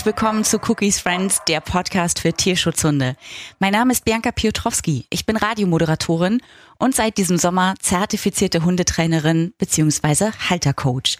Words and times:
Herzlich 0.00 0.16
willkommen 0.16 0.44
zu 0.44 0.56
Cookies 0.66 0.98
Friends, 0.98 1.42
der 1.46 1.60
Podcast 1.60 2.20
für 2.20 2.32
Tierschutzhunde. 2.32 3.16
Mein 3.58 3.72
Name 3.72 3.92
ist 3.92 4.06
Bianca 4.06 4.32
Piotrowski. 4.32 5.04
Ich 5.10 5.26
bin 5.26 5.36
Radiomoderatorin 5.36 6.40
und 6.78 6.94
seit 6.94 7.18
diesem 7.18 7.36
Sommer 7.36 7.74
zertifizierte 7.80 8.64
Hundetrainerin 8.64 9.52
bzw. 9.58 10.30
Haltercoach. 10.48 11.18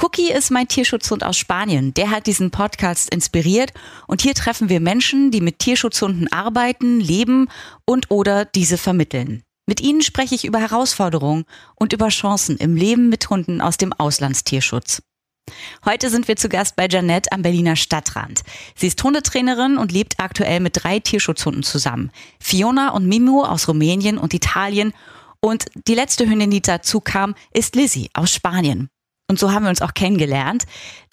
Cookie 0.00 0.30
ist 0.30 0.52
mein 0.52 0.68
Tierschutzhund 0.68 1.24
aus 1.24 1.38
Spanien. 1.38 1.92
Der 1.94 2.12
hat 2.12 2.28
diesen 2.28 2.52
Podcast 2.52 3.12
inspiriert 3.12 3.72
und 4.06 4.22
hier 4.22 4.34
treffen 4.34 4.68
wir 4.68 4.78
Menschen, 4.78 5.32
die 5.32 5.40
mit 5.40 5.58
Tierschutzhunden 5.58 6.32
arbeiten, 6.32 7.00
leben 7.00 7.48
und 7.84 8.12
oder 8.12 8.44
diese 8.44 8.78
vermitteln. 8.78 9.42
Mit 9.66 9.80
ihnen 9.80 10.02
spreche 10.02 10.36
ich 10.36 10.44
über 10.44 10.60
Herausforderungen 10.60 11.46
und 11.74 11.92
über 11.92 12.10
Chancen 12.10 12.58
im 12.58 12.76
Leben 12.76 13.08
mit 13.08 13.28
Hunden 13.28 13.60
aus 13.60 13.76
dem 13.76 13.92
Auslandstierschutz. 13.92 15.02
Heute 15.84 16.10
sind 16.10 16.28
wir 16.28 16.36
zu 16.36 16.48
Gast 16.48 16.76
bei 16.76 16.86
Janette 16.88 17.32
am 17.32 17.42
Berliner 17.42 17.76
Stadtrand. 17.76 18.42
Sie 18.74 18.86
ist 18.86 19.02
Hundetrainerin 19.02 19.78
und 19.78 19.92
lebt 19.92 20.20
aktuell 20.20 20.60
mit 20.60 20.82
drei 20.82 21.00
Tierschutzhunden 21.00 21.62
zusammen. 21.62 22.10
Fiona 22.38 22.90
und 22.90 23.06
Mimo 23.06 23.44
aus 23.44 23.68
Rumänien 23.68 24.18
und 24.18 24.34
Italien. 24.34 24.92
Und 25.40 25.66
die 25.88 25.94
letzte 25.94 26.28
Hündin, 26.28 26.50
die 26.50 26.60
dazu 26.60 27.00
kam, 27.00 27.34
ist 27.52 27.76
Lizzie 27.76 28.10
aus 28.12 28.32
Spanien. 28.32 28.90
Und 29.30 29.38
so 29.38 29.52
haben 29.52 29.62
wir 29.62 29.70
uns 29.70 29.80
auch 29.80 29.94
kennengelernt. 29.94 30.64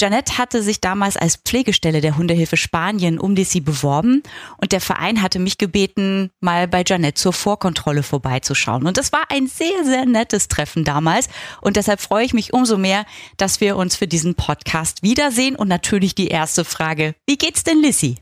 Janette 0.02 0.40
hatte 0.40 0.64
sich 0.64 0.82
damals 0.82 1.18
als 1.18 1.36
Pflegestelle 1.36 2.02
der 2.02 2.18
Hundehilfe 2.18 2.58
Spanien 2.58 3.20
um 3.20 3.36
Lissy 3.36 3.60
beworben 3.60 4.24
und 4.58 4.72
der 4.72 4.82
Verein 4.82 5.22
hatte 5.22 5.38
mich 5.38 5.60
gebeten, 5.60 6.32
mal 6.40 6.68
bei 6.68 6.84
Janette 6.84 7.14
zur 7.14 7.32
Vorkontrolle 7.32 8.02
vorbeizuschauen. 8.02 8.88
Und 8.88 8.98
das 8.98 9.12
war 9.12 9.22
ein 9.30 9.46
sehr, 9.46 9.84
sehr 9.84 10.08
nettes 10.08 10.48
Treffen 10.48 10.84
damals 10.84 11.30
und 11.62 11.76
deshalb 11.76 12.02
freue 12.02 12.26
ich 12.26 12.34
mich 12.34 12.54
umso 12.54 12.80
mehr, 12.80 13.06
dass 13.38 13.62
wir 13.62 13.78
uns 13.78 13.96
für 13.96 14.08
diesen 14.08 14.34
Podcast 14.34 15.04
wiedersehen 15.04 15.56
und 15.56 15.68
natürlich 15.68 16.16
die 16.16 16.30
erste 16.30 16.66
Frage, 16.66 17.14
wie 17.28 17.38
geht's 17.38 17.64
denn 17.64 17.84
Lissy? 17.84 18.16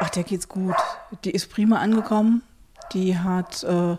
Ach, 0.00 0.10
der 0.10 0.22
geht's 0.22 0.50
gut. 0.50 0.76
Die 1.24 1.30
ist 1.30 1.50
prima 1.50 1.78
angekommen. 1.78 2.42
Die 2.92 3.16
hat 3.16 3.62
äh, 3.62 3.96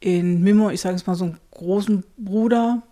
in 0.00 0.42
Mimo, 0.42 0.70
ich 0.70 0.80
sage 0.80 0.96
es 0.96 1.06
mal, 1.06 1.14
so 1.14 1.26
einen 1.26 1.38
großen 1.52 2.02
Bruder, 2.18 2.82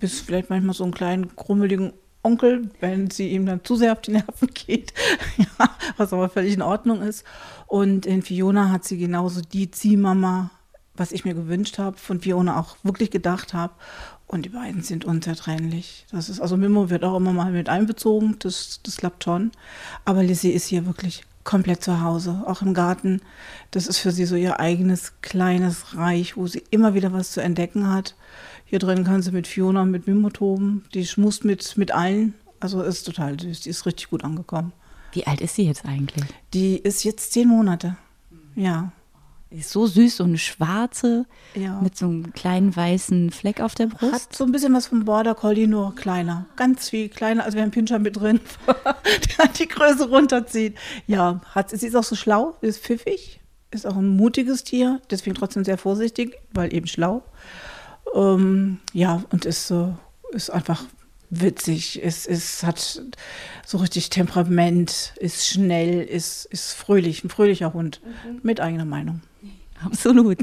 bis 0.00 0.20
vielleicht 0.20 0.50
manchmal 0.50 0.74
so 0.74 0.84
einen 0.84 0.94
kleinen 0.94 1.36
krummeligen 1.36 1.92
Onkel, 2.22 2.70
wenn 2.80 3.10
sie 3.10 3.30
ihm 3.30 3.46
dann 3.46 3.64
zu 3.64 3.76
sehr 3.76 3.92
auf 3.92 4.02
die 4.02 4.12
Nerven 4.12 4.48
geht, 4.54 4.92
ja, 5.38 5.70
was 5.96 6.12
aber 6.12 6.28
völlig 6.28 6.54
in 6.54 6.62
Ordnung 6.62 7.00
ist. 7.02 7.24
Und 7.66 8.04
in 8.04 8.22
Fiona 8.22 8.70
hat 8.70 8.84
sie 8.84 8.98
genauso 8.98 9.40
die 9.40 9.70
Ziehmama, 9.70 10.50
was 10.94 11.12
ich 11.12 11.24
mir 11.24 11.34
gewünscht 11.34 11.78
habe, 11.78 11.96
von 11.96 12.20
Fiona 12.20 12.60
auch 12.60 12.76
wirklich 12.82 13.10
gedacht 13.10 13.54
habe. 13.54 13.72
Und 14.26 14.44
die 14.44 14.50
beiden 14.50 14.82
sind 14.82 15.04
unzertrennlich. 15.04 16.06
Das 16.12 16.28
ist, 16.28 16.40
also 16.40 16.56
Mimo 16.56 16.90
wird 16.90 17.04
auch 17.04 17.16
immer 17.16 17.32
mal 17.32 17.50
mit 17.50 17.68
einbezogen, 17.68 18.36
das, 18.38 18.80
das 18.82 18.98
klappt 18.98 19.24
schon. 19.24 19.50
Aber 20.04 20.22
Lizzie 20.22 20.52
ist 20.52 20.66
hier 20.66 20.86
wirklich 20.86 21.24
komplett 21.42 21.82
zu 21.82 22.02
Hause, 22.02 22.42
auch 22.46 22.62
im 22.62 22.74
Garten. 22.74 23.22
Das 23.70 23.86
ist 23.86 23.98
für 23.98 24.12
sie 24.12 24.26
so 24.26 24.36
ihr 24.36 24.60
eigenes 24.60 25.14
kleines 25.22 25.96
Reich, 25.96 26.36
wo 26.36 26.46
sie 26.46 26.62
immer 26.70 26.94
wieder 26.94 27.12
was 27.12 27.32
zu 27.32 27.40
entdecken 27.40 27.90
hat. 27.90 28.14
Hier 28.70 28.78
drin 28.78 29.02
kann 29.02 29.20
sie 29.20 29.32
mit 29.32 29.48
Fiona 29.48 29.84
mit 29.84 30.06
Mimo 30.06 30.30
toben. 30.30 30.84
Die 30.94 31.04
schmust 31.04 31.44
mit, 31.44 31.76
mit 31.76 31.90
allen. 31.90 32.34
Also 32.60 32.80
ist 32.82 33.02
total 33.02 33.38
süß. 33.38 33.62
Die 33.62 33.68
ist 33.68 33.84
richtig 33.84 34.10
gut 34.10 34.22
angekommen. 34.22 34.72
Wie 35.10 35.26
alt 35.26 35.40
ist 35.40 35.56
sie 35.56 35.66
jetzt 35.66 35.84
eigentlich? 35.84 36.24
Die 36.54 36.76
ist 36.76 37.02
jetzt 37.02 37.32
zehn 37.32 37.48
Monate. 37.48 37.96
Ja. 38.54 38.92
Die 39.50 39.58
ist 39.58 39.70
so 39.70 39.88
süß, 39.88 40.18
so 40.18 40.22
eine 40.22 40.38
schwarze 40.38 41.26
ja. 41.56 41.80
mit 41.80 41.98
so 41.98 42.06
einem 42.06 42.32
kleinen 42.32 42.76
weißen 42.76 43.32
Fleck 43.32 43.60
auf 43.60 43.74
der 43.74 43.88
Brust. 43.88 44.12
Hat 44.12 44.36
so 44.36 44.44
ein 44.44 44.52
bisschen 44.52 44.72
was 44.72 44.86
vom 44.86 45.04
Border 45.04 45.34
Collie, 45.34 45.66
nur 45.66 45.96
kleiner. 45.96 46.46
Ganz 46.54 46.90
viel 46.90 47.08
kleiner, 47.08 47.44
als 47.44 47.56
wäre 47.56 47.64
ein 47.64 47.72
Pinscher 47.72 47.98
mit 47.98 48.20
drin, 48.20 48.38
der 48.68 49.48
die 49.48 49.66
Größe 49.66 50.08
runterzieht. 50.08 50.78
Ja, 51.08 51.40
hat, 51.56 51.70
sie 51.70 51.88
ist 51.88 51.96
auch 51.96 52.04
so 52.04 52.14
schlau, 52.14 52.56
ist 52.60 52.84
pfiffig, 52.84 53.40
ist 53.72 53.84
auch 53.84 53.96
ein 53.96 54.06
mutiges 54.06 54.62
Tier, 54.62 55.02
deswegen 55.10 55.34
trotzdem 55.34 55.64
sehr 55.64 55.76
vorsichtig, 55.78 56.36
weil 56.52 56.72
eben 56.72 56.86
schlau. 56.86 57.24
Ähm, 58.14 58.78
ja, 58.92 59.22
und 59.30 59.44
ist, 59.44 59.70
äh, 59.70 59.92
ist 60.32 60.50
einfach 60.50 60.84
witzig, 61.30 62.00
ist, 62.02 62.26
ist, 62.26 62.64
hat 62.64 63.02
so 63.64 63.78
richtig 63.78 64.10
Temperament, 64.10 65.14
ist 65.18 65.46
schnell, 65.46 66.02
ist, 66.02 66.44
ist 66.46 66.72
fröhlich, 66.72 67.24
ein 67.24 67.30
fröhlicher 67.30 67.72
Hund 67.72 68.00
mhm. 68.04 68.40
mit 68.42 68.60
eigener 68.60 68.84
Meinung. 68.84 69.22
Absolut, 69.84 70.36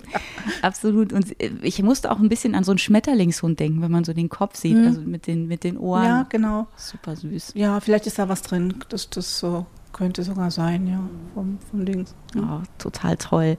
absolut. 0.64 1.14
Und 1.14 1.36
ich 1.40 1.84
musste 1.84 2.12
auch 2.12 2.18
ein 2.18 2.28
bisschen 2.28 2.56
an 2.56 2.64
so 2.64 2.72
einen 2.72 2.80
Schmetterlingshund 2.80 3.60
denken, 3.60 3.84
wenn 3.84 3.92
man 3.92 4.04
so 4.04 4.12
den 4.12 4.30
Kopf 4.30 4.56
sieht, 4.56 4.76
mhm. 4.76 4.88
also 4.88 5.02
mit 5.02 5.28
den, 5.28 5.48
mit 5.48 5.64
den 5.64 5.78
Ohren. 5.78 6.06
Ja, 6.06 6.26
genau. 6.28 6.66
Super 6.76 7.16
süß. 7.16 7.52
Ja, 7.54 7.80
vielleicht 7.80 8.08
ist 8.08 8.18
da 8.18 8.30
was 8.30 8.42
drin. 8.42 8.74
Das, 8.90 9.12
das 9.12 9.38
so 9.38 9.68
könnte 9.94 10.24
sogar 10.24 10.50
sein, 10.50 10.88
ja, 10.88 11.08
vom, 11.36 11.60
vom 11.70 11.86
Dings. 11.86 12.16
Mhm. 12.34 12.50
Oh, 12.50 12.62
total 12.80 13.16
toll. 13.18 13.58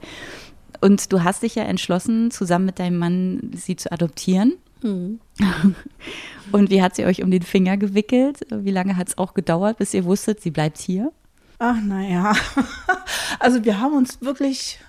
Und 0.81 1.11
du 1.11 1.23
hast 1.23 1.43
dich 1.43 1.55
ja 1.55 1.63
entschlossen, 1.63 2.31
zusammen 2.31 2.65
mit 2.65 2.79
deinem 2.79 2.97
Mann 2.97 3.51
sie 3.55 3.75
zu 3.75 3.91
adoptieren. 3.91 4.53
Mhm. 4.81 5.19
Und 6.51 6.69
wie 6.69 6.81
hat 6.81 6.95
sie 6.95 7.05
euch 7.05 7.21
um 7.23 7.31
den 7.31 7.41
Finger 7.41 7.77
gewickelt? 7.77 8.45
Wie 8.49 8.71
lange 8.71 8.97
hat 8.97 9.09
es 9.09 9.17
auch 9.17 9.33
gedauert, 9.33 9.77
bis 9.77 9.93
ihr 9.93 10.05
wusstet, 10.05 10.41
sie 10.41 10.51
bleibt 10.51 10.77
hier? 10.77 11.11
Ach, 11.59 11.77
naja. 11.81 12.33
Also 13.39 13.63
wir 13.63 13.79
haben 13.79 13.95
uns 13.95 14.21
wirklich, 14.21 14.79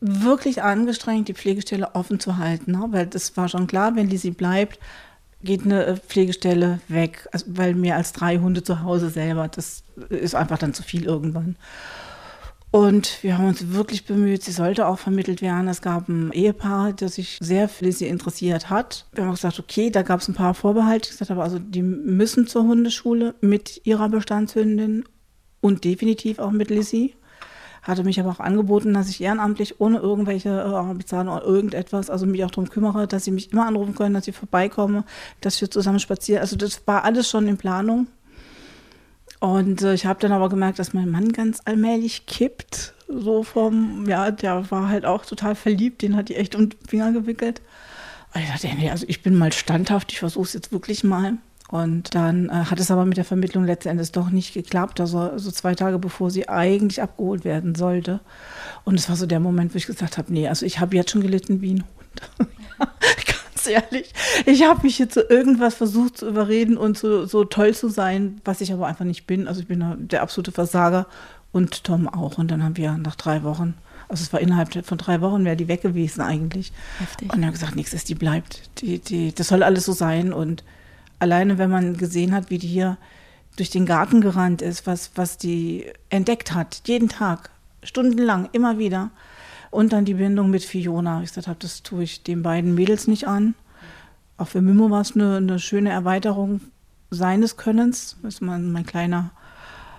wirklich 0.00 0.62
angestrengt, 0.62 1.28
die 1.28 1.34
Pflegestelle 1.34 1.94
offen 1.94 2.18
zu 2.18 2.38
halten. 2.38 2.72
Ne? 2.72 2.86
Weil 2.90 3.06
das 3.06 3.36
war 3.36 3.48
schon 3.48 3.66
klar, 3.66 3.94
wenn 3.94 4.08
Lisi 4.08 4.30
bleibt, 4.30 4.78
geht 5.42 5.64
eine 5.64 5.84
äh, 5.84 5.96
Pflegestelle 5.96 6.80
weg. 6.88 7.28
Also, 7.32 7.46
weil 7.48 7.74
mehr 7.74 7.96
als 7.96 8.12
drei 8.12 8.38
Hunde 8.38 8.62
zu 8.62 8.82
Hause 8.82 9.10
selber, 9.10 9.48
das 9.48 9.84
ist 10.08 10.34
einfach 10.34 10.58
dann 10.58 10.74
zu 10.74 10.82
viel 10.82 11.04
irgendwann. 11.04 11.56
Und 12.72 13.22
wir 13.22 13.36
haben 13.36 13.48
uns 13.48 13.72
wirklich 13.72 14.04
bemüht, 14.04 14.44
sie 14.44 14.52
sollte 14.52 14.86
auch 14.86 14.98
vermittelt 14.98 15.42
werden. 15.42 15.66
Es 15.66 15.82
gab 15.82 16.08
ein 16.08 16.30
Ehepaar, 16.30 16.92
das 16.92 17.16
sich 17.16 17.36
sehr 17.40 17.68
für 17.68 17.90
sie 17.90 18.06
interessiert 18.06 18.70
hat. 18.70 19.06
Wir 19.12 19.24
haben 19.24 19.32
gesagt, 19.32 19.58
okay, 19.58 19.90
da 19.90 20.02
gab 20.02 20.20
es 20.20 20.28
ein 20.28 20.34
paar 20.34 20.54
Vorbehalte. 20.54 21.06
Ich 21.06 21.10
gesagt 21.10 21.30
habe, 21.30 21.42
also 21.42 21.58
die 21.58 21.82
müssen 21.82 22.46
zur 22.46 22.62
Hundeschule 22.62 23.34
mit 23.40 23.80
ihrer 23.84 24.08
Bestandshündin 24.08 25.04
und 25.60 25.84
definitiv 25.84 26.38
auch 26.38 26.52
mit 26.52 26.70
Lizzie. 26.70 27.14
Hatte 27.82 28.04
mich 28.04 28.20
aber 28.20 28.30
auch 28.30 28.40
angeboten, 28.40 28.94
dass 28.94 29.08
ich 29.08 29.20
ehrenamtlich 29.20 29.80
ohne 29.80 29.98
irgendwelche 29.98 30.50
äh, 30.50 30.94
Bezahlung 30.94 31.34
oder 31.34 31.46
irgendetwas, 31.46 32.10
also 32.10 32.26
mich 32.26 32.44
auch 32.44 32.50
darum 32.50 32.68
kümmere, 32.68 33.08
dass 33.08 33.24
sie 33.24 33.30
mich 33.30 33.52
immer 33.52 33.66
anrufen 33.66 33.94
können, 33.94 34.14
dass 34.14 34.26
sie 34.26 34.32
vorbeikommen, 34.32 35.04
dass 35.40 35.60
wir 35.60 35.70
zusammen 35.70 35.98
spazieren. 35.98 36.42
Also 36.42 36.56
das 36.56 36.86
war 36.86 37.04
alles 37.04 37.28
schon 37.28 37.48
in 37.48 37.56
Planung. 37.56 38.06
Und 39.40 39.82
äh, 39.82 39.94
ich 39.94 40.06
habe 40.06 40.20
dann 40.20 40.32
aber 40.32 40.48
gemerkt, 40.48 40.78
dass 40.78 40.92
mein 40.92 41.10
Mann 41.10 41.32
ganz 41.32 41.62
allmählich 41.64 42.26
kippt. 42.26 42.94
So 43.08 43.42
vom, 43.42 44.08
ja, 44.08 44.30
der 44.30 44.70
war 44.70 44.88
halt 44.88 45.04
auch 45.04 45.24
total 45.24 45.56
verliebt, 45.56 46.02
den 46.02 46.14
hat 46.14 46.28
die 46.28 46.36
echt 46.36 46.54
um 46.54 46.68
den 46.68 46.78
Finger 46.86 47.10
gewickelt. 47.10 47.60
Und 48.32 48.42
ich 48.42 48.48
dachte, 48.48 48.68
nee, 48.76 48.90
also 48.90 49.04
ich 49.08 49.22
bin 49.22 49.34
mal 49.34 49.52
standhaft, 49.52 50.12
ich 50.12 50.20
versuche 50.20 50.44
es 50.44 50.52
jetzt 50.52 50.70
wirklich 50.70 51.02
mal. 51.02 51.38
Und 51.70 52.14
dann 52.14 52.48
äh, 52.48 52.52
hat 52.52 52.80
es 52.80 52.90
aber 52.90 53.04
mit 53.04 53.16
der 53.16 53.24
Vermittlung 53.24 53.64
letzten 53.64 53.90
Endes 53.90 54.12
doch 54.12 54.30
nicht 54.30 54.54
geklappt. 54.54 55.00
Also 55.00 55.38
so 55.38 55.50
zwei 55.50 55.74
Tage 55.74 55.98
bevor 55.98 56.30
sie 56.30 56.48
eigentlich 56.48 57.00
abgeholt 57.00 57.44
werden 57.44 57.74
sollte. 57.74 58.20
Und 58.84 58.96
es 58.96 59.08
war 59.08 59.16
so 59.16 59.26
der 59.26 59.40
Moment, 59.40 59.72
wo 59.72 59.78
ich 59.78 59.86
gesagt 59.86 60.18
habe, 60.18 60.32
nee, 60.32 60.48
also 60.48 60.66
ich 60.66 60.80
habe 60.80 60.96
jetzt 60.96 61.10
schon 61.10 61.22
gelitten 61.22 61.60
wie 61.60 61.74
ein 61.74 61.84
Hund. 62.38 62.50
ehrlich. 63.66 64.12
Ich 64.46 64.64
habe 64.64 64.82
mich 64.82 64.98
jetzt 64.98 65.14
zu 65.14 65.22
irgendwas 65.22 65.74
versucht 65.74 66.18
zu 66.18 66.28
überreden 66.28 66.76
und 66.76 66.98
so, 66.98 67.26
so 67.26 67.44
toll 67.44 67.74
zu 67.74 67.88
sein, 67.88 68.40
was 68.44 68.60
ich 68.60 68.72
aber 68.72 68.86
einfach 68.86 69.04
nicht 69.04 69.26
bin. 69.26 69.48
Also 69.48 69.60
ich 69.60 69.68
bin 69.68 70.08
der 70.08 70.22
absolute 70.22 70.52
Versager 70.52 71.06
und 71.52 71.84
Tom 71.84 72.08
auch. 72.08 72.38
Und 72.38 72.50
dann 72.50 72.62
haben 72.62 72.76
wir 72.76 72.92
nach 72.98 73.16
drei 73.16 73.42
Wochen, 73.42 73.74
also 74.08 74.22
es 74.22 74.32
war 74.32 74.40
innerhalb 74.40 74.84
von 74.84 74.98
drei 74.98 75.20
Wochen, 75.20 75.44
wäre 75.44 75.56
die 75.56 75.68
weg 75.68 75.82
gewesen 75.82 76.20
eigentlich. 76.20 76.72
Heftig. 76.98 77.32
Und 77.32 77.42
er 77.42 77.46
hat 77.46 77.54
gesagt, 77.54 77.76
nichts 77.76 77.92
ist, 77.92 78.08
die 78.08 78.14
bleibt. 78.14 78.62
Die, 78.80 78.98
die, 78.98 79.34
das 79.34 79.48
soll 79.48 79.62
alles 79.62 79.84
so 79.84 79.92
sein. 79.92 80.32
Und 80.32 80.64
alleine, 81.18 81.58
wenn 81.58 81.70
man 81.70 81.96
gesehen 81.96 82.34
hat, 82.34 82.50
wie 82.50 82.58
die 82.58 82.66
hier 82.66 82.96
durch 83.56 83.70
den 83.70 83.86
Garten 83.86 84.20
gerannt 84.20 84.62
ist, 84.62 84.86
was, 84.86 85.12
was 85.14 85.38
die 85.38 85.86
entdeckt 86.08 86.54
hat, 86.54 86.82
jeden 86.86 87.08
Tag, 87.08 87.50
stundenlang, 87.82 88.48
immer 88.52 88.78
wieder 88.78 89.10
und 89.70 89.92
dann 89.92 90.04
die 90.04 90.14
Bindung 90.14 90.50
mit 90.50 90.64
Fiona. 90.64 91.22
Ich 91.22 91.30
gesagt 91.30 91.48
habe, 91.48 91.58
das 91.60 91.82
tue 91.82 92.02
ich 92.02 92.22
den 92.22 92.42
beiden 92.42 92.74
Mädels 92.74 93.06
nicht 93.06 93.26
an. 93.26 93.54
Auch 94.36 94.48
für 94.48 94.62
Mimo 94.62 94.90
war 94.90 95.02
es 95.02 95.14
eine, 95.14 95.36
eine 95.36 95.58
schöne 95.58 95.90
Erweiterung 95.90 96.60
seines 97.10 97.56
Könnens. 97.56 98.16
Das 98.22 98.34
ist 98.34 98.40
mein, 98.40 98.72
mein 98.72 98.86
kleiner 98.86 99.30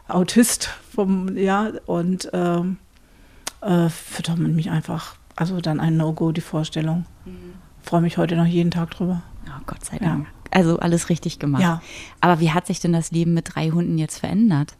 Autist 0.07 0.69
vom, 0.93 1.37
ja, 1.37 1.71
und 1.85 2.29
ähm, 2.33 2.77
äh, 3.61 3.89
und 4.27 4.55
mich 4.55 4.71
einfach, 4.71 5.15
also 5.35 5.61
dann 5.61 5.79
ein 5.79 5.97
No-Go, 5.97 6.31
die 6.31 6.41
Vorstellung. 6.41 7.05
Mhm. 7.25 7.53
Freue 7.83 8.01
mich 8.01 8.17
heute 8.17 8.35
noch 8.35 8.45
jeden 8.45 8.71
Tag 8.71 8.91
drüber. 8.91 9.21
Oh, 9.47 9.61
Gott 9.65 9.85
sei 9.85 9.97
Dank. 9.97 10.25
Ja. 10.25 10.33
Also 10.51 10.79
alles 10.79 11.09
richtig 11.09 11.39
gemacht. 11.39 11.61
Ja. 11.61 11.81
Aber 12.19 12.39
wie 12.39 12.51
hat 12.51 12.67
sich 12.67 12.79
denn 12.79 12.93
das 12.93 13.11
Leben 13.11 13.33
mit 13.33 13.55
drei 13.55 13.69
Hunden 13.69 13.97
jetzt 13.97 14.19
verändert? 14.19 14.75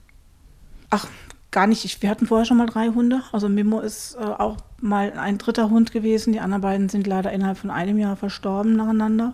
Ach, 0.89 1.07
gar 1.51 1.67
nicht. 1.67 1.85
Ich, 1.85 2.01
wir 2.01 2.09
hatten 2.09 2.25
vorher 2.25 2.45
schon 2.45 2.57
mal 2.57 2.67
drei 2.67 2.87
Hunde. 2.89 3.21
Also 3.31 3.49
Mimo 3.49 3.79
ist 3.79 4.15
äh, 4.15 4.23
auch 4.23 4.57
mal 4.79 5.13
ein 5.13 5.37
dritter 5.37 5.69
Hund 5.69 5.91
gewesen. 5.91 6.33
Die 6.33 6.39
anderen 6.39 6.61
beiden 6.61 6.89
sind 6.89 7.07
leider 7.07 7.31
innerhalb 7.31 7.57
von 7.57 7.69
einem 7.69 7.97
Jahr 7.97 8.15
verstorben 8.15 8.75
nacheinander. 8.75 9.33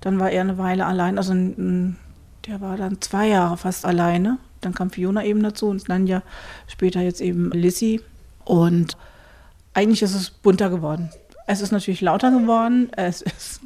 Dann 0.00 0.18
war 0.18 0.30
er 0.30 0.40
eine 0.40 0.58
Weile 0.58 0.86
allein. 0.86 1.18
Also 1.18 1.34
der 1.34 2.60
war 2.60 2.76
dann 2.76 3.00
zwei 3.00 3.28
Jahre 3.28 3.56
fast 3.56 3.84
alleine. 3.84 4.38
Dann 4.60 4.74
kam 4.74 4.90
Fiona 4.90 5.24
eben 5.24 5.42
dazu 5.42 5.68
und 5.68 5.88
Nanja 5.88 6.22
später 6.66 7.00
jetzt 7.00 7.20
eben 7.20 7.50
Lissy. 7.52 8.00
Und 8.44 8.96
eigentlich 9.74 10.02
ist 10.02 10.14
es 10.14 10.30
bunter 10.30 10.70
geworden. 10.70 11.10
Es 11.46 11.60
ist 11.60 11.72
natürlich 11.72 12.00
lauter 12.00 12.30
geworden, 12.30 12.90
es 12.96 13.22
ist 13.22 13.60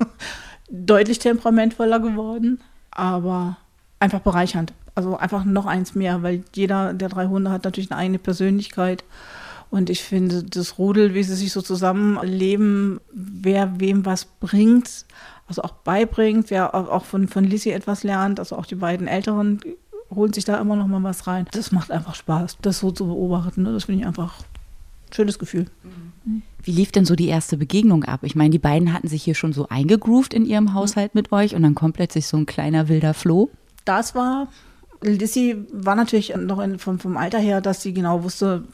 deutlich 0.70 1.18
temperamentvoller 1.18 2.00
geworden, 2.00 2.60
aber 2.90 3.56
einfach 4.00 4.20
bereichernd. 4.20 4.72
Also 4.94 5.16
einfach 5.16 5.44
noch 5.44 5.66
eins 5.66 5.94
mehr, 5.94 6.22
weil 6.22 6.44
jeder 6.54 6.94
der 6.94 7.08
drei 7.08 7.26
Hunde 7.26 7.50
hat 7.50 7.64
natürlich 7.64 7.90
eine 7.90 7.98
eigene 8.00 8.18
Persönlichkeit. 8.18 9.04
Und 9.70 9.90
ich 9.90 10.04
finde, 10.04 10.44
das 10.44 10.78
Rudel, 10.78 11.14
wie 11.14 11.24
sie 11.24 11.34
sich 11.34 11.52
so 11.52 11.60
zusammenleben, 11.60 13.00
wer 13.12 13.80
wem 13.80 14.06
was 14.06 14.24
bringt, 14.24 15.04
also 15.48 15.62
auch 15.62 15.72
beibringt, 15.72 16.50
wer 16.50 16.74
auch 16.74 17.04
von, 17.04 17.26
von 17.26 17.44
Lizzie 17.44 17.72
etwas 17.72 18.04
lernt, 18.04 18.38
also 18.38 18.56
auch 18.56 18.66
die 18.66 18.76
beiden 18.76 19.08
Älteren 19.08 19.60
holen 20.14 20.32
sich 20.32 20.44
da 20.44 20.58
immer 20.60 20.76
noch 20.76 20.86
mal 20.86 21.02
was 21.02 21.26
rein. 21.26 21.46
Das 21.52 21.72
macht 21.72 21.90
einfach 21.90 22.14
Spaß, 22.14 22.58
das 22.62 22.78
so 22.78 22.90
zu 22.90 23.06
beobachten. 23.06 23.62
Ne? 23.62 23.72
Das 23.72 23.84
finde 23.84 24.02
ich 24.02 24.06
einfach 24.06 24.40
ein 24.40 25.12
schönes 25.12 25.38
Gefühl. 25.38 25.66
Wie 26.62 26.72
lief 26.72 26.92
denn 26.92 27.04
so 27.04 27.14
die 27.14 27.28
erste 27.28 27.56
Begegnung 27.56 28.04
ab? 28.04 28.20
Ich 28.22 28.34
meine, 28.34 28.50
die 28.50 28.58
beiden 28.58 28.92
hatten 28.92 29.08
sich 29.08 29.22
hier 29.22 29.34
schon 29.34 29.52
so 29.52 29.68
eingegroovt 29.68 30.34
in 30.34 30.46
ihrem 30.46 30.72
Haushalt 30.72 31.14
mit 31.14 31.32
euch 31.32 31.54
und 31.54 31.62
dann 31.62 31.74
kommt 31.74 31.96
plötzlich 31.96 32.26
so 32.26 32.36
ein 32.36 32.46
kleiner 32.46 32.88
wilder 32.88 33.12
Floh. 33.12 33.50
Das 33.84 34.14
war, 34.14 34.48
Lissy 35.10 35.64
war 35.72 35.94
natürlich 35.94 36.34
noch 36.36 36.60
in, 36.60 36.78
vom, 36.78 36.98
vom 36.98 37.16
Alter 37.16 37.38
her, 37.38 37.60
dass 37.60 37.82
sie 37.82 37.92
genau 37.92 38.22
wusste, 38.22 38.64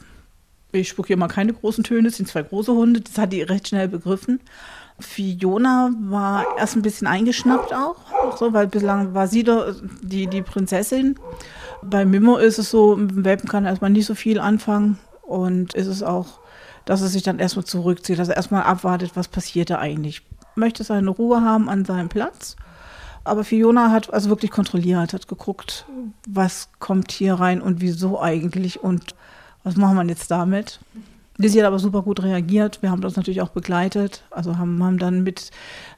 ich 0.71 0.89
spucke 0.89 1.07
hier 1.07 1.17
mal 1.17 1.27
keine 1.27 1.53
großen 1.53 1.83
Töne, 1.83 2.07
es 2.07 2.17
sind 2.17 2.27
zwei 2.27 2.43
große 2.43 2.73
Hunde, 2.73 3.01
das 3.01 3.17
hat 3.17 3.33
die 3.33 3.41
recht 3.41 3.67
schnell 3.67 3.87
begriffen. 3.87 4.39
Fiona 4.99 5.91
war 6.01 6.45
erst 6.57 6.75
ein 6.75 6.81
bisschen 6.81 7.07
eingeschnappt 7.07 7.73
auch, 7.73 7.95
so, 8.37 8.53
weil 8.53 8.67
bislang 8.67 9.13
war 9.13 9.27
sie 9.27 9.43
doch 9.43 9.73
die, 10.01 10.27
die 10.27 10.41
Prinzessin. 10.41 11.15
Bei 11.81 12.05
Mimo 12.05 12.37
ist 12.37 12.59
es 12.59 12.69
so, 12.69 12.95
mit 12.95 13.11
dem 13.11 13.25
Welpen 13.25 13.49
kann 13.49 13.65
erstmal 13.65 13.89
nicht 13.89 14.05
so 14.05 14.15
viel 14.15 14.39
anfangen 14.39 14.99
und 15.23 15.73
ist 15.73 15.87
es 15.87 16.03
auch, 16.03 16.39
dass 16.85 17.01
er 17.01 17.07
sich 17.07 17.23
dann 17.23 17.39
erstmal 17.39 17.65
zurückzieht, 17.65 18.19
dass 18.19 18.29
er 18.29 18.35
erstmal 18.35 18.63
abwartet, 18.63 19.11
was 19.15 19.27
passiert 19.27 19.69
da 19.69 19.79
eigentlich. 19.79 20.21
Möchte 20.55 20.83
seine 20.83 21.09
Ruhe 21.09 21.41
haben 21.41 21.69
an 21.69 21.85
seinem 21.85 22.09
Platz. 22.09 22.55
Aber 23.23 23.43
Fiona 23.43 23.91
hat 23.91 24.13
also 24.13 24.29
wirklich 24.29 24.51
kontrolliert, 24.51 25.13
hat 25.13 25.27
geguckt, 25.27 25.85
was 26.27 26.69
kommt 26.79 27.11
hier 27.11 27.35
rein 27.35 27.61
und 27.61 27.81
wieso 27.81 28.19
eigentlich 28.19 28.83
und 28.83 29.15
was 29.63 29.75
machen 29.75 29.95
wir 29.97 30.05
jetzt 30.05 30.31
damit. 30.31 30.79
Lizzie 31.37 31.59
hat 31.59 31.67
aber 31.67 31.79
super 31.79 32.01
gut 32.03 32.21
reagiert. 32.21 32.81
Wir 32.81 32.91
haben 32.91 33.01
das 33.01 33.15
natürlich 33.15 33.41
auch 33.41 33.49
begleitet. 33.49 34.23
Also 34.29 34.57
haben, 34.57 34.83
haben 34.83 34.97
dann 34.97 35.23
mit 35.23 35.51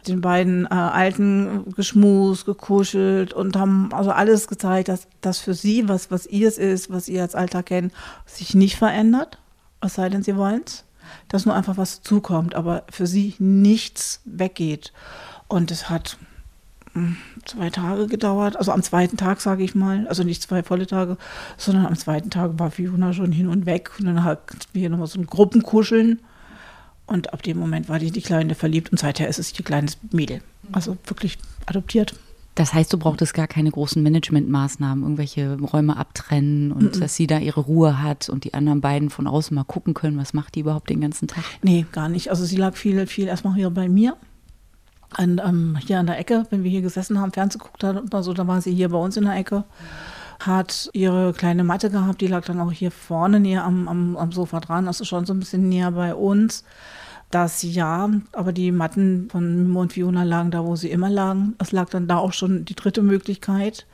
den 0.08 0.22
beiden 0.22 0.66
äh, 0.66 0.70
Alten 0.70 1.74
geschmust, 1.76 2.46
gekuschelt 2.46 3.34
und 3.34 3.56
haben 3.56 3.90
also 3.94 4.12
alles 4.12 4.48
gezeigt, 4.48 4.88
dass 4.88 5.08
das 5.22 5.40
für 5.40 5.54
sie, 5.54 5.90
was, 5.90 6.12
was 6.12 6.28
ihr 6.28 6.48
es 6.48 6.58
ist, 6.58 6.92
was 6.92 7.10
ihr 7.10 7.22
als 7.22 7.36
Alltag 7.36 7.68
kennt, 7.68 7.94
sich 8.26 8.56
nicht 8.56 8.78
verändert. 8.78 9.40
Es 9.82 9.96
sei 9.96 10.10
denn, 10.10 10.24
sie 10.24 10.38
wollen 10.38 10.62
es. 10.66 10.86
Dass 11.28 11.46
nur 11.46 11.56
einfach 11.56 11.78
was 11.78 12.02
zukommt, 12.02 12.56
aber 12.56 12.84
für 12.90 13.08
sie 13.08 13.36
nichts 13.40 14.22
weggeht. 14.26 14.94
Und 15.48 15.72
es 15.72 15.90
hat 15.90 16.18
zwei 17.46 17.70
Tage 17.70 18.08
gedauert. 18.08 18.56
Also 18.56 18.72
am 18.72 18.84
zweiten 18.84 19.18
Tag, 19.18 19.42
sage 19.42 19.64
ich 19.64 19.74
mal. 19.74 20.08
Also 20.08 20.24
nicht 20.24 20.44
zwei 20.44 20.64
volle 20.64 20.86
Tage, 20.86 21.18
sondern 21.58 21.86
am 21.88 21.96
zweiten 21.96 22.30
Tag 22.30 22.60
war 22.60 22.72
Fiona 22.72 23.14
schon 23.14 23.32
hin 23.32 23.48
und 23.48 23.66
weg. 23.66 23.92
Und 24.00 24.06
dann 24.06 24.24
hatten 24.24 24.58
wir 24.74 24.82
hier 24.82 24.90
nochmal 24.90 25.08
so 25.08 25.20
ein 25.20 25.26
Gruppenkuscheln. 25.26 26.20
Und 27.06 27.34
ab 27.34 27.42
dem 27.44 27.58
Moment 27.58 27.90
war 27.90 28.00
die, 28.00 28.12
die 28.12 28.22
Kleine 28.22 28.56
verliebt 28.56 28.92
und 28.92 28.98
seither 28.98 29.28
ist 29.28 29.40
es 29.40 29.58
ihr 29.58 29.66
kleines 29.66 29.98
Mädel. 30.12 30.42
Also 30.72 30.98
wirklich 31.06 31.38
adoptiert. 31.66 32.16
Das 32.56 32.74
heißt, 32.74 32.94
du 32.94 33.00
brauchtest 33.00 33.34
gar 33.34 33.48
keine 33.48 33.72
großen 33.72 34.02
Managementmaßnahmen, 34.02 35.04
irgendwelche 35.04 35.58
Räume 35.60 35.98
abtrennen 35.98 36.72
und 36.72 36.84
mm 36.84 36.88
-mm. 36.88 37.00
dass 37.00 37.16
sie 37.16 37.26
da 37.26 37.40
ihre 37.40 37.62
Ruhe 37.62 38.02
hat 38.02 38.30
und 38.30 38.44
die 38.44 38.54
anderen 38.54 38.80
beiden 38.80 39.10
von 39.10 39.26
außen 39.26 39.56
mal 39.56 39.64
gucken 39.64 39.96
können, 39.96 40.18
was 40.18 40.34
macht 40.34 40.54
die 40.54 40.60
überhaupt 40.60 40.90
den 40.92 41.02
ganzen 41.02 41.28
Tag? 41.28 41.44
Nee, 41.64 41.88
gar 41.92 42.10
nicht. 42.10 42.30
Also 42.30 42.46
sie 42.46 42.58
lag 42.58 42.76
viel, 42.76 43.08
viel 43.08 43.28
erstmal 43.28 43.56
hier 43.56 43.72
bei 43.72 43.90
mir 43.90 44.16
an, 45.14 45.42
ähm, 45.44 45.78
hier 45.86 46.00
an 46.00 46.08
der 46.08 46.20
Ecke, 46.20 46.46
wenn 46.50 46.64
wir 46.64 46.72
hier 46.72 46.82
gesessen 46.82 47.20
haben, 47.20 47.32
Fernsehen 47.32 47.60
geguckt 47.60 47.84
haben 47.84 48.00
oder 48.00 48.24
so, 48.24 48.34
da 48.34 48.48
war 48.48 48.62
sie 48.62 48.74
hier 48.74 48.90
bei 48.90 48.98
uns 48.98 49.18
in 49.18 49.26
der 49.26 49.36
Ecke. 49.36 49.64
Hat 50.40 50.90
ihre 50.94 51.34
kleine 51.34 51.64
Matte 51.64 51.90
gehabt, 51.90 52.22
die 52.22 52.28
lag 52.28 52.46
dann 52.46 52.60
auch 52.60 52.72
hier 52.72 52.92
vorne 52.92 53.40
näher 53.40 53.64
am, 53.64 53.88
am, 53.88 54.18
am 54.18 54.32
Sofa 54.32 54.60
dran, 54.60 54.88
also 54.88 55.06
schon 55.06 55.26
so 55.26 55.34
ein 55.34 55.40
bisschen 55.40 55.70
näher 55.70 55.92
bei 55.92 56.14
uns. 56.14 56.64
Das 57.32 57.64
ja, 57.64 58.12
aber 58.34 58.52
die 58.54 58.72
Matten 58.72 59.28
von 59.32 59.64
Mimo 59.64 59.82
und 59.82 59.94
Fiona 59.94 60.24
lagen 60.24 60.52
da, 60.52 60.64
wo 60.66 60.76
sie 60.76 60.92
immer 60.92 61.10
lagen. 61.10 61.56
Es 61.58 61.72
lag 61.72 61.90
dann 61.90 62.08
da 62.08 62.18
auch 62.18 62.34
schon 62.34 62.64
die 62.66 62.76
dritte 62.76 63.02
Möglichkeit. 63.02 63.88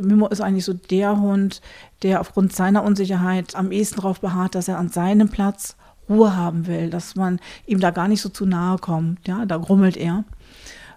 Mimo 0.00 0.26
ist 0.26 0.40
eigentlich 0.40 0.64
so 0.64 0.74
der 0.74 1.20
Hund, 1.20 1.60
der 2.02 2.20
aufgrund 2.20 2.52
seiner 2.52 2.82
Unsicherheit 2.82 3.54
am 3.54 3.70
ehesten 3.70 3.96
darauf 3.96 4.20
beharrt, 4.20 4.54
dass 4.54 4.66
er 4.66 4.78
an 4.78 4.88
seinem 4.88 5.28
Platz 5.28 5.76
Ruhe 6.08 6.36
haben 6.36 6.66
will, 6.66 6.90
dass 6.90 7.14
man 7.14 7.40
ihm 7.66 7.80
da 7.80 7.90
gar 7.90 8.08
nicht 8.08 8.20
so 8.20 8.28
zu 8.28 8.46
nahe 8.46 8.78
kommt. 8.78 9.26
Ja, 9.26 9.44
da 9.46 9.56
grummelt 9.56 9.96
er. 9.96 10.24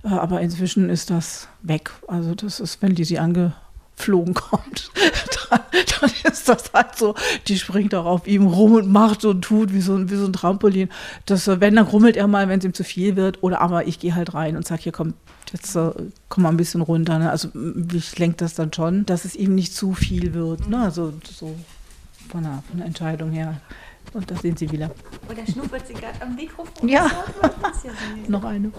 Äh, 0.03 0.09
aber 0.09 0.41
inzwischen 0.41 0.89
ist 0.89 1.09
das 1.09 1.47
weg. 1.61 1.91
Also 2.07 2.35
das 2.35 2.59
ist, 2.59 2.81
wenn 2.81 2.95
die 2.95 3.03
sie 3.03 3.19
angeflogen 3.19 4.33
kommt, 4.33 4.91
dann, 5.49 5.59
dann, 5.99 6.11
ist 6.31 6.49
das 6.49 6.71
halt 6.73 6.95
so, 6.97 7.15
die 7.47 7.57
springt 7.57 7.93
auch 7.93 8.05
auf 8.05 8.27
ihm 8.27 8.47
rum 8.47 8.73
und 8.73 8.89
macht 8.89 9.25
und 9.25 9.41
tut 9.41 9.73
wie 9.73 9.81
so, 9.81 9.95
ein, 9.95 10.09
wie 10.09 10.15
so 10.15 10.25
ein 10.25 10.33
Trampolin. 10.33 10.89
Das, 11.25 11.47
äh, 11.47 11.59
wenn, 11.59 11.75
dann 11.75 11.85
grummelt 11.85 12.17
er 12.17 12.27
mal, 12.27 12.47
wenn 12.47 12.59
es 12.59 12.65
ihm 12.65 12.73
zu 12.73 12.83
viel 12.83 13.15
wird. 13.15 13.43
Oder 13.43 13.61
aber 13.61 13.87
ich 13.87 13.99
gehe 13.99 14.15
halt 14.15 14.33
rein 14.33 14.55
und 14.55 14.65
sage, 14.65 14.83
hier 14.83 14.91
komm, 14.91 15.13
jetzt 15.51 15.75
äh, 15.75 15.91
komm 16.29 16.43
mal 16.43 16.49
ein 16.49 16.57
bisschen 16.57 16.81
runter. 16.81 17.19
Ne? 17.19 17.29
Also 17.29 17.49
ich 17.93 18.17
lenke 18.17 18.37
das 18.37 18.55
dann 18.55 18.73
schon, 18.73 19.05
dass 19.05 19.25
es 19.25 19.35
ihm 19.35 19.55
nicht 19.55 19.75
zu 19.75 19.93
viel 19.93 20.33
wird. 20.33 20.67
Ne? 20.67 20.81
Also 20.81 21.13
so 21.29 21.55
von 22.29 22.43
der, 22.43 22.63
von 22.69 22.77
der 22.77 22.87
Entscheidung 22.87 23.31
her. 23.31 23.59
Und 24.13 24.29
da 24.29 24.35
sind 24.35 24.59
sie 24.59 24.69
wieder. 24.69 24.91
Oder 25.29 25.45
schnuppert 25.45 25.87
sie 25.87 25.93
gerade 25.93 26.21
am 26.21 26.35
Mikrofon? 26.35 26.87
Ja. 26.87 27.09
ja 27.09 27.91
noch 28.27 28.43
eine. 28.43 28.67
Ne? 28.67 28.73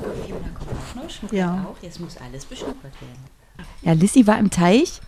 Ja. 1.30 1.66
Auch. 1.70 1.82
Jetzt 1.82 2.00
muss 2.00 2.18
alles 2.18 2.44
beschnuppert 2.44 2.92
werden. 3.00 3.66
Ja, 3.80 3.92
Lissy 3.92 4.26
war 4.26 4.38
im 4.38 4.50
Teich, 4.50 5.00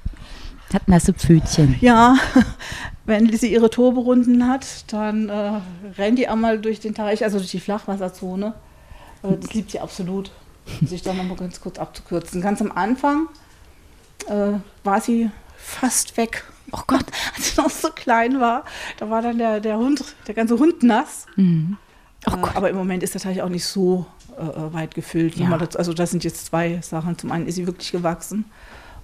hat 0.72 0.88
nasse 0.88 1.12
Pfötchen. 1.12 1.76
Ja, 1.80 2.16
wenn 3.04 3.26
Lissy 3.26 3.48
ihre 3.48 3.68
Turborunden 3.68 4.48
hat, 4.48 4.92
dann 4.92 5.28
äh, 5.28 5.60
rennt 5.98 6.18
die 6.18 6.28
einmal 6.28 6.58
durch 6.58 6.80
den 6.80 6.94
Teich, 6.94 7.22
also 7.22 7.38
durch 7.38 7.50
die 7.50 7.60
Flachwasserzone. 7.60 8.54
Äh, 9.22 9.36
das 9.40 9.52
liebt 9.52 9.72
sie 9.72 9.80
absolut, 9.80 10.30
sich 10.84 11.02
da 11.02 11.12
nochmal 11.12 11.36
ganz 11.36 11.60
kurz 11.60 11.78
abzukürzen. 11.78 12.40
Ganz 12.40 12.62
am 12.62 12.72
Anfang 12.72 13.28
äh, 14.26 14.58
war 14.84 15.00
sie 15.00 15.30
fast 15.56 16.16
weg 16.16 16.44
oh 16.72 16.82
Gott, 16.86 17.06
als 17.36 17.48
ich 17.48 17.56
noch 17.56 17.70
so 17.70 17.90
klein 17.90 18.40
war, 18.40 18.64
da 18.98 19.10
war 19.10 19.22
dann 19.22 19.38
der, 19.38 19.60
der 19.60 19.78
Hund, 19.78 20.04
der 20.26 20.34
ganze 20.34 20.58
Hund 20.58 20.82
nass. 20.82 21.26
Mhm. 21.36 21.76
Oh 22.26 22.30
äh, 22.30 22.48
aber 22.54 22.70
im 22.70 22.76
Moment 22.76 23.02
ist 23.02 23.14
der 23.14 23.20
Teich 23.20 23.42
auch 23.42 23.48
nicht 23.48 23.66
so 23.66 24.06
äh, 24.38 24.42
äh 24.42 24.72
weit 24.72 24.94
gefüllt. 24.94 25.36
Ja. 25.36 25.56
Das, 25.58 25.76
also 25.76 25.92
das 25.92 26.10
sind 26.10 26.24
jetzt 26.24 26.46
zwei 26.46 26.80
Sachen. 26.82 27.18
Zum 27.18 27.32
einen 27.32 27.46
ist 27.46 27.56
sie 27.56 27.66
wirklich 27.66 27.92
gewachsen 27.92 28.46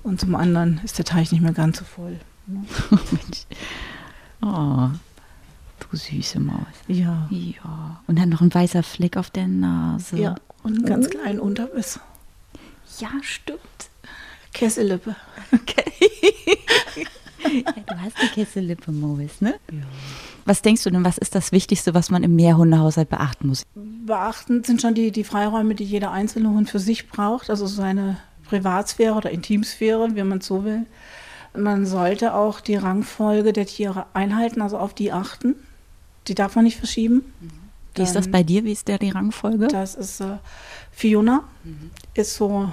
und 0.02 0.20
zum 0.20 0.34
anderen 0.34 0.80
ist 0.84 0.98
der 0.98 1.04
Teich 1.04 1.32
nicht 1.32 1.42
mehr 1.42 1.52
ganz 1.52 1.78
so 1.78 1.84
voll. 1.84 2.18
Ne? 2.46 2.64
oh, 4.42 4.88
du 5.80 5.96
süße 5.96 6.40
Maus. 6.40 6.66
Ja. 6.88 7.28
Ja. 7.30 8.00
Und 8.06 8.18
dann 8.18 8.30
noch 8.30 8.40
ein 8.40 8.52
weißer 8.52 8.82
Fleck 8.82 9.16
auf 9.16 9.30
der 9.30 9.48
Nase. 9.48 10.16
Ja, 10.18 10.34
und 10.62 10.78
einen 10.78 10.86
ganz 10.86 11.06
oh. 11.06 11.10
kleinen 11.10 11.40
Unterbiss. 11.40 12.00
Ja, 12.98 13.10
stimmt. 13.22 13.60
Kessellippe. 14.52 15.16
Okay. 15.52 15.92
Ja, 17.44 17.72
du 17.86 18.00
hast 18.00 18.16
die 18.22 18.28
Kessellippe, 18.28 18.92
Mois, 18.92 19.40
ne? 19.40 19.54
Ja. 19.70 19.78
Was 20.44 20.62
denkst 20.62 20.84
du 20.84 20.90
denn, 20.90 21.04
was 21.04 21.18
ist 21.18 21.34
das 21.34 21.52
Wichtigste, 21.52 21.94
was 21.94 22.10
man 22.10 22.22
im 22.22 22.34
Mehrhundehaushalt 22.34 23.08
beachten 23.08 23.48
muss? 23.48 23.64
Beachten 23.74 24.64
sind 24.64 24.80
schon 24.80 24.94
die, 24.94 25.10
die 25.12 25.24
Freiräume, 25.24 25.74
die 25.74 25.84
jeder 25.84 26.10
einzelne 26.10 26.50
Hund 26.50 26.70
für 26.70 26.78
sich 26.78 27.08
braucht, 27.08 27.50
also 27.50 27.66
seine 27.66 28.18
Privatsphäre 28.46 29.14
oder 29.14 29.30
Intimsphäre, 29.30 30.16
wie 30.16 30.22
man 30.22 30.38
es 30.38 30.46
so 30.46 30.64
will. 30.64 30.86
Man 31.56 31.84
sollte 31.86 32.34
auch 32.34 32.60
die 32.60 32.76
Rangfolge 32.76 33.52
der 33.52 33.66
Tiere 33.66 34.06
einhalten, 34.12 34.62
also 34.62 34.78
auf 34.78 34.94
die 34.94 35.12
achten. 35.12 35.56
Die 36.26 36.34
darf 36.34 36.54
man 36.54 36.64
nicht 36.64 36.78
verschieben. 36.78 37.32
Wie 37.94 38.02
ist 38.02 38.14
das 38.14 38.30
bei 38.30 38.42
dir? 38.42 38.64
Wie 38.64 38.72
ist 38.72 38.88
der 38.88 38.98
die 38.98 39.10
Rangfolge? 39.10 39.68
Das 39.68 39.94
ist 39.94 40.20
äh, 40.20 40.38
Fiona, 40.92 41.44
mhm. 41.64 41.90
ist 42.14 42.34
so 42.34 42.70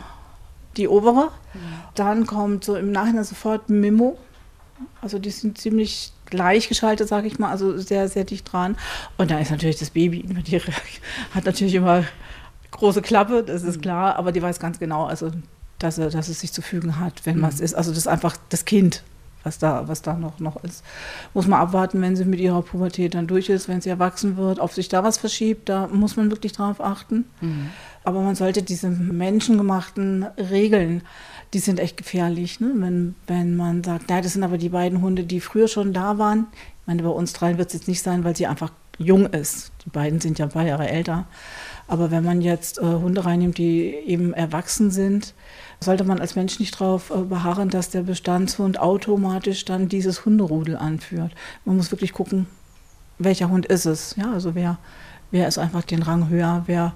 die 0.77 0.87
obere. 0.87 1.31
Mhm. 1.53 1.59
Dann 1.95 2.25
kommt 2.27 2.63
so 2.63 2.75
im 2.75 2.91
Nachhinein 2.91 3.23
sofort 3.23 3.69
Mimo, 3.69 4.17
also 5.01 5.19
die 5.19 5.31
sind 5.31 5.57
ziemlich 5.57 6.11
gleichgeschaltet, 6.25 7.07
sage 7.07 7.27
ich 7.27 7.39
mal, 7.39 7.49
also 7.49 7.77
sehr, 7.77 8.07
sehr 8.09 8.23
dicht 8.23 8.51
dran. 8.51 8.77
Und 9.17 9.31
da 9.31 9.39
ist 9.39 9.51
natürlich 9.51 9.77
das 9.77 9.91
Baby, 9.91 10.23
die 10.23 10.59
hat 11.33 11.45
natürlich 11.45 11.75
immer 11.75 12.03
große 12.71 13.01
Klappe, 13.01 13.43
das 13.43 13.63
ist 13.63 13.77
mhm. 13.77 13.81
klar, 13.81 14.15
aber 14.17 14.31
die 14.31 14.41
weiß 14.41 14.59
ganz 14.59 14.79
genau, 14.79 15.05
also 15.05 15.31
dass, 15.79 15.97
er, 15.97 16.09
dass 16.09 16.27
es 16.27 16.39
sich 16.39 16.51
zu 16.51 16.61
fügen 16.61 16.99
hat, 16.99 17.25
wenn 17.25 17.37
mhm. 17.37 17.43
was 17.43 17.59
ist. 17.59 17.75
Also 17.75 17.91
das 17.91 17.99
ist 17.99 18.07
einfach 18.07 18.35
das 18.49 18.65
Kind, 18.65 19.03
was 19.43 19.59
da, 19.59 19.87
was 19.87 20.01
da 20.01 20.13
noch, 20.15 20.39
noch 20.39 20.63
ist. 20.63 20.83
Muss 21.33 21.47
man 21.47 21.59
abwarten, 21.59 22.01
wenn 22.01 22.15
sie 22.15 22.25
mit 22.25 22.39
ihrer 22.39 22.61
Pubertät 22.61 23.13
dann 23.13 23.27
durch 23.27 23.49
ist, 23.49 23.67
wenn 23.67 23.81
sie 23.81 23.89
erwachsen 23.89 24.37
wird, 24.37 24.59
ob 24.59 24.73
sich 24.73 24.89
da 24.89 25.03
was 25.03 25.17
verschiebt, 25.17 25.69
da 25.69 25.87
muss 25.87 26.17
man 26.17 26.31
wirklich 26.31 26.51
drauf 26.51 26.81
achten. 26.81 27.25
Mhm. 27.41 27.69
Aber 28.03 28.21
man 28.21 28.35
sollte 28.35 28.63
diese 28.63 28.89
menschengemachten 28.89 30.23
Regeln, 30.37 31.03
die 31.53 31.59
sind 31.59 31.79
echt 31.79 31.97
gefährlich, 31.97 32.59
ne? 32.59 32.71
wenn, 32.75 33.15
wenn 33.25 33.55
man 33.55 33.83
sagt, 33.83 34.09
ja, 34.09 34.21
das 34.21 34.33
sind 34.33 34.43
aber 34.43 34.57
die 34.57 34.69
beiden 34.69 35.01
Hunde, 35.01 35.23
die 35.23 35.39
früher 35.39 35.67
schon 35.67 35.93
da 35.93 36.17
waren. 36.17 36.47
Ich 36.81 36.87
meine, 36.87 37.03
bei 37.03 37.09
uns 37.09 37.33
dreien 37.33 37.57
wird 37.57 37.69
es 37.69 37.73
jetzt 37.73 37.87
nicht 37.87 38.01
sein, 38.01 38.23
weil 38.23 38.35
sie 38.35 38.47
einfach 38.47 38.71
jung 38.97 39.27
ist. 39.27 39.71
Die 39.85 39.89
beiden 39.89 40.19
sind 40.19 40.39
ja 40.39 40.45
ein 40.45 40.51
paar 40.51 40.65
Jahre 40.65 40.89
älter. 40.89 41.27
Aber 41.87 42.11
wenn 42.11 42.23
man 42.23 42.41
jetzt 42.41 42.79
äh, 42.79 42.81
Hunde 42.81 43.23
reinnimmt, 43.23 43.57
die 43.57 43.85
eben 44.05 44.33
erwachsen 44.33 44.91
sind, 44.91 45.33
sollte 45.79 46.03
man 46.03 46.19
als 46.19 46.35
Mensch 46.35 46.59
nicht 46.59 46.79
darauf 46.79 47.11
äh, 47.11 47.19
beharren, 47.19 47.69
dass 47.69 47.89
der 47.89 48.01
Bestandshund 48.01 48.79
automatisch 48.79 49.63
dann 49.63 49.87
dieses 49.87 50.25
Hunderudel 50.25 50.75
anführt. 50.75 51.33
Man 51.63 51.77
muss 51.77 51.91
wirklich 51.91 52.11
gucken, 52.11 52.47
welcher 53.19 53.49
Hund 53.49 53.65
ist 53.65 53.85
es. 53.85 54.15
Ja, 54.17 54.33
also 54.33 54.55
wer, 54.55 54.79
wer 55.31 55.47
ist 55.47 55.57
einfach 55.57 55.83
den 55.83 56.03
Rang 56.03 56.29
höher, 56.29 56.63
wer, 56.65 56.93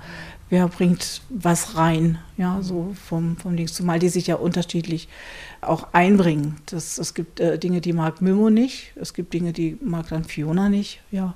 wer 0.52 0.68
bringt 0.68 1.22
was 1.30 1.78
rein, 1.78 2.20
ja, 2.38 2.62
so 2.62 2.94
vom, 3.08 3.38
vom 3.38 3.56
Dings, 3.56 3.74
zumal 3.74 4.00
die 4.00 4.10
sich 4.10 4.28
ja 4.28 4.36
unterschiedlich 4.36 5.08
auch 5.62 5.94
einbringen. 5.94 6.58
Das, 6.66 6.98
es 6.98 7.14
gibt 7.14 7.40
äh, 7.40 7.58
Dinge, 7.58 7.80
die 7.80 7.94
mag 7.94 8.22
Mimo 8.22 8.50
nicht, 8.50 8.92
es 8.96 9.14
gibt 9.14 9.34
Dinge, 9.34 9.54
die 9.54 9.78
mag 9.82 10.10
dann 10.10 10.26
Fiona 10.26 10.70
nicht, 10.70 11.00
ja. 11.10 11.36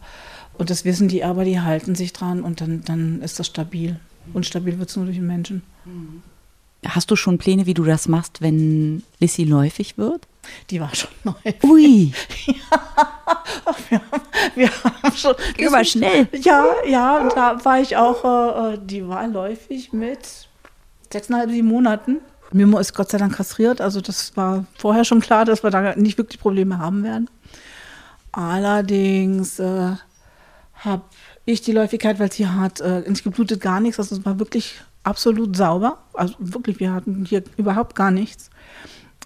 Und 0.58 0.70
das 0.70 0.84
wissen 0.84 1.08
die 1.08 1.24
aber, 1.24 1.46
die 1.46 1.62
halten 1.62 1.96
sich 1.96 2.14
dran 2.14 2.42
und 2.42 2.62
dann, 2.62 2.84
dann 2.84 3.22
ist 3.22 3.40
das 3.40 3.48
stabil. 3.48 4.00
Und 4.34 4.46
stabil 4.46 4.78
wird 4.80 4.90
es 4.90 4.96
nur 4.96 5.06
durch 5.06 5.18
den 5.18 5.28
Menschen. 5.28 5.64
Hast 6.86 7.10
du 7.10 7.16
schon 7.16 7.38
Pläne, 7.38 7.66
wie 7.66 7.74
du 7.74 7.84
das 7.84 8.08
machst, 8.08 8.42
wenn 8.42 9.04
Lissy 9.20 9.44
läufig 9.44 9.98
wird? 9.98 10.28
Die 10.70 10.80
war 10.80 10.94
schon 10.96 11.10
läufig. 11.24 11.64
Ui. 11.64 12.14
ja, 12.46 13.76
wir, 13.90 14.00
haben, 14.00 14.22
wir 14.56 14.70
haben 14.84 15.16
schon. 15.16 15.36
Ging 15.56 15.68
aber 15.68 15.84
schnell. 15.84 16.28
Ja, 16.34 16.66
ja, 16.88 17.18
und 17.18 17.34
da 17.36 17.64
war 17.64 17.80
ich 17.80 17.98
auch, 17.98 18.24
äh, 18.24 18.74
äh, 18.74 18.80
die 18.82 19.08
war 19.08 19.28
läufig 19.28 19.94
mit 19.94 20.48
sechseinhalb, 21.12 21.50
sieben 21.50 21.68
Monaten. 21.68 22.20
Mimo 22.52 22.80
ist 22.80 22.94
Gott 22.94 23.10
sei 23.10 23.18
Dank 23.18 23.36
kastriert, 23.36 23.82
also 23.82 24.02
das 24.02 24.38
war 24.38 24.66
vorher 24.78 25.04
schon 25.04 25.20
klar, 25.20 25.46
dass 25.46 25.64
wir 25.64 25.72
da 25.72 25.96
nicht 25.96 26.18
wirklich 26.18 26.40
Probleme 26.40 26.78
haben 26.78 27.04
werden. 27.04 27.30
Allerdings 28.32 29.60
äh, 29.60 29.94
habe 30.76 31.04
ich 31.46 31.62
die 31.62 31.72
Läufigkeit, 31.72 32.20
weil 32.20 32.32
sie 32.32 32.48
hat 32.48 32.82
äh, 32.82 33.02
nicht 33.08 33.24
geblutet 33.24 33.62
gar 33.62 33.80
nichts. 33.80 34.00
Also 34.00 34.16
es 34.16 34.26
war 34.26 34.40
wirklich 34.40 34.76
absolut 35.04 35.56
sauber. 35.56 36.00
Also 36.14 36.36
wirklich, 36.40 36.80
wir 36.80 36.92
hatten 36.94 37.26
hier 37.26 37.44
überhaupt 37.58 37.96
gar 37.96 38.12
nichts. 38.12 38.50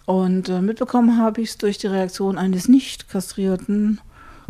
Und 0.09 0.49
äh, 0.49 0.59
mitbekommen 0.59 1.19
habe 1.19 1.39
ich 1.41 1.49
es 1.49 1.57
durch 1.59 1.77
die 1.77 1.85
Reaktion 1.85 2.39
eines 2.39 2.67
nicht 2.67 3.09
kastrierten, 3.09 4.01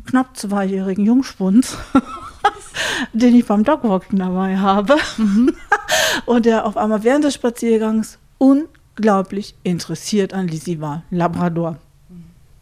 knapp 0.06 0.38
zweijährigen 0.38 1.06
Jungspunds, 1.06 1.76
den 3.12 3.36
ich 3.36 3.46
beim 3.46 3.66
Dogwalking 3.66 4.20
dabei 4.20 4.58
habe. 4.58 4.96
Mhm. 5.18 5.54
Und 6.26 6.46
der 6.46 6.66
auf 6.66 6.78
einmal 6.78 7.04
während 7.04 7.26
des 7.26 7.34
Spaziergangs 7.34 8.20
unglaublich 8.38 9.54
interessiert 9.64 10.34
an 10.34 10.48
Lizzie 10.48 10.80
war. 10.80 11.04
Labrador 11.10 11.76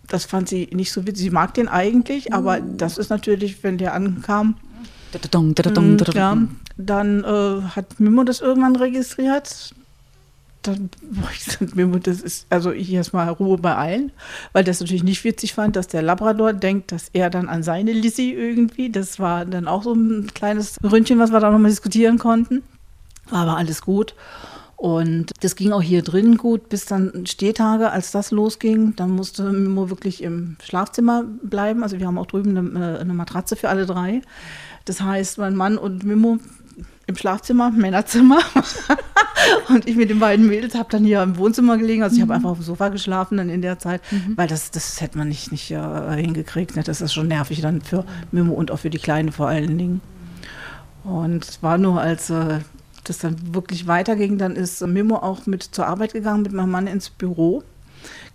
das 0.07 0.25
fand 0.25 0.47
sie 0.47 0.69
nicht 0.71 0.91
so 0.91 1.05
witzig. 1.05 1.25
Sie 1.25 1.29
mag 1.29 1.53
den 1.53 1.67
eigentlich, 1.67 2.33
aber 2.33 2.59
oh. 2.61 2.73
das 2.77 2.97
ist 2.97 3.09
natürlich, 3.09 3.61
wenn 3.61 3.77
der 3.77 3.93
ankam. 3.93 4.51
Mm, 4.51 4.55
ja, 6.13 6.37
dann 6.77 7.23
äh, 7.25 7.61
hat 7.75 7.99
Mimo 7.99 8.23
das 8.23 8.39
irgendwann 8.39 8.77
registriert. 8.77 9.73
Dann, 10.67 10.89
das 12.03 12.21
ist, 12.21 12.45
also 12.49 12.71
ich 12.71 12.91
erstmal 12.91 13.29
Ruhe 13.29 13.57
bei 13.57 13.75
allen, 13.75 14.11
weil 14.53 14.63
das 14.63 14.79
natürlich 14.79 15.03
nicht 15.03 15.23
witzig 15.23 15.53
fand, 15.53 15.75
dass 15.75 15.87
der 15.87 16.01
Labrador 16.01 16.53
denkt, 16.53 16.91
dass 16.91 17.09
er 17.13 17.29
dann 17.29 17.47
an 17.47 17.63
seine 17.63 17.93
Lissy 17.93 18.31
irgendwie, 18.31 18.89
das 18.89 19.19
war 19.19 19.45
dann 19.45 19.67
auch 19.67 19.83
so 19.83 19.93
ein 19.93 20.27
kleines 20.33 20.77
Ründchen, 20.83 21.19
was 21.19 21.31
wir 21.31 21.39
da 21.39 21.51
nochmal 21.51 21.71
diskutieren 21.71 22.17
konnten. 22.17 22.63
War 23.29 23.43
aber 23.43 23.57
alles 23.57 23.81
gut. 23.81 24.15
Und 24.77 25.31
das 25.41 25.55
ging 25.55 25.71
auch 25.71 25.81
hier 25.81 26.03
drin 26.03 26.37
gut, 26.37 26.69
bis 26.69 26.85
dann 26.85 27.25
Stehtage, 27.25 27.91
als 27.91 28.11
das 28.11 28.29
losging. 28.29 28.95
Dann 28.95 29.09
musste 29.09 29.51
Mimo 29.51 29.89
wirklich 29.89 30.21
im 30.21 30.55
Schlafzimmer 30.63 31.23
bleiben. 31.41 31.81
Also 31.81 31.97
wir 31.97 32.05
haben 32.05 32.19
auch 32.19 32.27
drüben 32.27 32.55
eine, 32.55 32.99
eine 32.99 33.13
Matratze 33.15 33.55
für 33.55 33.69
alle 33.69 33.87
drei. 33.87 34.21
Das 34.85 35.01
heißt, 35.01 35.39
mein 35.39 35.55
Mann 35.55 35.79
und 35.79 36.03
Mimo 36.03 36.37
im 37.07 37.15
Schlafzimmer, 37.15 37.71
Männerzimmer. 37.71 38.39
und 39.69 39.87
ich 39.87 39.95
mit 39.95 40.09
den 40.09 40.19
beiden 40.19 40.47
Mädels 40.47 40.75
habe 40.75 40.89
dann 40.91 41.05
hier 41.05 41.23
im 41.23 41.37
Wohnzimmer 41.37 41.77
gelegen. 41.77 42.03
Also 42.03 42.17
ich 42.17 42.21
habe 42.21 42.33
mhm. 42.33 42.35
einfach 42.35 42.49
auf 42.51 42.57
dem 42.57 42.65
Sofa 42.65 42.89
geschlafen 42.89 43.37
dann 43.37 43.49
in 43.49 43.61
der 43.61 43.79
Zeit, 43.79 44.01
mhm. 44.11 44.33
weil 44.35 44.47
das, 44.47 44.71
das 44.71 45.01
hätte 45.01 45.17
man 45.17 45.29
nicht, 45.29 45.51
nicht 45.51 45.71
uh, 45.71 46.11
hingekriegt. 46.11 46.75
Ne? 46.75 46.83
Das 46.83 47.01
ist 47.01 47.13
schon 47.13 47.29
nervig 47.29 47.61
dann 47.61 47.81
für 47.81 48.05
Mimo 48.31 48.53
und 48.53 48.71
auch 48.71 48.79
für 48.79 48.89
die 48.89 48.99
Kleine 48.99 49.31
vor 49.31 49.47
allen 49.47 49.77
Dingen. 49.77 50.01
Und 51.03 51.47
es 51.47 51.63
war 51.63 51.77
nur, 51.77 52.01
als 52.01 52.29
äh, 52.29 52.59
das 53.05 53.19
dann 53.19 53.55
wirklich 53.55 53.87
weiterging, 53.87 54.37
dann 54.37 54.55
ist 54.55 54.85
Mimo 54.85 55.15
auch 55.15 55.45
mit 55.45 55.63
zur 55.63 55.87
Arbeit 55.87 56.13
gegangen 56.13 56.43
mit 56.43 56.51
meinem 56.51 56.71
Mann 56.71 56.87
ins 56.87 57.09
Büro. 57.09 57.63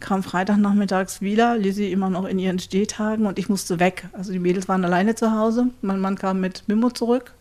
Kam 0.01 0.23
Freitagnachmittags 0.23 1.21
wieder, 1.21 1.57
Lizzie 1.57 1.93
immer 1.93 2.11
noch 2.11 2.25
in 2.25 2.39
ihren 2.39 2.59
Stehtagen 2.59 3.27
und 3.27 3.39
ich 3.39 3.49
musste 3.49 3.79
weg. 3.79 4.09
Also 4.13 4.33
die 4.33 4.39
Mädels 4.39 4.69
waren 4.69 4.85
alleine 4.85 5.15
zu 5.15 5.33
Hause. 5.33 5.69
Mein 5.83 6.01
Mann 6.01 6.17
kam 6.17 6.41
mit 6.41 6.65
Mimo 6.67 6.91
zurück, 6.91 7.35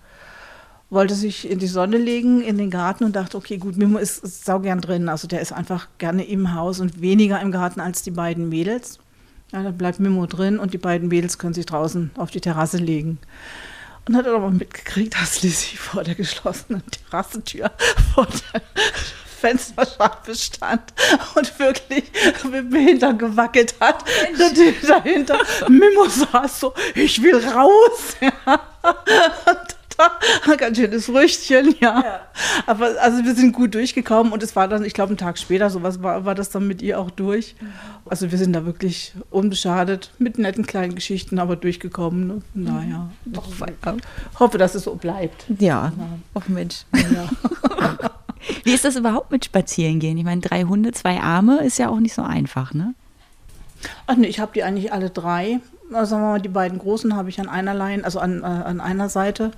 wollte 0.92 1.16
sich 1.16 1.50
in 1.50 1.58
die 1.58 1.68
Sonne 1.68 1.98
legen, 1.98 2.42
in 2.42 2.58
den 2.58 2.70
Garten 2.70 3.06
und 3.06 3.16
dachte, 3.16 3.38
okay, 3.38 3.58
gut, 3.58 3.78
Mimo 3.78 3.98
ist, 3.98 4.24
ist 4.24 4.46
saugern 4.46 4.82
drin. 4.82 5.10
Also 5.10 5.28
der 5.28 5.42
ist 5.42 5.54
einfach 5.54 5.88
gerne 5.98 6.24
im 6.26 6.54
Haus 6.54 6.80
und 6.80 7.02
weniger 7.02 7.40
im 7.42 7.52
Garten 7.52 7.80
als 7.80 8.04
die 8.04 8.12
beiden 8.12 8.50
Mädels. 8.50 9.00
Ja, 9.54 9.64
dann 9.64 9.78
bleibt 9.78 10.00
Mimo 10.00 10.28
drin 10.28 10.60
und 10.60 10.74
die 10.74 10.78
beiden 10.78 11.08
Mädels 11.08 11.38
können 11.38 11.54
sich 11.54 11.66
draußen 11.66 12.12
auf 12.18 12.30
die 12.30 12.42
Terrasse 12.42 12.78
legen 12.78 13.20
und 14.08 14.16
hat 14.16 14.28
aber 14.28 14.52
mitgekriegt, 14.52 15.16
dass 15.16 15.42
Lizzie 15.42 15.78
vor 15.78 16.04
der 16.04 16.16
geschlossenen 16.16 16.84
Terrassentür 16.92 17.72
vor 18.14 18.28
der 18.28 18.62
Fensterscheibe 19.40 20.36
stand 20.36 20.94
und 21.36 21.60
wirklich 21.60 22.04
mit 22.44 22.72
dem 22.72 22.76
Hintern 22.76 23.18
gewackelt 23.18 23.76
hat. 23.80 24.04
Und 24.32 24.90
dahinter 24.90 25.40
Mimo 25.68 26.06
saß 26.08 26.60
so, 26.60 26.74
ich 26.96 27.22
will 27.22 27.38
raus. 27.48 28.16
Ja. 28.22 28.60
Und 29.46 29.81
ganz 30.58 30.78
schönes 30.78 31.06
Früchtchen, 31.06 31.76
ja. 31.80 32.02
ja. 32.02 32.20
Aber 32.68 32.90
also 33.02 33.24
wir 33.24 33.36
sind 33.36 33.54
gut 33.54 33.74
durchgekommen 33.74 34.34
und 34.34 34.44
es 34.44 34.56
war 34.56 34.68
dann, 34.68 34.84
ich 34.84 34.94
glaube, 34.94 35.10
einen 35.10 35.18
Tag 35.18 35.38
später, 35.38 35.70
sowas 35.70 36.02
war, 36.02 36.26
war 36.26 36.36
das 36.36 36.50
dann 36.50 36.68
mit 36.68 36.82
ihr 36.82 37.00
auch 37.00 37.12
durch. 37.12 37.56
Also 38.06 38.32
wir 38.32 38.38
sind 38.38 38.54
da 38.54 38.66
wirklich 38.66 39.14
unbeschadet, 39.30 40.12
mit 40.18 40.38
netten 40.38 40.66
kleinen 40.66 40.96
Geschichten, 40.96 41.40
aber 41.40 41.56
durchgekommen. 41.56 42.28
Ne? 42.28 42.42
Naja, 42.54 43.10
doch, 43.26 43.48
ja. 43.60 43.94
hoffe, 44.40 44.58
dass 44.58 44.76
es 44.76 44.84
so 44.84 44.96
bleibt. 44.96 45.46
Ja, 45.60 45.92
ach 46.34 46.48
Mensch. 46.48 46.86
Ja. 46.94 47.30
Wie 48.64 48.74
ist 48.74 48.86
das 48.86 48.96
überhaupt 48.96 49.32
mit 49.32 49.46
Spazierengehen? 49.46 50.18
Ich 50.18 50.24
meine, 50.24 50.42
drei 50.42 50.64
Hunde, 50.64 50.92
zwei 50.94 51.20
Arme 51.20 51.64
ist 51.64 51.78
ja 51.78 51.90
auch 51.90 52.00
nicht 52.00 52.14
so 52.14 52.24
einfach, 52.24 52.74
ne? 52.74 52.96
Ach 54.08 54.16
nee, 54.16 54.28
ich 54.28 54.40
habe 54.40 54.52
die 54.54 54.64
eigentlich 54.64 54.94
alle 54.94 55.10
drei 55.10 55.60
sagen 55.92 56.24
wir 56.24 56.30
mal, 56.30 56.42
die 56.42 56.50
beiden 56.50 56.80
großen 56.80 57.16
habe 57.16 57.30
ich 57.30 57.40
an 57.40 57.50
einer 57.50 57.74
Line, 57.74 58.04
also 58.04 58.20
an, 58.20 58.42
äh, 58.42 58.46
an 58.46 58.80
einer 58.82 59.10
Seite. 59.10 59.52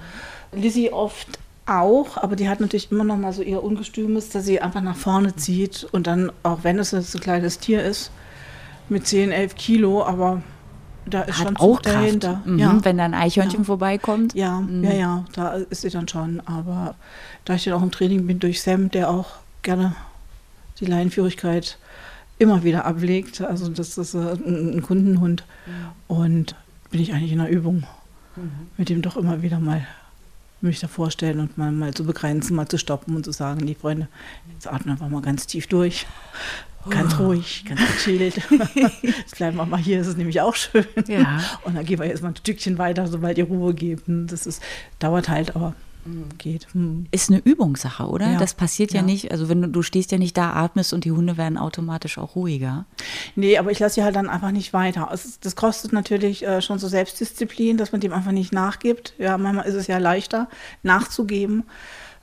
Lizzie 0.55 0.91
oft 0.91 1.39
auch, 1.65 2.17
aber 2.17 2.35
die 2.35 2.49
hat 2.49 2.59
natürlich 2.59 2.91
immer 2.91 3.03
noch 3.03 3.17
mal 3.17 3.33
so 3.33 3.41
ihr 3.41 3.63
Ungestümes, 3.63 4.29
dass 4.29 4.45
sie 4.45 4.59
einfach 4.61 4.81
nach 4.81 4.95
vorne 4.95 5.35
zieht 5.35 5.87
und 5.91 6.07
dann, 6.07 6.31
auch 6.43 6.59
wenn 6.63 6.77
es 6.79 6.93
ein 6.93 7.21
kleines 7.21 7.59
Tier 7.59 7.83
ist, 7.83 8.11
mit 8.89 9.07
10, 9.07 9.31
11 9.31 9.55
Kilo, 9.55 10.03
aber 10.03 10.41
da 11.05 11.21
ist 11.21 11.39
hat 11.39 11.47
schon 11.47 11.57
auch 11.57 11.81
Kraft. 11.81 11.95
dahinter. 11.95 12.41
Mhm, 12.45 12.59
ja. 12.59 12.79
Wenn 12.83 12.97
da 12.97 13.05
ein 13.05 13.13
Eichhörnchen 13.13 13.61
ja. 13.61 13.65
vorbeikommt. 13.65 14.33
Ja, 14.35 14.61
mhm. 14.61 14.83
ja, 14.83 14.93
ja, 14.93 15.25
da 15.33 15.53
ist 15.53 15.81
sie 15.81 15.89
dann 15.89 16.07
schon. 16.07 16.41
Aber 16.45 16.95
da 17.45 17.55
ich 17.55 17.63
dann 17.63 17.73
auch 17.73 17.81
im 17.81 17.91
Training 17.91 18.25
bin 18.27 18.39
durch 18.39 18.61
Sam, 18.61 18.89
der 18.89 19.09
auch 19.09 19.27
gerne 19.61 19.95
die 20.79 20.85
Leinenführigkeit 20.85 21.77
immer 22.39 22.63
wieder 22.63 22.85
ablegt. 22.85 23.41
Also 23.41 23.69
das 23.69 23.97
ist 23.97 24.15
ein, 24.15 24.81
Kundenhund. 24.81 25.43
Mhm. 25.65 26.15
Und 26.15 26.55
bin 26.89 27.01
ich 27.01 27.13
eigentlich 27.13 27.31
in 27.31 27.39
der 27.39 27.49
Übung, 27.49 27.83
mhm. 28.35 28.51
mit 28.77 28.89
dem 28.89 29.01
doch 29.01 29.17
immer 29.17 29.41
wieder 29.41 29.59
mal 29.59 29.85
mich 30.63 30.79
da 30.79 30.87
vorstellen 30.87 31.39
und 31.39 31.57
mal, 31.57 31.71
mal 31.71 31.93
zu 31.93 32.05
begrenzen, 32.05 32.55
mal 32.55 32.67
zu 32.67 32.77
stoppen 32.77 33.15
und 33.15 33.25
zu 33.25 33.31
sagen, 33.31 33.65
die 33.65 33.75
Freunde, 33.75 34.07
jetzt 34.53 34.67
atmen 34.67 34.93
einfach 34.93 35.09
mal 35.09 35.21
ganz 35.21 35.47
tief 35.47 35.67
durch. 35.67 36.05
Ganz 36.89 37.15
oh. 37.17 37.27
ruhig, 37.27 37.63
ganz 37.65 37.79
gechillt. 37.79 38.35
jetzt 39.03 39.37
bleiben 39.37 39.55
wir 39.55 39.65
mal 39.65 39.79
hier, 39.79 39.99
das 39.99 40.07
ist 40.07 40.17
nämlich 40.17 40.41
auch 40.41 40.55
schön. 40.55 40.85
Ja. 41.07 41.41
Und 41.63 41.75
dann 41.75 41.85
gehen 41.85 41.99
wir 41.99 42.07
jetzt 42.07 42.21
mal 42.21 42.29
ein 42.29 42.35
Stückchen 42.35 42.77
weiter, 42.77 43.07
sobald 43.07 43.37
ihr 43.37 43.45
Ruhe 43.45 43.73
gebt. 43.73 44.03
Das 44.07 44.45
ist, 44.45 44.61
dauert 44.99 45.29
halt, 45.29 45.55
aber 45.55 45.75
geht. 46.37 46.67
Hm. 46.73 47.07
Ist 47.11 47.29
eine 47.29 47.39
Übungssache, 47.39 48.07
oder? 48.07 48.31
Ja. 48.31 48.39
Das 48.39 48.53
passiert 48.53 48.91
ja. 48.91 48.99
ja. 48.99 49.05
nicht. 49.05 49.31
Also 49.31 49.49
wenn 49.49 49.61
du, 49.61 49.67
du 49.69 49.81
stehst 49.81 50.11
ja 50.11 50.17
nicht 50.17 50.37
da, 50.37 50.53
atmest 50.53 50.93
und 50.93 51.05
die 51.05 51.11
Hunde 51.11 51.37
werden 51.37 51.57
automatisch 51.57 52.17
auch 52.17 52.35
ruhiger. 52.35 52.85
Nee, 53.35 53.57
aber 53.57 53.71
ich 53.71 53.79
lasse 53.79 53.95
sie 53.95 54.03
halt 54.03 54.15
dann 54.15 54.29
einfach 54.29 54.51
nicht 54.51 54.73
weiter. 54.73 55.09
Es, 55.11 55.39
das 55.39 55.55
kostet 55.55 55.93
natürlich 55.93 56.45
äh, 56.45 56.61
schon 56.61 56.79
so 56.79 56.87
Selbstdisziplin, 56.87 57.77
dass 57.77 57.91
man 57.91 58.01
dem 58.01 58.13
einfach 58.13 58.31
nicht 58.31 58.53
nachgibt. 58.53 59.13
Ja, 59.17 59.37
manchmal 59.37 59.65
ist 59.65 59.75
es 59.75 59.87
ja 59.87 59.97
leichter, 59.97 60.49
nachzugeben. 60.83 61.63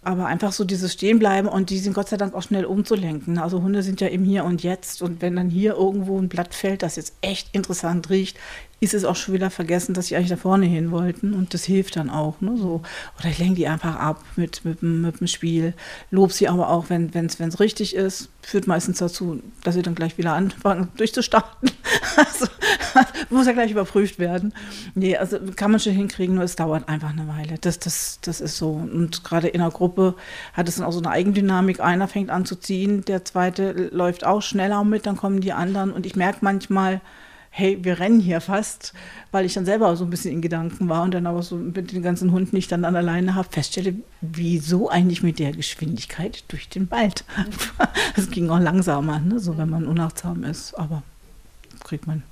Aber 0.03 0.27
einfach 0.27 0.53
so 0.53 0.65
dieses 0.65 0.95
Stehenbleiben 0.95 1.47
und 1.47 1.69
die 1.69 1.79
sind 1.79 1.93
Gott 1.93 2.09
sei 2.09 2.17
Dank 2.17 2.33
auch 2.35 2.43
schnell 2.43 2.65
umzulenken. 2.65 3.39
Also 3.39 3.61
Hunde 3.61 3.83
sind 3.83 4.01
ja 4.01 4.09
im 4.09 4.25
Hier 4.25 4.45
und 4.45 4.63
Jetzt. 4.63 5.03
Und 5.03 5.21
wenn 5.21 5.37
dann 5.37 5.51
hier 5.51 5.75
irgendwo 5.75 6.19
ein 6.19 6.31
Blatt 6.31 6.55
fällt, 6.55 6.83
das 6.83 6.97
jetzt 6.97 7.15
echt 7.21 7.55
interessant 7.55 8.09
riecht, 8.09 8.39
ist 8.81 8.95
es 8.95 9.05
auch 9.05 9.15
schon 9.15 9.35
wieder 9.35 9.51
vergessen, 9.51 9.93
dass 9.93 10.07
sie 10.07 10.17
eigentlich 10.17 10.31
da 10.31 10.37
vorne 10.37 10.65
hin 10.65 10.91
wollten. 10.91 11.35
Und 11.35 11.53
das 11.53 11.65
hilft 11.65 11.97
dann 11.97 12.09
auch. 12.09 12.41
Ne? 12.41 12.57
So. 12.57 12.81
Oder 13.19 13.29
ich 13.29 13.39
lenke 13.39 13.57
die 13.57 13.69
einfach 13.69 13.97
ab 13.97 14.25
mit, 14.37 14.65
mit, 14.65 14.83
mit 14.83 15.21
dem 15.21 15.27
Spiel. 15.27 15.75
Lob 16.11 16.33
sie 16.33 16.49
aber 16.49 16.71
auch, 16.71 16.87
wenn 16.89 17.11
es 17.15 17.61
richtig 17.61 17.95
ist. 17.95 18.31
Führt 18.41 18.67
meistens 18.67 18.99
dazu, 18.99 19.43
dass 19.65 19.75
sie 19.75 19.83
dann 19.83 19.95
gleich 19.95 20.17
wieder 20.17 20.33
anfangen 20.33 20.89
durchzustarten. 20.97 21.71
Also 22.17 22.47
muss 23.29 23.47
ja 23.47 23.53
gleich 23.53 23.71
überprüft 23.71 24.19
werden. 24.19 24.55
Nee, 24.95 25.15
also 25.15 25.39
kann 25.57 25.71
man 25.71 25.79
schon 25.79 25.93
hinkriegen, 25.93 26.35
nur 26.35 26.45
es 26.45 26.57
dauert 26.57 26.89
einfach 26.89 27.11
eine 27.11 27.29
Weile. 27.29 27.59
Das, 27.61 27.79
das, 27.79 28.19
das 28.23 28.41
ist 28.41 28.57
so. 28.57 28.71
Und 28.71 29.25
gerade 29.25 29.49
in 29.49 29.61
einer 29.61 29.71
Gruppe 29.71 30.15
hat 30.55 30.69
es 30.71 30.77
dann 30.77 30.87
auch 30.87 30.93
so 30.93 31.01
eine 31.01 31.11
Eigendynamik. 31.11 31.81
Einer 31.81 32.09
fängt 32.09 32.31
an 32.31 32.47
zu 32.47 32.57
ziehen, 32.57 33.05
der 33.05 33.27
zweite 33.27 33.91
läuft 33.93 34.25
auch 34.25 34.41
schneller 34.41 34.85
mit, 34.85 35.05
dann 35.05 35.19
kommen 35.19 35.43
die 35.43 35.53
anderen. 35.53 35.93
Und 35.93 36.07
ich 36.07 36.17
merke 36.17 36.39
manchmal, 36.41 37.03
hey, 37.51 37.79
wir 37.83 37.99
rennen 37.99 38.21
hier 38.21 38.41
fast, 38.41 38.95
weil 39.33 39.45
ich 39.45 39.55
dann 39.55 39.65
selber 39.65 39.95
so 39.97 40.05
ein 40.05 40.11
bisschen 40.11 40.33
in 40.33 40.41
Gedanken 40.41 40.89
war 40.89 41.03
und 41.03 41.13
dann 41.13 41.27
aber 41.27 41.43
so 41.43 41.57
mit 41.57 41.93
den 41.93 42.03
ganzen 42.03 42.33
Hunden, 42.33 42.53
die 42.53 42.59
ich 42.59 42.69
dann, 42.69 42.83
dann 42.83 42.97
alleine 42.97 43.35
habe, 43.35 43.49
feststelle, 43.51 43.95
wieso 44.21 44.89
eigentlich 44.89 45.23
mit 45.23 45.39
der 45.39 45.53
Geschwindigkeit 45.53 46.45
durch 46.49 46.69
den 46.69 46.91
Wald. 46.91 47.25
Es 48.17 48.31
ging 48.31 48.51
auch 48.51 48.59
langsamer, 48.59 49.19
ne? 49.21 49.41
so 49.41 49.57
wenn 49.59 49.71
man 49.71 49.87
unachtsam 49.87 50.45
ist, 50.45 50.75
aber 50.75 51.03
kriegt 51.85 52.07
man 52.07 52.23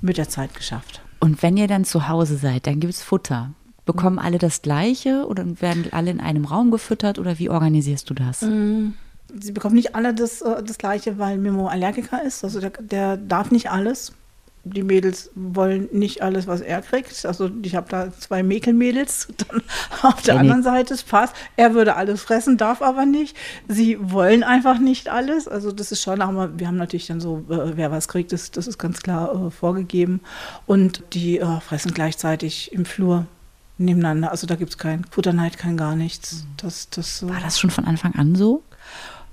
mit 0.00 0.18
der 0.18 0.28
Zeit 0.28 0.54
geschafft. 0.54 1.00
Und 1.20 1.42
wenn 1.42 1.56
ihr 1.56 1.68
dann 1.68 1.84
zu 1.84 2.08
Hause 2.08 2.36
seid, 2.36 2.66
dann 2.66 2.80
gibt 2.80 2.92
es 2.92 3.02
Futter. 3.02 3.50
Bekommen 3.86 4.18
alle 4.18 4.38
das 4.38 4.62
Gleiche 4.62 5.26
oder 5.26 5.60
werden 5.60 5.86
alle 5.92 6.10
in 6.10 6.20
einem 6.20 6.44
Raum 6.44 6.70
gefüttert 6.70 7.18
oder 7.18 7.38
wie 7.38 7.50
organisierst 7.50 8.08
du 8.08 8.14
das? 8.14 8.42
Mm, 8.42 8.92
sie 9.40 9.52
bekommen 9.52 9.74
nicht 9.74 9.94
alle 9.94 10.14
das, 10.14 10.42
äh, 10.42 10.62
das 10.62 10.78
Gleiche, 10.78 11.18
weil 11.18 11.38
Mimo 11.38 11.68
Allergiker 11.68 12.22
ist. 12.22 12.44
Also 12.44 12.60
der, 12.60 12.70
der 12.70 13.16
darf 13.16 13.50
nicht 13.50 13.70
alles. 13.70 14.12
Die 14.66 14.82
Mädels 14.82 15.30
wollen 15.34 15.90
nicht 15.92 16.22
alles, 16.22 16.46
was 16.46 16.62
er 16.62 16.80
kriegt. 16.80 17.26
Also 17.26 17.50
ich 17.62 17.74
habe 17.74 17.86
da 17.90 18.10
zwei 18.18 18.42
Mäkelmädels. 18.42 19.28
Dann 19.48 19.62
auf 20.00 20.22
der 20.22 20.38
anderen 20.38 20.62
Seite 20.62 20.94
ist 20.94 21.06
Pass. 21.06 21.32
Er 21.56 21.74
würde 21.74 21.96
alles 21.96 22.22
fressen, 22.22 22.56
darf 22.56 22.80
aber 22.80 23.04
nicht. 23.04 23.36
Sie 23.68 23.98
wollen 24.00 24.42
einfach 24.42 24.78
nicht 24.78 25.10
alles. 25.10 25.48
Also 25.48 25.70
das 25.70 25.92
ist 25.92 26.02
schon, 26.02 26.22
aber 26.22 26.58
wir 26.58 26.66
haben 26.66 26.78
natürlich 26.78 27.06
dann 27.08 27.20
so, 27.20 27.44
äh, 27.50 27.76
wer 27.76 27.90
was 27.90 28.08
kriegt, 28.08 28.32
das, 28.32 28.52
das 28.52 28.66
ist 28.66 28.78
ganz 28.78 29.02
klar 29.02 29.48
äh, 29.48 29.50
vorgegeben. 29.50 30.20
Und 30.66 31.02
die 31.12 31.40
äh, 31.40 31.60
fressen 31.60 31.92
gleichzeitig 31.92 32.72
im 32.72 32.86
Flur 32.86 33.26
nebeneinander. 33.78 34.30
Also 34.30 34.46
da 34.46 34.54
gibt 34.54 34.70
es 34.70 34.78
kein 34.78 35.04
Futterneid, 35.10 35.58
kein 35.58 35.76
gar 35.76 35.96
nichts. 35.96 36.46
Das, 36.56 36.88
das, 36.90 37.26
War 37.28 37.40
das 37.40 37.58
schon 37.58 37.70
von 37.70 37.84
Anfang 37.84 38.14
an 38.14 38.34
so? 38.34 38.62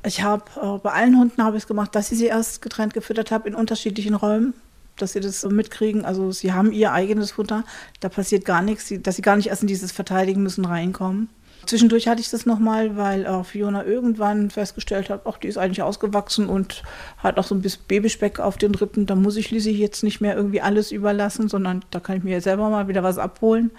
Ich 0.03 0.23
habe 0.23 0.43
äh, 0.61 0.77
bei 0.79 0.91
allen 0.91 1.17
Hunden 1.17 1.43
habe 1.43 1.57
ich 1.57 1.63
es 1.63 1.67
gemacht, 1.67 1.95
dass 1.95 2.11
ich 2.11 2.17
sie 2.17 2.25
erst 2.25 2.61
getrennt 2.61 2.93
gefüttert 2.93 3.31
habe 3.31 3.47
in 3.47 3.55
unterschiedlichen 3.55 4.15
Räumen, 4.15 4.53
dass 4.97 5.13
sie 5.13 5.19
das 5.19 5.41
so 5.41 5.49
mitkriegen. 5.49 6.05
Also 6.05 6.31
sie 6.31 6.53
haben 6.53 6.71
ihr 6.71 6.91
eigenes 6.91 7.31
Futter, 7.31 7.63
da 7.99 8.09
passiert 8.09 8.45
gar 8.45 8.61
nichts, 8.61 8.87
sie, 8.87 9.01
dass 9.01 9.15
sie 9.15 9.21
gar 9.21 9.35
nicht 9.35 9.47
erst 9.47 9.61
in 9.61 9.67
dieses 9.67 9.91
Verteidigen 9.91 10.41
müssen 10.41 10.65
reinkommen. 10.65 11.29
Zwischendurch 11.65 12.07
hatte 12.07 12.21
ich 12.21 12.29
das 12.29 12.47
nochmal, 12.47 12.97
weil 12.97 13.27
auch 13.27 13.45
Fiona 13.45 13.85
irgendwann 13.85 14.49
festgestellt 14.49 15.11
hat, 15.11 15.21
ach, 15.25 15.37
die 15.37 15.47
ist 15.47 15.57
eigentlich 15.57 15.83
ausgewachsen 15.83 16.49
und 16.49 16.81
hat 17.19 17.37
auch 17.37 17.43
so 17.43 17.53
ein 17.53 17.61
bisschen 17.61 17.83
Babyspeck 17.87 18.39
auf 18.39 18.57
den 18.57 18.73
Rippen. 18.73 19.05
Da 19.05 19.13
muss 19.13 19.35
ich 19.35 19.51
Lizzie 19.51 19.71
jetzt 19.71 20.03
nicht 20.03 20.21
mehr 20.21 20.35
irgendwie 20.35 20.61
alles 20.61 20.91
überlassen, 20.91 21.49
sondern 21.49 21.85
da 21.91 21.99
kann 21.99 22.17
ich 22.17 22.23
mir 22.23 22.41
selber 22.41 22.69
mal 22.69 22.87
wieder 22.87 23.03
was 23.03 23.19
abholen. 23.19 23.69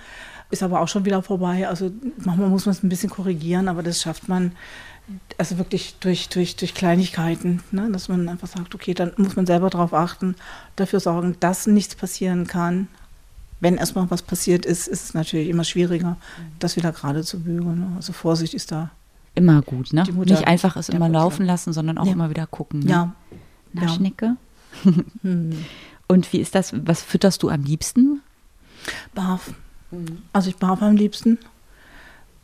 Ist 0.50 0.62
aber 0.62 0.80
auch 0.80 0.88
schon 0.88 1.04
wieder 1.04 1.22
vorbei. 1.22 1.66
Also 1.66 1.90
manchmal 2.18 2.50
muss 2.50 2.66
man 2.66 2.74
es 2.74 2.84
ein 2.84 2.88
bisschen 2.88 3.10
korrigieren, 3.10 3.68
aber 3.68 3.82
das 3.82 4.00
schafft 4.00 4.28
man 4.28 4.52
also 5.38 5.58
wirklich 5.58 5.96
durch, 6.00 6.28
durch, 6.28 6.56
durch 6.56 6.74
Kleinigkeiten, 6.74 7.62
ne? 7.70 7.90
dass 7.90 8.08
man 8.08 8.28
einfach 8.28 8.48
sagt, 8.48 8.74
okay, 8.74 8.94
dann 8.94 9.12
muss 9.16 9.36
man 9.36 9.46
selber 9.46 9.70
darauf 9.70 9.92
achten, 9.92 10.36
dafür 10.76 11.00
sorgen, 11.00 11.36
dass 11.40 11.66
nichts 11.66 11.94
passieren 11.94 12.46
kann. 12.46 12.88
Wenn 13.60 13.76
erstmal 13.76 14.10
was 14.10 14.22
passiert 14.22 14.66
ist, 14.66 14.88
ist 14.88 15.04
es 15.04 15.14
natürlich 15.14 15.48
immer 15.48 15.64
schwieriger, 15.64 16.16
das 16.58 16.76
wieder 16.76 16.92
gerade 16.92 17.22
zu 17.22 17.40
bügeln. 17.40 17.80
Ne? 17.80 17.92
Also 17.96 18.12
Vorsicht 18.12 18.54
ist 18.54 18.72
da. 18.72 18.90
Immer 19.34 19.62
gut, 19.62 19.92
ne? 19.92 20.02
Nicht 20.02 20.46
einfach 20.46 20.76
es 20.76 20.88
immer 20.88 21.08
laufen 21.08 21.46
lassen, 21.46 21.72
sondern 21.72 21.96
auch 21.96 22.06
ja. 22.06 22.12
immer 22.12 22.28
wieder 22.28 22.46
gucken. 22.46 22.80
Ne? 22.80 22.90
Ja. 22.90 23.12
Na, 23.72 23.82
ja. 23.82 23.88
Schnicke. 23.88 24.36
hm. 25.22 25.64
Und 26.06 26.32
wie 26.32 26.38
ist 26.38 26.54
das? 26.54 26.74
Was 26.84 27.02
fütterst 27.02 27.42
du 27.42 27.48
am 27.48 27.62
liebsten? 27.62 28.20
Barf. 29.14 29.54
Mhm. 29.90 30.18
Also 30.32 30.50
ich 30.50 30.56
barf 30.56 30.82
am 30.82 30.96
liebsten 30.96 31.38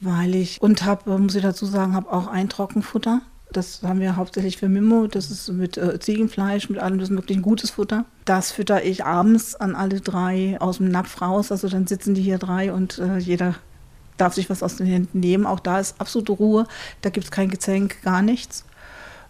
weil 0.01 0.35
ich 0.35 0.61
und 0.61 0.85
habe, 0.85 1.19
muss 1.19 1.35
ich 1.35 1.43
dazu 1.43 1.67
sagen, 1.67 1.95
habe 1.95 2.13
auch 2.13 2.27
ein 2.27 2.49
Trockenfutter. 2.49 3.21
Das 3.51 3.83
haben 3.83 4.01
wir 4.01 4.17
hauptsächlich 4.17 4.59
für 4.59 4.69
Mimo. 4.69 5.07
Das 5.07 5.31
ist 5.31 5.49
mit 5.49 5.79
äh, 5.79 5.99
Ziegenfleisch, 5.99 6.69
mit 6.69 6.79
allem, 6.79 6.99
das 6.99 7.09
ist 7.09 7.17
wirklich 7.17 7.39
ein 7.39 7.43
gutes 7.43 7.71
Futter. 7.71 8.05
Das 8.27 8.53
fütter 8.53 8.85
ich 8.85 9.05
abends 9.05 9.55
an 9.55 9.75
alle 9.75 10.01
drei 10.01 10.57
aus 10.61 10.77
dem 10.79 10.91
Napf 10.91 11.23
raus. 11.23 11.51
Also 11.51 11.69
dann 11.69 11.87
sitzen 11.87 12.15
die 12.15 12.23
hier 12.23 12.39
drei 12.39 12.73
und 12.73 12.99
äh, 12.99 13.17
jeder 13.17 13.55
darf 14.19 14.35
sich 14.35 14.51
was 14.51 14.63
aus 14.63 14.77
den 14.77 14.87
Händen 14.87 15.21
nehmen. 15.21 15.47
Auch 15.47 15.61
da 15.61 15.81
ist 15.81 15.99
absolute 16.01 16.33
Ruhe. 16.33 16.67
Da 17.01 17.09
gibt 17.09 17.25
es 17.25 17.31
kein 17.31 17.49
Gezänk, 17.49 18.03
gar 18.03 18.21
nichts. 18.21 18.65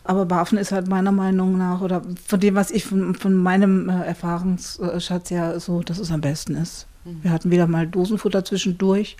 Aber 0.02 0.24
Bafen 0.24 0.58
ist 0.58 0.72
halt 0.72 0.88
meiner 0.88 1.12
Meinung 1.12 1.58
nach, 1.58 1.82
oder 1.82 2.02
von 2.26 2.40
dem, 2.40 2.54
was 2.54 2.70
ich 2.70 2.84
von, 2.84 3.14
von 3.14 3.34
meinem 3.34 3.88
äh, 3.90 4.04
Erfahrungsschatz 4.04 5.30
her 5.30 5.60
so, 5.60 5.82
dass 5.82 5.98
es 5.98 6.10
am 6.10 6.22
besten 6.22 6.56
ist. 6.56 6.86
Mhm. 7.04 7.22
Wir 7.22 7.30
hatten 7.30 7.50
wieder 7.50 7.66
mal 7.66 7.86
Dosenfutter 7.86 8.44
zwischendurch. 8.44 9.18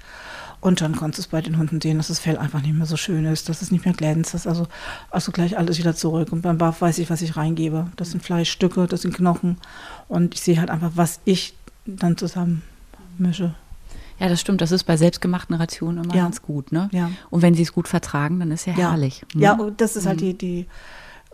Und 0.61 0.81
dann 0.81 0.97
konntest 0.97 1.19
du 1.19 1.23
es 1.23 1.29
bei 1.29 1.41
den 1.41 1.57
Hunden 1.59 1.81
sehen, 1.81 1.99
dass 1.99 2.09
das 2.09 2.19
Fell 2.19 2.37
einfach 2.37 2.63
nicht 2.63 2.75
mehr 2.75 2.87
so 2.87 2.97
schön 2.97 3.25
ist, 3.27 3.49
dass 3.49 3.63
es 3.63 3.71
nicht 3.71 3.85
mehr 3.85 3.95
glänzt. 3.95 4.35
Das 4.35 4.47
also, 4.47 4.67
also 5.11 5.31
gleich 5.31 5.57
alles 5.57 5.79
wieder 5.79 5.95
zurück. 5.95 6.33
Und 6.33 6.43
beim 6.43 6.59
Barf 6.59 6.81
weiß 6.81 6.99
ich, 6.99 7.11
was 7.11 7.23
ich 7.23 7.37
reingebe. 7.37 7.87
Das 7.97 8.11
sind 8.11 8.23
Fleischstücke, 8.25 8.87
das 8.87 9.03
sind 9.03 9.15
Knochen. 9.15 9.59
Und 10.09 10.35
ich 10.35 10.41
sehe 10.41 10.59
halt 10.59 10.71
einfach, 10.71 10.93
was 10.95 11.21
ich 11.25 11.55
dann 11.87 12.17
zusammen 12.17 12.63
mische. 13.19 13.55
Ja, 14.19 14.29
das 14.29 14.41
stimmt. 14.41 14.61
Das 14.61 14.73
ist 14.73 14.85
bei 14.85 14.97
selbstgemachten 14.97 15.55
Rationen 15.55 16.05
immer 16.05 16.15
ja. 16.15 16.25
ganz 16.25 16.43
gut. 16.43 16.73
Ne? 16.73 16.89
Ja. 16.93 17.11
Und 17.31 17.43
wenn 17.43 17.55
sie 17.55 17.63
es 17.63 17.73
gut 17.73 17.87
vertragen, 17.87 18.41
dann 18.41 18.51
ist 18.51 18.67
ja, 18.67 18.73
ja. 18.73 18.91
herrlich. 18.91 19.25
Mhm. 19.35 19.41
Ja, 19.41 19.53
und 19.53 19.81
das 19.81 19.95
ist 19.95 20.07
halt 20.07 20.21
mhm. 20.21 20.25
die, 20.25 20.39
die 20.39 20.67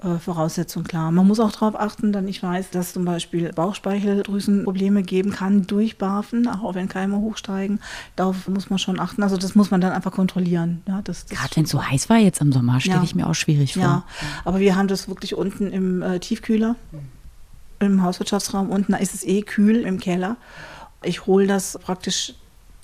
äh, 0.04 0.18
Voraussetzung 0.18 0.84
klar. 0.84 1.10
Man 1.10 1.26
muss 1.26 1.40
auch 1.40 1.52
darauf 1.52 1.78
achten, 1.78 2.12
denn 2.12 2.28
ich 2.28 2.42
weiß, 2.42 2.70
dass 2.70 2.92
zum 2.92 3.04
Beispiel 3.04 3.52
Bauchspeicheldrüsenprobleme 3.52 5.02
geben 5.02 5.30
kann 5.30 5.66
durch 5.66 5.96
Barfen, 5.98 6.46
auch 6.46 6.74
wenn 6.74 6.88
Keime 6.88 7.16
hochsteigen. 7.16 7.80
Darauf 8.16 8.46
muss 8.48 8.70
man 8.70 8.78
schon 8.78 9.00
achten. 9.00 9.22
Also 9.22 9.36
das 9.36 9.54
muss 9.54 9.70
man 9.70 9.80
dann 9.80 9.92
einfach 9.92 10.12
kontrollieren. 10.12 10.82
Ja, 10.86 11.00
das, 11.02 11.26
das 11.26 11.38
Gerade 11.38 11.56
wenn 11.56 11.64
es 11.64 11.70
so 11.70 11.82
heiß 11.82 12.08
war 12.10 12.18
jetzt 12.18 12.40
im 12.40 12.52
Sommer, 12.52 12.80
stelle 12.80 12.98
ja. 12.98 13.02
ich 13.02 13.14
mir 13.14 13.26
auch 13.26 13.34
schwierig 13.34 13.74
vor. 13.74 13.82
Ja, 13.82 14.04
aber 14.44 14.60
wir 14.60 14.76
haben 14.76 14.88
das 14.88 15.08
wirklich 15.08 15.34
unten 15.34 15.70
im 15.70 16.02
äh, 16.02 16.18
Tiefkühler, 16.18 16.76
im 17.80 18.02
Hauswirtschaftsraum. 18.02 18.70
Unten 18.70 18.92
da 18.92 18.98
ist 18.98 19.14
es 19.14 19.24
eh 19.24 19.42
kühl 19.42 19.76
im 19.82 19.98
Keller. 19.98 20.36
Ich 21.02 21.26
hole 21.26 21.46
das 21.46 21.78
praktisch 21.82 22.34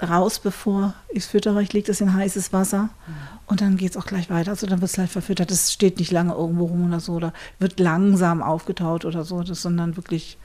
raus, 0.02 0.38
bevor 0.38 0.94
ich 1.10 1.18
es 1.18 1.26
füttere. 1.26 1.62
Ich 1.62 1.72
lege 1.72 1.86
das 1.86 2.00
in 2.00 2.14
heißes 2.14 2.52
Wasser 2.52 2.90
und 3.46 3.60
dann 3.60 3.76
geht 3.76 3.90
es 3.90 3.96
auch 3.96 4.06
gleich 4.06 4.30
weiter. 4.30 4.50
Also 4.50 4.66
dann 4.66 4.80
wird 4.80 4.90
es 4.90 4.98
halt 4.98 5.10
verfüttert. 5.10 5.50
Das 5.50 5.72
steht 5.72 5.98
nicht 5.98 6.10
lange 6.10 6.34
irgendwo 6.34 6.66
rum 6.66 6.88
oder 6.88 7.00
so 7.00 7.14
oder 7.14 7.32
wird 7.58 7.80
langsam 7.80 8.42
aufgetaut 8.42 9.04
oder 9.04 9.24
so, 9.24 9.42
das, 9.42 9.62
sondern 9.62 9.96
wirklich 9.96 10.38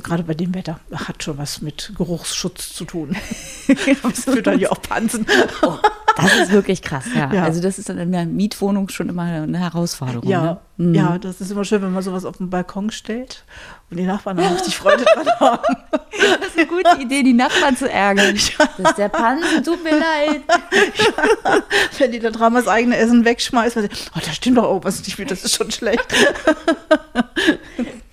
gerade 0.00 0.22
bei 0.22 0.34
dem 0.34 0.54
Wetter 0.54 0.80
hat 0.92 1.22
schon 1.22 1.36
was 1.36 1.60
mit 1.60 1.92
Geruchsschutz 1.96 2.72
zu 2.74 2.84
tun. 2.84 3.16
das 4.02 4.24
füttern 4.24 4.58
ja 4.58 4.70
auch 4.70 4.80
Pansen. 4.80 5.26
Oh, 5.62 5.78
das 6.16 6.34
ist 6.34 6.52
wirklich 6.52 6.82
krass, 6.82 7.04
ja. 7.14 7.32
ja. 7.32 7.44
Also 7.44 7.60
das 7.60 7.78
ist 7.78 7.88
dann 7.88 7.98
in 7.98 8.12
der 8.12 8.26
Mietwohnung 8.26 8.88
schon 8.88 9.08
immer 9.08 9.22
eine 9.22 9.58
Herausforderung. 9.58 10.28
Ja, 10.28 10.42
ne? 10.42 10.58
mhm. 10.76 10.94
ja, 10.94 11.18
das 11.18 11.40
ist 11.40 11.50
immer 11.50 11.64
schön, 11.64 11.82
wenn 11.82 11.92
man 11.92 12.02
sowas 12.02 12.24
auf 12.24 12.38
den 12.38 12.50
Balkon 12.50 12.90
stellt 12.90 13.44
und 13.90 13.96
die 13.96 14.04
Nachbarn 14.04 14.36
dann 14.36 14.52
richtig 14.52 14.76
Freude 14.76 15.04
dran 15.04 15.28
haben. 15.40 15.76
Das 16.12 16.48
ist 16.48 16.58
eine 16.58 16.66
gute 16.66 17.00
Idee, 17.00 17.22
die 17.22 17.32
Nachbarn 17.32 17.76
zu 17.76 17.90
ärgern. 17.90 18.36
Ja. 18.36 18.68
Das 18.78 18.90
ist 18.90 18.98
der 18.98 19.08
Pansen, 19.08 19.64
tut 19.64 19.82
mir 19.82 19.98
leid. 19.98 20.42
Ja. 20.46 21.62
Wenn 21.98 22.12
die 22.12 22.18
dann 22.18 22.32
dran 22.32 22.54
das 22.54 22.68
eigene 22.68 22.96
Essen 22.96 23.24
wegschmeißen, 23.24 23.82
weil 23.82 23.90
sie, 23.90 23.96
oh, 24.14 24.20
da 24.24 24.32
stimmt 24.32 24.58
doch 24.58 24.64
auch 24.64 24.84
was 24.84 25.04
nicht, 25.04 25.30
das 25.30 25.44
ist 25.44 25.56
schon 25.56 25.70
schlecht. 25.70 26.06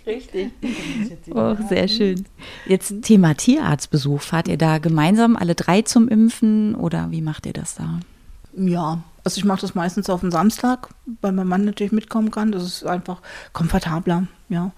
Richtig. 0.10 0.52
Oh, 1.32 1.56
sehr 1.70 1.88
schön. 1.88 2.26
Jetzt 2.66 3.04
Thema 3.04 3.36
Tierarztbesuch. 3.36 4.22
Fahrt 4.22 4.48
ihr 4.48 4.58
da 4.58 4.80
gemeinsam 4.80 5.36
alle 5.36 5.54
drei 5.54 5.84
zum 5.84 6.08
Impfen 6.08 6.74
oder 6.74 7.12
wie 7.12 7.22
macht 7.22 7.46
ihr 7.46 7.54
das 7.54 7.76
da? 7.76 8.00
Ja, 8.56 9.04
also 9.24 9.38
ich 9.38 9.46
mache 9.46 9.62
das 9.62 9.76
meistens 9.76 10.10
auf 10.10 10.22
den 10.22 10.32
Samstag, 10.32 10.90
weil 11.22 11.34
mein 11.34 11.48
Mann 11.48 11.66
natürlich 11.66 11.92
mitkommen 11.92 12.32
kann. 12.32 12.52
Das 12.52 12.64
ist 12.64 12.84
einfach 12.86 13.22
komfortabler, 13.54 14.28
ja. 14.50 14.72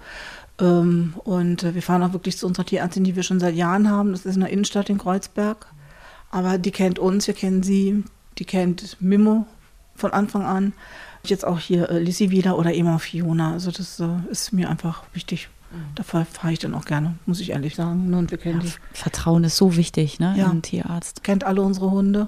Ähm, 0.60 1.14
und 1.24 1.74
wir 1.74 1.82
fahren 1.82 2.04
auch 2.04 2.14
wirklich 2.14 2.38
zu 2.38 2.48
unserer 2.48 2.66
Tierärztin, 2.66 3.06
die 3.06 3.16
wir 3.16 3.24
schon 3.24 3.40
seit 3.40 3.56
Jahren 3.56 3.90
haben. 3.90 4.12
Das 4.12 4.26
ist 4.26 4.36
in 4.36 4.42
der 4.42 4.50
Innenstadt 4.50 4.90
in 4.90 4.98
Kreuzberg. 4.98 5.68
Aber 6.32 6.58
die 6.58 6.72
kennt 6.72 7.00
uns, 7.00 7.28
wir 7.28 7.34
kennen 7.34 7.64
sie, 7.64 8.04
die 8.38 8.46
kennt 8.46 8.98
Mimo 9.00 9.46
von 9.96 10.12
Anfang 10.12 10.44
an. 10.44 10.74
Jetzt 11.24 11.46
auch 11.46 11.60
hier 11.60 11.90
äh, 11.90 12.00
Lizzie 12.00 12.32
wieder 12.32 12.58
oder 12.58 12.74
eben 12.74 12.88
auch 12.88 13.02
Fiona. 13.02 13.54
Also 13.54 13.72
das 13.72 14.00
äh, 14.00 14.08
ist 14.30 14.54
mir 14.54 14.70
einfach 14.70 15.04
wichtig. 15.14 15.50
Mhm. 15.72 15.96
Da 15.96 16.04
fahre 16.04 16.54
ich 16.54 16.60
dann 16.60 16.74
auch 16.74 16.86
gerne, 16.86 17.16
muss 17.26 17.40
ich 17.40 17.52
ehrlich 17.52 17.76
sagen. 17.76 18.14
Und 18.14 18.32
wir 18.32 18.38
kennen 18.38 18.62
ja. 18.62 18.72
Vertrauen 18.94 19.44
ist 19.44 19.58
so 19.58 19.76
wichtig, 19.76 20.20
ne? 20.20 20.34
Ja. 20.38 20.52
Im 20.52 20.62
Tierarzt. 20.62 21.24
Kennt 21.24 21.44
alle 21.44 21.62
unsere 21.62 21.92
Hunde. 21.92 22.28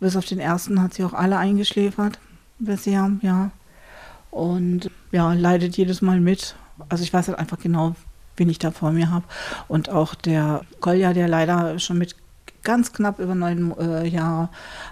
Bis 0.00 0.16
auf 0.16 0.24
den 0.24 0.40
ersten 0.40 0.82
hat 0.82 0.94
sie 0.94 1.04
auch 1.04 1.14
alle 1.14 1.38
eingeschläfert 1.38 2.18
bisher, 2.58 3.10
ja. 3.22 3.50
Und 4.30 4.90
ja, 5.10 5.32
leidet 5.34 5.76
jedes 5.76 6.02
Mal 6.02 6.20
mit. 6.20 6.56
Also 6.88 7.04
ich 7.04 7.12
weiß 7.12 7.28
halt 7.28 7.38
einfach 7.38 7.58
genau, 7.58 7.94
wen 8.36 8.48
ich 8.48 8.58
da 8.58 8.70
vor 8.70 8.92
mir 8.92 9.10
habe. 9.10 9.26
Und 9.68 9.90
auch 9.90 10.14
der 10.14 10.62
Kolja, 10.80 11.12
der 11.12 11.28
leider 11.28 11.78
schon 11.78 11.98
mit 11.98 12.16
ganz 12.62 12.92
knapp 12.92 13.18
über 13.18 13.34
neun 13.34 13.76
äh, 13.78 14.06
Jahre 14.06 14.48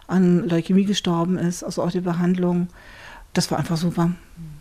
an 0.06 0.48
Leukämie 0.48 0.84
gestorben 0.84 1.38
ist, 1.38 1.62
also 1.62 1.82
auch 1.82 1.90
die 1.90 2.00
Behandlung, 2.00 2.68
das 3.32 3.50
war 3.50 3.58
einfach 3.58 3.76
super. 3.76 4.12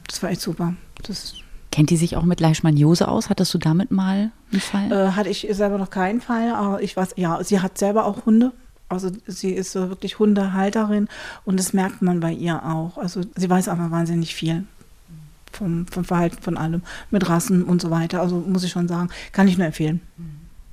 Das 0.08 0.22
war 0.24 0.30
echt 0.30 0.42
super. 0.42 0.74
Das 1.04 1.36
Kennt 1.72 1.92
die 1.92 1.98
sich 1.98 2.18
auch 2.18 2.24
mit 2.24 2.40
Leishmaniose 2.40 3.08
aus? 3.08 3.30
Hattest 3.30 3.54
du 3.54 3.60
damit 3.60 3.92
mal 3.92 4.32
einen 4.52 4.62
Fall? 4.62 4.92
Äh, 4.92 5.12
hatte 5.12 5.30
ich 5.30 5.48
selber 5.52 5.78
noch 5.78 5.92
keinen 5.92 6.20
Fall, 6.20 6.52
aber 6.52 6.82
ich 6.82 6.98
weiß, 6.98 7.14
ja, 7.16 7.44
sie 7.44 7.60
hat 7.60 7.78
selber 7.78 8.06
auch 8.06 8.26
Hunde. 8.26 8.54
Also 8.90 9.12
sie 9.28 9.52
ist 9.52 9.72
so 9.72 9.90
wirklich 9.90 10.18
Hundehalterin 10.18 11.08
und 11.46 11.60
das 11.60 11.74
merkt 11.74 12.02
man 12.02 12.22
bei 12.22 12.34
ihr 12.34 12.66
auch. 12.66 12.98
Also 12.98 13.22
sie 13.36 13.50
weiß 13.50 13.68
einfach 13.70 13.92
wahnsinnig 13.92 14.34
viel 14.34 14.66
vom, 15.52 15.86
vom 15.88 16.04
Verhalten 16.06 16.42
von 16.42 16.58
allem, 16.58 16.82
mit 17.12 17.30
Rassen 17.30 17.64
und 17.64 17.82
so 17.82 17.92
weiter. 17.92 18.20
Also 18.22 18.38
muss 18.38 18.64
ich 18.64 18.72
schon 18.72 18.88
sagen, 18.88 19.10
kann 19.32 19.48
ich 19.48 19.58
nur 19.58 19.68
empfehlen. 19.68 20.02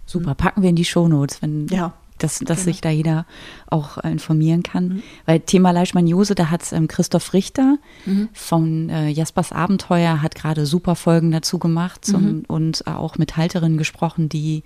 Super, 0.06 0.34
packen 0.34 0.62
wir 0.62 0.70
in 0.70 0.76
die 0.76 0.84
Shownotes, 0.84 1.42
wenn 1.42 1.66
Ja. 1.68 1.92
Dass, 2.18 2.38
dass 2.40 2.58
Genau. 2.58 2.64
sich 2.64 2.80
da 2.80 2.90
jeder 2.90 3.26
auch 3.68 3.98
äh, 3.98 4.10
informieren 4.10 4.62
kann. 4.62 4.88
Mhm. 4.88 5.02
Weil 5.26 5.40
Thema 5.40 5.70
Leishmaniose, 5.70 6.34
da 6.34 6.50
hat 6.50 6.72
ähm, 6.72 6.88
Christoph 6.88 7.32
Richter 7.32 7.78
Mhm. 8.04 8.28
von 8.32 8.88
äh, 8.90 9.08
Jaspers 9.08 9.52
Abenteuer 9.52 10.22
hat 10.22 10.34
gerade 10.34 10.66
super 10.66 10.94
Folgen 10.96 11.30
dazu 11.30 11.58
gemacht 11.58 12.04
zum, 12.04 12.22
Mhm. 12.38 12.44
und 12.48 12.84
äh, 12.86 12.90
auch 12.90 13.18
mit 13.18 13.36
Halterinnen 13.36 13.78
gesprochen, 13.78 14.28
die 14.28 14.62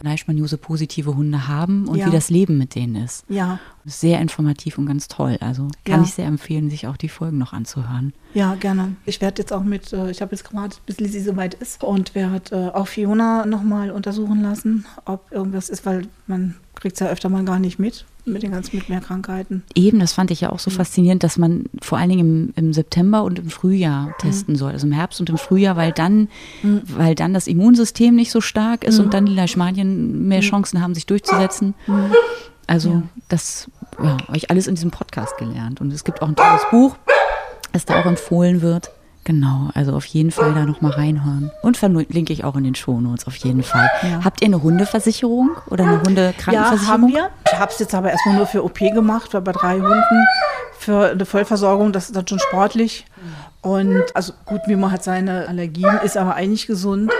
Leishmaniose 0.00 0.58
positive 0.58 1.14
Hunde 1.14 1.46
haben 1.46 1.86
und 1.86 1.96
Ja. 1.98 2.06
wie 2.06 2.10
das 2.10 2.28
Leben 2.28 2.58
mit 2.58 2.74
denen 2.74 2.96
ist. 2.96 3.24
Ja, 3.28 3.60
Sehr 3.84 4.20
informativ 4.20 4.78
und 4.78 4.86
ganz 4.86 5.08
toll. 5.08 5.38
Also 5.40 5.68
kann 5.84 6.00
Ja. 6.00 6.02
ich 6.02 6.14
sehr 6.14 6.26
empfehlen, 6.26 6.70
sich 6.70 6.86
auch 6.86 6.96
die 6.96 7.08
Folgen 7.08 7.38
noch 7.38 7.52
anzuhören. 7.52 8.12
ja, 8.34 8.54
gerne. 8.54 8.94
Ich 9.04 9.20
werde 9.20 9.42
jetzt 9.42 9.52
auch 9.52 9.62
mit, 9.64 9.92
äh, 9.92 10.10
ich 10.10 10.22
habe 10.22 10.32
jetzt 10.34 10.48
gewartet, 10.48 10.80
bis 10.86 10.98
Lizzie 11.00 11.20
soweit 11.20 11.54
ist 11.54 11.82
und 11.84 12.14
werde 12.14 12.70
äh, 12.72 12.76
auch 12.76 12.86
Fiona 12.88 13.44
nochmal 13.44 13.90
untersuchen 13.90 14.40
lassen, 14.42 14.86
ob 15.04 15.30
irgendwas 15.32 15.68
ist, 15.68 15.84
weil 15.84 16.06
man 16.26 16.54
kriegt 16.74 16.94
es 16.94 17.00
ja 17.00 17.08
öfter 17.08 17.28
mal 17.28 17.44
gar 17.44 17.58
nicht 17.58 17.78
mit, 17.78 18.06
mit 18.24 18.42
den 18.42 18.52
ganzen 18.52 18.76
Mitmehrkrankheiten. 18.76 19.62
Eben, 19.74 19.98
das 20.00 20.12
fand 20.14 20.30
ich 20.30 20.40
ja 20.40 20.48
auch 20.50 20.54
Mhm. 20.54 20.58
so 20.60 20.70
faszinierend, 20.70 21.22
dass 21.24 21.36
man 21.36 21.64
vor 21.82 21.98
allen 21.98 22.08
Dingen 22.08 22.52
im, 22.56 22.64
im 22.66 22.72
September 22.72 23.22
und 23.24 23.38
im 23.38 23.46
Mhm. 23.46 23.50
Frühjahr 23.50 24.14
testen 24.18 24.56
soll. 24.56 24.72
Also 24.72 24.86
im 24.86 24.92
Herbst 24.92 25.20
und 25.20 25.28
im 25.28 25.36
Frühjahr, 25.38 25.76
weil 25.76 25.92
dann, 25.92 26.28
Mhm. 26.62 26.82
weil 26.86 27.14
dann 27.14 27.34
das 27.34 27.46
Immunsystem 27.48 28.14
nicht 28.14 28.30
so 28.30 28.40
stark 28.40 28.84
ist 28.84 28.98
und 28.98 29.12
dann 29.12 29.26
die 29.26 29.34
Leishmanien 29.34 30.26
mehr 30.28 30.40
Chancen 30.40 30.80
haben, 30.80 30.94
sich 30.94 31.04
durchzusetzen. 31.06 31.74
Also. 32.66 32.90
Ja. 32.90 33.02
das 33.28 33.70
ja, 34.02 34.16
habe 34.26 34.36
ich 34.36 34.50
alles 34.50 34.66
in 34.66 34.74
diesem 34.74 34.90
Podcast 34.90 35.36
gelernt. 35.36 35.80
Und 35.80 35.92
es 35.92 36.04
gibt 36.04 36.22
auch 36.22 36.28
ein 36.28 36.36
tolles 36.36 36.62
Buch, 36.70 36.96
das 37.72 37.84
da 37.84 38.00
auch 38.00 38.06
empfohlen 38.06 38.62
wird. 38.62 38.90
Genau, 39.24 39.68
also 39.74 39.92
auf 39.92 40.04
jeden 40.06 40.32
Fall 40.32 40.52
da 40.52 40.64
nochmal 40.64 40.92
reinhören. 40.92 41.52
Und 41.62 41.76
verlinke 41.76 42.32
ich 42.32 42.42
auch 42.42 42.56
in 42.56 42.64
den 42.64 42.74
Shownotes 42.74 43.28
auf 43.28 43.36
jeden 43.36 43.62
Fall. 43.62 43.88
Ja. 44.02 44.24
Habt 44.24 44.42
ihr 44.42 44.46
eine 44.46 44.62
Hundeversicherung 44.62 45.50
oder 45.68 45.84
eine 45.84 45.92
Ja, 45.94 46.02
Hundekrankenversicherung? 46.04 46.88
haben 46.88 47.08
wir. 47.08 47.30
Ich 47.46 47.56
habe 47.56 47.70
es 47.70 47.78
jetzt 47.78 47.94
aber 47.94 48.10
erstmal 48.10 48.34
nur 48.34 48.46
für 48.46 48.64
OP 48.64 48.78
gemacht, 48.78 49.32
weil 49.32 49.42
bei 49.42 49.52
drei 49.52 49.74
Hunden 49.78 50.26
für 50.76 51.10
eine 51.10 51.24
Vollversorgung, 51.24 51.92
das 51.92 52.06
ist 52.06 52.16
dann 52.16 52.26
schon 52.26 52.40
sportlich. 52.40 53.04
Und 53.60 54.02
also 54.14 54.32
gut, 54.44 54.62
Mimo 54.66 54.90
hat 54.90 55.04
seine 55.04 55.46
Allergien, 55.46 56.00
ist 56.02 56.16
aber 56.16 56.34
eigentlich 56.34 56.66
gesund. 56.66 57.12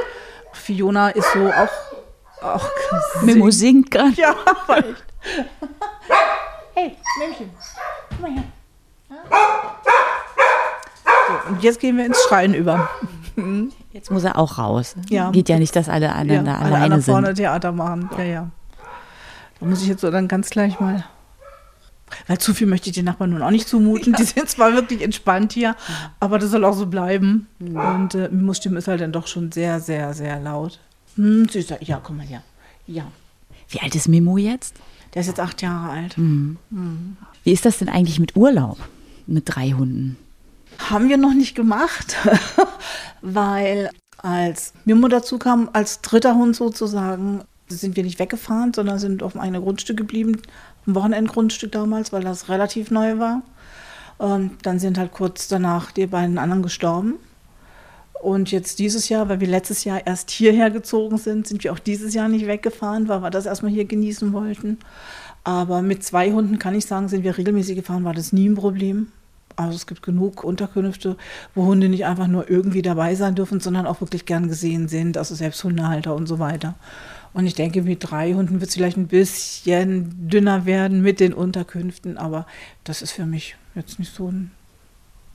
Fiona 0.53 1.11
ist 1.11 1.29
so 1.33 1.47
auch, 1.47 2.43
auch 2.45 2.69
Mimo 3.23 3.49
singt 3.51 3.93
gerade. 3.93 4.15
Ja, 4.17 4.35
aber 4.67 4.79
echt. 4.79 5.05
Hey, 6.75 6.97
Mämmchen, 7.19 7.51
komm 8.09 8.21
mal 8.23 8.31
her. 8.31 8.45
So, 11.29 11.51
und 11.51 11.63
jetzt 11.63 11.81
gehen 11.81 11.99
wir 11.99 12.07
ins 12.07 12.19
Schreien 12.23 12.55
über. 12.55 12.89
Jetzt 13.93 14.11
muss 14.11 14.25
er 14.25 14.39
auch 14.39 14.59
raus. 14.59 14.97
Ja. 15.09 15.31
Geht 15.31 15.49
ja 15.51 15.59
nicht, 15.59 15.77
dass 15.77 15.89
alle 15.89 16.13
anderen 16.13 16.47
da 16.47 16.57
alle 16.57 16.67
alleine 16.67 16.85
anderen 16.85 17.03
sind. 17.03 17.13
vorne 17.13 17.35
Theater 17.35 17.73
machen. 17.73 18.09
Ja, 18.17 18.25
ja. 18.25 18.51
Da 19.61 19.67
muss 19.67 19.83
ich 19.83 19.89
jetzt 19.89 20.01
so 20.01 20.11
dann 20.11 20.29
ganz 20.29 20.51
gleich 20.51 20.81
mal. 20.81 21.05
Weil 22.27 22.39
zu 22.39 22.53
viel 22.53 22.67
möchte 22.67 22.91
ich 22.91 22.95
den 22.95 23.05
Nachbarn 23.05 23.31
nun 23.31 23.43
auch 23.43 23.51
nicht 23.51 23.69
zumuten. 23.69 24.13
Die 24.15 24.25
sind 24.25 24.49
zwar 24.49 24.73
wirklich 24.75 25.03
entspannt 25.03 25.53
hier, 25.53 25.77
aber 26.21 26.39
das 26.39 26.51
soll 26.51 26.65
auch 26.65 26.75
so 26.75 26.87
bleiben. 26.87 27.49
Und 27.61 28.15
äh, 28.15 28.29
Mimos 28.31 28.59
Stimme 28.59 28.79
ist 28.79 28.89
halt 28.89 29.01
dann 29.01 29.13
doch 29.13 29.27
schon 29.27 29.53
sehr, 29.53 29.81
sehr, 29.81 30.13
sehr 30.15 30.41
laut. 30.41 30.79
Hm, 31.17 31.49
süßer. 31.49 31.83
Ja, 31.83 32.01
komm 32.03 32.19
mal 32.19 32.27
her. 32.27 32.43
Ja. 32.87 33.05
Wie 33.69 33.81
alt 33.81 33.95
ist 33.95 34.09
Mimo 34.09 34.37
jetzt? 34.37 34.77
Der 35.15 35.21
ist 35.21 35.29
jetzt 35.29 35.41
acht 35.41 35.61
Jahre 35.63 35.91
alt. 35.91 36.17
Wie 37.45 37.53
ist 37.53 37.65
das 37.65 37.79
denn 37.79 37.89
eigentlich 37.89 38.19
mit 38.19 38.37
Urlaub? 38.37 38.79
Mit 39.27 39.45
drei 39.47 39.71
Hunden? 39.73 40.17
Haben 40.79 41.09
wir 41.09 41.17
noch 41.17 41.35
nicht 41.35 41.55
gemacht, 41.55 42.17
weil 43.23 43.91
als 44.19 44.73
Mimo 44.85 45.09
dazu 45.09 45.39
kam, 45.39 45.69
als 45.73 46.01
dritter 46.01 46.35
Hund 46.35 46.57
sozusagen, 46.57 47.43
sind 47.69 47.97
wir 47.97 48.05
nicht 48.05 48.19
weggefahren, 48.19 48.73
sondern 48.75 48.99
sind 48.99 49.23
auf 49.23 49.37
einem 49.37 49.63
Grundstück 49.63 49.97
geblieben, 49.97 50.41
ein 50.87 50.95
Wochenendgrundstück 50.95 51.73
damals, 51.73 52.13
weil 52.13 52.23
das 52.23 52.49
relativ 52.49 52.91
neu 52.91 53.19
war. 53.19 53.43
Und 54.19 54.59
dann 54.63 54.79
sind 54.79 54.99
halt 54.99 55.13
kurz 55.13 55.49
danach 55.49 55.91
die 55.91 56.07
beiden 56.07 56.39
anderen 56.39 56.63
gestorben. 56.63 57.15
Und 58.23 58.53
jetzt 58.53 58.79
dieses 58.79 59.09
Jahr, 59.09 59.29
weil 59.29 59.41
wir 59.41 59.49
letztes 59.49 59.83
Jahr 59.83 60.07
erst 60.07 60.31
hierher 60.31 60.71
gezogen 60.71 61.19
sind, 61.19 61.49
sind 61.49 61.65
wir 61.65 61.73
auch 61.73 61.81
dieses 61.81 62.15
Jahr 62.15 62.29
nicht 62.29 62.47
weggefahren, 62.47 63.09
weil 63.09 63.21
wir 63.21 63.31
das 63.31 63.47
erstmal 63.47 63.73
hier 63.73 63.85
genießen 63.85 64.33
wollten. 64.33 64.79
Aber 65.43 65.83
mit 65.83 66.05
zwei 66.05 66.31
Hunden 66.31 66.61
kann 66.61 66.77
ich 66.77 66.87
sagen, 66.87 67.09
sind 67.09 67.25
wir 67.25 67.37
regelmäßig 67.37 67.75
gefahren, 67.75 68.05
war 68.05 68.15
das 68.15 68.33
nie 68.33 68.49
ein 68.49 68.55
Problem. 68.55 69.09
Also 69.57 69.75
es 69.75 69.89
gibt 69.89 70.05
genug 70.05 70.45
Unterkünfte, 70.45 71.17
wo 71.57 71.67
Hunde 71.67 71.89
nicht 71.89 72.07
einfach 72.07 72.29
nur 72.29 72.49
irgendwie 72.49 72.81
dabei 72.81 73.17
sein 73.17 73.35
dürfen, 73.35 73.59
sondern 73.59 73.87
auch 73.87 74.01
wirklich 74.01 74.25
gern 74.25 74.47
gesehen 74.47 74.87
sind, 74.87 75.19
also 75.19 75.35
selbst 75.35 75.65
Hundehalter 75.65 76.15
und 76.15 76.29
so 76.29 76.39
weiter. 76.39 76.77
Und 77.33 77.47
ich 77.47 77.55
denke, 77.55 77.83
mit 77.83 78.09
drei 78.09 78.35
Hunden 78.35 78.61
wird 78.61 78.69
es 78.71 78.77
vielleicht 78.77 78.97
ein 78.97 79.09
bisschen 79.09 80.29
dünner 80.29 80.65
werden 80.65 81.03
mit 81.03 81.19
den 81.19 81.35
Unterkünften, 81.35 82.19
aber 82.19 82.47
das 82.85 83.03
ist 83.03 83.11
für 83.11 83.27
mich 83.27 83.57
jetzt 83.75 83.99
nicht 83.99 84.15
so 84.15 84.31
ein, 84.31 84.53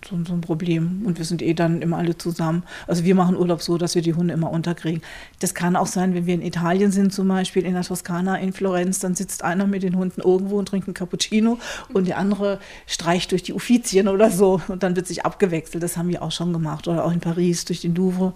so, 0.05 0.17
so 0.25 0.33
ein 0.33 0.41
Problem. 0.41 1.03
Und 1.05 1.17
wir 1.17 1.25
sind 1.25 1.41
eh 1.41 1.53
dann 1.53 1.81
immer 1.81 1.97
alle 1.97 2.17
zusammen. 2.17 2.63
Also 2.87 3.03
wir 3.03 3.15
machen 3.15 3.35
Urlaub 3.35 3.61
so, 3.61 3.77
dass 3.77 3.95
wir 3.95 4.01
die 4.01 4.13
Hunde 4.13 4.33
immer 4.33 4.51
unterkriegen. 4.51 5.01
Das 5.39 5.53
kann 5.53 5.75
auch 5.75 5.87
sein, 5.87 6.13
wenn 6.13 6.25
wir 6.25 6.33
in 6.33 6.41
Italien 6.41 6.91
sind, 6.91 7.13
zum 7.13 7.27
Beispiel 7.27 7.65
in 7.65 7.73
der 7.73 7.83
Toskana, 7.83 8.37
in 8.37 8.53
Florenz, 8.53 8.99
dann 8.99 9.15
sitzt 9.15 9.43
einer 9.43 9.67
mit 9.67 9.83
den 9.83 9.95
Hunden 9.95 10.21
irgendwo 10.21 10.57
und 10.57 10.67
trinkt 10.67 10.87
einen 10.87 10.93
Cappuccino 10.93 11.57
und 11.93 12.07
der 12.07 12.17
andere 12.17 12.59
streicht 12.85 13.31
durch 13.31 13.43
die 13.43 13.53
Uffizien 13.53 14.07
oder 14.07 14.29
so. 14.29 14.61
Und 14.67 14.83
dann 14.83 14.95
wird 14.95 15.07
sich 15.07 15.25
abgewechselt. 15.25 15.83
Das 15.83 15.97
haben 15.97 16.09
wir 16.09 16.21
auch 16.21 16.31
schon 16.31 16.53
gemacht. 16.53 16.87
Oder 16.87 17.03
auch 17.03 17.11
in 17.11 17.19
Paris 17.19 17.65
durch 17.65 17.81
den 17.81 17.95
Louvre. 17.95 18.33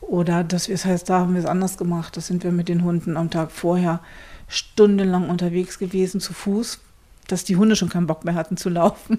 Oder 0.00 0.44
das, 0.44 0.66
das 0.68 0.84
heißt, 0.84 1.08
da 1.08 1.20
haben 1.20 1.34
wir 1.34 1.40
es 1.40 1.46
anders 1.46 1.76
gemacht. 1.76 2.16
Da 2.16 2.20
sind 2.20 2.44
wir 2.44 2.52
mit 2.52 2.68
den 2.68 2.84
Hunden 2.84 3.16
am 3.16 3.30
Tag 3.30 3.50
vorher 3.50 4.00
stundenlang 4.48 5.28
unterwegs 5.28 5.78
gewesen, 5.78 6.20
zu 6.20 6.32
Fuß, 6.32 6.80
dass 7.26 7.44
die 7.44 7.56
Hunde 7.56 7.76
schon 7.76 7.90
keinen 7.90 8.06
Bock 8.06 8.24
mehr 8.24 8.34
hatten 8.34 8.56
zu 8.56 8.70
laufen. 8.70 9.18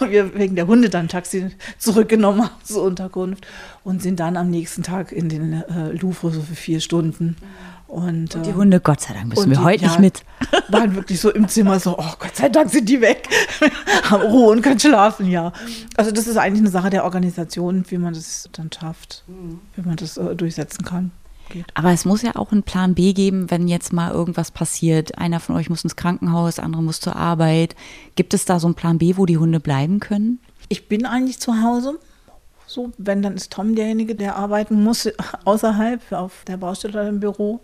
Und 0.00 0.10
wir 0.10 0.34
wegen 0.34 0.56
der 0.56 0.66
Hunde 0.66 0.88
dann 0.90 1.06
ein 1.06 1.08
Taxi 1.08 1.50
zurückgenommen 1.78 2.42
haben 2.42 2.50
zur 2.64 2.82
Unterkunft 2.84 3.46
und 3.84 4.02
sind 4.02 4.20
dann 4.20 4.36
am 4.36 4.50
nächsten 4.50 4.82
Tag 4.82 5.12
in 5.12 5.28
den 5.28 5.52
äh, 5.62 5.92
Louvre 5.92 6.30
so 6.30 6.40
für 6.42 6.54
vier 6.54 6.80
Stunden. 6.80 7.36
Und, 7.86 8.34
Die 8.46 8.50
äh, 8.50 8.54
Hunde, 8.54 8.80
Gott 8.80 9.02
sei 9.02 9.12
Dank, 9.12 9.28
müssen 9.28 9.44
und 9.44 9.50
wir 9.50 9.58
die- 9.58 9.64
heute 9.64 9.84
ja, 9.84 9.90
nicht 9.90 10.00
mit. 10.00 10.24
Waren 10.72 10.94
wirklich 10.94 11.20
so 11.20 11.30
im 11.30 11.46
Zimmer 11.48 11.78
so, 11.78 11.98
oh 11.98 12.12
Gott 12.18 12.34
sei 12.34 12.48
Dank 12.48 12.70
sind 12.70 12.88
die 12.88 13.02
weg. 13.02 13.28
Haben 14.04 14.22
Ruhe 14.22 14.50
und 14.52 14.62
können 14.62 14.80
schlafen, 14.80 15.30
ja. 15.30 15.52
Also 15.96 16.10
das 16.10 16.26
ist 16.26 16.38
eigentlich 16.38 16.60
eine 16.62 16.70
Sache 16.70 16.88
der 16.88 17.04
Organisation, 17.04 17.84
wie 17.88 17.98
man 17.98 18.14
das 18.14 18.48
dann 18.52 18.70
schafft, 18.72 19.24
wie 19.76 19.82
man 19.86 19.96
das 19.96 20.16
äh, 20.16 20.34
durchsetzen 20.34 20.84
kann. 20.86 21.10
Geht. 21.52 21.66
Aber 21.74 21.90
es 21.92 22.04
muss 22.04 22.22
ja 22.22 22.34
auch 22.36 22.50
einen 22.52 22.62
Plan 22.62 22.94
B 22.94 23.12
geben, 23.12 23.50
wenn 23.50 23.68
jetzt 23.68 23.92
mal 23.92 24.10
irgendwas 24.10 24.50
passiert. 24.50 25.18
Einer 25.18 25.38
von 25.40 25.54
euch 25.56 25.70
muss 25.70 25.84
ins 25.84 25.96
Krankenhaus, 25.96 26.56
der 26.56 26.64
andere 26.64 26.82
muss 26.82 27.00
zur 27.00 27.16
Arbeit. 27.16 27.76
Gibt 28.16 28.34
es 28.34 28.44
da 28.44 28.58
so 28.58 28.66
einen 28.66 28.74
Plan 28.74 28.98
B, 28.98 29.16
wo 29.16 29.26
die 29.26 29.38
Hunde 29.38 29.60
bleiben 29.60 30.00
können? 30.00 30.38
Ich 30.68 30.88
bin 30.88 31.06
eigentlich 31.06 31.38
zu 31.38 31.62
Hause. 31.62 31.98
So, 32.66 32.90
wenn, 32.96 33.20
dann 33.22 33.34
ist 33.34 33.52
Tom 33.52 33.74
derjenige, 33.74 34.14
der 34.14 34.36
arbeiten 34.36 34.82
muss, 34.82 35.08
außerhalb, 35.44 36.12
auf 36.12 36.42
der 36.46 36.56
Baustelle 36.56 36.94
oder 36.94 37.08
im 37.08 37.20
Büro. 37.20 37.60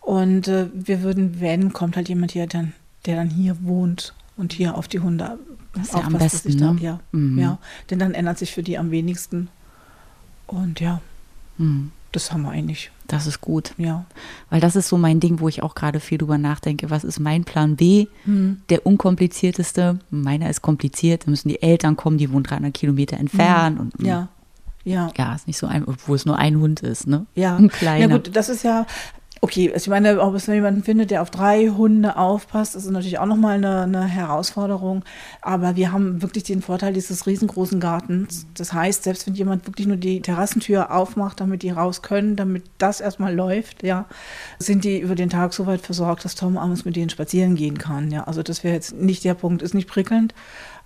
Und 0.00 0.48
äh, 0.48 0.66
wir 0.74 1.02
würden, 1.02 1.40
wenn, 1.40 1.72
kommt 1.72 1.94
halt 1.96 2.08
jemand 2.08 2.32
hier, 2.32 2.46
dann, 2.48 2.72
der 3.06 3.14
dann 3.16 3.30
hier 3.30 3.56
wohnt 3.62 4.14
und 4.36 4.52
hier 4.52 4.76
auf 4.76 4.88
die 4.88 4.98
Hunde 4.98 5.38
Das 5.74 5.84
ist 5.88 5.94
ja 5.94 6.00
am 6.00 6.14
besten, 6.14 6.56
ne? 6.56 6.76
Ja, 6.80 7.00
Mhm. 7.12 7.38
ja, 7.38 7.58
denn 7.90 8.00
dann 8.00 8.14
ändert 8.14 8.38
sich 8.38 8.50
für 8.52 8.62
die 8.64 8.78
am 8.78 8.90
wenigsten. 8.90 9.48
Und 10.48 10.80
ja, 10.80 11.00
Hm, 11.58 11.92
das 12.12 12.32
haben 12.32 12.42
wir 12.42 12.50
eigentlich, 12.50 12.90
das 13.12 13.26
ist 13.26 13.40
gut. 13.40 13.74
ja. 13.76 14.04
Weil 14.50 14.60
das 14.60 14.74
ist 14.76 14.88
so 14.88 14.96
mein 14.98 15.20
Ding, 15.20 15.38
wo 15.40 15.48
ich 15.48 15.62
auch 15.62 15.74
gerade 15.74 16.00
viel 16.00 16.18
drüber 16.18 16.38
nachdenke. 16.38 16.90
Was 16.90 17.04
ist 17.04 17.20
mein 17.20 17.44
Plan 17.44 17.76
B? 17.76 18.06
Der 18.70 18.86
unkomplizierteste. 18.86 19.98
Meiner 20.10 20.50
ist 20.50 20.62
kompliziert. 20.62 21.26
Da 21.26 21.30
müssen 21.30 21.48
die 21.48 21.62
Eltern 21.62 21.96
kommen, 21.96 22.18
die 22.18 22.32
wohnen 22.32 22.44
300 22.44 22.72
Kilometer 22.74 23.16
entfernt. 23.18 23.78
Und, 23.78 23.98
Mhm. 24.00 24.06
Ja, 24.06 24.28
ja. 24.84 25.10
Ja, 25.16 25.34
ist 25.34 25.46
nicht 25.46 25.58
so 25.58 25.66
ein, 25.66 25.84
obwohl 25.86 26.16
es 26.16 26.26
nur 26.26 26.36
ein 26.38 26.58
Hund 26.58 26.80
ist, 26.80 27.06
ne? 27.06 27.26
Ja, 27.34 27.56
Ein 27.56 27.68
kleiner. 27.68 28.06
ja 28.08 28.16
gut, 28.16 28.34
das 28.34 28.48
ist 28.48 28.62
ja, 28.64 28.86
Okay, 29.44 29.72
also 29.72 29.86
ich 29.86 29.88
meine, 29.88 30.20
ob 30.20 30.36
es 30.36 30.46
jemanden 30.46 30.84
findet, 30.84 31.10
der 31.10 31.20
auf 31.20 31.28
drei 31.28 31.66
Hunde 31.66 32.16
aufpasst, 32.16 32.76
ist 32.76 32.88
natürlich 32.88 33.18
auch 33.18 33.26
nochmal 33.26 33.56
eine, 33.56 33.82
eine 33.82 34.04
Herausforderung. 34.04 35.04
Aber 35.40 35.74
wir 35.74 35.90
haben 35.90 36.22
wirklich 36.22 36.44
den 36.44 36.62
Vorteil 36.62 36.92
dieses 36.92 37.26
riesengroßen 37.26 37.80
Gartens. 37.80 38.46
Das 38.54 38.72
heißt, 38.72 39.02
selbst 39.02 39.26
wenn 39.26 39.34
jemand 39.34 39.66
wirklich 39.66 39.88
nur 39.88 39.96
die 39.96 40.20
Terrassentür 40.22 40.92
aufmacht, 40.92 41.40
damit 41.40 41.64
die 41.64 41.70
raus 41.70 42.02
können, 42.02 42.36
damit 42.36 42.62
das 42.78 43.00
erstmal 43.00 43.34
läuft, 43.34 43.82
ja, 43.82 44.06
sind 44.60 44.84
die 44.84 45.00
über 45.00 45.16
den 45.16 45.28
Tag 45.28 45.54
so 45.54 45.66
weit 45.66 45.80
versorgt, 45.80 46.24
dass 46.24 46.36
Tom 46.36 46.56
abends 46.56 46.84
mit 46.84 46.94
denen 46.94 47.10
spazieren 47.10 47.56
gehen 47.56 47.78
kann. 47.78 48.12
Ja, 48.12 48.22
also 48.22 48.44
das 48.44 48.62
wäre 48.62 48.74
jetzt 48.74 48.94
nicht 48.94 49.24
der 49.24 49.34
Punkt, 49.34 49.60
ist 49.62 49.74
nicht 49.74 49.88
prickelnd. 49.88 50.34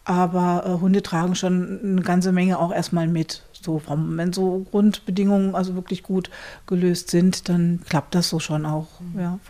Aber 0.08 0.64
äh, 0.64 0.80
Hunde 0.80 1.02
tragen 1.02 1.34
schon 1.34 1.80
eine 1.82 2.02
ganze 2.02 2.30
Menge 2.30 2.60
auch 2.60 2.72
erstmal 2.72 3.08
mit. 3.08 3.42
So, 3.52 3.82
wenn 3.88 4.32
so 4.32 4.64
Grundbedingungen 4.70 5.56
also 5.56 5.74
wirklich 5.74 6.04
gut 6.04 6.30
gelöst 6.68 7.10
sind, 7.10 7.48
dann 7.48 7.80
klappt 7.88 8.14
das 8.14 8.28
so 8.28 8.38
schon 8.38 8.64
auch. 8.64 8.86
Ja, 9.18 9.40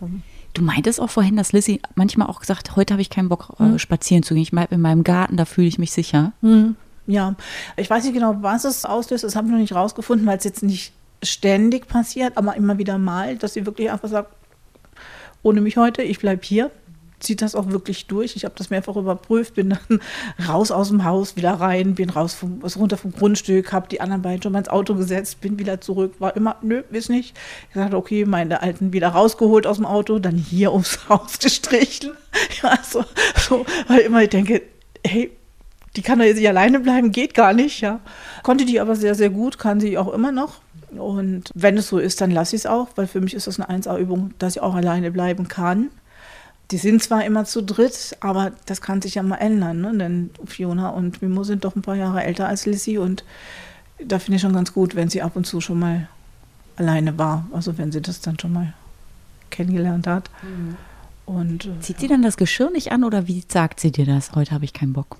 Du 0.54 0.62
meintest 0.62 0.98
auch 0.98 1.10
vorhin, 1.10 1.36
dass 1.36 1.52
Lissy 1.52 1.82
manchmal 1.94 2.28
auch 2.28 2.40
gesagt, 2.40 2.74
heute 2.74 2.94
habe 2.94 3.02
ich 3.02 3.10
keinen 3.10 3.28
Bock, 3.28 3.52
hm. 3.58 3.78
spazieren 3.78 4.22
zu 4.22 4.32
gehen. 4.32 4.44
Ich 4.44 4.50
bleibe 4.50 4.74
in 4.74 4.80
meinem 4.80 5.04
Garten, 5.04 5.36
da 5.36 5.44
fühle 5.44 5.66
ich 5.66 5.78
mich 5.78 5.92
sicher. 5.92 6.32
Hm. 6.40 6.74
Ja, 7.06 7.34
ich 7.76 7.90
weiß 7.90 8.04
nicht 8.04 8.14
genau, 8.14 8.36
was 8.40 8.64
es 8.64 8.86
auslöst. 8.86 9.24
Das 9.24 9.36
habe 9.36 9.48
ich 9.48 9.52
noch 9.52 9.60
nicht 9.60 9.74
rausgefunden, 9.74 10.26
weil 10.26 10.38
es 10.38 10.44
jetzt 10.44 10.62
nicht 10.62 10.94
ständig 11.22 11.86
passiert, 11.86 12.38
aber 12.38 12.56
immer 12.56 12.78
wieder 12.78 12.96
mal, 12.96 13.36
dass 13.36 13.52
sie 13.52 13.66
wirklich 13.66 13.90
einfach 13.90 14.08
sagt, 14.08 14.32
ohne 15.42 15.60
mich 15.60 15.76
heute, 15.76 16.02
ich 16.02 16.18
bleibe 16.18 16.42
hier 16.42 16.70
zieht 17.20 17.42
das 17.42 17.54
auch 17.54 17.70
wirklich 17.70 18.06
durch. 18.06 18.36
Ich 18.36 18.44
habe 18.44 18.54
das 18.56 18.70
mehrfach 18.70 18.96
überprüft, 18.96 19.54
bin 19.54 19.70
dann 19.70 20.00
raus 20.48 20.70
aus 20.70 20.88
dem 20.88 21.04
Haus, 21.04 21.36
wieder 21.36 21.52
rein, 21.52 21.94
bin 21.94 22.10
raus 22.10 22.34
vom, 22.34 22.62
was 22.62 22.76
runter 22.76 22.96
vom 22.96 23.12
Grundstück, 23.12 23.72
habe 23.72 23.88
die 23.88 24.00
anderen 24.00 24.22
beiden 24.22 24.42
schon 24.42 24.52
mal 24.52 24.58
ins 24.60 24.68
Auto 24.68 24.94
gesetzt, 24.94 25.40
bin 25.40 25.58
wieder 25.58 25.80
zurück, 25.80 26.14
war 26.18 26.36
immer, 26.36 26.56
nö, 26.62 26.82
weiß 26.90 27.08
nicht. 27.08 27.36
Ich 27.68 27.74
sagte, 27.74 27.96
okay, 27.96 28.24
meine 28.24 28.62
Alten 28.62 28.92
wieder 28.92 29.08
rausgeholt 29.08 29.66
aus 29.66 29.76
dem 29.76 29.86
Auto, 29.86 30.18
dann 30.18 30.36
hier 30.36 30.72
ums 30.72 30.98
Haus 31.08 31.38
gestrichen. 31.38 32.12
Ja, 32.62 32.78
so, 32.82 33.04
so, 33.36 33.64
weil 33.88 34.00
immer 34.00 34.22
ich 34.22 34.30
denke, 34.30 34.62
hey, 35.04 35.30
die 35.96 36.02
kann 36.02 36.18
doch 36.18 36.26
jetzt 36.26 36.36
nicht 36.36 36.48
alleine 36.48 36.80
bleiben, 36.80 37.10
geht 37.10 37.34
gar 37.34 37.54
nicht, 37.54 37.80
ja. 37.80 38.00
Konnte 38.42 38.66
die 38.66 38.80
aber 38.80 38.96
sehr, 38.96 39.14
sehr 39.14 39.30
gut, 39.30 39.58
kann 39.58 39.80
sie 39.80 39.96
auch 39.96 40.12
immer 40.12 40.32
noch. 40.32 40.60
Und 40.90 41.50
wenn 41.54 41.78
es 41.78 41.88
so 41.88 41.98
ist, 41.98 42.20
dann 42.20 42.30
lasse 42.30 42.56
ich 42.56 42.62
es 42.62 42.66
auch, 42.66 42.88
weil 42.96 43.06
für 43.06 43.20
mich 43.20 43.34
ist 43.34 43.46
das 43.46 43.58
eine 43.58 43.82
1A-Übung, 43.82 44.34
dass 44.38 44.56
ich 44.56 44.62
auch 44.62 44.74
alleine 44.74 45.10
bleiben 45.10 45.48
kann. 45.48 45.90
Die 46.70 46.78
sind 46.78 47.02
zwar 47.02 47.24
immer 47.24 47.44
zu 47.44 47.62
dritt, 47.62 48.16
aber 48.20 48.52
das 48.66 48.80
kann 48.80 49.00
sich 49.00 49.14
ja 49.14 49.22
mal 49.22 49.36
ändern, 49.36 49.80
ne? 49.80 49.96
denn 49.96 50.30
Fiona 50.46 50.88
und 50.88 51.22
Mimo 51.22 51.44
sind 51.44 51.64
doch 51.64 51.76
ein 51.76 51.82
paar 51.82 51.94
Jahre 51.94 52.24
älter 52.24 52.48
als 52.48 52.66
Lissy 52.66 52.98
und 52.98 53.24
da 54.04 54.18
finde 54.18 54.36
ich 54.36 54.42
schon 54.42 54.52
ganz 54.52 54.72
gut, 54.72 54.96
wenn 54.96 55.08
sie 55.08 55.22
ab 55.22 55.36
und 55.36 55.46
zu 55.46 55.60
schon 55.60 55.78
mal 55.78 56.08
alleine 56.76 57.16
war, 57.18 57.46
also 57.52 57.78
wenn 57.78 57.92
sie 57.92 58.00
das 58.00 58.20
dann 58.20 58.38
schon 58.38 58.52
mal 58.52 58.74
kennengelernt 59.50 60.06
hat. 60.06 60.30
Mhm. 60.42 60.76
Und, 61.26 61.66
äh, 61.66 61.80
Zieht 61.80 62.00
sie 62.00 62.08
dann 62.08 62.22
das 62.22 62.36
Geschirr 62.36 62.70
nicht 62.70 62.92
an 62.92 63.04
oder 63.04 63.26
wie 63.26 63.44
sagt 63.48 63.80
sie 63.80 63.90
dir 63.90 64.06
das? 64.06 64.32
Heute 64.34 64.52
habe 64.52 64.64
ich 64.64 64.72
keinen 64.72 64.92
Bock. 64.92 65.16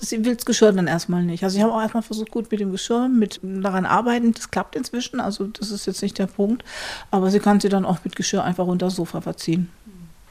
Sie 0.00 0.24
will 0.24 0.34
das 0.34 0.44
Geschirr 0.44 0.72
dann 0.72 0.86
erstmal 0.86 1.24
nicht. 1.24 1.42
Also 1.44 1.56
ich 1.56 1.62
habe 1.62 1.72
auch 1.72 1.80
erstmal 1.80 2.02
versucht, 2.02 2.30
gut 2.30 2.50
mit 2.50 2.60
dem 2.60 2.72
Geschirr, 2.72 3.08
mit 3.08 3.40
daran 3.42 3.86
arbeiten. 3.86 4.32
Das 4.32 4.50
klappt 4.50 4.76
inzwischen, 4.76 5.20
also 5.20 5.46
das 5.46 5.70
ist 5.70 5.86
jetzt 5.86 6.02
nicht 6.02 6.18
der 6.18 6.26
Punkt. 6.26 6.64
Aber 7.10 7.30
sie 7.30 7.40
kann 7.40 7.60
sie 7.60 7.68
dann 7.68 7.84
auch 7.84 7.98
mit 8.04 8.14
Geschirr 8.14 8.44
einfach 8.44 8.66
unter 8.66 8.86
das 8.86 8.96
Sofa 8.96 9.20
verziehen. 9.20 9.70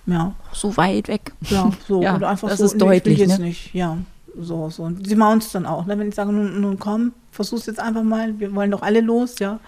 Ja. 0.06 0.34
So 0.52 0.76
weit 0.78 1.08
weg. 1.08 1.34
Ja, 1.42 1.72
so. 1.88 2.02
ja, 2.04 2.16
oder 2.16 2.30
einfach 2.30 2.50
das 2.50 2.60
so, 2.60 2.66
ist 2.66 2.78
deutlich. 2.80 3.20
jetzt 3.20 3.40
ne? 3.40 3.46
nicht. 3.46 3.74
Ja, 3.74 3.98
so, 4.38 4.70
so. 4.70 4.84
Und 4.84 5.08
sie 5.08 5.16
machen 5.16 5.40
es 5.40 5.52
dann 5.52 5.66
auch. 5.66 5.86
Ne? 5.86 5.98
Wenn 5.98 6.10
ich 6.10 6.16
sage, 6.16 6.32
nun, 6.32 6.60
nun 6.60 6.80
komm, 6.80 7.14
versuch's 7.32 7.66
jetzt 7.66 7.80
einfach 7.80 8.04
mal, 8.04 8.40
wir 8.40 8.54
wollen 8.54 8.72
doch 8.72 8.82
alle 8.82 9.02
los, 9.02 9.40
ja. 9.40 9.60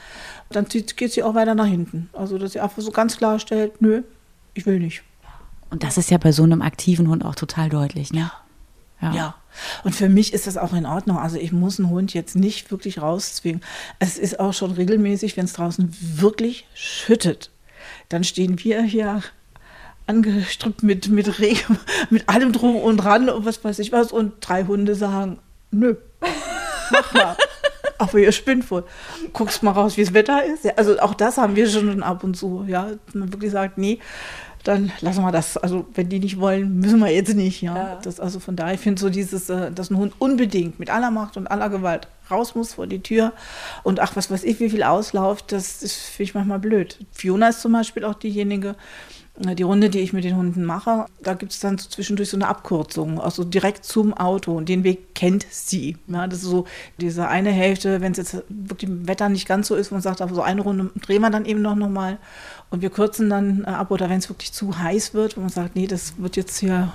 Dann 0.50 0.66
geht 0.68 1.12
sie 1.12 1.24
auch 1.24 1.36
weiter 1.36 1.56
nach 1.56 1.66
hinten. 1.66 2.10
Also, 2.14 2.38
dass 2.38 2.54
sie 2.54 2.60
einfach 2.60 2.82
so 2.82 2.92
ganz 2.92 3.18
klar 3.18 3.40
stellt, 3.40 3.82
nö, 3.82 4.04
ich 4.54 4.66
will 4.66 4.80
nicht. 4.80 5.04
Und 5.70 5.84
das 5.84 5.98
ist 5.98 6.12
ja 6.12 6.18
bei 6.18 6.32
so 6.32 6.44
einem 6.44 6.62
aktiven 6.62 7.10
Hund 7.10 7.26
auch 7.26 7.36
total 7.36 7.70
deutlich, 7.70 8.14
ne? 8.14 8.32
Ja. 9.02 9.14
ja. 9.14 9.36
Und 9.84 9.94
für 9.94 10.10
mich 10.10 10.34
ist 10.34 10.48
das 10.48 10.58
auch 10.58 10.74
in 10.74 10.86
Ordnung. 10.86 11.18
Also 11.18 11.38
ich 11.38 11.52
muss 11.52 11.80
einen 11.80 11.90
Hund 11.90 12.14
jetzt 12.14 12.36
nicht 12.36 12.72
wirklich 12.72 13.02
rauszwingen. 13.02 13.62
Es 14.00 14.18
ist 14.18 14.40
auch 14.40 14.54
schon 14.54 14.72
regelmäßig, 14.72 15.38
wenn 15.38 15.46
es 15.46 15.54
draußen 15.54 15.96
wirklich 16.00 16.68
schüttet, 16.74 17.52
dann 18.10 18.24
stehen 18.24 18.64
wir 18.64 18.82
hier 18.84 19.22
angestrippt 20.08 20.84
mit, 20.84 21.10
mit 21.10 21.40
Regen, 21.40 21.78
mit 22.10 22.30
allem 22.30 22.52
drum 22.52 22.76
und 22.76 22.98
dran 22.98 23.30
und 23.30 23.46
was 23.46 23.64
weiß 23.64 23.80
ich 23.80 23.92
was. 23.92 24.12
Und 24.12 24.34
drei 24.42 24.64
Hunde 24.66 24.96
sagen, 24.96 25.40
nö, 25.72 25.96
mach 26.92 27.14
mal. 27.14 27.38
Aber 27.98 28.18
ihr 28.20 28.34
spinnt 28.34 28.70
wohl. 28.72 28.84
Guckst 29.32 29.64
mal 29.64 29.72
raus, 29.72 29.96
wie 29.96 30.04
das 30.04 30.14
Wetter 30.14 30.44
ist. 30.44 30.66
Ja, 30.66 30.74
also 30.76 31.00
auch 31.00 31.14
das 31.14 31.38
haben 31.38 31.56
wir 31.56 31.70
schon 31.70 32.04
ab 32.04 32.26
und 32.26 32.36
zu. 32.36 32.66
Ja, 32.68 32.90
man 33.14 33.32
wirklich 33.32 33.52
sagt, 33.52 33.78
nee, 33.78 34.00
dann 34.66 34.92
lassen 35.00 35.24
wir 35.24 35.32
das. 35.32 35.56
Also 35.58 35.86
wenn 35.94 36.10
die 36.10 36.20
nicht 36.20 36.40
wollen, 36.40 36.80
müssen 36.80 37.00
wir 37.00 37.10
jetzt 37.10 37.36
nicht. 37.36 37.62
Ja, 37.62 37.76
ja. 37.76 38.00
Das, 38.04 38.20
also 38.20 38.40
von 38.40 38.56
daher, 38.56 38.74
ich 38.74 38.82
finde 38.82 39.00
so 39.00 39.10
dieses, 39.10 39.50
äh, 39.50 39.72
dass 39.72 39.92
ein 39.92 39.98
Hund 39.98 40.14
unbedingt 40.20 40.80
mit 40.80 40.90
aller 40.90 41.12
Macht 41.12 41.38
und 41.38 41.48
aller 41.48 41.70
Gewalt 41.70 42.08
raus 42.30 42.56
muss 42.56 42.74
vor 42.74 42.88
die 42.88 43.02
Tür 43.02 43.34
und 43.84 44.00
ach, 44.00 44.16
was 44.16 44.32
weiß 44.32 44.44
ich, 44.44 44.60
wie 44.60 44.70
viel 44.72 44.82
auslauft, 44.82 45.52
das, 45.52 45.80
das 45.80 45.94
finde 45.94 46.24
ich 46.24 46.34
manchmal 46.34 46.60
blöd. 46.60 46.98
Fiona 47.12 47.50
ist 47.50 47.62
zum 47.62 47.72
Beispiel 47.72 48.04
auch 48.04 48.16
diejenige, 48.16 48.76
die 49.38 49.64
Runde, 49.64 49.90
die 49.90 50.00
ich 50.00 50.14
mit 50.14 50.24
den 50.24 50.38
Hunden 50.38 50.64
mache, 50.64 51.08
da 51.22 51.34
gibt 51.34 51.52
es 51.52 51.60
dann 51.60 51.78
so 51.78 51.90
zwischendurch 51.90 52.30
so 52.30 52.38
eine 52.38 52.48
Abkürzung, 52.48 53.20
also 53.20 53.44
direkt 53.44 53.84
zum 53.84 54.14
Auto. 54.14 54.56
Und 54.56 54.70
den 54.70 54.86
Weg 54.86 55.14
kennt 55.14 55.46
sie. 55.50 55.98
Ja, 56.08 56.26
das 56.28 56.40
ist 56.40 56.50
so 56.50 56.66
diese 57.02 57.28
eine 57.28 57.52
Hälfte, 57.52 58.00
wenn 58.00 58.14
es 58.14 58.18
jetzt 58.18 58.44
wirklich 58.48 58.90
im 58.90 59.08
Wetter 59.08 59.28
nicht 59.28 59.48
ganz 59.48 59.68
so 59.68 59.76
ist, 59.76 59.92
man 59.92 60.02
sagt, 60.02 60.20
so 60.20 60.42
eine 60.42 60.62
Runde 60.62 60.90
drehen 61.02 61.22
wir 61.22 61.30
dann 61.30 61.46
eben 61.46 61.62
noch, 61.62 61.76
noch 61.76 61.90
mal. 61.90 62.18
Und 62.70 62.82
wir 62.82 62.90
kürzen 62.90 63.30
dann 63.30 63.66
äh, 63.66 63.70
ab, 63.70 63.92
oder 63.92 64.10
wenn 64.10 64.20
es 64.20 64.30
wirklich 64.30 64.54
zu 64.54 64.80
heiß 64.80 65.14
wird, 65.14 65.36
wo 65.36 65.42
man 65.42 65.50
sagt, 65.50 65.76
nee, 65.76 65.88
das 65.88 66.18
wird 66.18 66.38
jetzt 66.38 66.58
hier 66.58 66.94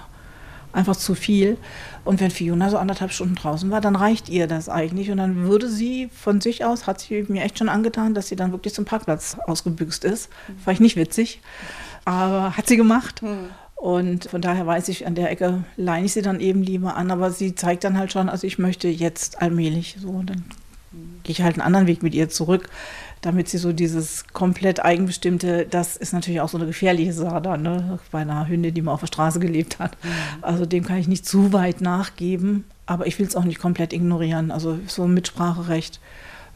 einfach 0.73 0.97
zu 0.97 1.15
viel. 1.15 1.59
Und 2.05 2.21
wenn 2.21 2.31
Fiona 2.31 2.71
so 2.71 2.79
anderthalb 2.79 3.13
Stunden 3.13 3.35
draußen 3.35 3.71
war, 3.71 3.81
dann 3.81 3.97
reicht 3.97 4.29
ihr 4.29 4.47
das 4.47 4.69
eigentlich. 4.69 5.11
Und 5.11 5.19
dann 5.19 5.49
würde 5.49 5.69
sie 5.69 6.09
von 6.09 6.41
sich 6.41 6.65
aus, 6.65 6.87
hat 6.87 7.01
sie 7.01 7.25
mir 7.29 7.43
echt 7.43 7.59
schon 7.59 7.69
angetan, 7.69 8.15
dass 8.15 8.29
sie 8.29 8.37
dann 8.37 8.53
wirklich 8.53 8.75
zum 8.75 8.85
Parkplatz 8.85 9.37
ausgebüxt 9.47 10.05
ist. 10.05 10.31
Fand 10.65 10.77
ich 10.77 10.81
nicht 10.81 10.97
witzig. 10.97 11.41
Aber 12.05 12.57
hat 12.57 12.67
sie 12.67 12.77
gemacht. 12.77 13.23
Mhm. 13.23 13.51
Und 13.77 14.27
von 14.27 14.43
daher 14.43 14.67
weiß 14.67 14.89
ich, 14.89 15.07
an 15.07 15.15
der 15.15 15.31
Ecke 15.31 15.65
leine 15.77 16.05
ich 16.05 16.13
sie 16.13 16.21
dann 16.21 16.41
eben 16.41 16.63
lieber 16.63 16.97
an. 16.97 17.11
Aber 17.11 17.31
sie 17.31 17.55
zeigt 17.55 17.85
dann 17.85 17.97
halt 17.97 18.13
schon, 18.13 18.29
also 18.29 18.47
ich 18.47 18.59
möchte 18.59 18.89
jetzt 18.89 19.41
allmählich 19.41 19.97
so. 20.01 20.23
Dann 20.23 20.45
gehe 21.23 21.33
ich 21.33 21.43
halt 21.43 21.55
einen 21.55 21.67
anderen 21.67 21.87
Weg 21.87 22.03
mit 22.03 22.15
ihr 22.15 22.29
zurück, 22.29 22.69
damit 23.21 23.49
sie 23.49 23.59
so 23.59 23.73
dieses 23.73 24.27
komplett 24.33 24.85
eigenbestimmte, 24.85 25.67
das 25.69 25.97
ist 25.97 26.13
natürlich 26.13 26.41
auch 26.41 26.49
so 26.49 26.59
eine 26.59 26.67
gefährliche 26.67 27.13
Sache 27.13 27.41
dann, 27.41 27.63
ne? 27.63 27.99
bei 28.11 28.21
einer 28.21 28.49
Hündin, 28.49 28.75
die 28.75 28.83
mal 28.83 28.93
auf 28.93 29.01
der 29.01 29.07
Straße 29.07 29.41
gelebt 29.41 29.79
hat. 29.79 29.97
Mhm. 30.03 30.09
Also 30.43 30.67
dem 30.67 30.85
kann 30.85 30.99
ich 30.99 31.09
nicht 31.09 31.27
zu 31.27 31.53
weit 31.53 31.81
nachgeben, 31.81 32.65
aber 32.87 33.07
ich 33.07 33.19
will 33.19 33.27
es 33.27 33.37
auch 33.37 33.45
nicht 33.45 33.61
komplett 33.61 33.93
ignorieren. 33.93 34.51
Also 34.51 34.79
so 34.87 35.05
ein 35.05 35.15
Mitspracherecht, 35.15 36.01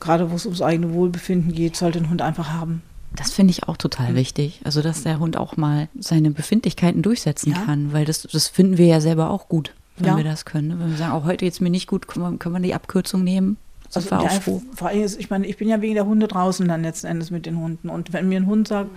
gerade 0.00 0.30
wo 0.30 0.36
es 0.36 0.46
ums 0.46 0.62
eigene 0.62 0.92
Wohlbefinden 0.92 1.52
geht, 1.52 1.76
sollte 1.76 1.98
ein 1.98 2.10
Hund 2.10 2.22
einfach 2.22 2.50
haben. 2.50 2.82
Das 3.16 3.32
finde 3.32 3.52
ich 3.52 3.68
auch 3.68 3.76
total 3.76 4.12
mhm. 4.12 4.16
wichtig. 4.16 4.60
Also, 4.64 4.82
dass 4.82 5.02
der 5.02 5.18
Hund 5.18 5.36
auch 5.36 5.56
mal 5.56 5.88
seine 5.98 6.30
Befindlichkeiten 6.30 7.02
durchsetzen 7.02 7.52
ja. 7.52 7.58
kann, 7.58 7.92
weil 7.92 8.04
das, 8.04 8.22
das 8.22 8.48
finden 8.48 8.78
wir 8.78 8.86
ja 8.86 9.00
selber 9.00 9.30
auch 9.30 9.48
gut, 9.48 9.72
wenn 9.96 10.08
ja. 10.08 10.16
wir 10.16 10.24
das 10.24 10.44
können. 10.44 10.68
Ne? 10.68 10.80
Wenn 10.80 10.90
wir 10.90 10.96
sagen, 10.96 11.12
auch 11.12 11.24
heute 11.24 11.44
geht 11.44 11.52
es 11.52 11.60
mir 11.60 11.70
nicht 11.70 11.86
gut, 11.86 12.08
können 12.08 12.24
wir, 12.24 12.38
können 12.38 12.54
wir 12.54 12.60
die 12.60 12.74
Abkürzung 12.74 13.22
nehmen. 13.22 13.56
Das 13.92 13.96
also, 13.96 14.10
war 14.10 14.22
auch 14.22 14.42
froh. 14.42 14.62
Vor 14.74 14.88
allem, 14.88 15.08
ich 15.18 15.30
meine, 15.30 15.46
ich 15.46 15.56
bin 15.56 15.68
ja 15.68 15.80
wegen 15.80 15.94
der 15.94 16.06
Hunde 16.06 16.26
draußen 16.26 16.66
dann 16.66 16.82
letzten 16.82 17.06
Endes 17.06 17.30
mit 17.30 17.46
den 17.46 17.58
Hunden. 17.58 17.88
Und 17.88 18.12
wenn 18.12 18.28
mir 18.28 18.40
ein 18.40 18.46
Hund 18.46 18.66
sagt, 18.66 18.90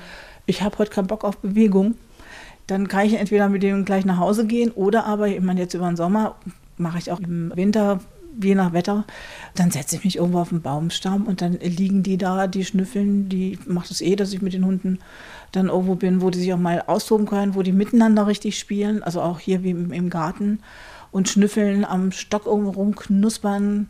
ich 0.45 0.61
habe 0.63 0.77
heute 0.79 0.89
keinen 0.89 1.07
Bock 1.07 1.23
auf 1.23 1.37
Bewegung, 1.37 1.95
dann 2.65 2.87
kann 2.87 3.05
ich 3.05 3.13
entweder 3.13 3.49
mit 3.49 3.63
dem 3.63 3.85
gleich 3.85 4.05
nach 4.05 4.17
Hause 4.17 4.45
gehen 4.45 4.71
oder 4.71 5.05
aber, 5.05 5.27
ich 5.27 5.39
meine, 5.39 5.59
jetzt 5.59 5.73
über 5.73 5.87
den 5.87 5.95
Sommer 5.95 6.35
mache 6.77 6.97
ich 6.97 7.11
auch 7.11 7.19
im 7.19 7.51
Winter 7.55 7.99
je 8.41 8.55
nach 8.55 8.73
Wetter, 8.73 9.05
dann 9.55 9.71
setze 9.71 9.95
ich 9.95 10.03
mich 10.03 10.15
irgendwo 10.17 10.39
auf 10.39 10.49
den 10.49 10.61
Baumstamm 10.61 11.25
und 11.25 11.41
dann 11.41 11.53
liegen 11.53 12.03
die 12.03 12.17
da, 12.17 12.47
die 12.47 12.65
schnüffeln, 12.65 13.29
die 13.29 13.57
macht 13.65 13.91
es 13.91 14.01
eh, 14.01 14.15
dass 14.15 14.33
ich 14.33 14.41
mit 14.41 14.53
den 14.53 14.65
Hunden 14.65 14.99
dann 15.51 15.67
irgendwo 15.67 15.95
bin, 15.95 16.21
wo 16.21 16.29
die 16.29 16.39
sich 16.39 16.53
auch 16.53 16.59
mal 16.59 16.83
austoben 16.85 17.25
können, 17.25 17.55
wo 17.55 17.61
die 17.61 17.71
miteinander 17.71 18.27
richtig 18.27 18.59
spielen, 18.59 19.03
also 19.03 19.21
auch 19.21 19.39
hier 19.39 19.63
wie 19.63 19.71
im, 19.71 20.09
Garten 20.09 20.59
und 21.11 21.29
schnüffeln, 21.29 21.85
am 21.85 22.11
Stock 22.11 22.45
irgendwo 22.45 22.71
rumknuspern, 22.71 23.89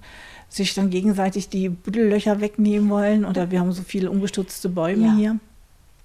sich 0.49 0.73
dann 0.73 0.89
gegenseitig 0.89 1.49
die 1.49 1.69
Büddellöcher 1.69 2.39
wegnehmen 2.39 2.89
wollen. 2.89 3.25
Oder 3.25 3.51
wir 3.51 3.59
haben 3.59 3.71
so 3.71 3.83
viele 3.83 4.09
umgestürzte 4.09 4.69
Bäume 4.69 5.07
ja. 5.07 5.15
hier. 5.15 5.39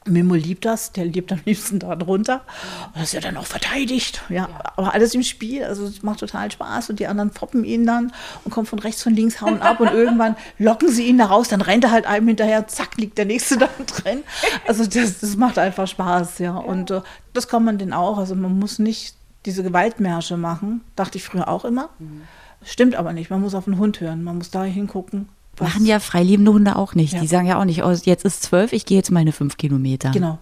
Mimo 0.04 0.34
liebt 0.34 0.64
das, 0.64 0.92
der 0.92 1.04
lebt 1.04 1.32
am 1.32 1.40
liebsten 1.44 1.78
da 1.78 1.94
drunter. 1.94 2.42
Und 2.88 2.96
das 2.96 3.04
ist 3.04 3.12
ja 3.12 3.20
dann 3.20 3.36
auch 3.36 3.46
verteidigt. 3.46 4.22
Ja, 4.28 4.48
ja. 4.48 4.48
aber 4.76 4.94
alles 4.94 5.14
im 5.14 5.22
Spiel. 5.22 5.64
Also 5.64 5.84
es 5.84 6.02
macht 6.02 6.20
total 6.20 6.50
Spaß 6.50 6.90
und 6.90 6.98
die 6.98 7.06
anderen 7.06 7.30
foppen 7.30 7.64
ihn 7.64 7.86
dann 7.86 8.12
und 8.44 8.50
kommen 8.50 8.66
von 8.66 8.78
rechts, 8.78 9.02
von 9.02 9.14
links, 9.14 9.40
hauen 9.40 9.60
ab 9.60 9.80
und 9.80 9.88
irgendwann 9.92 10.36
locken 10.58 10.88
sie 10.88 11.06
ihn 11.06 11.18
da 11.18 11.26
raus, 11.26 11.48
dann 11.48 11.60
rennt 11.60 11.84
er 11.84 11.90
halt 11.90 12.06
einem 12.06 12.28
hinterher, 12.28 12.66
zack, 12.68 12.96
liegt 12.96 13.18
der 13.18 13.26
nächste 13.26 13.56
da 13.58 13.68
drin. 13.86 14.22
Also 14.66 14.84
das, 14.84 15.20
das 15.20 15.36
macht 15.36 15.58
einfach 15.58 15.86
Spaß, 15.86 16.38
ja. 16.38 16.56
Und 16.56 16.90
äh, 16.90 17.00
das 17.32 17.48
kann 17.48 17.64
man 17.64 17.78
denn 17.78 17.92
auch. 17.92 18.18
Also 18.18 18.34
man 18.34 18.58
muss 18.58 18.78
nicht 18.78 19.14
diese 19.46 19.62
Gewaltmärsche 19.62 20.36
machen, 20.36 20.82
dachte 20.96 21.18
ich 21.18 21.24
früher 21.24 21.48
auch 21.48 21.64
immer. 21.64 21.90
Mhm. 21.98 22.22
Stimmt 22.64 22.94
aber 22.94 23.12
nicht. 23.12 23.30
Man 23.30 23.40
muss 23.40 23.54
auf 23.54 23.64
den 23.64 23.78
Hund 23.78 24.00
hören. 24.00 24.22
Man 24.22 24.38
muss 24.38 24.50
da 24.50 24.62
hingucken 24.62 25.28
Was- 25.56 25.74
Machen 25.74 25.86
ja 25.86 25.98
freiliebende 25.98 26.52
Hunde 26.52 26.76
auch 26.76 26.94
nicht. 26.94 27.12
Ja. 27.12 27.20
Die 27.20 27.26
sagen 27.26 27.46
ja 27.46 27.60
auch 27.60 27.64
nicht, 27.64 27.84
oh, 27.84 27.90
jetzt 27.90 28.24
ist 28.24 28.42
zwölf, 28.42 28.72
ich 28.72 28.86
gehe 28.86 28.96
jetzt 28.96 29.10
meine 29.10 29.32
fünf 29.32 29.56
Kilometer. 29.58 30.10
Genau. 30.10 30.38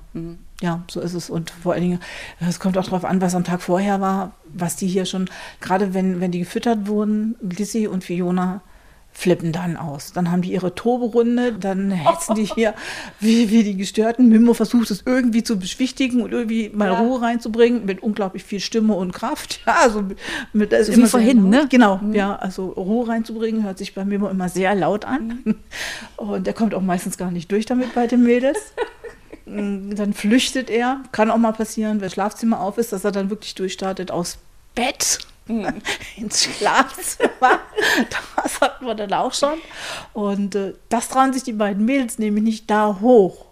Ja, 0.62 0.82
so 0.90 1.00
ist 1.00 1.14
es. 1.14 1.30
Und 1.30 1.50
vor 1.50 1.72
allen 1.72 1.82
Dingen, 1.82 1.98
es 2.38 2.60
kommt 2.60 2.76
auch 2.78 2.84
darauf 2.84 3.04
an, 3.04 3.20
was 3.20 3.34
am 3.34 3.44
Tag 3.44 3.62
vorher 3.62 4.00
war, 4.00 4.32
was 4.52 4.76
die 4.76 4.86
hier 4.86 5.06
schon, 5.06 5.28
gerade 5.60 5.94
wenn, 5.94 6.20
wenn 6.20 6.30
die 6.30 6.38
gefüttert 6.40 6.86
wurden, 6.86 7.34
Lissy 7.40 7.86
und 7.86 8.04
Fiona 8.04 8.60
flippen 9.12 9.52
dann 9.52 9.76
aus. 9.76 10.12
Dann 10.12 10.30
haben 10.30 10.40
die 10.42 10.52
ihre 10.52 10.74
Toberunde, 10.74 11.52
dann 11.52 11.90
hetzen 11.90 12.34
die 12.36 12.44
hier 12.44 12.74
wie, 13.20 13.50
wie 13.50 13.62
die 13.64 13.76
Gestörten. 13.76 14.28
Mimo 14.28 14.54
versucht 14.54 14.90
es 14.90 15.02
irgendwie 15.04 15.42
zu 15.42 15.58
beschwichtigen 15.58 16.22
und 16.22 16.32
irgendwie 16.32 16.70
mal 16.70 16.90
Ja. 16.90 17.00
Ruhe 17.00 17.20
reinzubringen 17.20 17.84
mit 17.84 18.02
unglaublich 18.02 18.44
viel 18.44 18.60
Stimme 18.60 18.94
und 18.94 19.12
Kraft. 19.12 19.60
Ja, 19.66 19.76
also 19.82 20.04
mit, 20.52 20.72
das 20.72 20.88
ist 20.88 20.96
wie 20.96 21.06
vorhin, 21.06 21.48
ne? 21.50 21.66
Genau, 21.68 22.00
ja, 22.12 22.34
also 22.36 22.68
Ruhe 22.70 23.08
reinzubringen, 23.08 23.62
hört 23.64 23.78
sich 23.78 23.94
bei 23.94 24.04
Mimo 24.04 24.28
immer 24.28 24.48
sehr 24.48 24.74
laut 24.74 25.04
an. 25.04 25.40
Und 26.16 26.46
der 26.46 26.54
kommt 26.54 26.74
auch 26.74 26.80
meistens 26.82 27.18
gar 27.18 27.30
nicht 27.30 27.50
durch 27.52 27.66
damit 27.66 27.94
bei 27.94 28.06
den 28.06 28.22
Mädels. 28.22 28.58
Mm, 29.46 29.94
Dann 29.94 30.12
flüchtet 30.14 30.70
er. 30.70 31.02
Kann 31.12 31.30
auch 31.30 31.36
mal 31.36 31.52
passieren, 31.52 31.94
wenn 31.94 32.00
das 32.06 32.14
Schlafzimmer 32.14 32.60
auf 32.60 32.78
ist, 32.78 32.92
dass 32.92 33.04
er 33.04 33.12
dann 33.12 33.30
wirklich 33.30 33.54
durchstartet 33.54 34.10
aus 34.10 34.38
Bett 34.74 35.18
ins 36.16 36.44
Schlafzimmer. 36.44 37.60
Das 38.36 38.60
hatten 38.60 38.86
wir 38.86 38.94
dann 38.94 39.12
auch 39.12 39.34
schon. 39.34 39.58
Und 40.12 40.54
äh, 40.54 40.74
das 40.88 41.08
trauen 41.08 41.32
sich 41.32 41.42
die 41.42 41.52
beiden 41.52 41.84
Mädels 41.84 42.18
nämlich 42.18 42.44
nicht 42.44 42.70
da 42.70 42.98
hoch. 43.00 43.46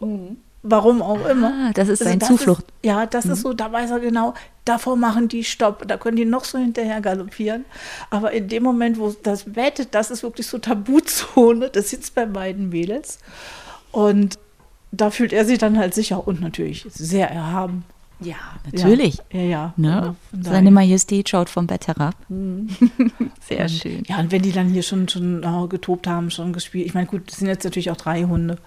Warum 0.63 1.03
auch 1.03 1.25
immer. 1.27 1.69
Ah, 1.69 1.71
das 1.73 1.89
ist 1.89 2.01
Also 2.01 2.11
sein 2.11 2.21
Zuflucht. 2.21 2.63
Ist, 2.63 2.73
ja, 2.85 3.07
das 3.07 3.27
ist 3.27 3.43
so, 3.43 3.53
da 3.53 3.71
weiß 3.71 3.91
er 3.91 4.01
genau, 4.01 4.35
davor 4.65 4.97
machen 4.97 5.29
die 5.29 5.45
Stopp. 5.45 5.87
Da 5.87 5.97
können 5.97 6.17
die 6.17 6.25
noch 6.25 6.45
so 6.45 6.59
hinterher 6.59 7.01
galoppieren. 7.01 7.65
Aber 8.11 8.33
in 8.33 8.49
dem 8.49 8.65
Moment, 8.65 8.99
wo 8.99 9.15
das 9.23 9.45
Bett, 9.45 9.89
das 9.93 10.11
ist 10.11 10.23
wirklich 10.23 10.47
so 10.47 10.59
Tabuzone, 10.59 11.71
das 11.71 11.91
sitzt 11.91 12.15
bei 12.15 12.27
beiden 12.27 12.69
Mädels. 12.69 13.19
Und 13.93 14.39
da 14.91 15.11
fühlt 15.11 15.33
er 15.33 15.45
sich 15.45 15.59
dann 15.59 15.79
halt 15.79 15.95
sicher 15.95 16.27
und 16.27 16.41
natürlich 16.41 16.87
sehr 16.91 17.31
erhaben. 17.31 17.85
Ja, 18.21 18.37
natürlich. 18.71 19.19
Ja, 19.33 19.41
ja. 19.41 19.49
ja. 19.49 19.75
Ne? 19.77 20.17
Seine 20.41 20.71
Majestät 20.71 21.29
schaut 21.29 21.49
vom 21.49 21.67
Bett 21.67 21.87
herab. 21.87 22.15
Sehr 22.29 23.63
Und, 23.63 23.71
schön. 23.71 24.03
Ja, 24.07 24.19
und 24.19 24.33
wenn 24.33 24.43
die 24.43 24.53
dann 24.53 24.69
hier 24.69 24.83
schon, 24.83 25.09
schon 25.09 25.43
äh, 25.43 25.69
getobt 25.69 26.07
haben, 26.07 26.31
schon 26.31 26.53
gespielt. 26.53 26.87
Ich 26.87 26.95
meine, 26.95 27.07
gut, 27.07 27.31
es 27.31 27.39
sind 27.39 27.49
jetzt 27.49 27.65
natürlich 27.65 27.91
auch 27.91 27.97
drei 27.97 28.25
Hunde. 28.25 28.59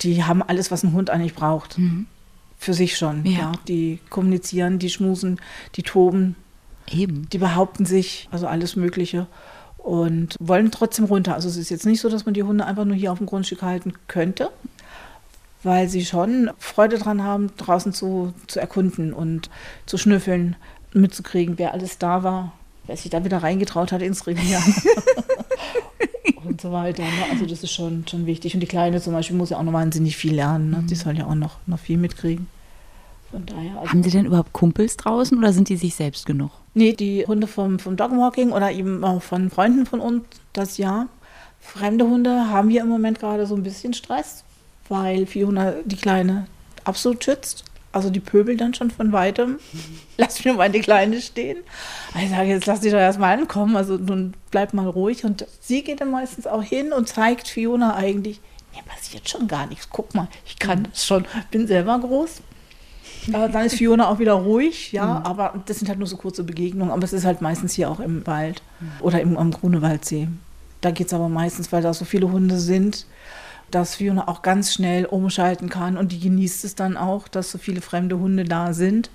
Die 0.00 0.24
haben 0.24 0.42
alles, 0.42 0.70
was 0.70 0.82
ein 0.82 0.92
Hund 0.92 1.10
eigentlich 1.10 1.34
braucht. 1.34 1.78
Für 2.58 2.74
sich 2.74 2.96
schon. 2.96 3.24
Ja. 3.26 3.38
Ja. 3.38 3.52
Die 3.68 3.98
kommunizieren, 4.08 4.78
die 4.78 4.90
schmusen, 4.90 5.40
die 5.74 5.82
toben, 5.82 6.36
Eben. 6.90 7.28
die 7.30 7.38
behaupten 7.38 7.84
sich, 7.84 8.28
also 8.30 8.46
alles 8.46 8.76
Mögliche. 8.76 9.26
Und 9.76 10.36
wollen 10.40 10.70
trotzdem 10.70 11.04
runter. 11.04 11.34
Also 11.34 11.48
es 11.48 11.56
ist 11.56 11.70
jetzt 11.70 11.86
nicht 11.86 12.00
so, 12.00 12.08
dass 12.08 12.24
man 12.24 12.34
die 12.34 12.42
Hunde 12.42 12.66
einfach 12.66 12.84
nur 12.84 12.96
hier 12.96 13.12
auf 13.12 13.18
dem 13.18 13.26
Grundstück 13.26 13.62
halten 13.62 13.92
könnte, 14.08 14.50
weil 15.66 15.88
sie 15.88 16.04
schon 16.04 16.50
Freude 16.58 16.96
dran 16.96 17.22
haben, 17.22 17.50
draußen 17.56 17.92
zu, 17.92 18.32
zu 18.46 18.60
erkunden 18.60 19.12
und 19.12 19.50
zu 19.84 19.98
schnüffeln, 19.98 20.56
mitzukriegen, 20.94 21.58
wer 21.58 21.74
alles 21.74 21.98
da 21.98 22.22
war, 22.22 22.52
wer 22.86 22.96
sich 22.96 23.10
da 23.10 23.24
wieder 23.24 23.42
reingetraut 23.42 23.92
hat 23.92 24.00
ins 24.00 24.26
Revier. 24.26 24.62
und 26.44 26.60
so 26.60 26.72
weiter. 26.72 27.02
Ne? 27.02 27.10
Also 27.30 27.44
das 27.44 27.62
ist 27.62 27.72
schon, 27.72 28.06
schon 28.08 28.26
wichtig. 28.26 28.54
Und 28.54 28.60
die 28.60 28.66
Kleine 28.66 29.00
zum 29.00 29.12
Beispiel 29.12 29.36
muss 29.36 29.50
ja 29.50 29.58
auch 29.58 29.62
noch 29.62 29.72
wahnsinnig 29.72 30.16
viel 30.16 30.34
lernen. 30.34 30.70
Ne? 30.70 30.84
Die 30.88 30.94
soll 30.94 31.18
ja 31.18 31.26
auch 31.26 31.34
noch, 31.34 31.58
noch 31.66 31.80
viel 31.80 31.98
mitkriegen. 31.98 32.46
Von 33.30 33.44
daher. 33.44 33.78
Also 33.80 33.90
Haben 33.90 34.02
die 34.02 34.10
denn 34.10 34.26
überhaupt 34.26 34.52
Kumpels 34.52 34.96
draußen 34.96 35.36
oder 35.36 35.52
sind 35.52 35.68
die 35.68 35.76
sich 35.76 35.96
selbst 35.96 36.26
genug? 36.26 36.52
Nee, 36.74 36.92
die 36.92 37.26
Hunde 37.26 37.48
vom, 37.48 37.80
vom 37.80 37.96
Dogwalking 37.96 38.52
oder 38.52 38.70
eben 38.70 39.02
auch 39.04 39.20
von 39.20 39.50
Freunden 39.50 39.84
von 39.84 40.00
uns, 40.00 40.22
das 40.52 40.78
ja. 40.78 41.08
Fremde 41.58 42.04
Hunde 42.04 42.48
haben 42.48 42.68
wir 42.68 42.82
im 42.82 42.88
Moment 42.88 43.18
gerade 43.18 43.46
so 43.46 43.56
ein 43.56 43.64
bisschen 43.64 43.92
Stress, 43.92 44.44
weil 44.88 45.26
Fiona 45.26 45.74
die 45.84 45.96
Kleine 45.96 46.46
absolut 46.84 47.24
schützt. 47.24 47.64
Also 47.92 48.10
die 48.10 48.20
pöbelt 48.20 48.60
dann 48.60 48.74
schon 48.74 48.90
von 48.90 49.12
weitem. 49.12 49.58
Lass 50.18 50.44
mir 50.44 50.54
mal 50.54 50.70
die 50.70 50.80
Kleine 50.80 51.20
stehen. 51.20 51.58
Ich 52.22 52.30
sage, 52.30 52.48
jetzt 52.48 52.66
lass 52.66 52.80
die 52.80 52.90
doch 52.90 52.98
erstmal 52.98 53.38
ankommen. 53.38 53.76
Also 53.76 53.96
nun 53.96 54.34
bleib 54.50 54.74
mal 54.74 54.88
ruhig. 54.88 55.24
Und 55.24 55.46
sie 55.60 55.82
geht 55.82 56.00
dann 56.00 56.10
meistens 56.10 56.46
auch 56.46 56.62
hin 56.62 56.92
und 56.92 57.08
zeigt 57.08 57.48
Fiona 57.48 57.94
eigentlich, 57.94 58.40
mir 58.74 58.82
passiert 58.82 59.28
schon 59.28 59.48
gar 59.48 59.66
nichts. 59.66 59.88
Guck 59.90 60.14
mal, 60.14 60.28
ich 60.46 60.58
kann 60.58 60.88
das 60.90 61.06
schon. 61.06 61.24
Bin 61.50 61.66
selber 61.66 61.98
groß. 61.98 62.42
Aber 63.32 63.48
dann 63.48 63.66
ist 63.66 63.76
Fiona 63.76 64.08
auch 64.08 64.18
wieder 64.18 64.34
ruhig, 64.34 64.92
ja, 64.92 65.22
aber 65.24 65.54
das 65.66 65.78
sind 65.78 65.88
halt 65.88 65.98
nur 65.98 66.06
so 66.06 66.16
kurze 66.16 66.44
Begegnungen, 66.44 66.92
aber 66.92 67.02
es 67.02 67.12
ist 67.12 67.24
halt 67.24 67.40
meistens 67.40 67.74
hier 67.74 67.90
auch 67.90 68.00
im 68.00 68.26
Wald 68.26 68.62
oder 69.00 69.20
im, 69.20 69.36
am 69.36 69.50
Grunewaldsee. 69.50 70.28
Da 70.80 70.90
geht 70.90 71.08
es 71.08 71.14
aber 71.14 71.28
meistens, 71.28 71.72
weil 71.72 71.82
da 71.82 71.92
so 71.92 72.04
viele 72.04 72.30
Hunde 72.30 72.60
sind, 72.60 73.06
dass 73.70 73.96
Fiona 73.96 74.28
auch 74.28 74.42
ganz 74.42 74.72
schnell 74.72 75.06
umschalten 75.06 75.68
kann 75.68 75.96
und 75.96 76.12
die 76.12 76.20
genießt 76.20 76.64
es 76.64 76.74
dann 76.74 76.96
auch, 76.96 77.28
dass 77.28 77.50
so 77.50 77.58
viele 77.58 77.80
fremde 77.80 78.18
Hunde 78.18 78.44
da 78.44 78.72
sind. 78.72 79.10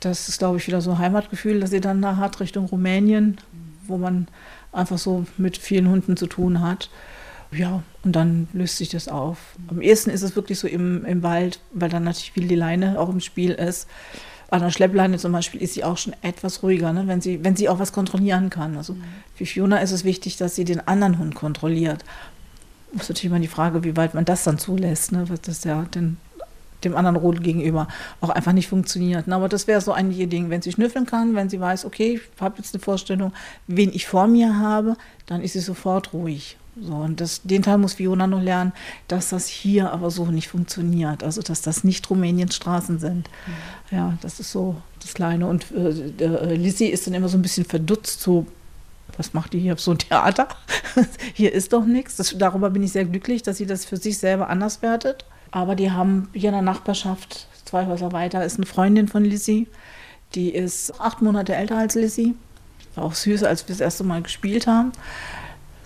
Das 0.00 0.28
ist, 0.28 0.38
glaube 0.38 0.58
ich, 0.58 0.66
wieder 0.66 0.80
so 0.80 0.92
ein 0.92 0.98
Heimatgefühl, 0.98 1.60
das 1.60 1.70
sie 1.70 1.80
dann 1.80 2.02
da 2.02 2.16
hat 2.16 2.40
Richtung 2.40 2.66
Rumänien, 2.66 3.38
wo 3.86 3.96
man 3.96 4.28
einfach 4.72 4.98
so 4.98 5.24
mit 5.38 5.56
vielen 5.56 5.88
Hunden 5.88 6.16
zu 6.16 6.26
tun 6.26 6.60
hat. 6.60 6.90
Ja, 7.50 7.82
und 8.02 8.16
dann 8.16 8.48
löst 8.52 8.78
sich 8.78 8.88
das 8.88 9.08
auf. 9.08 9.38
Am 9.68 9.80
ehesten 9.80 10.10
ist 10.10 10.22
es 10.22 10.34
wirklich 10.34 10.58
so 10.58 10.66
im, 10.66 11.04
im 11.04 11.22
Wald, 11.22 11.60
weil 11.72 11.88
dann 11.88 12.04
natürlich 12.04 12.32
viel 12.32 12.48
die 12.48 12.56
Leine 12.56 12.98
auch 12.98 13.08
im 13.08 13.20
Spiel 13.20 13.52
ist. 13.52 13.86
An 14.50 14.60
der 14.60 14.70
Schleppleine 14.70 15.18
zum 15.18 15.32
Beispiel 15.32 15.62
ist 15.62 15.74
sie 15.74 15.84
auch 15.84 15.96
schon 15.96 16.14
etwas 16.22 16.62
ruhiger, 16.62 16.92
ne? 16.92 17.04
wenn, 17.06 17.20
sie, 17.20 17.42
wenn 17.42 17.56
sie 17.56 17.68
auch 17.68 17.78
was 17.78 17.92
kontrollieren 17.92 18.50
kann. 18.50 18.76
Also 18.76 18.96
für 19.34 19.46
Fiona 19.46 19.78
ist 19.78 19.92
es 19.92 20.04
wichtig, 20.04 20.36
dass 20.36 20.54
sie 20.54 20.64
den 20.64 20.86
anderen 20.86 21.18
Hund 21.18 21.34
kontrolliert. 21.34 22.04
Muss 22.94 23.08
natürlich 23.08 23.30
mal 23.30 23.40
die 23.40 23.48
Frage, 23.48 23.84
wie 23.84 23.96
weit 23.96 24.14
man 24.14 24.24
das 24.24 24.44
dann 24.44 24.58
zulässt, 24.58 25.12
ne? 25.12 25.24
was 25.28 25.40
das 25.42 25.64
ja 25.64 25.82
den, 25.82 26.16
dem 26.84 26.96
anderen 26.96 27.16
Rudel 27.16 27.42
gegenüber 27.42 27.88
auch 28.20 28.30
einfach 28.30 28.52
nicht 28.52 28.68
funktioniert. 28.68 29.26
Ne? 29.26 29.34
Aber 29.34 29.48
das 29.48 29.66
wäre 29.66 29.80
so 29.80 29.92
ein 29.92 30.10
Ding, 30.10 30.50
wenn 30.50 30.62
sie 30.62 30.72
schnüffeln 30.72 31.06
kann, 31.06 31.34
wenn 31.34 31.48
sie 31.48 31.60
weiß, 31.60 31.84
okay, 31.84 32.20
ich 32.20 32.40
habe 32.40 32.58
jetzt 32.58 32.74
eine 32.74 32.82
Vorstellung, 32.82 33.32
wen 33.66 33.92
ich 33.92 34.06
vor 34.06 34.26
mir 34.26 34.58
habe, 34.58 34.96
dann 35.26 35.42
ist 35.42 35.54
sie 35.54 35.60
sofort 35.60 36.12
ruhig. 36.12 36.56
So, 36.80 36.92
und 36.94 37.20
das, 37.20 37.42
den 37.42 37.62
Teil 37.62 37.78
muss 37.78 37.94
Fiona 37.94 38.26
noch 38.26 38.42
lernen, 38.42 38.72
dass 39.06 39.28
das 39.28 39.46
hier 39.46 39.92
aber 39.92 40.10
so 40.10 40.26
nicht 40.26 40.48
funktioniert. 40.48 41.22
Also, 41.22 41.40
dass 41.40 41.62
das 41.62 41.84
nicht 41.84 42.08
Rumäniens 42.10 42.56
Straßen 42.56 42.98
sind. 42.98 43.30
Ja, 43.90 44.18
das 44.22 44.40
ist 44.40 44.50
so 44.50 44.76
das 45.00 45.14
Kleine. 45.14 45.46
Und 45.46 45.66
äh, 45.70 46.24
äh, 46.24 46.54
Lizzie 46.54 46.86
ist 46.86 47.06
dann 47.06 47.14
immer 47.14 47.28
so 47.28 47.38
ein 47.38 47.42
bisschen 47.42 47.64
verdutzt, 47.64 48.20
so, 48.20 48.46
was 49.16 49.32
macht 49.32 49.52
die 49.52 49.60
hier 49.60 49.74
auf 49.74 49.80
so 49.80 49.92
ein 49.92 49.98
Theater? 49.98 50.48
hier 51.34 51.52
ist 51.52 51.72
doch 51.72 51.84
nichts. 51.84 52.34
Darüber 52.36 52.70
bin 52.70 52.82
ich 52.82 52.92
sehr 52.92 53.04
glücklich, 53.04 53.42
dass 53.42 53.58
sie 53.58 53.66
das 53.66 53.84
für 53.84 53.96
sich 53.96 54.18
selber 54.18 54.48
anders 54.48 54.82
wertet. 54.82 55.24
Aber 55.50 55.76
die 55.76 55.92
haben 55.92 56.28
hier 56.32 56.48
in 56.48 56.54
der 56.54 56.62
Nachbarschaft, 56.62 57.46
zwei 57.64 57.86
Häuser 57.86 58.12
weiter, 58.12 58.44
ist 58.44 58.56
eine 58.56 58.66
Freundin 58.66 59.06
von 59.06 59.24
Lizzie. 59.24 59.68
Die 60.34 60.52
ist 60.52 61.00
acht 61.00 61.22
Monate 61.22 61.54
älter 61.54 61.78
als 61.78 61.94
Lizzie. 61.94 62.34
War 62.96 63.04
auch 63.04 63.14
süß, 63.14 63.44
als 63.44 63.68
wir 63.68 63.74
das 63.74 63.80
erste 63.80 64.04
Mal 64.04 64.22
gespielt 64.22 64.66
haben 64.66 64.92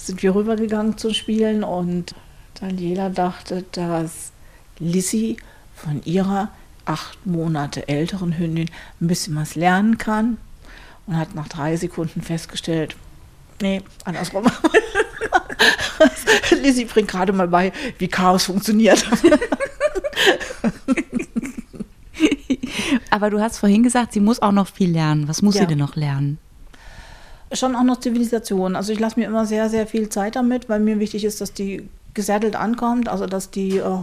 sind 0.09 0.23
wir 0.23 0.35
rübergegangen 0.35 0.97
zum 0.97 1.13
Spielen 1.13 1.63
und 1.63 2.15
Daniela 2.61 3.11
dachte, 3.11 3.65
dass 3.73 4.33
Lissy 4.79 5.37
von 5.75 6.03
ihrer 6.05 6.49
acht 6.87 7.27
Monate 7.27 7.89
älteren 7.89 8.39
Hündin 8.39 8.71
ein 9.01 9.07
bisschen 9.07 9.37
was 9.37 9.55
lernen 9.55 9.99
kann 9.99 10.39
und 11.07 11.17
hat 11.17 11.35
nach 11.35 11.49
drei 11.49 11.77
Sekunden 11.77 12.23
festgestellt, 12.23 12.97
nee, 13.63 13.81
andersrum. 14.05 14.45
Lissy 16.63 16.85
bringt 16.85 17.09
gerade 17.09 17.33
mal 17.33 17.49
bei, 17.49 17.73
wie 17.99 18.09
Chaos 18.09 18.45
funktioniert. 18.45 19.05
Aber 23.11 23.31
du 23.31 23.41
hast 23.41 23.59
vorhin 23.59 23.83
gesagt, 23.83 24.13
sie 24.13 24.21
muss 24.21 24.41
auch 24.41 24.53
noch 24.53 24.69
viel 24.69 24.91
lernen. 24.91 25.29
Was 25.29 25.43
muss 25.43 25.55
Ja. 25.57 25.63
sie 25.63 25.67
denn 25.69 25.79
noch 25.79 25.97
lernen? 25.97 26.39
schon 27.55 27.75
auch 27.77 27.83
noch 27.83 27.99
Zivilisation. 27.99 28.77
Also 28.77 28.93
ich 28.93 29.01
lasse 29.01 29.19
mir 29.19 29.27
immer 29.27 29.47
sehr, 29.47 29.71
sehr 29.71 29.87
viel 29.87 30.11
Zeit 30.11 30.37
damit, 30.37 30.69
weil 30.69 30.81
mir 30.81 30.99
wichtig 31.01 31.25
ist, 31.25 31.41
dass 31.41 31.55
die 31.55 31.89
gesättelt 32.13 32.57
ankommt, 32.57 33.09
also 33.09 33.25
dass 33.25 33.51
die 33.51 33.79
äh, 33.79 33.99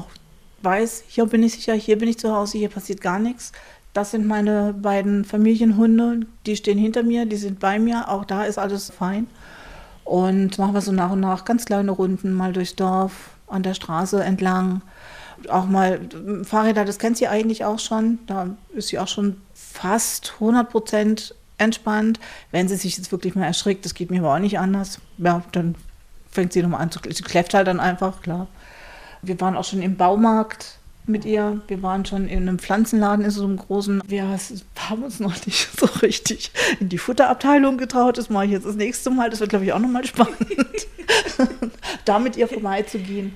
weiß, 0.63 1.03
hier 1.07 1.27
bin 1.27 1.43
ich 1.43 1.53
sicher, 1.53 1.75
hier 1.75 1.99
bin 1.99 2.09
ich 2.09 2.17
zu 2.17 2.35
Hause, 2.35 2.57
hier 2.57 2.69
passiert 2.69 3.01
gar 3.01 3.19
nichts. 3.19 3.51
Das 3.93 4.09
sind 4.09 4.25
meine 4.25 4.73
beiden 4.73 5.25
Familienhunde, 5.25 6.21
die 6.47 6.55
stehen 6.55 6.79
hinter 6.79 7.03
mir, 7.03 7.27
die 7.27 7.35
sind 7.35 7.59
bei 7.59 7.77
mir, 7.77 8.09
auch 8.09 8.25
da 8.25 8.45
ist 8.45 8.57
alles 8.57 8.89
fein. 8.89 9.27
Und 10.05 10.57
machen 10.57 10.73
wir 10.73 10.81
so 10.81 10.91
nach 10.91 11.11
und 11.11 11.19
nach 11.19 11.43
ganz 11.45 11.65
kleine 11.65 11.91
Runden, 11.91 12.33
mal 12.33 12.53
durchs 12.53 12.75
Dorf, 12.75 13.31
an 13.47 13.63
der 13.63 13.73
Straße 13.73 14.23
entlang. 14.23 14.81
Auch 15.49 15.65
mal 15.65 15.99
Fahrräder, 16.43 16.85
das 16.85 16.99
kennt 16.99 17.17
sie 17.17 17.27
eigentlich 17.27 17.65
auch 17.65 17.79
schon. 17.79 18.19
Da 18.27 18.49
ist 18.73 18.87
sie 18.89 18.99
auch 18.99 19.07
schon 19.07 19.41
fast 19.53 20.33
100 20.35 20.69
Prozent 20.69 21.35
entspannt. 21.57 22.19
Wenn 22.51 22.67
sie 22.67 22.75
sich 22.75 22.97
jetzt 22.97 23.11
wirklich 23.11 23.35
mal 23.35 23.45
erschrickt, 23.45 23.83
das 23.83 23.93
geht 23.93 24.11
mir 24.11 24.19
aber 24.19 24.35
auch 24.35 24.39
nicht 24.39 24.59
anders, 24.59 24.99
ja, 25.17 25.43
dann 25.51 25.75
fängt 26.31 26.53
sie 26.53 26.61
nochmal 26.61 26.81
an 26.81 26.91
zu 26.91 26.99
sie 27.03 27.23
kläfft 27.23 27.53
halt 27.53 27.67
dann 27.67 27.79
einfach, 27.79 28.21
klar. 28.21 28.47
Wir 29.21 29.39
waren 29.41 29.55
auch 29.55 29.63
schon 29.63 29.81
im 29.81 29.97
Baumarkt 29.97 30.77
mit 31.07 31.25
ihr. 31.25 31.61
Wir 31.67 31.81
waren 31.81 32.05
schon 32.05 32.27
in 32.27 32.43
einem 32.43 32.59
Pflanzenladen 32.59 33.25
in 33.25 33.31
so 33.31 33.43
einem 33.43 33.57
großen. 33.57 34.01
Wir 34.07 34.27
haben 34.89 35.03
uns 35.03 35.19
noch 35.19 35.45
nicht 35.45 35.69
so 35.79 35.85
richtig 36.01 36.51
in 36.79 36.89
die 36.89 36.97
Futterabteilung 36.97 37.77
getraut. 37.77 38.17
Das 38.17 38.29
mache 38.29 38.45
ich 38.45 38.51
jetzt 38.51 38.65
das 38.65 38.75
nächste 38.75 39.09
Mal. 39.09 39.29
Das 39.29 39.39
wird, 39.39 39.49
glaube 39.49 39.65
ich, 39.65 39.73
auch 39.73 39.79
nochmal 39.79 40.05
spannend. 40.05 40.37
da 42.05 42.19
mit 42.19 42.37
ihr 42.37 42.47
vorbeizugehen. 42.47 43.35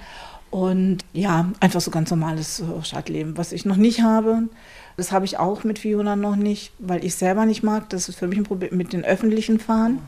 Und 0.52 1.00
ja, 1.14 1.52
einfach 1.60 1.82
so 1.82 1.92
ganz 1.92 2.10
normales 2.10 2.60
äh, 2.60 2.84
Stadtleben. 2.84 3.38
Was 3.38 3.52
ich 3.52 3.66
noch 3.66 3.76
nicht 3.76 4.02
habe, 4.02 4.50
das 4.98 5.12
habe 5.12 5.26
ich 5.26 5.38
auch 5.38 5.64
mit 5.64 5.80
Fiona 5.80 6.16
noch 6.16 6.36
nicht, 6.36 6.72
weil 6.80 7.06
ich 7.06 7.16
selber 7.16 7.46
nicht 7.46 7.64
mag. 7.64 7.90
Das 7.90 8.10
ist 8.10 8.18
für 8.18 8.28
mich 8.28 8.40
ein 8.40 8.44
Problem 8.46 8.76
mit 8.76 8.94
den 8.94 9.06
öffentlichen 9.06 9.60
Fahren. 9.60 10.00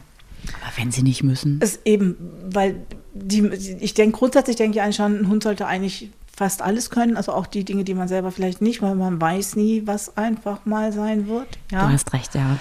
Aber 0.61 0.71
wenn 0.77 0.91
sie 0.91 1.03
nicht 1.03 1.23
müssen. 1.23 1.61
Ist 1.61 1.81
eben, 1.85 2.17
weil 2.49 2.75
die, 3.13 3.45
ich 3.79 3.93
denke, 3.93 4.17
grundsätzlich 4.17 4.55
denke 4.55 4.77
ich 4.77 4.81
eigentlich 4.81 4.95
schon, 4.95 5.19
ein 5.19 5.27
Hund 5.27 5.43
sollte 5.43 5.67
eigentlich 5.67 6.09
fast 6.35 6.61
alles 6.61 6.89
können, 6.89 7.17
also 7.17 7.33
auch 7.33 7.45
die 7.45 7.63
Dinge, 7.63 7.83
die 7.83 7.93
man 7.93 8.07
selber 8.07 8.31
vielleicht 8.31 8.61
nicht, 8.61 8.81
weil 8.81 8.95
man 8.95 9.19
weiß 9.19 9.55
nie, 9.55 9.83
was 9.85 10.17
einfach 10.17 10.65
mal 10.65 10.91
sein 10.91 11.27
wird. 11.27 11.47
Ja? 11.71 11.87
Du 11.87 11.93
hast 11.93 12.13
recht, 12.13 12.35
ja. 12.35 12.57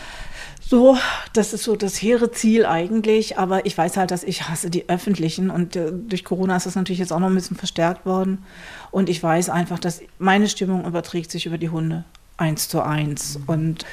So, 0.60 0.96
das 1.32 1.52
ist 1.52 1.64
so 1.64 1.74
das 1.74 2.00
hehre 2.00 2.30
Ziel 2.30 2.64
eigentlich, 2.64 3.38
aber 3.38 3.66
ich 3.66 3.76
weiß 3.76 3.96
halt, 3.96 4.12
dass 4.12 4.22
ich 4.22 4.48
hasse 4.48 4.70
die 4.70 4.88
öffentlichen 4.88 5.50
und 5.50 5.74
äh, 5.74 5.90
durch 5.92 6.24
Corona 6.24 6.56
ist 6.56 6.66
das 6.66 6.76
natürlich 6.76 7.00
jetzt 7.00 7.12
auch 7.12 7.18
noch 7.18 7.26
ein 7.26 7.34
bisschen 7.34 7.56
verstärkt 7.56 8.06
worden 8.06 8.44
und 8.92 9.08
ich 9.08 9.20
weiß 9.20 9.48
einfach, 9.50 9.80
dass 9.80 10.00
meine 10.18 10.48
Stimmung 10.48 10.84
überträgt 10.86 11.32
sich 11.32 11.46
über 11.46 11.58
die 11.58 11.70
Hunde 11.70 12.04
eins 12.36 12.68
zu 12.68 12.82
eins 12.82 13.38
mhm. 13.38 13.44
und 13.46 13.86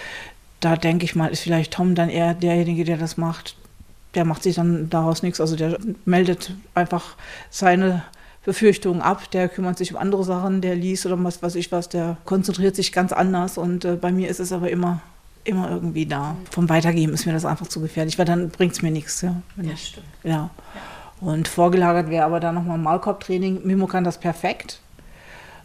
da 0.59 0.75
denke 0.75 1.05
ich 1.05 1.15
mal, 1.15 1.27
ist 1.27 1.41
vielleicht 1.41 1.73
Tom 1.73 1.95
dann 1.95 2.09
eher 2.09 2.33
derjenige, 2.33 2.83
der 2.83 2.97
das 2.97 3.17
macht. 3.17 3.55
Der 4.15 4.25
macht 4.25 4.43
sich 4.43 4.55
dann 4.55 4.89
daraus 4.89 5.23
nichts, 5.23 5.41
also 5.41 5.55
der 5.55 5.77
meldet 6.05 6.51
einfach 6.73 7.15
seine 7.49 8.03
Befürchtungen 8.47 9.01
ab, 9.01 9.29
der 9.31 9.49
kümmert 9.49 9.77
sich 9.77 9.91
um 9.93 9.99
andere 9.99 10.23
Sachen, 10.23 10.61
der 10.61 10.73
liest 10.73 11.05
oder 11.05 11.21
was 11.21 11.43
weiß 11.43 11.55
ich 11.55 11.69
was, 11.73 11.89
der 11.89 12.15
konzentriert 12.23 12.77
sich 12.77 12.93
ganz 12.93 13.11
anders 13.11 13.57
und 13.57 13.83
äh, 13.83 13.97
bei 13.97 14.13
mir 14.13 14.29
ist 14.29 14.39
es 14.39 14.53
aber 14.53 14.69
immer 14.69 15.01
immer 15.43 15.69
irgendwie 15.69 16.05
da. 16.05 16.37
Vom 16.49 16.69
Weitergeben 16.69 17.13
ist 17.13 17.25
mir 17.25 17.33
das 17.33 17.43
einfach 17.43 17.67
zu 17.67 17.81
gefährlich, 17.81 18.17
weil 18.17 18.25
dann 18.25 18.49
bringt 18.49 18.71
es 18.71 18.81
mir 18.81 18.91
nichts. 18.91 19.21
Ja, 19.21 19.35
ja 19.61 19.71
ich, 19.71 19.87
stimmt. 19.87 20.05
Ja. 20.23 20.49
Und 21.19 21.49
vorgelagert 21.49 22.09
wäre 22.09 22.23
aber 22.23 22.39
dann 22.39 22.55
nochmal 22.55 22.77
Maulkorbtraining. 22.77 23.65
Mimo 23.65 23.87
kann 23.87 24.05
das 24.05 24.17
perfekt. 24.17 24.79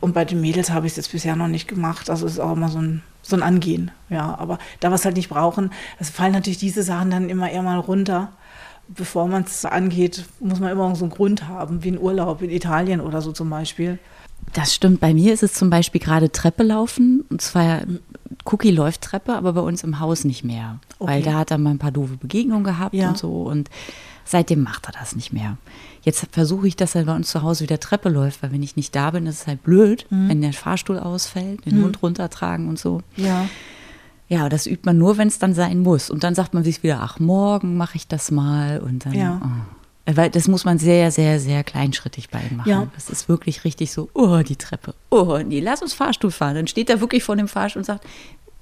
Und 0.00 0.14
bei 0.14 0.24
den 0.24 0.40
Mädels 0.40 0.70
habe 0.70 0.86
ich 0.86 0.92
es 0.92 0.96
jetzt 0.96 1.12
bisher 1.12 1.36
noch 1.36 1.48
nicht 1.48 1.68
gemacht. 1.68 2.10
Also 2.10 2.26
es 2.26 2.32
ist 2.32 2.38
auch 2.40 2.52
immer 2.52 2.68
so 2.68 2.78
ein, 2.78 3.02
so 3.22 3.36
ein 3.36 3.42
Angehen. 3.44 3.92
Ja, 4.08 4.36
aber 4.38 4.58
da 4.80 4.90
wir 4.90 4.96
es 4.96 5.04
halt 5.04 5.16
nicht 5.16 5.28
brauchen, 5.28 5.72
es 6.00 6.10
fallen 6.10 6.32
natürlich 6.32 6.58
diese 6.58 6.82
Sachen 6.82 7.10
dann 7.10 7.30
immer 7.30 7.50
eher 7.50 7.62
mal 7.62 7.78
runter. 7.78 8.32
Bevor 8.94 9.26
man 9.26 9.44
es 9.44 9.64
angeht, 9.64 10.24
muss 10.40 10.60
man 10.60 10.70
immer 10.70 10.94
so 10.94 11.04
einen 11.04 11.12
Grund 11.12 11.48
haben, 11.48 11.82
wie 11.84 11.92
ein 11.92 11.98
Urlaub 11.98 12.42
in 12.42 12.50
Italien 12.50 13.00
oder 13.00 13.22
so 13.22 13.32
zum 13.32 13.48
Beispiel. 13.50 13.98
Das 14.52 14.74
stimmt. 14.74 15.00
Bei 15.00 15.14
mir 15.14 15.32
ist 15.32 15.42
es 15.42 15.54
zum 15.54 15.70
Beispiel 15.70 16.00
gerade 16.00 16.30
Treppe 16.30 16.62
laufen. 16.62 17.24
Und 17.30 17.40
zwar, 17.40 17.82
Cookie 18.44 18.70
läuft 18.70 19.02
Treppe, 19.02 19.34
aber 19.34 19.54
bei 19.54 19.60
uns 19.60 19.82
im 19.82 20.00
Haus 20.00 20.24
nicht 20.24 20.44
mehr. 20.44 20.78
Okay. 20.98 21.12
Weil 21.12 21.22
da 21.22 21.34
hat 21.34 21.50
er 21.50 21.58
mal 21.58 21.70
ein 21.70 21.78
paar 21.78 21.92
doofe 21.92 22.16
Begegnungen 22.16 22.64
gehabt 22.64 22.94
ja. 22.94 23.08
und 23.08 23.18
so. 23.18 23.42
Und 23.42 23.70
seitdem 24.24 24.62
macht 24.62 24.86
er 24.86 24.92
das 24.92 25.16
nicht 25.16 25.32
mehr. 25.32 25.56
Jetzt 26.02 26.26
versuche 26.32 26.66
ich, 26.66 26.76
dass 26.76 26.94
er 26.94 27.04
bei 27.04 27.14
uns 27.14 27.30
zu 27.30 27.42
Hause 27.42 27.64
wieder 27.64 27.80
Treppe 27.80 28.08
läuft, 28.08 28.42
weil 28.42 28.52
wenn 28.52 28.62
ich 28.62 28.76
nicht 28.76 28.94
da 28.94 29.10
bin, 29.10 29.26
ist 29.26 29.42
es 29.42 29.46
halt 29.46 29.62
blöd, 29.62 30.06
mhm. 30.10 30.28
wenn 30.28 30.42
der 30.42 30.52
Fahrstuhl 30.52 30.98
ausfällt, 30.98 31.64
den 31.64 31.78
mhm. 31.78 31.84
Hund 31.84 32.02
runtertragen 32.02 32.68
und 32.68 32.78
so. 32.78 33.00
Ja. 33.16 33.48
Ja, 34.32 34.48
das 34.48 34.66
übt 34.66 34.86
man 34.86 34.96
nur, 34.96 35.18
wenn 35.18 35.28
es 35.28 35.38
dann 35.38 35.52
sein 35.52 35.80
muss. 35.80 36.08
Und 36.08 36.24
dann 36.24 36.34
sagt 36.34 36.54
man 36.54 36.64
sich 36.64 36.82
wieder, 36.82 37.00
ach, 37.02 37.18
morgen 37.18 37.76
mache 37.76 37.96
ich 37.96 38.08
das 38.08 38.30
mal. 38.30 38.80
Und 38.80 39.04
dann. 39.04 39.12
Ja. 39.12 39.40
Oh. 39.44 40.10
Weil 40.14 40.30
das 40.30 40.48
muss 40.48 40.64
man 40.64 40.78
sehr, 40.78 41.10
sehr, 41.10 41.38
sehr 41.38 41.62
kleinschrittig 41.62 42.30
bei 42.30 42.40
ihm 42.40 42.56
machen. 42.56 42.68
Ja. 42.70 42.86
Das 42.94 43.10
ist 43.10 43.28
wirklich 43.28 43.64
richtig 43.64 43.92
so, 43.92 44.08
oh, 44.14 44.38
die 44.38 44.56
Treppe, 44.56 44.94
oh, 45.10 45.38
nee, 45.44 45.60
lass 45.60 45.82
uns 45.82 45.92
Fahrstuhl 45.92 46.30
fahren. 46.30 46.54
Dann 46.54 46.66
steht 46.66 46.88
er 46.88 47.02
wirklich 47.02 47.22
vor 47.22 47.36
dem 47.36 47.46
Fahrstuhl 47.46 47.80
und 47.80 47.84
sagt, 47.84 48.06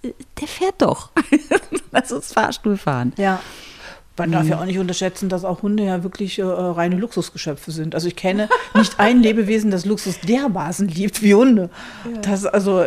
äh, 0.03 0.13
der 0.41 0.49
fährt 0.49 0.83
doch. 0.83 1.13
lass 1.93 2.11
uns 2.11 2.33
Fahrstuhl 2.33 2.77
fahren. 2.77 3.13
Ja. 3.17 3.41
Man 4.17 4.33
darf 4.33 4.49
ja 4.49 4.57
mhm. 4.57 4.63
auch 4.63 4.67
nicht 4.67 4.79
unterschätzen, 4.79 5.29
dass 5.29 5.45
auch 5.45 5.63
Hunde 5.63 5.85
ja 5.85 6.03
wirklich 6.03 6.41
äh, 6.41 6.43
reine 6.43 6.97
Luxusgeschöpfe 6.97 7.71
sind. 7.71 7.95
Also 7.95 8.09
ich 8.09 8.17
kenne 8.17 8.49
nicht 8.75 8.99
ein 8.99 9.23
Lebewesen, 9.23 9.71
das 9.71 9.87
Luxus 9.87 10.19
dermaßen 10.21 10.89
liebt 10.89 11.23
wie 11.23 11.35
Hunde. 11.35 11.71
Ja. 12.05 12.21
Das 12.21 12.45
also 12.45 12.85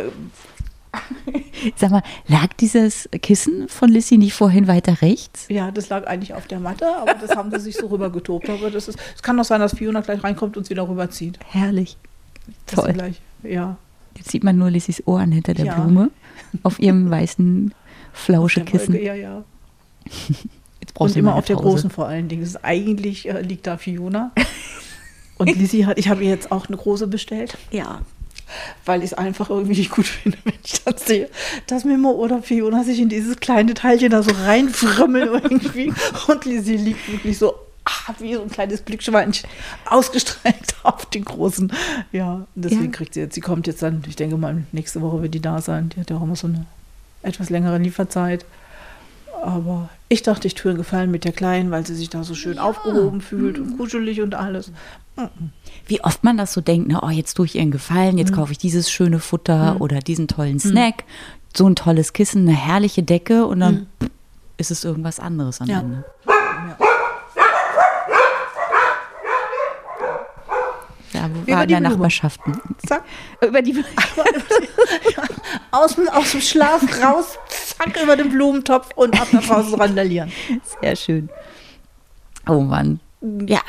Sag 1.75 1.91
mal, 1.91 2.03
lag 2.27 2.53
dieses 2.59 3.09
Kissen 3.21 3.67
von 3.67 3.89
Lissy 3.89 4.17
nicht 4.17 4.33
vorhin 4.33 4.67
weiter 4.67 5.01
rechts? 5.01 5.45
Ja, 5.49 5.71
das 5.71 5.89
lag 5.89 6.07
eigentlich 6.07 6.33
auf 6.33 6.47
der 6.47 6.59
Matte, 6.59 6.85
aber 6.97 7.13
das 7.15 7.35
haben 7.35 7.51
sie 7.51 7.59
sich 7.59 7.75
so 7.77 7.87
rübergetobt. 7.87 8.49
Aber 8.49 8.69
das 8.69 8.87
ist, 8.87 8.99
es 9.15 9.23
kann 9.23 9.37
doch 9.37 9.43
sein, 9.43 9.59
dass 9.59 9.75
Fiona 9.75 10.01
gleich 10.01 10.23
reinkommt 10.23 10.57
und 10.57 10.63
es 10.63 10.69
wieder 10.69 10.87
rüberzieht. 10.87 11.39
Herrlich. 11.47 11.97
Toll. 12.67 12.93
Gleich, 12.93 13.21
ja. 13.43 13.77
Jetzt 14.15 14.31
sieht 14.31 14.43
man 14.43 14.57
nur 14.57 14.69
Lissys 14.69 15.03
Ohren 15.07 15.31
hinter 15.31 15.53
der 15.53 15.65
ja. 15.65 15.79
Blume 15.79 16.11
auf 16.61 16.79
ihrem 16.79 17.09
weißen 17.09 17.73
Flauschekissen. 18.13 19.01
Ja, 19.01 19.15
ja. 19.15 19.43
Jetzt 20.81 20.93
brauchst 20.93 21.15
und 21.15 21.19
immer 21.19 21.35
auf 21.35 21.45
der 21.45 21.55
großen 21.55 21.89
vor 21.89 22.07
allen 22.07 22.27
Dingen. 22.27 22.47
Eigentlich 22.61 23.29
äh, 23.29 23.41
liegt 23.41 23.65
da 23.65 23.77
Fiona. 23.77 24.33
Und 25.37 25.55
Lissy 25.55 25.83
hat, 25.83 25.97
ich 25.97 26.09
habe 26.09 26.23
ihr 26.25 26.29
jetzt 26.29 26.51
auch 26.51 26.67
eine 26.67 26.75
große 26.75 27.07
bestellt. 27.07 27.57
Ja 27.71 28.01
weil 28.85 28.99
ich 28.99 29.11
es 29.11 29.13
einfach 29.13 29.49
irgendwie 29.49 29.77
nicht 29.77 29.91
gut 29.91 30.05
finde, 30.05 30.37
wenn 30.43 30.53
ich 30.63 30.83
das 30.83 31.05
sehe, 31.05 31.29
dass 31.67 31.85
Mimo 31.85 32.11
oder 32.11 32.41
Fiona 32.41 32.83
sich 32.83 32.99
in 32.99 33.09
dieses 33.09 33.37
kleine 33.37 33.73
Teilchen 33.73 34.11
da 34.11 34.23
so 34.23 34.31
reinfrümmeln 34.31 35.29
irgendwie 35.29 35.93
und 36.27 36.43
sie 36.43 36.77
liegt 36.77 37.11
wirklich 37.11 37.37
so 37.37 37.55
ah, 37.85 38.13
wie 38.19 38.35
so 38.35 38.41
ein 38.41 38.49
kleines 38.49 38.81
Blickschweinchen 38.81 39.49
ausgestreckt 39.85 40.75
auf 40.83 41.05
den 41.07 41.25
großen. 41.25 41.71
Ja, 42.11 42.45
deswegen 42.55 42.85
ja. 42.85 42.91
kriegt 42.91 43.13
sie 43.13 43.21
jetzt, 43.21 43.35
sie 43.35 43.41
kommt 43.41 43.67
jetzt 43.67 43.81
dann, 43.81 44.03
ich 44.07 44.15
denke 44.15 44.37
mal, 44.37 44.63
nächste 44.71 45.01
Woche 45.01 45.21
wird 45.21 45.33
die 45.33 45.41
da 45.41 45.61
sein. 45.61 45.89
Die 45.89 45.99
hat 45.99 46.09
ja 46.09 46.17
auch 46.17 46.23
immer 46.23 46.35
so 46.35 46.47
eine 46.47 46.65
etwas 47.21 47.49
längere 47.49 47.77
Lieferzeit. 47.77 48.45
Aber 49.41 49.89
ich 50.07 50.23
dachte, 50.23 50.47
ich 50.47 50.55
tue 50.55 50.71
einen 50.71 50.77
Gefallen 50.77 51.11
mit 51.11 51.25
der 51.25 51.33
Kleinen, 51.33 51.69
weil 51.69 51.85
sie 51.85 51.95
sich 51.95 52.09
da 52.09 52.23
so 52.23 52.33
schön 52.33 52.55
ja. 52.55 52.63
aufgehoben 52.63 53.19
fühlt 53.19 53.59
und 53.59 53.77
kuschelig 53.77 54.21
und 54.21 54.35
alles. 54.35 54.71
Wie 55.85 56.03
oft 56.03 56.23
man 56.23 56.37
das 56.37 56.53
so 56.53 56.61
denkt, 56.61 56.87
ne? 56.87 56.99
oh, 57.03 57.09
jetzt 57.09 57.35
tue 57.35 57.45
ich 57.45 57.55
ihr 57.55 57.61
einen 57.61 57.71
Gefallen, 57.71 58.17
jetzt 58.17 58.31
mhm. 58.31 58.35
kaufe 58.35 58.51
ich 58.51 58.57
dieses 58.57 58.91
schöne 58.91 59.19
Futter 59.19 59.75
mhm. 59.75 59.81
oder 59.81 59.99
diesen 59.99 60.27
tollen 60.27 60.59
Snack, 60.59 61.03
so 61.55 61.67
ein 61.67 61.75
tolles 61.75 62.13
Kissen, 62.13 62.47
eine 62.47 62.57
herrliche 62.57 63.03
Decke 63.03 63.45
und 63.45 63.59
dann 63.59 63.87
mhm. 63.99 64.09
ist 64.57 64.71
es 64.71 64.83
irgendwas 64.83 65.19
anderes 65.19 65.61
am 65.61 65.67
ja. 65.67 65.79
Ende. 65.79 66.03
Ja. 66.27 66.77
Ja, 71.13 71.29
wir 71.45 71.55
waren 71.55 71.63
in 71.63 71.69
der 71.69 71.79
Nachbarschaften. 71.79 72.59
Zack. 72.87 73.03
Über 73.39 73.61
die, 73.61 73.75
aus, 75.71 75.95
dem, 75.95 76.09
aus 76.09 76.31
dem 76.31 76.41
Schlaf 76.41 76.81
raus, 77.03 77.37
zack, 77.47 78.01
über 78.01 78.15
den 78.15 78.29
Blumentopf 78.29 78.89
und 78.95 79.19
ab 79.19 79.27
nach 79.31 79.47
Hause 79.47 79.79
randalieren. 79.79 80.31
Sehr 80.81 80.95
schön. 80.95 81.29
Oh 82.47 82.61
Mann. 82.61 82.99
Ja, 83.47 83.61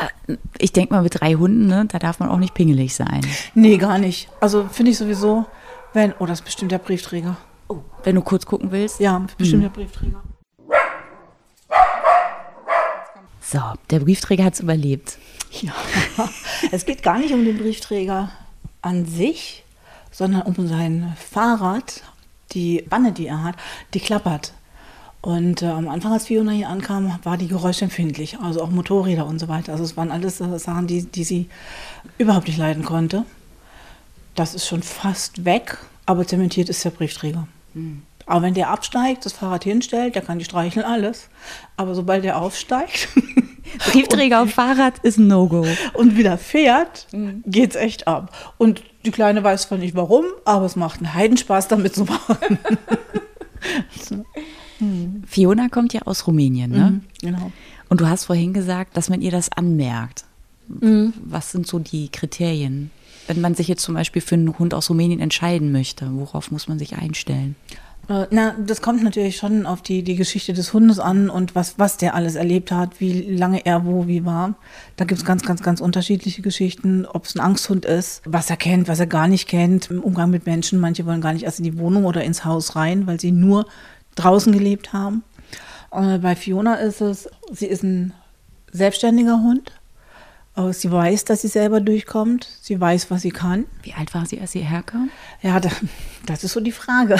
ich 0.58 0.72
denke 0.72 0.94
mal, 0.94 1.02
mit 1.02 1.20
drei 1.20 1.34
Hunden, 1.34 1.66
ne, 1.66 1.86
da 1.86 2.00
darf 2.00 2.18
man 2.18 2.28
auch 2.28 2.38
nicht 2.38 2.54
pingelig 2.54 2.94
sein. 2.94 3.20
Nee, 3.54 3.76
gar 3.76 3.98
nicht. 3.98 4.28
Also 4.40 4.68
finde 4.68 4.90
ich 4.90 4.98
sowieso, 4.98 5.46
wenn. 5.92 6.12
Oh, 6.18 6.26
das 6.26 6.40
ist 6.40 6.44
bestimmt 6.44 6.72
der 6.72 6.78
Briefträger. 6.78 7.36
Oh, 7.68 7.78
wenn 8.02 8.16
du 8.16 8.22
kurz 8.22 8.46
gucken 8.46 8.72
willst. 8.72 8.98
Ja, 8.98 9.24
bestimmt 9.38 9.62
hm. 9.62 9.72
der 9.72 9.80
Briefträger. 9.80 10.22
So, 13.40 13.60
der 13.90 14.00
Briefträger 14.00 14.44
hat 14.44 14.54
es 14.54 14.60
überlebt. 14.60 15.18
Ja, 15.60 15.74
es 16.72 16.84
geht 16.84 17.04
gar 17.04 17.18
nicht 17.18 17.32
um 17.32 17.44
den 17.44 17.58
Briefträger 17.58 18.32
an 18.82 19.06
sich, 19.06 19.62
sondern 20.10 20.42
um 20.42 20.66
sein 20.66 21.16
Fahrrad. 21.30 22.02
Die 22.52 22.84
Wanne, 22.90 23.12
die 23.12 23.28
er 23.28 23.44
hat, 23.44 23.54
die 23.94 24.00
klappert. 24.00 24.52
Und 25.24 25.62
äh, 25.62 25.68
am 25.68 25.88
Anfang, 25.88 26.12
als 26.12 26.26
Fiona 26.26 26.52
hier 26.52 26.68
ankam, 26.68 27.18
war 27.22 27.38
die 27.38 27.48
geräuschempfindlich, 27.48 28.40
also 28.40 28.60
auch 28.60 28.68
Motorräder 28.68 29.24
und 29.24 29.38
so 29.38 29.48
weiter. 29.48 29.72
Also 29.72 29.82
es 29.82 29.96
waren 29.96 30.10
alles 30.10 30.38
äh, 30.42 30.58
Sachen, 30.58 30.86
die, 30.86 31.06
die 31.06 31.24
sie 31.24 31.48
überhaupt 32.18 32.46
nicht 32.46 32.58
leiden 32.58 32.84
konnte. 32.84 33.24
Das 34.34 34.54
ist 34.54 34.66
schon 34.66 34.82
fast 34.82 35.46
weg, 35.46 35.78
aber 36.04 36.26
zementiert 36.26 36.68
ist 36.68 36.84
der 36.84 36.90
Briefträger. 36.90 37.48
Mhm. 37.72 38.02
Aber 38.26 38.42
wenn 38.42 38.52
der 38.52 38.68
absteigt, 38.68 39.24
das 39.24 39.32
Fahrrad 39.32 39.64
hinstellt, 39.64 40.14
der 40.14 40.20
kann 40.20 40.38
die 40.38 40.44
streicheln, 40.44 40.84
alles. 40.84 41.30
Aber 41.78 41.94
sobald 41.94 42.22
der 42.22 42.38
aufsteigt. 42.38 43.08
Briefträger 43.92 44.42
auf 44.42 44.50
Fahrrad 44.50 44.98
ist 44.98 45.16
ein 45.16 45.26
No-Go. 45.26 45.66
Und 45.94 46.18
wieder 46.18 46.36
fährt, 46.36 47.06
mhm. 47.12 47.42
geht's 47.46 47.76
echt 47.76 48.06
ab. 48.06 48.30
Und 48.58 48.82
die 49.06 49.10
Kleine 49.10 49.42
weiß 49.42 49.68
zwar 49.68 49.78
nicht 49.78 49.96
warum, 49.96 50.26
aber 50.44 50.66
es 50.66 50.76
macht 50.76 50.98
einen 50.98 51.14
Heidenspaß 51.14 51.68
damit 51.68 51.94
zu 51.94 52.04
machen. 52.04 52.58
so. 54.78 54.86
Hm. 54.86 55.22
Fiona 55.26 55.68
kommt 55.68 55.92
ja 55.92 56.02
aus 56.02 56.26
Rumänien, 56.26 56.70
ne? 56.70 56.90
Mhm, 56.90 57.00
genau. 57.20 57.52
Und 57.88 58.00
du 58.00 58.08
hast 58.08 58.24
vorhin 58.24 58.52
gesagt, 58.52 58.96
dass 58.96 59.08
man 59.08 59.20
ihr 59.20 59.30
das 59.30 59.52
anmerkt. 59.52 60.24
Mhm. 60.68 61.12
Was 61.24 61.52
sind 61.52 61.66
so 61.66 61.78
die 61.78 62.08
Kriterien? 62.08 62.90
Wenn 63.26 63.40
man 63.40 63.54
sich 63.54 63.68
jetzt 63.68 63.82
zum 63.82 63.94
Beispiel 63.94 64.22
für 64.22 64.34
einen 64.34 64.58
Hund 64.58 64.74
aus 64.74 64.90
Rumänien 64.90 65.20
entscheiden 65.20 65.72
möchte, 65.72 66.08
worauf 66.12 66.50
muss 66.50 66.68
man 66.68 66.78
sich 66.78 66.96
einstellen? 66.96 67.56
Äh, 68.08 68.26
na, 68.30 68.54
das 68.58 68.82
kommt 68.82 69.02
natürlich 69.02 69.36
schon 69.36 69.66
auf 69.66 69.82
die, 69.82 70.02
die 70.02 70.16
Geschichte 70.16 70.52
des 70.52 70.72
Hundes 70.72 70.98
an 70.98 71.30
und 71.30 71.54
was, 71.54 71.78
was 71.78 71.96
der 71.96 72.14
alles 72.14 72.34
erlebt 72.34 72.70
hat, 72.70 73.00
wie 73.00 73.22
lange 73.22 73.64
er 73.64 73.86
wo 73.86 74.06
wie 74.06 74.24
war. 74.24 74.54
Da 74.96 75.04
gibt 75.04 75.20
es 75.20 75.24
ganz, 75.24 75.42
ganz, 75.42 75.62
ganz 75.62 75.80
unterschiedliche 75.80 76.42
Geschichten, 76.42 77.06
ob 77.06 77.24
es 77.24 77.34
ein 77.34 77.40
Angsthund 77.40 77.84
ist, 77.84 78.22
was 78.26 78.50
er 78.50 78.56
kennt, 78.56 78.88
was 78.88 79.00
er 79.00 79.06
gar 79.06 79.28
nicht 79.28 79.48
kennt, 79.48 79.90
im 79.90 80.02
Umgang 80.02 80.30
mit 80.30 80.46
Menschen. 80.46 80.80
Manche 80.80 81.06
wollen 81.06 81.20
gar 81.20 81.32
nicht 81.32 81.44
erst 81.44 81.60
in 81.60 81.64
die 81.64 81.78
Wohnung 81.78 82.04
oder 82.04 82.24
ins 82.24 82.44
Haus 82.44 82.76
rein, 82.76 83.06
weil 83.06 83.20
sie 83.20 83.32
nur 83.32 83.66
draußen 84.14 84.52
gelebt 84.52 84.92
haben. 84.92 85.22
Und 85.90 86.20
bei 86.22 86.34
Fiona 86.36 86.74
ist 86.74 87.00
es, 87.00 87.28
sie 87.52 87.66
ist 87.66 87.82
ein 87.82 88.12
selbstständiger 88.72 89.40
Hund, 89.40 89.72
Aber 90.56 90.72
sie 90.72 90.90
weiß, 90.90 91.24
dass 91.24 91.42
sie 91.42 91.48
selber 91.48 91.80
durchkommt. 91.80 92.48
Sie 92.60 92.80
weiß, 92.80 93.10
was 93.10 93.22
sie 93.22 93.30
kann. 93.30 93.64
Wie 93.82 93.94
alt 93.94 94.14
war 94.14 94.24
sie, 94.24 94.40
als 94.40 94.52
sie 94.52 94.60
herkam? 94.60 95.10
Ja, 95.42 95.60
das 96.26 96.44
ist 96.44 96.52
so 96.52 96.60
die 96.60 96.72
Frage. 96.72 97.16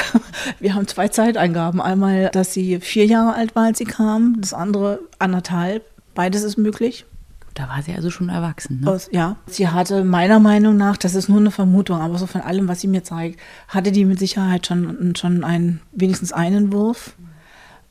Wir 0.61 0.75
haben 0.75 0.87
zwei 0.87 1.09
Zeiteingaben. 1.09 1.81
Einmal, 1.81 2.31
dass 2.31 2.53
sie 2.53 2.79
vier 2.81 3.07
Jahre 3.07 3.35
alt 3.35 3.57
war, 3.57 3.65
als 3.65 3.79
sie 3.79 3.85
kam. 3.85 4.41
Das 4.41 4.55
andere 4.55 5.01
anderthalb. 5.19 5.85
Beides 6.15 6.45
ist 6.45 6.59
möglich. 6.59 7.07
Da 7.55 7.69
war 7.69 7.83
sie 7.83 7.95
also 7.95 8.11
schon 8.11 8.29
erwachsen. 8.29 8.81
Ne? 8.81 8.91
Aus, 8.91 9.09
ja, 9.13 9.37
sie 9.47 9.69
hatte 9.69 10.05
meiner 10.05 10.41
Meinung 10.41 10.77
nach, 10.77 10.97
das 10.97 11.15
ist 11.15 11.29
nur 11.29 11.39
eine 11.39 11.53
Vermutung, 11.53 12.01
aber 12.01 12.19
so 12.19 12.27
von 12.27 12.41
allem, 12.41 12.67
was 12.67 12.81
sie 12.81 12.89
mir 12.89 13.05
zeigt, 13.05 13.39
hatte 13.69 13.93
die 13.93 14.05
mit 14.05 14.19
Sicherheit 14.19 14.67
schon, 14.67 15.15
schon 15.17 15.45
einen, 15.45 15.81
wenigstens 15.93 16.33
einen 16.33 16.73
Wurf. 16.73 17.15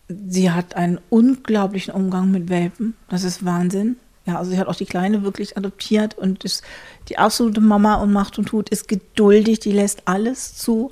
Sie 0.09 0.51
hat 0.51 0.76
einen 0.76 0.99
unglaublichen 1.09 1.93
Umgang 1.93 2.30
mit 2.30 2.49
Welpen. 2.49 2.95
Das 3.07 3.24
ist 3.24 3.45
Wahnsinn. 3.45 3.95
Ja, 4.26 4.38
also 4.38 4.51
sie 4.51 4.57
hat 4.59 4.68
auch 4.68 4.76
die 4.76 4.86
Kleine 4.86 5.24
wirklich 5.24 5.57
adoptiert 5.57 6.18
und 6.18 6.43
ist 6.43 6.64
die 7.09 7.18
absolute 7.18 7.61
Mama 7.61 7.95
und 7.95 8.11
macht 8.11 8.38
und 8.38 8.45
tut, 8.45 8.70
ist 8.70 8.88
geduldig, 8.88 9.59
die 9.59 9.72
lässt 9.72 10.07
alles 10.07 10.55
zu. 10.55 10.91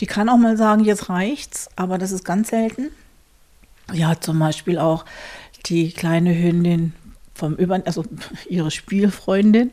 Die 0.00 0.06
kann 0.06 0.28
auch 0.28 0.36
mal 0.36 0.56
sagen, 0.56 0.84
jetzt 0.84 1.08
reicht's, 1.08 1.68
aber 1.76 1.98
das 1.98 2.12
ist 2.12 2.24
ganz 2.24 2.48
selten. 2.48 2.90
Hat 3.88 4.24
zum 4.24 4.38
Beispiel 4.38 4.78
auch 4.78 5.04
die 5.66 5.92
kleine 5.92 6.36
Hündin 6.36 6.92
vom 7.34 7.54
Über, 7.54 7.82
also 7.84 8.04
ihre 8.48 8.70
Spielfreundin, 8.70 9.70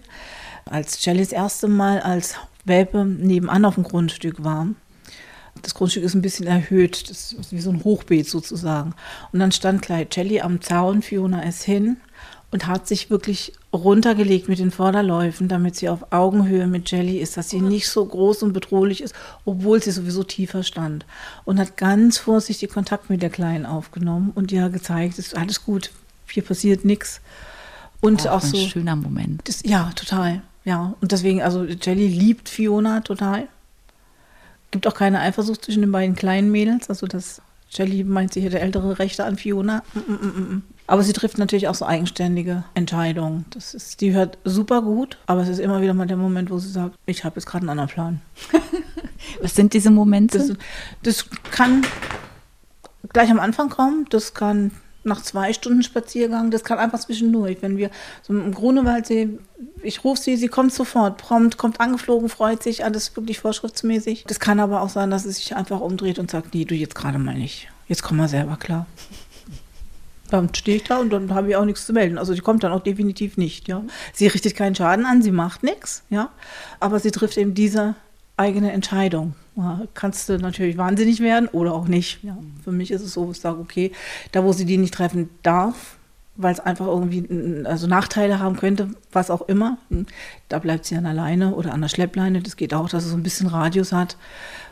als 0.66 1.03
Jelly 1.03 1.20
das 1.20 1.32
erste 1.32 1.68
Mal 1.68 2.01
als 2.01 2.36
Welpe 2.66 3.05
nebenan 3.05 3.66
auf 3.66 3.76
dem 3.76 3.84
Grundstück 3.84 4.43
war. 4.43 4.68
Das 5.62 5.74
Grundstück 5.74 6.03
ist 6.03 6.14
ein 6.14 6.22
bisschen 6.22 6.47
erhöht, 6.47 7.10
das 7.10 7.34
ist 7.34 7.51
wie 7.51 7.60
so 7.60 7.72
ein 7.72 7.84
Hochbeet 7.84 8.30
sozusagen. 8.30 8.93
Und 9.32 9.39
dann 9.39 9.51
stand 9.51 9.82
gleich 9.82 10.07
Jelly 10.12 10.41
am 10.41 10.62
Zaun, 10.62 11.01
Fiona 11.01 11.41
ist 11.43 11.64
hin 11.64 11.97
und 12.51 12.66
hat 12.66 12.88
sich 12.88 13.10
wirklich 13.10 13.53
runtergelegt 13.74 14.49
mit 14.49 14.60
den 14.60 14.72
Vorderläufen, 14.72 15.47
damit 15.47 15.76
sie 15.76 15.89
auf 15.89 16.12
Augenhöhe 16.12 16.66
mit 16.66 16.89
Jelly 16.89 17.20
ist, 17.20 17.38
dass 17.38 17.49
sie 17.49 17.62
nicht 17.62 17.89
so 17.89 18.03
groß 18.03 18.43
und 18.43 18.53
bedrohlich 18.53 19.01
ist, 19.01 19.14
obwohl 19.45 19.82
sie 19.82 19.91
sowieso 19.91 20.24
tiefer 20.24 20.64
stand. 20.64 21.05
Und 21.45 21.60
hat 21.60 21.78
ganz 21.78 22.18
vorsichtig 22.18 22.72
Kontakt 22.72 23.10
mit 23.10 23.22
der 23.22 23.30
Kleinen 23.30 23.66
aufgenommen 23.66 24.32
und 24.34 24.51
ihr 24.51 24.70
gezeigt, 24.70 25.20
es 25.20 25.28
ist 25.28 25.38
alles 25.38 25.64
gut, 25.64 25.91
hier 26.28 26.43
passiert 26.43 26.86
nichts. 26.86 27.22
Und 28.02 28.28
auch, 28.28 28.38
auch 28.38 28.41
so. 28.41 28.58
Ein 28.58 28.70
schöner 28.70 28.95
Moment. 28.95 29.41
Das, 29.45 29.62
ja, 29.64 29.91
total. 29.95 30.41
Ja, 30.66 30.93
und 31.02 31.12
deswegen, 31.12 31.41
also 31.41 31.64
Jelly 31.64 32.08
liebt 32.08 32.50
Fiona 32.50 33.02
total. 33.02 33.47
Gibt 34.72 34.88
auch 34.88 34.93
keine 34.93 35.20
Eifersucht 35.20 35.66
zwischen 35.66 35.82
den 35.82 35.91
beiden 35.91 36.16
kleinen 36.16 36.52
Mädels. 36.52 36.89
Also 36.89 37.08
das 37.08 37.41
Jelly 37.72 38.04
meint, 38.04 38.34
sie 38.34 38.41
hätte 38.41 38.60
ältere 38.60 39.00
Rechte 39.00 39.26
an 39.26 39.38
Fiona. 39.38 39.84
Mm, 39.93 40.00
mm, 40.12 40.54
mm. 40.56 40.64
Aber 40.88 41.04
sie 41.04 41.14
trifft 41.14 41.38
natürlich 41.38 41.68
auch 41.68 41.76
so 41.76 41.86
eigenständige 41.86 42.64
Entscheidungen. 42.74 43.45
Das 43.52 43.74
ist, 43.74 44.02
die 44.02 44.14
hört 44.14 44.39
super 44.43 44.82
gut, 44.82 45.18
aber 45.28 45.41
es 45.41 45.50
ist 45.50 45.60
immer 45.60 45.82
wieder 45.82 45.93
mal 45.93 46.08
der 46.08 46.18
Moment, 46.18 46.50
wo 46.50 46.58
sie 46.58 46.70
sagt, 46.70 46.95
ich 47.06 47.24
habe 47.24 47.36
jetzt 47.36 47.45
gerade 47.45 47.64
einen 47.64 47.70
anderen 47.70 47.89
Plan. 47.89 48.22
Was 49.41 49.56
sind 49.56 49.74
diese 49.74 49.91
Momente? 49.91 50.39
Das, 50.39 50.58
das 51.04 51.26
kann 51.52 51.86
gleich 53.14 53.30
am 53.30 53.39
Anfang 53.39 53.70
kommen, 53.70 54.08
das 54.10 54.34
kann 54.34 54.72
nach 55.04 55.22
zwei 55.22 55.54
Stunden 55.54 55.84
Spaziergang, 55.84 56.52
das 56.52 56.64
kann 56.64 56.78
einfach 56.78 57.00
zwischendurch. 57.00 57.58
Wenn 57.62 57.78
wir 57.78 57.89
so 58.22 58.34
im 58.34 58.54
Grunewaldsee, 58.54 59.30
ich 59.82 60.04
rufe 60.04 60.22
sie, 60.22 60.36
sie 60.36 60.47
kommt 60.47 60.74
sofort, 60.74 61.18
prompt, 61.18 61.58
kommt 61.58 61.80
angeflogen, 61.80 62.30
freut 62.30 62.64
sich, 62.64 62.84
alles 62.84 63.16
wirklich 63.16 63.39
vorschriftsmäßig. 63.39 64.26
Das 64.28 64.39
kann 64.39 64.60
aber 64.60 64.82
auch 64.82 64.89
sein, 64.89 65.10
dass 65.10 65.24
sie 65.24 65.32
sich 65.32 65.56
einfach 65.56 65.80
umdreht 65.80 66.20
und 66.20 66.30
sagt, 66.30 66.54
nee, 66.54 66.66
du 66.66 66.76
jetzt 66.76 66.95
gerade 66.95 67.18
mal 67.18 67.36
nicht. 67.36 67.70
Jetzt 67.88 68.04
komm 68.04 68.18
mal 68.18 68.28
selber 68.28 68.58
klar. 68.58 68.86
Dann 70.30 70.54
stehe 70.54 70.78
ich 70.78 70.84
da 70.84 71.00
und 71.00 71.10
dann 71.10 71.34
habe 71.34 71.50
ich 71.50 71.56
auch 71.56 71.66
nichts 71.66 71.88
zu 71.88 71.93
melden. 71.93 72.20
Also 72.20 72.36
die 72.36 72.41
kommt 72.41 72.64
dann 72.64 72.72
auch 72.72 72.84
definitiv 72.84 73.36
nicht, 73.36 73.68
ja. 73.68 73.82
Sie 74.14 74.28
richtet 74.28 74.56
keinen 74.56 74.76
Schaden 74.76 75.08
an, 75.08 75.24
sie 75.24 75.32
macht 75.32 75.64
nichts, 75.64 76.04
ja. 76.12 76.30
Aber 76.80 77.00
sie 77.00 77.10
trifft 77.10 77.36
eben 77.36 77.56
diese 77.56 77.95
eigene 78.38 78.72
Entscheidung. 78.72 79.34
Kannst 79.93 80.30
du 80.30 80.38
natürlich 80.38 80.78
wahnsinnig 80.78 81.20
werden 81.20 81.47
oder 81.49 81.74
auch 81.74 81.88
nicht. 81.88 82.24
Ja. 82.24 82.38
Für 82.64 82.72
mich 82.72 82.91
ist 82.91 83.01
es 83.01 83.14
so, 83.14 83.32
ich 83.32 83.39
sage, 83.39 83.60
okay, 83.60 83.91
da 84.32 84.43
wo 84.43 84.53
sie 84.53 84.66
die 84.66 84.78
nicht 84.78 84.93
treffen 84.93 85.30
darf, 85.43 85.99
weil 86.42 86.54
es 86.54 86.60
einfach 86.62 86.88
irgendwie 86.88 87.66
also 87.66 87.86
Nachteile 87.88 88.40
haben 88.40 88.56
könnte, 88.56 88.90
was 89.12 89.30
auch 89.30 89.42
immer, 89.44 89.78
hm, 89.90 90.06
da 90.48 90.60
bleibt 90.60 90.86
sie 90.86 90.96
dann 90.96 91.06
alleine 91.06 91.54
oder 91.54 91.74
an 91.74 91.82
der 91.82 91.90
Schleppleine. 91.90 92.42
Das 92.42 92.56
geht 92.56 92.74
auch, 92.74 92.90
dass 92.90 93.04
es 93.04 93.12
so 93.12 93.18
ein 93.18 93.24
bisschen 93.24 93.48
Radius 93.48 93.92
hat. 93.92 94.18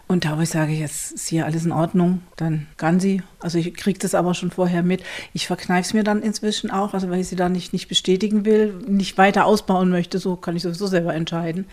Und 0.08 0.24
da, 0.24 0.38
wo 0.38 0.42
ich 0.42 0.50
sage, 0.50 0.72
jetzt 0.72 1.12
ist 1.12 1.28
hier 1.28 1.46
alles 1.46 1.66
in 1.66 1.74
Ordnung, 1.74 2.22
dann 2.38 2.68
kann 2.78 3.02
sie. 3.02 3.22
Also 3.42 3.58
ich 3.58 3.74
kriege 3.74 4.00
das 4.00 4.16
aber 4.16 4.34
schon 4.34 4.52
vorher 4.52 4.82
mit. 4.82 5.04
Ich 5.34 5.48
verkneife 5.48 5.88
es 5.90 5.94
mir 5.94 6.06
dann 6.06 6.22
inzwischen 6.22 6.72
auch, 6.72 6.94
also 6.94 7.10
weil 7.10 7.20
ich 7.20 7.28
sie 7.28 7.36
da 7.36 7.50
nicht, 7.50 7.74
nicht 7.74 7.90
bestätigen 7.90 8.46
will, 8.46 8.74
nicht 8.88 9.18
weiter 9.18 9.46
ausbauen 9.46 9.90
möchte, 9.90 10.20
so 10.20 10.38
kann 10.38 10.56
ich 10.56 10.64
sowieso 10.64 10.88
selber 10.88 11.14
entscheiden. 11.14 11.66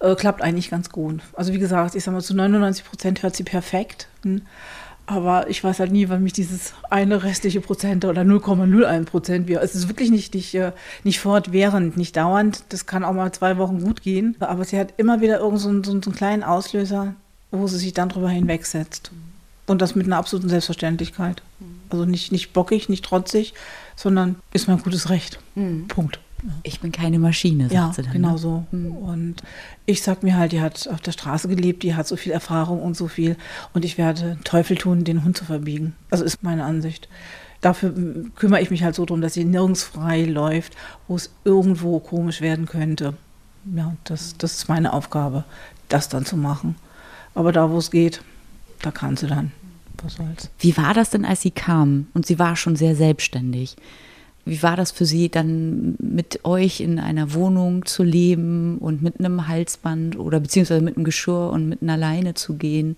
Äh, 0.00 0.14
klappt 0.16 0.42
eigentlich 0.42 0.68
ganz 0.68 0.90
gut. 0.90 1.22
Also 1.32 1.54
wie 1.54 1.58
gesagt, 1.58 1.94
ich 1.94 2.04
sage 2.04 2.16
mal, 2.16 2.22
zu 2.22 2.34
99 2.34 2.84
Prozent 2.84 3.22
hört 3.22 3.34
sie 3.34 3.44
perfekt. 3.44 4.08
Hm. 4.22 4.42
Aber 5.10 5.48
ich 5.48 5.64
weiß 5.64 5.80
halt 5.80 5.90
nie, 5.90 6.10
wann 6.10 6.22
mich 6.22 6.34
dieses 6.34 6.74
eine 6.90 7.22
restliche 7.22 7.62
Prozent 7.62 8.04
oder 8.04 8.22
0,01 8.22 9.04
Prozent. 9.06 9.48
Es 9.48 9.74
ist 9.74 9.88
wirklich 9.88 10.10
nicht, 10.10 10.34
nicht, 10.34 10.54
äh, 10.54 10.72
nicht 11.02 11.18
fortwährend, 11.18 11.96
nicht 11.96 12.14
dauernd. 12.14 12.64
Das 12.68 12.84
kann 12.84 13.04
auch 13.04 13.14
mal 13.14 13.32
zwei 13.32 13.56
Wochen 13.56 13.80
gut 13.80 14.02
gehen. 14.02 14.36
Aber 14.40 14.66
sie 14.66 14.78
hat 14.78 14.92
immer 14.98 15.22
wieder 15.22 15.38
irgendeinen 15.38 15.82
so, 15.82 15.92
so, 15.92 16.00
so 16.02 16.10
einen 16.10 16.14
kleinen 16.14 16.42
Auslöser, 16.42 17.14
wo 17.50 17.66
sie 17.66 17.78
sich 17.78 17.94
dann 17.94 18.10
drüber 18.10 18.28
hinwegsetzt. 18.28 19.10
Und 19.66 19.80
das 19.80 19.94
mit 19.94 20.04
einer 20.04 20.18
absoluten 20.18 20.50
Selbstverständlichkeit. 20.50 21.40
Also 21.88 22.04
nicht, 22.04 22.30
nicht 22.30 22.52
bockig, 22.52 22.90
nicht 22.90 23.06
trotzig, 23.06 23.54
sondern 23.96 24.36
ist 24.52 24.68
mein 24.68 24.82
gutes 24.82 25.08
Recht. 25.08 25.38
Mhm. 25.54 25.88
Punkt. 25.88 26.20
Ich 26.62 26.80
bin 26.80 26.92
keine 26.92 27.18
Maschine, 27.18 27.64
sagt 27.64 27.74
ja, 27.74 27.92
sie 27.92 28.02
dann. 28.02 28.12
Genau 28.12 28.32
ne? 28.32 28.38
so. 28.38 28.64
Mhm. 28.70 28.92
Und 28.92 29.36
ich 29.86 30.02
sag 30.02 30.22
mir 30.22 30.36
halt, 30.36 30.52
die 30.52 30.60
hat 30.60 30.88
auf 30.88 31.00
der 31.00 31.12
Straße 31.12 31.48
gelebt, 31.48 31.82
die 31.82 31.94
hat 31.94 32.06
so 32.06 32.16
viel 32.16 32.32
Erfahrung 32.32 32.80
und 32.82 32.96
so 32.96 33.08
viel. 33.08 33.36
Und 33.74 33.84
ich 33.84 33.98
werde 33.98 34.38
Teufel 34.44 34.76
tun, 34.76 35.04
den 35.04 35.24
Hund 35.24 35.36
zu 35.36 35.44
verbiegen. 35.44 35.94
Also 36.10 36.24
ist 36.24 36.42
meine 36.42 36.64
Ansicht. 36.64 37.08
Dafür 37.60 37.92
kümmere 38.36 38.60
ich 38.60 38.70
mich 38.70 38.84
halt 38.84 38.94
so 38.94 39.04
drum, 39.04 39.20
dass 39.20 39.34
sie 39.34 39.44
nirgends 39.44 39.82
frei 39.82 40.24
läuft, 40.24 40.76
wo 41.08 41.16
es 41.16 41.30
irgendwo 41.44 41.98
komisch 41.98 42.40
werden 42.40 42.66
könnte. 42.66 43.14
Ja, 43.74 43.96
das, 44.04 44.36
das 44.38 44.54
ist 44.54 44.68
meine 44.68 44.92
Aufgabe, 44.92 45.44
das 45.88 46.08
dann 46.08 46.24
zu 46.24 46.36
machen. 46.36 46.76
Aber 47.34 47.52
da, 47.52 47.70
wo 47.70 47.78
es 47.78 47.90
geht, 47.90 48.22
da 48.80 48.90
kann 48.92 49.16
sie 49.16 49.26
dann. 49.26 49.52
Was 50.02 50.14
soll's. 50.14 50.50
Wie 50.60 50.76
war 50.76 50.94
das 50.94 51.10
denn, 51.10 51.24
als 51.24 51.42
sie 51.42 51.50
kam? 51.50 52.06
Und 52.14 52.26
sie 52.26 52.38
war 52.38 52.54
schon 52.54 52.76
sehr 52.76 52.94
selbstständig. 52.94 53.76
Wie 54.44 54.62
war 54.62 54.76
das 54.76 54.92
für 54.92 55.04
Sie, 55.04 55.28
dann 55.28 55.96
mit 55.98 56.44
euch 56.44 56.80
in 56.80 56.98
einer 56.98 57.34
Wohnung 57.34 57.84
zu 57.84 58.02
leben 58.02 58.78
und 58.78 59.02
mit 59.02 59.18
einem 59.18 59.46
Halsband 59.46 60.18
oder 60.18 60.40
beziehungsweise 60.40 60.80
mit 60.80 60.96
einem 60.96 61.04
Geschirr 61.04 61.50
und 61.50 61.68
mit 61.68 61.82
einer 61.82 61.96
Leine 61.96 62.34
zu 62.34 62.54
gehen? 62.54 62.96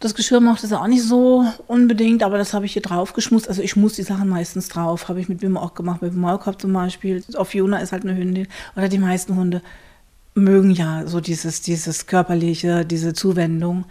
Das 0.00 0.14
Geschirr 0.14 0.40
macht 0.40 0.62
es 0.62 0.72
auch 0.72 0.86
nicht 0.88 1.02
so 1.02 1.44
unbedingt, 1.68 2.22
aber 2.22 2.36
das 2.36 2.52
habe 2.52 2.66
ich 2.66 2.72
hier 2.72 2.82
drauf 2.82 3.12
geschmust. 3.12 3.48
Also 3.48 3.62
ich 3.62 3.76
muss 3.76 3.94
die 3.94 4.02
Sachen 4.02 4.28
meistens 4.28 4.68
drauf. 4.68 5.08
Habe 5.08 5.20
ich 5.20 5.28
mit 5.28 5.40
Wim 5.40 5.56
auch 5.56 5.74
gemacht, 5.74 6.02
mit 6.02 6.14
Maulkorb 6.14 6.60
zum 6.60 6.72
Beispiel. 6.72 7.24
Auf 7.34 7.48
Fiona 7.48 7.78
ist 7.78 7.92
halt 7.92 8.04
eine 8.04 8.16
Hündin 8.16 8.46
oder 8.76 8.88
die 8.88 8.98
meisten 8.98 9.36
Hunde 9.36 9.62
mögen 10.34 10.70
ja 10.70 11.06
so 11.06 11.20
dieses, 11.20 11.62
dieses 11.62 12.06
körperliche, 12.06 12.84
diese 12.84 13.14
Zuwendung, 13.14 13.84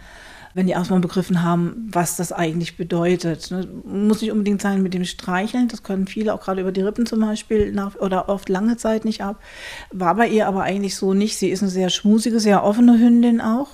wenn 0.56 0.66
die 0.66 0.72
erstmal 0.72 1.00
begriffen 1.00 1.42
haben, 1.42 1.86
was 1.92 2.16
das 2.16 2.32
eigentlich 2.32 2.78
bedeutet. 2.78 3.50
Ne? 3.50 3.68
Muss 3.84 4.22
nicht 4.22 4.32
unbedingt 4.32 4.62
sein 4.62 4.82
mit 4.82 4.94
dem 4.94 5.04
Streicheln, 5.04 5.68
das 5.68 5.82
können 5.82 6.06
viele 6.06 6.32
auch 6.32 6.40
gerade 6.40 6.62
über 6.62 6.72
die 6.72 6.80
Rippen 6.80 7.04
zum 7.04 7.20
Beispiel 7.20 7.72
nach, 7.72 7.94
oder 7.96 8.30
oft 8.30 8.48
lange 8.48 8.78
Zeit 8.78 9.04
nicht 9.04 9.22
ab. 9.22 9.38
War 9.92 10.14
bei 10.14 10.26
ihr 10.26 10.48
aber 10.48 10.62
eigentlich 10.62 10.96
so 10.96 11.12
nicht. 11.12 11.36
Sie 11.36 11.50
ist 11.50 11.60
eine 11.60 11.70
sehr 11.70 11.90
schmusige, 11.90 12.40
sehr 12.40 12.64
offene 12.64 12.98
Hündin 12.98 13.42
auch. 13.42 13.68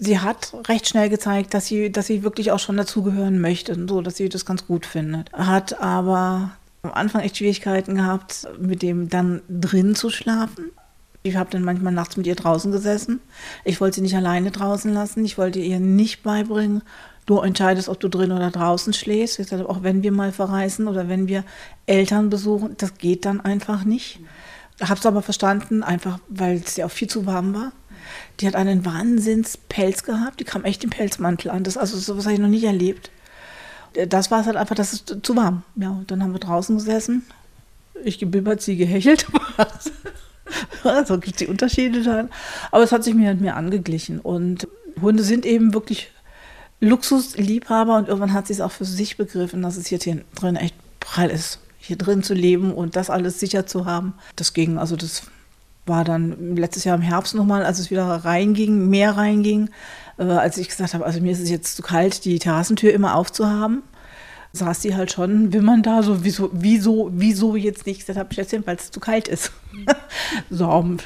Sie 0.00 0.18
hat 0.18 0.52
recht 0.68 0.88
schnell 0.88 1.10
gezeigt, 1.10 1.54
dass 1.54 1.66
sie, 1.66 1.92
dass 1.92 2.08
sie 2.08 2.24
wirklich 2.24 2.50
auch 2.50 2.58
schon 2.58 2.76
dazugehören 2.76 3.40
möchte, 3.40 3.76
so 3.88 4.00
dass 4.02 4.16
sie 4.16 4.28
das 4.28 4.44
ganz 4.44 4.66
gut 4.66 4.86
findet. 4.86 5.32
Hat 5.32 5.80
aber 5.80 6.56
am 6.82 6.90
Anfang 6.90 7.20
echt 7.20 7.36
Schwierigkeiten 7.36 7.94
gehabt, 7.94 8.48
mit 8.58 8.82
dem 8.82 9.10
dann 9.10 9.42
drin 9.48 9.94
zu 9.94 10.10
schlafen. 10.10 10.72
Ich 11.26 11.36
habe 11.36 11.48
dann 11.48 11.62
manchmal 11.62 11.94
nachts 11.94 12.18
mit 12.18 12.26
ihr 12.26 12.34
draußen 12.34 12.70
gesessen. 12.70 13.18
Ich 13.64 13.80
wollte 13.80 13.94
sie 13.94 14.00
nicht 14.02 14.14
alleine 14.14 14.50
draußen 14.50 14.92
lassen. 14.92 15.24
Ich 15.24 15.38
wollte 15.38 15.58
ihr 15.58 15.80
nicht 15.80 16.22
beibringen, 16.22 16.82
du 17.24 17.38
entscheidest, 17.38 17.88
ob 17.88 17.98
du 17.98 18.08
drin 18.08 18.30
oder 18.30 18.50
draußen 18.50 18.92
schläfst. 18.92 19.38
Ich 19.38 19.46
sagte, 19.46 19.66
auch 19.66 19.82
wenn 19.82 20.02
wir 20.02 20.12
mal 20.12 20.32
verreisen 20.32 20.86
oder 20.86 21.08
wenn 21.08 21.26
wir 21.26 21.42
Eltern 21.86 22.28
besuchen, 22.28 22.74
das 22.76 22.98
geht 22.98 23.24
dann 23.24 23.40
einfach 23.40 23.84
nicht. 23.84 24.20
Habe 24.82 25.00
es 25.00 25.06
aber 25.06 25.22
verstanden, 25.22 25.82
einfach 25.82 26.18
weil 26.28 26.56
es 26.56 26.76
ja 26.76 26.84
auch 26.84 26.90
viel 26.90 27.08
zu 27.08 27.24
warm 27.24 27.54
war. 27.54 27.72
Die 28.40 28.46
hat 28.46 28.54
einen 28.54 28.84
Wahnsinnspelz 28.84 30.02
gehabt. 30.02 30.40
Die 30.40 30.44
kam 30.44 30.64
echt 30.64 30.84
im 30.84 30.90
Pelzmantel 30.90 31.50
an. 31.50 31.64
Das, 31.64 31.78
also 31.78 31.96
sowas 31.96 32.26
habe 32.26 32.34
ich 32.34 32.40
noch 32.40 32.48
nicht 32.48 32.64
erlebt. 32.64 33.10
Das 34.08 34.30
war 34.30 34.40
es 34.40 34.46
halt 34.46 34.56
einfach, 34.56 34.74
das 34.74 34.92
ist 34.92 35.16
zu 35.22 35.36
warm. 35.36 35.62
Ja, 35.76 36.02
dann 36.06 36.22
haben 36.22 36.34
wir 36.34 36.40
draußen 36.40 36.76
gesessen. 36.76 37.24
Ich 38.04 38.18
gebibbert, 38.18 38.60
sie 38.60 38.76
gehechelt. 38.76 39.26
so 41.06 41.18
gibt 41.18 41.36
es 41.36 41.38
die 41.38 41.46
Unterschiede 41.46 42.02
dann. 42.02 42.30
Aber 42.70 42.82
es 42.82 42.92
hat 42.92 43.04
sich 43.04 43.14
mir, 43.14 43.34
mir 43.34 43.56
angeglichen. 43.56 44.20
Und 44.20 44.68
Hunde 45.00 45.22
sind 45.22 45.46
eben 45.46 45.74
wirklich 45.74 46.10
Luxusliebhaber 46.80 47.96
und 47.96 48.08
irgendwann 48.08 48.32
hat 48.32 48.46
sie 48.46 48.52
es 48.52 48.60
auch 48.60 48.72
für 48.72 48.84
sich 48.84 49.16
begriffen, 49.16 49.62
dass 49.62 49.76
es 49.76 49.86
hier 49.86 49.98
drin 49.98 50.56
echt 50.56 50.74
prall 51.00 51.30
ist. 51.30 51.60
hier 51.78 51.96
drin 51.96 52.22
zu 52.22 52.32
leben 52.32 52.72
und 52.72 52.96
das 52.96 53.10
alles 53.10 53.40
sicher 53.40 53.66
zu 53.66 53.84
haben. 53.84 54.14
Das 54.36 54.54
ging, 54.54 54.78
also 54.78 54.96
das 54.96 55.24
war 55.86 56.04
dann 56.04 56.56
letztes 56.56 56.84
Jahr 56.84 56.96
im 56.96 57.02
Herbst 57.02 57.34
nochmal, 57.34 57.64
als 57.64 57.78
es 57.78 57.90
wieder 57.90 58.06
reinging, 58.06 58.88
mehr 58.88 59.16
reinging, 59.16 59.68
äh, 60.18 60.24
als 60.24 60.56
ich 60.56 60.68
gesagt 60.68 60.94
habe, 60.94 61.04
also 61.04 61.20
mir 61.20 61.32
ist 61.32 61.40
es 61.40 61.50
jetzt 61.50 61.76
zu 61.76 61.82
kalt, 61.82 62.24
die 62.24 62.38
Terrassentür 62.38 62.92
immer 62.92 63.14
aufzuhaben. 63.14 63.82
Saß 64.54 64.82
sie 64.82 64.94
halt 64.94 65.12
schon, 65.12 65.52
will 65.52 65.62
man 65.62 65.82
da 65.82 66.02
so, 66.02 66.24
wieso, 66.24 66.48
wieso, 66.52 67.10
wieso 67.12 67.56
jetzt 67.56 67.86
nicht? 67.86 67.98
Ich 68.00 68.06
gesagt 68.06 68.18
habe, 68.18 68.32
Schätzchen, 68.32 68.66
weil 68.66 68.76
es 68.76 68.90
zu 68.90 69.00
kalt 69.00 69.28
ist. 69.28 69.52
so, 70.50 70.96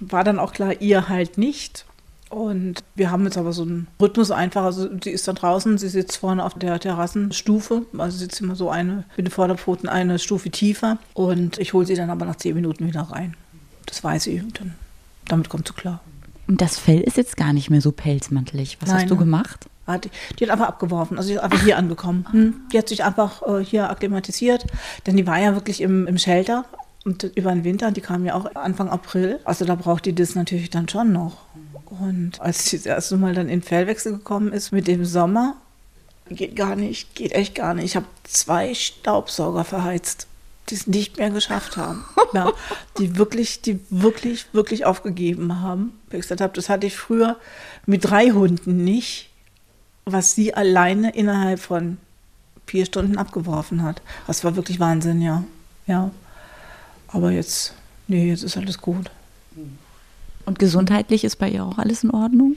war 0.00 0.24
dann 0.24 0.38
auch 0.38 0.52
klar, 0.52 0.80
ihr 0.80 1.08
halt 1.08 1.38
nicht. 1.38 1.84
Und 2.30 2.84
wir 2.94 3.10
haben 3.10 3.24
jetzt 3.24 3.38
aber 3.38 3.52
so 3.52 3.62
einen 3.62 3.88
Rhythmus 4.00 4.30
einfach. 4.30 4.64
Also 4.64 4.88
sie 5.02 5.10
ist 5.10 5.26
da 5.26 5.32
draußen, 5.32 5.78
sie 5.78 5.88
sitzt 5.88 6.18
vorne 6.18 6.44
auf 6.44 6.54
der 6.54 6.78
Terrassenstufe. 6.78 7.86
Also 7.96 8.18
sitzt 8.18 8.40
immer 8.40 8.54
so 8.54 8.70
eine 8.70 9.04
mit 9.16 9.26
den 9.26 9.30
Vorderpfoten 9.30 9.88
eine 9.88 10.18
Stufe 10.18 10.50
tiefer. 10.50 10.98
Und 11.14 11.58
ich 11.58 11.72
hole 11.72 11.86
sie 11.86 11.94
dann 11.94 12.10
aber 12.10 12.26
nach 12.26 12.36
zehn 12.36 12.54
Minuten 12.54 12.86
wieder 12.86 13.02
rein. 13.02 13.34
Das 13.86 14.04
weiß 14.04 14.24
sie. 14.24 14.40
Und 14.40 14.60
dann, 14.60 14.74
damit 15.26 15.48
kommt 15.48 15.68
sie 15.68 15.74
klar. 15.74 16.00
Und 16.46 16.60
das 16.60 16.78
Fell 16.78 17.00
ist 17.00 17.16
jetzt 17.16 17.36
gar 17.36 17.52
nicht 17.52 17.70
mehr 17.70 17.80
so 17.80 17.92
pelzmantelig. 17.92 18.78
Was 18.80 18.90
Nein, 18.90 19.02
hast 19.02 19.10
du 19.10 19.16
gemacht? 19.16 19.68
Hat, 19.94 20.04
die, 20.04 20.10
die 20.38 20.44
hat 20.44 20.50
einfach 20.50 20.68
abgeworfen. 20.68 21.18
Also 21.18 21.28
die 21.28 21.34
ist 21.36 21.40
einfach 21.40 21.62
hier 21.62 21.76
angekommen. 21.76 22.26
Hm. 22.30 22.54
Die 22.72 22.78
hat 22.78 22.88
sich 22.88 23.04
einfach 23.04 23.42
äh, 23.42 23.64
hier 23.64 23.90
akklimatisiert. 23.90 24.66
Denn 25.06 25.16
die 25.16 25.26
war 25.26 25.38
ja 25.38 25.54
wirklich 25.54 25.80
im, 25.80 26.06
im 26.06 26.18
Shelter. 26.18 26.64
Und 27.04 27.22
über 27.22 27.52
den 27.52 27.64
Winter, 27.64 27.90
die 27.90 28.00
kam 28.00 28.24
ja 28.24 28.34
auch 28.34 28.54
Anfang 28.54 28.88
April. 28.90 29.40
Also 29.44 29.64
da 29.64 29.74
braucht 29.74 30.04
die 30.04 30.14
das 30.14 30.34
natürlich 30.34 30.70
dann 30.70 30.88
schon 30.88 31.12
noch. 31.12 31.38
Und 31.86 32.40
als 32.40 32.66
sie 32.66 32.76
das 32.76 32.86
erste 32.86 33.16
Mal 33.16 33.34
dann 33.34 33.48
in 33.48 33.62
Fellwechsel 33.62 34.12
gekommen 34.12 34.52
ist 34.52 34.72
mit 34.72 34.86
dem 34.86 35.04
Sommer, 35.04 35.56
geht 36.28 36.56
gar 36.56 36.76
nicht, 36.76 37.14
geht 37.14 37.32
echt 37.32 37.54
gar 37.54 37.74
nicht. 37.74 37.86
Ich 37.86 37.96
habe 37.96 38.06
zwei 38.24 38.74
Staubsauger 38.74 39.64
verheizt, 39.64 40.26
die 40.68 40.74
es 40.74 40.86
nicht 40.86 41.16
mehr 41.16 41.30
geschafft 41.30 41.76
haben. 41.76 42.04
ja, 42.34 42.52
die 42.98 43.16
wirklich, 43.16 43.62
die 43.62 43.80
wirklich, 43.90 44.46
wirklich 44.52 44.84
aufgegeben 44.84 45.60
haben. 45.60 45.98
Ich 46.10 46.20
gesagt 46.20 46.40
habe, 46.40 46.52
das 46.52 46.68
hatte 46.68 46.86
ich 46.86 46.96
früher 46.96 47.36
mit 47.86 48.04
drei 48.04 48.30
Hunden 48.30 48.84
nicht, 48.84 49.27
was 50.12 50.34
sie 50.34 50.54
alleine 50.54 51.14
innerhalb 51.14 51.60
von 51.60 51.98
vier 52.66 52.86
Stunden 52.86 53.16
abgeworfen 53.16 53.82
hat. 53.82 54.02
Das 54.26 54.44
war 54.44 54.56
wirklich 54.56 54.78
Wahnsinn, 54.80 55.22
ja. 55.22 55.44
Ja. 55.86 56.10
Aber 57.08 57.30
jetzt, 57.30 57.74
nee, 58.06 58.28
jetzt 58.28 58.42
ist 58.42 58.56
alles 58.56 58.78
gut. 58.78 59.10
Und 60.44 60.58
gesundheitlich 60.58 61.24
ist 61.24 61.36
bei 61.36 61.48
ihr 61.48 61.64
auch 61.64 61.78
alles 61.78 62.04
in 62.04 62.10
Ordnung? 62.10 62.56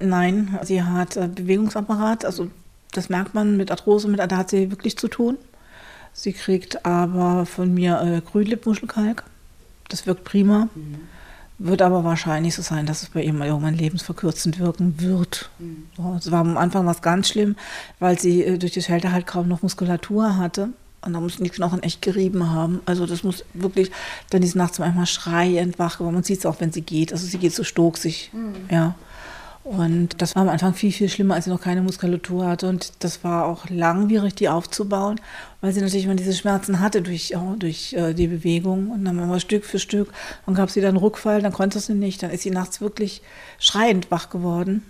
Nein, 0.00 0.58
sie 0.62 0.82
hat 0.82 1.16
äh, 1.16 1.28
Bewegungsapparat, 1.28 2.24
also 2.24 2.48
das 2.92 3.08
merkt 3.08 3.34
man 3.34 3.56
mit 3.56 3.70
Arthrose, 3.70 4.08
mit, 4.08 4.20
da 4.20 4.36
hat 4.36 4.50
sie 4.50 4.70
wirklich 4.70 4.96
zu 4.96 5.08
tun. 5.08 5.36
Sie 6.12 6.32
kriegt 6.32 6.84
aber 6.86 7.46
von 7.46 7.74
mir 7.74 8.00
äh, 8.00 8.20
Grünlippmuschelkalk. 8.20 9.24
Das 9.88 10.06
wirkt 10.06 10.24
prima. 10.24 10.68
Wird 11.60 11.82
aber 11.82 12.04
wahrscheinlich 12.04 12.54
so 12.54 12.62
sein, 12.62 12.86
dass 12.86 13.02
es 13.02 13.08
bei 13.08 13.22
ihr 13.22 13.32
mal 13.32 13.48
irgendwann 13.48 13.74
lebensverkürzend 13.74 14.60
wirken 14.60 15.00
wird. 15.00 15.50
So, 15.96 16.14
Es 16.16 16.30
war 16.30 16.40
am 16.40 16.56
Anfang 16.56 16.86
was 16.86 17.02
ganz 17.02 17.28
schlimm, 17.28 17.56
weil 17.98 18.18
sie 18.18 18.44
äh, 18.44 18.58
durch 18.58 18.72
die 18.72 18.82
Schelte 18.82 19.10
halt 19.10 19.26
kaum 19.26 19.48
noch 19.48 19.62
Muskulatur 19.62 20.36
hatte. 20.36 20.68
Und 21.00 21.12
da 21.12 21.20
mussten 21.20 21.44
die 21.44 21.50
Knochen 21.50 21.82
echt 21.82 22.02
gerieben 22.02 22.50
haben. 22.50 22.80
Also 22.84 23.06
das 23.06 23.22
muss 23.22 23.44
wirklich, 23.54 23.90
dann 24.30 24.42
ist 24.42 24.56
nachts 24.56 24.78
manchmal 24.78 25.06
schreiend 25.06 25.78
wach 25.78 25.98
geworden. 25.98 26.14
Man 26.14 26.24
sieht 26.24 26.40
es 26.40 26.46
auch, 26.46 26.60
wenn 26.60 26.72
sie 26.72 26.82
geht. 26.82 27.12
Also 27.12 27.26
sie 27.26 27.38
geht 27.38 27.54
so 27.54 27.64
stocksig. 27.64 28.30
Ja. 28.70 28.94
Und 29.68 30.22
das 30.22 30.34
war 30.34 30.44
am 30.44 30.48
Anfang 30.48 30.72
viel, 30.72 30.92
viel 30.92 31.10
schlimmer, 31.10 31.34
als 31.34 31.44
sie 31.44 31.50
noch 31.50 31.60
keine 31.60 31.82
Muskulatur 31.82 32.46
hatte. 32.46 32.70
Und 32.70 33.04
das 33.04 33.22
war 33.22 33.44
auch 33.44 33.68
langwierig, 33.68 34.34
die 34.34 34.48
aufzubauen, 34.48 35.20
weil 35.60 35.74
sie 35.74 35.82
natürlich 35.82 36.06
immer 36.06 36.14
diese 36.14 36.32
Schmerzen 36.32 36.80
hatte 36.80 37.02
durch, 37.02 37.28
ja, 37.30 37.54
durch 37.58 37.92
äh, 37.92 38.14
die 38.14 38.28
Bewegung. 38.28 38.90
Und 38.90 39.04
dann 39.04 39.18
immer 39.18 39.40
Stück 39.40 39.66
für 39.66 39.78
Stück. 39.78 40.10
Dann 40.46 40.54
gab 40.54 40.70
sie 40.70 40.80
dann 40.80 40.96
Rückfall, 40.96 41.42
dann 41.42 41.52
konnte 41.52 41.80
sie 41.80 41.92
nicht. 41.92 42.22
Dann 42.22 42.30
ist 42.30 42.44
sie 42.44 42.50
nachts 42.50 42.80
wirklich 42.80 43.20
schreiend 43.58 44.10
wach 44.10 44.30
geworden. 44.30 44.84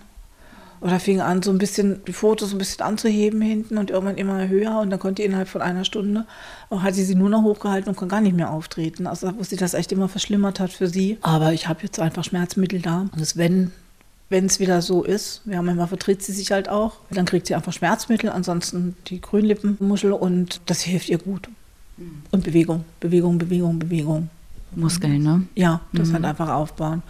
Oder 0.79 1.01
fing 1.01 1.19
an, 1.19 1.43
so 1.43 1.51
ein 1.51 1.57
bisschen 1.57 2.01
die 2.05 2.13
Fotos 2.13 2.53
ein 2.53 2.57
bisschen 2.57 2.85
anzuheben 2.85 3.41
hinten 3.41 3.77
und 3.77 3.89
irgendwann 3.89 4.15
immer 4.15 4.47
höher. 4.47 4.79
Und 4.79 4.91
dann 4.91 4.99
konnte 4.99 5.21
die 5.21 5.25
innerhalb 5.25 5.49
von 5.49 5.61
einer 5.61 5.83
Stunde, 5.83 6.25
auch 6.69 6.83
hat 6.83 6.95
sie 6.95 7.03
sie 7.03 7.15
nur 7.15 7.29
noch 7.29 7.43
hochgehalten 7.43 7.89
und 7.89 7.97
konnte 7.97 8.15
gar 8.15 8.21
nicht 8.21 8.35
mehr 8.37 8.49
auftreten. 8.49 9.07
Also 9.07 9.29
wo 9.37 9.43
sie 9.43 9.57
das 9.57 9.73
echt 9.73 9.91
immer 9.91 10.07
verschlimmert 10.07 10.61
hat 10.61 10.71
für 10.71 10.87
sie. 10.87 11.17
Aber 11.21 11.51
ich 11.51 11.67
habe 11.67 11.83
jetzt 11.83 11.99
einfach 11.99 12.23
Schmerzmittel 12.23 12.79
da. 12.79 13.01
Und 13.01 13.19
das, 13.19 13.35
wenn 13.35 13.73
wenn 14.29 14.45
es 14.45 14.59
wieder 14.59 14.81
so 14.81 15.03
ist, 15.03 15.41
ja, 15.45 15.61
manchmal 15.61 15.87
vertritt 15.87 16.21
sie 16.21 16.33
sich 16.33 16.51
halt 16.51 16.69
auch, 16.69 16.97
dann 17.09 17.25
kriegt 17.25 17.47
sie 17.47 17.55
einfach 17.55 17.73
Schmerzmittel, 17.73 18.29
ansonsten 18.29 18.95
die 19.07 19.21
Grünlippenmuschel 19.21 20.11
und 20.11 20.61
das 20.67 20.81
hilft 20.81 21.09
ihr 21.09 21.17
gut. 21.17 21.49
Und 22.31 22.43
Bewegung, 22.43 22.85
Bewegung, 22.99 23.37
Bewegung, 23.37 23.79
Bewegung. 23.79 24.29
Muskeln, 24.75 25.23
ne? 25.23 25.47
Ja, 25.55 25.81
das 25.93 26.13
halt 26.13 26.23
einfach 26.25 26.49
aufbauen. 26.49 27.01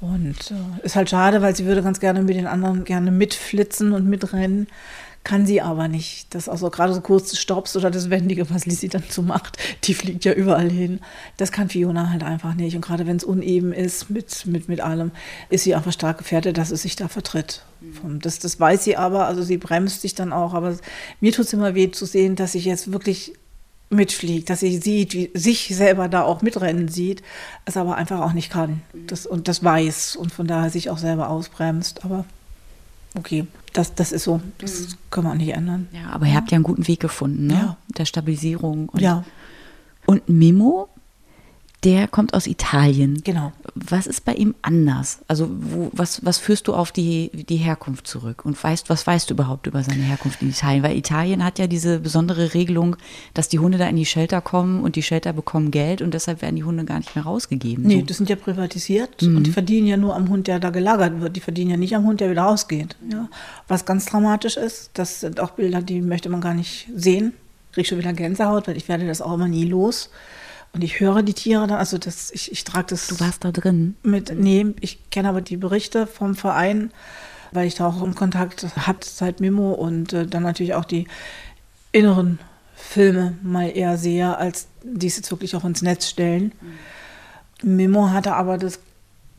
Und 0.00 0.50
äh, 0.50 0.84
ist 0.84 0.96
halt 0.96 1.10
schade, 1.10 1.42
weil 1.42 1.54
sie 1.54 1.64
würde 1.64 1.82
ganz 1.82 2.00
gerne 2.00 2.22
mit 2.22 2.36
den 2.36 2.46
anderen 2.46 2.84
gerne 2.84 3.10
mitflitzen 3.10 3.92
und 3.92 4.08
mitrennen. 4.08 4.66
Kann 5.24 5.46
sie 5.46 5.60
aber 5.62 5.86
nicht. 5.86 6.34
Das 6.34 6.48
auch 6.48 6.58
so 6.58 6.68
gerade 6.68 6.92
so 6.92 7.00
kurz 7.00 7.36
Stops 7.36 7.76
oder 7.76 7.92
das 7.92 8.10
Wendige, 8.10 8.50
was 8.50 8.66
Lizzie 8.66 8.88
dann 8.88 9.04
so 9.08 9.22
macht, 9.22 9.56
die 9.84 9.94
fliegt 9.94 10.24
ja 10.24 10.32
überall 10.32 10.68
hin. 10.68 10.98
Das 11.36 11.52
kann 11.52 11.68
Fiona 11.68 12.10
halt 12.10 12.24
einfach 12.24 12.54
nicht. 12.54 12.74
Und 12.74 12.82
gerade 12.82 13.06
wenn 13.06 13.16
es 13.18 13.22
uneben 13.24 13.72
ist 13.72 14.10
mit, 14.10 14.46
mit, 14.46 14.68
mit 14.68 14.80
allem, 14.80 15.12
ist 15.48 15.62
sie 15.62 15.76
einfach 15.76 15.92
stark 15.92 16.18
gefährdet, 16.18 16.58
dass 16.58 16.72
es 16.72 16.82
sich 16.82 16.96
da 16.96 17.06
vertritt. 17.06 17.62
Vom- 18.00 18.18
Das, 18.18 18.40
das 18.40 18.58
weiß 18.58 18.82
sie 18.82 18.96
aber, 18.96 19.26
also 19.26 19.42
sie 19.42 19.58
bremst 19.58 20.00
sich 20.00 20.16
dann 20.16 20.32
auch. 20.32 20.54
Aber 20.54 20.76
mir 21.20 21.30
tut 21.32 21.44
es 21.46 21.52
immer 21.52 21.76
weh 21.76 21.90
zu 21.92 22.04
sehen, 22.04 22.34
dass 22.34 22.56
ich 22.56 22.64
jetzt 22.64 22.92
wirklich 22.92 23.32
mitfliegt, 23.90 24.50
dass 24.50 24.58
sie 24.60 24.78
sieht, 24.78 25.12
wie 25.14 25.30
sich 25.34 25.68
selber 25.76 26.08
da 26.08 26.22
auch 26.22 26.42
mitrennen 26.42 26.88
sieht, 26.88 27.22
es 27.66 27.76
aber 27.76 27.96
einfach 27.96 28.20
auch 28.22 28.32
nicht 28.32 28.50
kann. 28.50 28.82
Das, 29.06 29.26
und 29.26 29.46
das 29.46 29.62
weiß 29.62 30.16
und 30.16 30.32
von 30.32 30.46
daher 30.48 30.70
sich 30.70 30.90
auch 30.90 30.98
selber 30.98 31.28
ausbremst. 31.28 32.04
Aber 32.04 32.24
okay, 33.16 33.46
das, 33.72 33.94
das 33.94 34.12
ist 34.12 34.24
so. 34.24 34.40
Das 34.58 34.96
kann 35.10 35.24
man 35.24 35.38
nicht 35.38 35.50
ändern. 35.50 35.88
Ja, 35.92 36.10
aber 36.10 36.26
ihr 36.26 36.34
habt 36.34 36.50
ja 36.50 36.56
einen 36.56 36.64
guten 36.64 36.86
Weg 36.88 37.00
gefunden, 37.00 37.46
ne? 37.46 37.54
Ja. 37.54 37.76
Der 37.96 38.04
Stabilisierung. 38.04 38.88
Und, 38.88 39.00
Ja, 39.00 39.24
und 40.06 40.28
Mimo, 40.28 40.88
der 41.84 42.06
kommt 42.06 42.32
aus 42.34 42.46
Italien. 42.46 43.20
genau. 43.24 43.52
Was 43.74 44.06
ist 44.06 44.24
bei 44.24 44.34
ihm 44.34 44.54
anders? 44.62 45.18
Also 45.28 45.48
wo, 45.50 45.90
was, 45.92 46.24
was 46.24 46.38
führst 46.38 46.68
du 46.68 46.74
auf 46.74 46.92
die, 46.92 47.30
die 47.48 47.56
Herkunft 47.56 48.06
zurück? 48.06 48.44
Und 48.44 48.62
weißt, 48.62 48.88
was 48.90 49.06
weißt 49.06 49.28
du 49.30 49.34
überhaupt 49.34 49.66
über 49.66 49.82
seine 49.82 50.02
Herkunft 50.02 50.42
in 50.42 50.50
Italien? 50.50 50.82
Weil 50.82 50.96
Italien 50.96 51.42
hat 51.44 51.58
ja 51.58 51.66
diese 51.66 51.98
besondere 51.98 52.54
Regelung, 52.54 52.96
dass 53.34 53.48
die 53.48 53.58
Hunde 53.58 53.78
da 53.78 53.88
in 53.88 53.96
die 53.96 54.06
Shelter 54.06 54.40
kommen 54.40 54.82
und 54.82 54.94
die 54.94 55.02
Shelter 55.02 55.32
bekommen 55.32 55.70
Geld 55.70 56.02
und 56.02 56.14
deshalb 56.14 56.42
werden 56.42 56.56
die 56.56 56.64
Hunde 56.64 56.84
gar 56.84 56.98
nicht 56.98 57.14
mehr 57.16 57.24
rausgegeben. 57.24 57.84
Nee, 57.84 58.00
So. 58.00 58.06
das 58.06 58.16
sind 58.18 58.28
ja 58.30 58.36
privatisiert 58.36 59.22
und 59.22 59.42
die 59.44 59.50
verdienen 59.52 59.86
ja 59.86 59.96
nur 59.96 60.14
am 60.14 60.28
Hund, 60.28 60.46
der 60.46 60.60
da 60.60 60.70
gelagert 60.70 61.20
wird. 61.20 61.34
Die 61.34 61.40
verdienen 61.40 61.70
ja 61.70 61.76
nicht 61.76 61.96
am 61.96 62.04
Hund, 62.04 62.20
der 62.20 62.30
wieder 62.30 62.42
rausgeht. 62.42 62.94
Ja. 63.10 63.28
Was 63.68 63.84
ganz 63.84 64.04
dramatisch 64.06 64.56
ist, 64.56 64.90
das 64.94 65.20
sind 65.20 65.40
auch 65.40 65.50
Bilder, 65.52 65.82
die 65.82 66.00
möchte 66.02 66.28
man 66.28 66.40
gar 66.40 66.54
nicht 66.54 66.88
sehen. 66.94 67.32
Krieg 67.72 67.86
schon 67.86 67.98
wieder 67.98 68.12
Gänsehaut, 68.12 68.68
weil 68.68 68.76
ich 68.76 68.86
werde 68.88 69.06
das 69.06 69.22
auch 69.22 69.32
immer 69.34 69.48
nie 69.48 69.64
los. 69.64 70.10
Und 70.74 70.82
ich 70.82 71.00
höre 71.00 71.22
die 71.22 71.34
Tiere 71.34 71.66
dann, 71.66 71.78
also 71.78 71.98
das, 71.98 72.30
ich, 72.30 72.50
ich 72.50 72.64
trage 72.64 72.86
das. 72.90 73.06
Du 73.06 73.20
warst 73.20 73.44
da 73.44 73.52
drin. 73.52 73.96
Mit, 74.02 74.34
nee, 74.34 74.66
ich 74.80 75.10
kenne 75.10 75.28
aber 75.28 75.42
die 75.42 75.58
Berichte 75.58 76.06
vom 76.06 76.34
Verein, 76.34 76.90
weil 77.50 77.66
ich 77.66 77.74
da 77.74 77.86
auch 77.86 78.02
im 78.02 78.14
Kontakt 78.14 78.66
habe 78.86 78.98
seit 79.02 79.40
Mimo 79.40 79.72
und 79.72 80.12
äh, 80.12 80.26
dann 80.26 80.42
natürlich 80.42 80.74
auch 80.74 80.86
die 80.86 81.06
inneren 81.92 82.38
Filme 82.74 83.36
mal 83.42 83.68
eher 83.68 83.98
sehe, 83.98 84.36
als 84.36 84.66
die 84.82 85.06
es 85.06 85.16
jetzt 85.16 85.30
wirklich 85.30 85.54
auch 85.54 85.64
ins 85.64 85.82
Netz 85.82 86.08
stellen. 86.08 86.52
Mimo 87.62 88.10
hatte 88.10 88.34
aber 88.34 88.58
das 88.58 88.80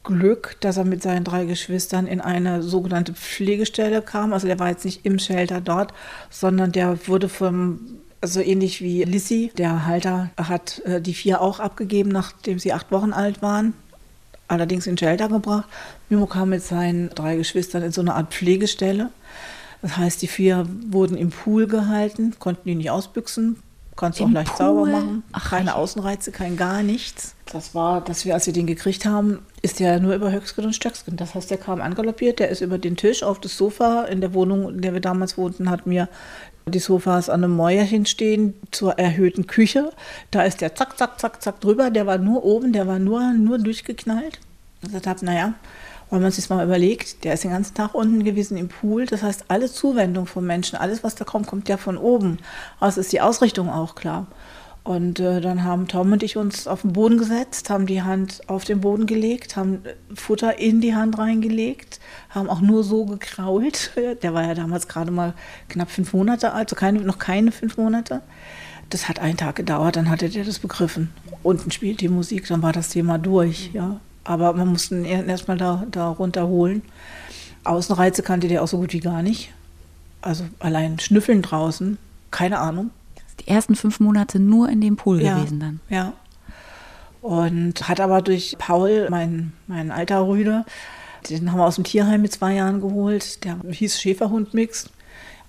Glück, 0.04 0.58
dass 0.60 0.78
er 0.78 0.86
mit 0.86 1.02
seinen 1.02 1.24
drei 1.24 1.46
Geschwistern 1.46 2.08
in 2.08 2.22
eine 2.22 2.62
sogenannte 2.62 3.14
Pflegestelle 3.14 4.02
kam. 4.02 4.34
Also 4.34 4.48
der 4.48 4.60
war 4.60 4.70
jetzt 4.70 4.86
nicht 4.86 5.06
im 5.06 5.18
Shelter 5.18 5.62
dort, 5.62 5.94
sondern 6.30 6.72
der 6.72 7.08
wurde 7.08 7.30
vom, 7.30 7.80
also 8.24 8.40
ähnlich 8.40 8.82
wie 8.82 9.04
Lissy, 9.04 9.52
der 9.58 9.86
Halter 9.86 10.30
hat 10.38 10.80
äh, 10.86 11.02
die 11.02 11.14
vier 11.14 11.42
auch 11.42 11.60
abgegeben, 11.60 12.10
nachdem 12.10 12.58
sie 12.58 12.72
acht 12.72 12.90
Wochen 12.92 13.12
alt 13.12 13.42
waren. 13.42 13.74
Allerdings 14.48 14.88
in 14.88 14.98
Shelter 14.98 15.28
gebracht. 15.28 15.68
Mimo 16.10 16.26
kam 16.26 16.50
mit 16.50 16.64
seinen 16.64 17.10
drei 17.10 17.36
Geschwistern 17.36 17.84
in 17.84 17.92
so 17.92 18.02
eine 18.02 18.16
Art 18.16 18.34
Pflegestelle. 18.34 19.10
Das 19.82 19.98
heißt, 19.98 20.22
die 20.22 20.28
vier 20.28 20.66
wurden 20.90 21.18
im 21.18 21.32
Pool 21.32 21.68
gehalten, 21.68 22.34
konnten 22.40 22.62
die 22.70 22.76
nicht 22.76 22.92
ausbüchsen, 22.92 23.58
kannst 23.98 24.20
du 24.22 24.26
auch 24.26 24.32
leicht 24.32 24.56
Pool? 24.56 24.58
sauber 24.58 24.86
machen. 24.86 25.24
Ach, 25.34 25.50
Keine 25.50 25.72
je. 25.72 25.76
Außenreize, 25.76 26.32
kein 26.32 26.56
gar 26.56 26.82
nichts. 26.82 27.36
Das 27.52 27.76
war, 27.76 28.00
dass 28.02 28.24
wir, 28.24 28.34
als 28.36 28.46
wir 28.46 28.54
den 28.54 28.68
gekriegt 28.68 29.06
haben, 29.06 29.40
ist 29.62 29.82
der 29.82 30.00
nur 30.00 30.16
über 30.16 30.32
Höchstgen 30.32 30.66
und 30.66 30.74
Stöcksken. 30.74 31.18
Das 31.18 31.36
heißt, 31.36 31.52
der 31.52 31.58
kam 31.58 31.82
angaloppiert, 31.82 32.40
der 32.40 32.50
ist 32.50 32.62
über 32.62 32.78
den 32.78 32.96
Tisch 32.96 33.24
auf 33.24 33.40
das 33.42 33.58
Sofa. 33.58 34.04
In 34.04 34.22
der 34.22 34.34
Wohnung, 34.34 34.70
in 34.70 34.82
der 34.82 34.94
wir 34.94 35.02
damals 35.02 35.38
wohnten, 35.38 35.70
hatten 35.70 35.92
wir 35.92 36.08
die 36.66 36.80
Sofas 36.80 37.30
an 37.30 37.44
einem 37.44 37.56
Mäuerchen 37.56 38.06
stehen 38.06 38.54
zur 38.72 38.98
erhöhten 38.98 39.48
Küche. 39.48 39.92
Da 40.32 40.44
ist 40.44 40.62
der 40.62 40.76
zack, 40.76 40.98
zack, 40.98 41.20
zack, 41.20 41.42
zack 41.42 41.60
drüber. 41.62 41.90
Der 41.90 42.06
war 42.08 42.18
nur 42.18 42.44
oben, 42.44 42.74
der 42.74 42.88
war 42.88 43.00
nur, 43.00 43.34
nur 43.34 43.60
durchgeknallt. 43.60 44.40
Ich 44.82 45.08
habe, 45.08 45.26
naja, 45.26 45.54
wenn 46.10 46.22
man 46.22 46.32
sich 46.32 46.50
mal 46.50 46.64
überlegt, 46.64 47.24
der 47.24 47.34
ist 47.34 47.44
den 47.44 47.52
ganzen 47.52 47.74
Tag 47.74 47.96
unten 47.96 48.24
gewesen 48.24 48.58
im 48.58 48.70
Pool. 48.70 49.06
Das 49.06 49.24
heißt, 49.24 49.46
alle 49.48 49.72
Zuwendung 49.72 50.26
vom 50.26 50.46
Menschen, 50.46 50.78
alles, 50.78 51.04
was 51.04 51.16
da 51.16 51.26
kommt, 51.26 51.48
kommt 51.48 51.70
ja 51.70 51.78
von 51.78 51.98
oben. 51.98 52.38
Also 52.80 53.02
ist 53.02 53.12
die 53.12 53.22
Ausrichtung 53.22 53.70
auch 53.70 53.96
klar. 53.96 54.28
Und 54.84 55.22
äh, 55.22 55.40
dann 55.40 55.64
haben 55.64 55.88
Tom 55.88 56.12
und 56.12 56.24
ich 56.24 56.36
uns 56.36 56.68
auf 56.68 56.82
den 56.82 56.92
Boden 56.92 57.18
gesetzt, 57.18 57.70
haben 57.70 57.86
die 57.86 58.02
Hand 58.02 58.42
auf 58.48 58.66
den 58.66 58.82
Boden 58.82 59.06
gelegt, 59.06 59.56
haben 59.56 59.82
Futter 60.14 60.60
in 60.60 60.82
die 60.82 60.94
Hand 60.94 61.18
reingelegt, 61.18 62.02
haben 62.30 62.50
auch 62.50 62.60
nur 62.60 62.84
so 62.84 63.06
gekrault. 63.06 63.92
Der 64.24 64.34
war 64.34 64.44
ja 64.44 64.54
damals 64.54 64.90
gerade 64.90 65.10
mal 65.10 65.36
knapp 65.70 65.90
fünf 65.90 66.12
Monate 66.12 66.52
alt, 66.52 66.66
also 66.72 66.76
keine, 66.76 67.00
noch 67.00 67.18
keine 67.18 67.54
fünf 67.54 67.78
Monate. 67.78 68.22
Das 68.90 69.08
hat 69.08 69.20
einen 69.20 69.38
Tag 69.38 69.56
gedauert, 69.56 69.96
dann 69.96 70.10
hatte 70.10 70.30
der 70.30 70.44
das 70.44 70.60
begriffen. 70.60 71.12
Unten 71.42 71.72
spielt 71.72 72.02
die 72.02 72.10
Musik, 72.10 72.48
dann 72.48 72.62
war 72.62 72.74
das 72.74 72.90
Thema 72.90 73.18
durch, 73.18 73.72
ja. 73.74 74.02
Aber 74.26 74.54
man 74.54 74.68
musste 74.68 74.96
ihn 74.96 75.06
erst 75.06 75.48
mal 75.48 75.58
da, 75.58 75.86
da 75.90 76.10
runterholen. 76.10 76.84
Außenreize 77.64 78.22
kannte 78.22 78.50
der 78.50 78.62
auch 78.62 78.68
so 78.68 78.78
gut 78.78 78.94
wie 78.94 79.00
gar 79.00 79.22
nicht. 79.22 79.54
Also 80.22 80.44
allein 80.60 81.00
Schnüffeln 81.00 81.42
draußen, 81.42 81.98
keine 82.32 82.60
Ahnung 82.60 82.92
die 83.42 83.48
ersten 83.48 83.76
fünf 83.76 84.00
Monate 84.00 84.40
nur 84.40 84.70
in 84.70 84.82
dem 84.82 84.96
Pool 84.96 85.22
ja, 85.22 85.38
gewesen 85.38 85.60
dann. 85.60 85.80
Ja. 85.90 86.14
Und 87.22 87.88
hat 87.88 88.00
aber 88.00 88.22
durch 88.22 88.56
Paul, 88.58 89.08
mein, 89.10 89.54
mein 89.68 89.92
alter 89.92 90.28
Rüde, 90.28 90.66
den 91.30 91.52
haben 91.52 91.60
wir 91.60 91.66
aus 91.66 91.76
dem 91.76 91.84
Tierheim 91.84 92.22
mit 92.22 92.34
zwei 92.34 92.54
Jahren 92.56 92.82
geholt. 92.82 93.44
Der 93.46 93.58
hieß 93.70 94.02
Schäferhund-Mix. 94.02 94.90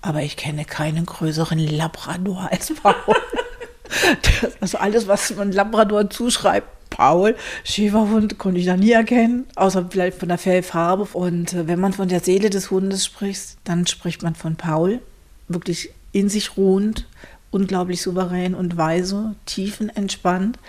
Aber 0.01 0.21
ich 0.21 0.37
kenne 0.37 0.65
keinen 0.65 1.05
größeren 1.05 1.59
Labrador 1.59 2.47
als 2.51 2.73
Paul. 2.73 2.95
also 4.61 4.77
alles, 4.77 5.07
was 5.07 5.35
man 5.35 5.51
Labrador 5.51 6.09
zuschreibt, 6.09 6.67
Paul, 6.89 7.35
Schäferhund, 7.63 8.37
konnte 8.37 8.59
ich 8.59 8.65
da 8.65 8.77
nie 8.77 8.91
erkennen, 8.91 9.45
außer 9.55 9.85
vielleicht 9.89 10.17
von 10.17 10.29
der 10.29 10.37
Fellfarbe. 10.37 11.07
Und 11.11 11.53
äh, 11.53 11.67
wenn 11.67 11.79
man 11.79 11.91
von 11.91 12.07
der 12.07 12.21
Seele 12.21 12.49
des 12.49 12.71
Hundes 12.71 13.03
spricht, 13.03 13.57
dann 13.65 13.85
spricht 13.85 14.23
man 14.23 14.35
von 14.35 14.55
Paul. 14.55 15.01
Wirklich 15.47 15.89
in 16.13 16.29
sich 16.29 16.55
ruhend, 16.55 17.07
unglaublich 17.55 18.01
souverän 18.01 18.53
und 18.53 18.75
weise, 18.75 19.35
tiefenentspannt. 19.45 20.59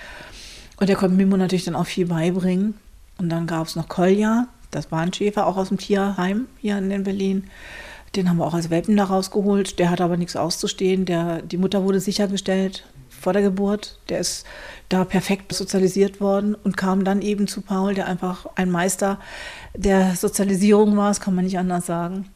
Und 0.79 0.89
er 0.89 0.95
konnte 0.95 1.17
Mimo 1.17 1.37
natürlich 1.37 1.65
dann 1.65 1.75
auch 1.75 1.87
viel 1.87 2.07
beibringen. 2.07 2.75
Und 3.19 3.29
dann 3.29 3.49
gab 3.49 3.67
es 3.67 3.75
noch 3.75 3.89
Kolja, 3.89 4.47
das 4.71 4.93
war 4.93 5.01
ein 5.01 5.13
Schäfer, 5.13 5.47
auch 5.47 5.57
aus 5.57 5.69
dem 5.69 5.79
Tierheim 5.79 6.47
hier 6.61 6.79
in 6.79 7.03
Berlin. 7.03 7.45
Den 8.15 8.31
haben 8.31 8.37
wir 8.37 8.47
auch 8.47 8.55
als 8.55 8.71
Welpen 8.71 8.97
da 8.97 9.05
rausgeholt. 9.05 9.79
Der 9.79 9.91
hat 9.91 10.01
aber 10.01 10.17
nichts 10.17 10.37
auszustehen. 10.37 11.07
Der, 11.07 11.43
die 11.43 11.57
Mutter 11.57 11.83
wurde 11.83 11.99
sichergestellt 11.99 12.87
vor 13.11 13.33
der 13.33 13.43
Geburt. 13.43 13.99
Der 14.09 14.21
ist 14.21 14.47
da 14.89 15.05
perfekt 15.05 15.53
sozialisiert 15.53 16.21
worden 16.21 16.55
und 16.55 16.77
kam 16.77 17.05
dann 17.05 17.21
eben 17.21 17.49
zu 17.49 17.63
Paul, 17.63 17.95
der 17.95 18.07
einfach 18.07 18.47
ein 18.55 18.71
Meister 18.71 19.19
der 19.75 20.15
Sozialisierung 20.15 20.97
war, 20.97 21.09
das 21.09 21.21
kann 21.21 21.35
man 21.35 21.45
nicht 21.45 21.59
anders 21.59 21.87
sagen. 21.87 22.27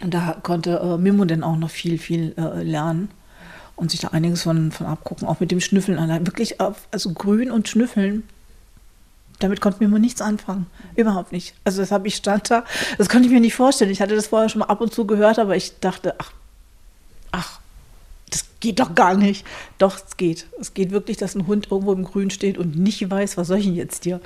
Und 0.00 0.12
da 0.12 0.36
konnte 0.42 0.80
äh, 0.82 0.98
Mimo 0.98 1.24
dann 1.24 1.44
auch 1.44 1.56
noch 1.56 1.70
viel, 1.70 1.98
viel 1.98 2.34
äh, 2.36 2.62
lernen 2.62 3.08
und 3.76 3.90
sich 3.90 4.00
da 4.00 4.08
einiges 4.08 4.42
von, 4.42 4.72
von 4.72 4.86
abgucken, 4.86 5.26
auch 5.26 5.40
mit 5.40 5.50
dem 5.50 5.60
Schnüffeln. 5.60 5.98
Wirklich, 6.26 6.56
also 6.60 7.12
grün 7.12 7.50
und 7.50 7.68
schnüffeln, 7.68 8.22
damit 9.40 9.60
konnte 9.60 9.80
mir 9.80 9.86
immer 9.86 9.98
nichts 9.98 10.20
anfangen. 10.20 10.66
Überhaupt 10.96 11.32
nicht. 11.32 11.54
Also 11.64 11.80
das 11.80 11.90
habe 11.90 12.06
ich 12.08 12.16
stand 12.16 12.50
da, 12.50 12.64
das 12.98 13.08
konnte 13.08 13.26
ich 13.26 13.32
mir 13.32 13.40
nicht 13.40 13.54
vorstellen. 13.54 13.90
Ich 13.90 14.00
hatte 14.00 14.14
das 14.14 14.28
vorher 14.28 14.48
schon 14.48 14.60
mal 14.60 14.66
ab 14.66 14.80
und 14.80 14.92
zu 14.94 15.06
gehört, 15.06 15.38
aber 15.38 15.56
ich 15.56 15.80
dachte, 15.80 16.14
ach, 16.18 16.32
ach, 17.32 17.60
das 18.30 18.46
geht 18.60 18.80
doch 18.80 18.94
gar 18.94 19.14
nicht. 19.14 19.44
Doch, 19.78 19.96
es 19.96 20.16
geht. 20.16 20.46
Es 20.60 20.74
geht 20.74 20.90
wirklich, 20.92 21.16
dass 21.16 21.34
ein 21.34 21.46
Hund 21.46 21.68
irgendwo 21.70 21.92
im 21.92 22.04
Grün 22.04 22.30
steht 22.30 22.58
und 22.58 22.76
nicht 22.76 23.08
weiß, 23.10 23.36
was 23.36 23.48
soll 23.48 23.58
ich 23.58 23.66
denn 23.66 23.74
jetzt 23.74 24.04
hier? 24.04 24.20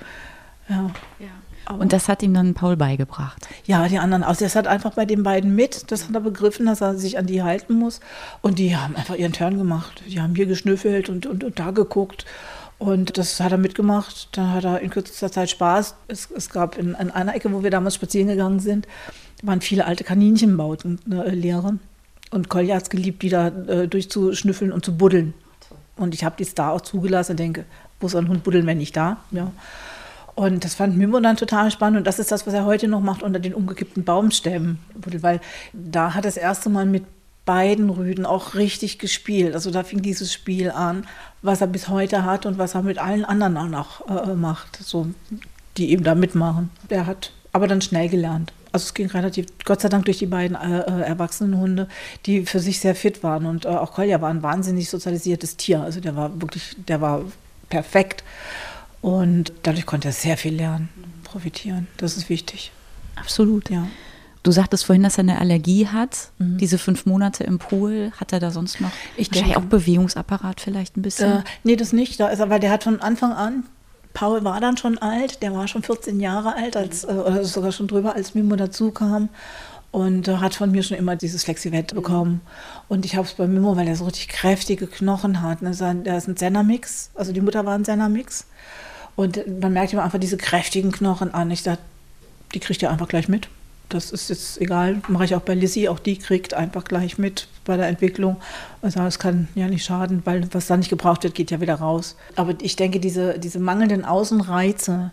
Ja. 0.69 0.91
ja. 1.19 1.29
Aber 1.69 1.83
und 1.83 1.93
das 1.93 2.09
hat 2.09 2.23
ihm 2.23 2.33
dann 2.33 2.55
Paul 2.55 2.79
beigebracht. 2.79 3.47
Ja, 3.67 3.87
die 3.89 3.99
anderen 3.99 4.25
auch. 4.25 4.35
Das 4.35 4.57
hat 4.57 4.67
einfach 4.67 4.95
bei 4.95 5.05
den 5.05 5.23
beiden 5.23 5.55
mit. 5.55 5.93
Das 5.93 6.09
hat 6.09 6.15
er 6.15 6.23
begriffen, 6.23 6.65
dass 6.65 6.81
er 6.81 6.95
sich 6.95 7.19
an 7.19 7.27
die 7.27 7.43
halten 7.43 7.75
muss. 7.75 8.01
Und 8.41 8.59
die 8.59 8.75
haben 8.75 8.97
einfach 8.97 9.17
ihren 9.17 9.35
Turn 9.35 9.59
gemacht. 9.59 10.03
Die 10.07 10.19
haben 10.19 10.35
hier 10.35 10.47
geschnüffelt 10.47 11.11
und, 11.11 11.27
und, 11.27 11.45
und 11.45 11.59
da 11.59 11.71
geguckt. 11.73 12.25
Und 12.79 13.19
das 13.19 13.39
hat 13.41 13.53
er 13.53 13.59
mitgemacht. 13.59 14.31
Dann 14.33 14.55
hat 14.55 14.65
er 14.65 14.81
in 14.81 14.89
kürzester 14.89 15.31
Zeit 15.31 15.51
Spaß. 15.51 15.95
Es, 16.09 16.31
es 16.31 16.49
gab 16.49 16.79
in, 16.79 16.95
in, 16.95 17.11
einer 17.11 17.35
Ecke, 17.35 17.53
wo 17.53 17.63
wir 17.63 17.71
damals 17.71 17.97
spazieren 17.97 18.29
gegangen 18.29 18.61
sind, 18.61 18.89
waren 19.43 19.61
viele 19.61 19.85
alte 19.85 20.05
Kaninchenbauten, 20.05 21.01
ne, 21.05 21.25
Leere. 21.29 21.79
Und 22.31 22.49
Kolja 22.49 22.77
hat 22.77 22.85
es 22.85 22.91
geliebt, 22.91 23.21
die 23.21 23.29
da 23.29 23.49
äh, 23.49 23.89
durchzuschnüffeln 23.89 24.73
und 24.73 24.87
zu 24.87 24.97
buddeln. 24.97 25.35
Und 25.97 26.15
ich 26.15 26.25
habe 26.25 26.43
die 26.43 26.49
da 26.55 26.71
auch 26.71 26.81
zugelassen 26.81 27.33
und 27.33 27.41
denke, 27.41 27.67
wo 28.01 28.09
soll 28.09 28.23
ein 28.23 28.29
Hund 28.29 28.43
buddeln, 28.43 28.65
wenn 28.65 28.79
nicht 28.79 28.97
da? 28.97 29.19
Ja. 29.33 29.53
Und 30.39 30.65
das 30.65 30.77
fand 30.77 30.97
Mimo 30.97 31.19
dann 31.19 31.37
total 31.37 31.69
spannend. 31.73 31.99
Und 31.99 32.07
das 32.07 32.21
ist 32.21 32.31
das, 32.31 32.47
was 32.47 32.55
er 32.55 32.65
heute 32.65 32.87
noch 32.87 33.01
macht 33.01 33.25
unter 33.25 33.41
den 33.41 33.55
umgekippten 33.55 34.05
Baumstämmen. 34.05 34.79
Weil 34.95 35.41
da 35.73 36.15
hat 36.15 36.25
er 36.25 36.29
das 36.29 36.37
erste 36.37 36.71
Mal 36.71 36.87
mit 36.87 37.03
beiden 37.45 37.91
Rüden 37.91 38.25
auch 38.25 38.55
richtig 38.55 39.01
gespielt. 39.01 39.55
Also 39.55 39.73
da 39.73 39.83
fing 39.83 40.01
dieses 40.01 40.33
Spiel 40.33 40.71
an, 40.71 41.09
was 41.43 41.61
er 41.61 41.67
bis 41.67 41.89
heute 41.89 42.25
hat 42.25 42.47
und 42.47 42.57
was 42.57 42.77
er 42.77 42.83
mit 42.83 42.99
allen 42.99 43.25
anderen 43.25 43.57
auch 43.57 43.67
noch 43.67 44.29
äh, 44.29 44.35
macht, 44.35 44.77
so, 44.81 45.09
die 45.77 45.91
eben 45.91 46.05
da 46.05 46.15
mitmachen. 46.15 46.71
Der 46.89 47.07
hat 47.07 47.33
aber 47.53 47.67
dann 47.67 47.81
schnell 47.81 48.09
gelernt. 48.09 48.53
Also 48.71 48.85
es 48.85 48.95
ging 48.95 49.09
relativ, 49.09 49.47
Gott 49.65 49.81
sei 49.81 49.89
Dank, 49.89 50.05
durch 50.05 50.19
die 50.19 50.27
beiden 50.27 50.57
äh, 50.57 50.83
äh 50.83 51.01
erwachsenen 51.03 51.59
Hunde, 51.59 51.89
die 52.27 52.47
für 52.47 52.61
sich 52.61 52.79
sehr 52.79 52.95
fit 52.95 53.25
waren. 53.25 53.45
Und 53.45 53.65
äh, 53.65 53.71
auch 53.71 53.93
Kolja 53.93 54.21
war 54.21 54.31
ein 54.31 54.45
wahnsinnig 54.45 54.89
sozialisiertes 54.89 55.57
Tier. 55.57 55.83
Also 55.83 55.99
der 55.99 56.15
war 56.15 56.41
wirklich, 56.41 56.77
der 56.87 57.01
war 57.01 57.25
perfekt. 57.69 58.23
Und 59.01 59.53
dadurch 59.63 59.87
konnte 59.87 60.09
er 60.09 60.13
sehr 60.13 60.37
viel 60.37 60.55
lernen, 60.55 60.89
profitieren. 61.25 61.87
Das 61.97 62.17
ist 62.17 62.29
wichtig. 62.29 62.73
Absolut. 63.17 63.71
Ja. 63.71 63.87
Du 64.43 64.53
sagtest 64.53 64.87
vorhin, 64.87 65.03
dass 65.03 65.19
er 65.19 65.25
eine 65.25 65.39
Allergie 65.39 65.89
hat. 65.89 66.31
Mhm. 66.39 66.59
Diese 66.59 66.79
fünf 66.79 67.07
Monate 67.07 67.45
im 67.45 67.59
Pool, 67.59 68.13
hat 68.19 68.33
er 68.33 68.41
da 68.41 68.51
sonst 68.51 68.81
noch 68.81 68.91
ich 69.17 69.29
wahrscheinlich 69.29 69.55
denke, 69.55 69.59
auch 69.59 69.71
Bewegungsapparat 69.71 70.61
vielleicht 70.61 70.97
ein 70.97 71.03
bisschen? 71.03 71.39
Äh, 71.39 71.45
nee, 71.65 71.77
das 71.77 71.93
nicht. 71.93 72.19
Da 72.21 72.29
ist 72.29 72.39
er, 72.39 72.51
weil 72.51 72.61
der 72.61 72.71
hat 72.71 72.85
von 72.85 73.01
Anfang 73.01 73.33
an, 73.33 73.65
Paul 74.15 74.45
war 74.45 74.61
dann 74.61 74.77
schon 74.77 74.99
alt, 74.99 75.43
der 75.43 75.55
war 75.55 75.69
schon 75.69 75.83
14 75.83 76.19
Jahre 76.19 76.57
alt, 76.57 76.77
als, 76.77 77.05
äh, 77.05 77.09
oder 77.09 77.45
sogar 77.45 77.73
schon 77.73 77.89
drüber, 77.89 78.15
als 78.15 78.35
Mimo 78.35 78.57
dazu 78.57 78.91
kam. 78.91 79.29
Und 79.91 80.29
äh, 80.29 80.37
hat 80.37 80.55
von 80.55 80.71
mir 80.71 80.83
schon 80.83 80.99
immer 80.99 81.17
dieses 81.17 81.45
Flexivett 81.45 81.95
bekommen. 81.95 82.43
Und 82.89 83.05
ich 83.05 83.17
habe 83.17 83.27
es 83.27 83.35
bei 83.35 83.47
Mimo, 83.47 83.77
weil 83.77 83.89
er 83.89 83.97
so 83.97 84.05
richtig 84.05 84.29
kräftige 84.29 84.87
Knochen 84.87 85.43
hat. 85.43 85.63
Ne? 85.63 85.73
Der 86.05 86.19
ist 86.19 86.29
ein 86.29 86.37
Senna-Mix, 86.37 87.11
also 87.15 87.33
die 87.33 87.41
Mutter 87.41 87.65
war 87.65 87.75
ein 87.75 87.85
Senna-Mix. 87.85 88.47
Und 89.17 89.61
man 89.61 89.73
merkt 89.73 89.93
ihm 89.93 89.99
einfach 89.99 90.21
diese 90.21 90.37
kräftigen 90.37 90.93
Knochen 90.93 91.35
an. 91.35 91.51
Ich 91.51 91.63
dachte, 91.63 91.83
die 92.55 92.61
kriegt 92.61 92.83
ihr 92.83 92.91
einfach 92.91 93.09
gleich 93.09 93.29
mit. 93.29 93.49
Das 93.89 94.11
ist 94.11 94.29
jetzt 94.29 94.61
egal, 94.61 95.01
mache 95.09 95.25
ich 95.25 95.35
auch 95.35 95.41
bei 95.41 95.55
Lizzie, 95.55 95.89
auch 95.89 95.99
die 95.99 96.19
kriegt 96.19 96.53
einfach 96.53 96.85
gleich 96.85 97.17
mit 97.17 97.49
bei 97.65 97.79
der 97.79 97.89
Entwicklung. 97.89 98.37
Also 98.83 99.01
es 99.01 99.19
kann 99.19 99.49
ja 99.55 99.67
nicht 99.67 99.85
schaden, 99.85 100.21
weil 100.25 100.47
was 100.53 100.67
da 100.67 100.77
nicht 100.77 100.91
gebraucht 100.91 101.25
wird, 101.25 101.35
geht 101.35 101.51
ja 101.51 101.61
wieder 101.61 101.77
raus. 101.77 102.17
Aber 102.37 102.55
ich 102.61 102.77
denke, 102.77 103.01
diese, 103.01 103.39
diese 103.39 103.59
mangelnden 103.59 104.05
Außenreize, 104.05 105.11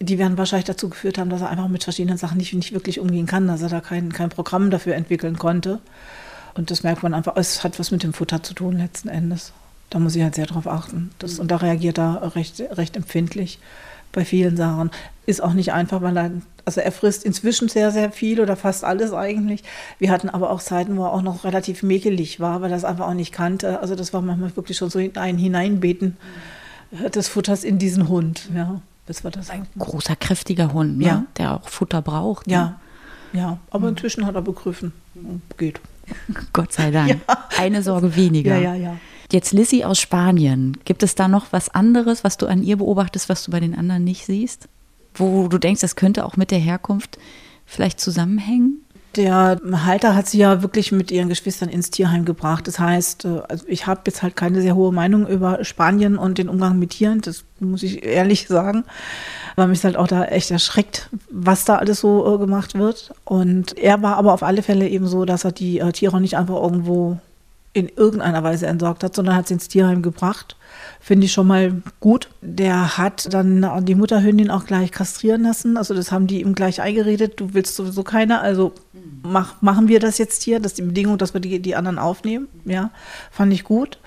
die 0.00 0.18
werden 0.18 0.38
wahrscheinlich 0.38 0.66
dazu 0.66 0.88
geführt 0.88 1.18
haben, 1.18 1.30
dass 1.30 1.42
er 1.42 1.50
einfach 1.50 1.68
mit 1.68 1.84
verschiedenen 1.84 2.18
Sachen 2.18 2.38
nicht, 2.38 2.52
nicht 2.54 2.72
wirklich 2.72 3.00
umgehen 3.00 3.26
kann, 3.26 3.46
dass 3.46 3.62
er 3.62 3.68
da 3.68 3.80
kein, 3.80 4.12
kein 4.12 4.30
Programm 4.30 4.70
dafür 4.70 4.94
entwickeln 4.94 5.38
konnte. 5.38 5.80
Und 6.54 6.70
das 6.70 6.82
merkt 6.82 7.02
man 7.02 7.14
einfach, 7.14 7.36
es 7.36 7.62
hat 7.62 7.78
was 7.78 7.90
mit 7.90 8.02
dem 8.02 8.12
Futter 8.12 8.42
zu 8.42 8.54
tun 8.54 8.76
letzten 8.78 9.08
Endes 9.08 9.52
da 9.90 9.98
muss 9.98 10.16
ich 10.16 10.22
halt 10.22 10.36
sehr 10.36 10.46
drauf 10.46 10.66
achten. 10.66 11.10
Das, 11.18 11.38
und 11.38 11.50
da 11.50 11.56
reagiert 11.56 11.98
er 11.98 12.34
recht, 12.36 12.60
recht 12.70 12.96
empfindlich 12.96 13.58
bei 14.12 14.24
vielen 14.24 14.56
Sachen. 14.56 14.90
Ist 15.26 15.42
auch 15.42 15.52
nicht 15.52 15.72
einfach, 15.72 16.00
weil 16.00 16.16
er, 16.16 16.30
also 16.64 16.80
er 16.80 16.92
frisst 16.92 17.24
inzwischen 17.24 17.68
sehr, 17.68 17.90
sehr 17.90 18.10
viel 18.10 18.40
oder 18.40 18.56
fast 18.56 18.84
alles 18.84 19.12
eigentlich. 19.12 19.62
Wir 19.98 20.10
hatten 20.10 20.30
aber 20.30 20.50
auch 20.50 20.62
Zeiten, 20.62 20.96
wo 20.96 21.04
er 21.04 21.12
auch 21.12 21.22
noch 21.22 21.44
relativ 21.44 21.82
mäkelig 21.82 22.40
war, 22.40 22.62
weil 22.62 22.70
er 22.70 22.76
es 22.76 22.84
einfach 22.84 23.08
auch 23.08 23.14
nicht 23.14 23.32
kannte. 23.32 23.80
Also 23.80 23.96
das 23.96 24.12
war 24.12 24.22
manchmal 24.22 24.56
wirklich 24.56 24.78
schon 24.78 24.90
so 24.90 24.98
ein 24.98 25.38
Hineinbeten 25.38 26.16
des 27.14 27.28
Futters 27.28 27.64
in 27.64 27.78
diesen 27.78 28.08
Hund. 28.08 28.48
Ja, 28.54 28.80
das 29.10 29.24
war 29.24 29.32
das. 29.32 29.50
Ein 29.50 29.66
großer, 29.76 30.14
kräftiger 30.14 30.72
Hund, 30.72 30.98
ne? 30.98 31.04
ja. 31.04 31.24
der 31.36 31.54
auch 31.54 31.68
Futter 31.68 32.00
braucht. 32.00 32.46
Ne? 32.46 32.52
Ja, 32.52 32.80
ja. 33.32 33.58
Aber 33.70 33.86
mhm. 33.86 33.96
inzwischen 33.96 34.24
hat 34.24 34.36
er 34.36 34.42
begriffen. 34.42 34.92
Geht. 35.58 35.80
Gott 36.52 36.72
sei 36.72 36.92
Dank. 36.92 37.20
Ja. 37.28 37.48
Eine 37.58 37.82
Sorge 37.82 38.14
weniger. 38.14 38.56
Ja, 38.56 38.74
ja, 38.74 38.92
ja. 38.92 38.96
Jetzt 39.32 39.52
Lissy 39.52 39.82
aus 39.82 39.98
Spanien. 39.98 40.76
Gibt 40.84 41.02
es 41.02 41.16
da 41.16 41.26
noch 41.26 41.46
was 41.50 41.68
anderes, 41.68 42.22
was 42.22 42.36
du 42.36 42.46
an 42.46 42.62
ihr 42.62 42.76
beobachtest, 42.76 43.28
was 43.28 43.42
du 43.42 43.50
bei 43.50 43.58
den 43.58 43.76
anderen 43.76 44.04
nicht 44.04 44.26
siehst? 44.26 44.68
Wo 45.14 45.48
du 45.48 45.58
denkst, 45.58 45.80
das 45.80 45.96
könnte 45.96 46.24
auch 46.24 46.36
mit 46.36 46.52
der 46.52 46.60
Herkunft 46.60 47.18
vielleicht 47.66 47.98
zusammenhängen? 47.98 48.84
Der 49.20 49.60
Halter 49.84 50.16
hat 50.16 50.28
sie 50.28 50.38
ja 50.38 50.62
wirklich 50.62 50.92
mit 50.92 51.10
ihren 51.10 51.28
Geschwistern 51.28 51.68
ins 51.68 51.90
Tierheim 51.90 52.24
gebracht. 52.24 52.66
Das 52.66 52.78
heißt, 52.78 53.26
äh, 53.26 53.42
also 53.48 53.66
ich 53.68 53.86
habe 53.86 54.00
jetzt 54.06 54.22
halt 54.22 54.34
keine 54.34 54.62
sehr 54.62 54.74
hohe 54.74 54.92
Meinung 54.92 55.26
über 55.26 55.62
Spanien 55.62 56.16
und 56.16 56.38
den 56.38 56.48
Umgang 56.48 56.78
mit 56.78 56.90
Tieren, 56.90 57.20
das 57.20 57.44
muss 57.58 57.82
ich 57.82 58.02
ehrlich 58.02 58.48
sagen, 58.48 58.84
weil 59.56 59.68
mich 59.68 59.84
halt 59.84 59.96
auch 59.96 60.06
da 60.06 60.24
echt 60.24 60.50
erschreckt, 60.50 61.10
was 61.30 61.66
da 61.66 61.76
alles 61.76 62.00
so 62.00 62.34
äh, 62.34 62.38
gemacht 62.38 62.78
wird. 62.78 63.12
Und 63.24 63.76
er 63.76 64.00
war 64.00 64.16
aber 64.16 64.32
auf 64.32 64.42
alle 64.42 64.62
Fälle 64.62 64.88
eben 64.88 65.06
so, 65.06 65.26
dass 65.26 65.44
er 65.44 65.52
die 65.52 65.80
äh, 65.80 65.92
Tiere 65.92 66.18
nicht 66.18 66.38
einfach 66.38 66.56
irgendwo 66.56 67.18
in 67.72 67.88
irgendeiner 67.88 68.42
Weise 68.42 68.66
entsorgt 68.66 69.04
hat, 69.04 69.14
sondern 69.14 69.36
hat 69.36 69.48
sie 69.48 69.54
ins 69.54 69.68
Tierheim 69.68 70.02
gebracht. 70.02 70.56
Finde 70.98 71.26
ich 71.26 71.32
schon 71.32 71.46
mal 71.46 71.82
gut. 72.00 72.28
Der 72.40 72.98
hat 72.98 73.32
dann 73.32 73.84
die 73.84 73.94
Mutterhündin 73.94 74.50
auch 74.50 74.66
gleich 74.66 74.90
kastrieren 74.90 75.42
lassen. 75.42 75.76
Also 75.76 75.94
das 75.94 76.10
haben 76.10 76.26
die 76.26 76.40
ihm 76.40 76.54
gleich 76.54 76.80
eingeredet. 76.80 77.38
Du 77.38 77.54
willst 77.54 77.76
sowieso 77.76 78.02
keiner, 78.02 78.40
also 78.40 78.72
mach, 79.22 79.62
machen 79.62 79.88
wir 79.88 80.00
das 80.00 80.18
jetzt 80.18 80.42
hier. 80.42 80.58
Das 80.58 80.72
ist 80.72 80.78
die 80.78 80.82
Bedingung, 80.82 81.16
dass 81.16 81.32
wir 81.32 81.40
die, 81.40 81.60
die 81.60 81.76
anderen 81.76 81.98
aufnehmen. 81.98 82.48
Ja, 82.64 82.90
fand 83.30 83.52
ich 83.52 83.62
gut. 83.62 83.98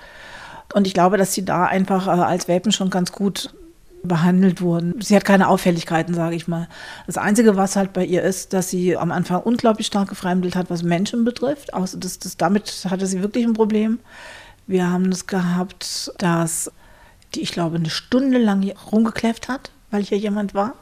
Und 0.74 0.86
ich 0.86 0.94
glaube, 0.94 1.16
dass 1.16 1.32
sie 1.32 1.44
da 1.44 1.64
einfach 1.64 2.06
äh, 2.06 2.10
als 2.10 2.48
Welpen 2.48 2.72
schon 2.72 2.90
ganz 2.90 3.12
gut 3.12 3.54
behandelt 4.06 4.60
wurden. 4.60 5.00
Sie 5.00 5.16
hat 5.16 5.24
keine 5.24 5.48
Auffälligkeiten, 5.48 6.14
sage 6.14 6.36
ich 6.36 6.48
mal. 6.48 6.68
Das 7.06 7.18
Einzige, 7.18 7.56
was 7.56 7.76
halt 7.76 7.92
bei 7.92 8.04
ihr 8.04 8.22
ist, 8.22 8.52
dass 8.52 8.70
sie 8.70 8.96
am 8.96 9.10
Anfang 9.10 9.42
unglaublich 9.42 9.86
stark 9.86 10.08
gefremdelt 10.08 10.56
hat, 10.56 10.70
was 10.70 10.82
Menschen 10.82 11.24
betrifft. 11.24 11.74
Außer 11.74 11.98
das, 11.98 12.18
das, 12.18 12.36
damit 12.36 12.86
hatte 12.88 13.06
sie 13.06 13.22
wirklich 13.22 13.44
ein 13.44 13.54
Problem. 13.54 13.98
Wir 14.66 14.90
haben 14.90 15.10
es 15.10 15.26
gehabt, 15.26 16.12
dass 16.18 16.70
die, 17.34 17.42
ich 17.42 17.52
glaube, 17.52 17.76
eine 17.76 17.90
Stunde 17.90 18.38
lang 18.38 18.72
rumgekläfft 18.92 19.48
hat, 19.48 19.70
weil 19.90 20.02
hier 20.02 20.18
jemand 20.18 20.54
war 20.54 20.74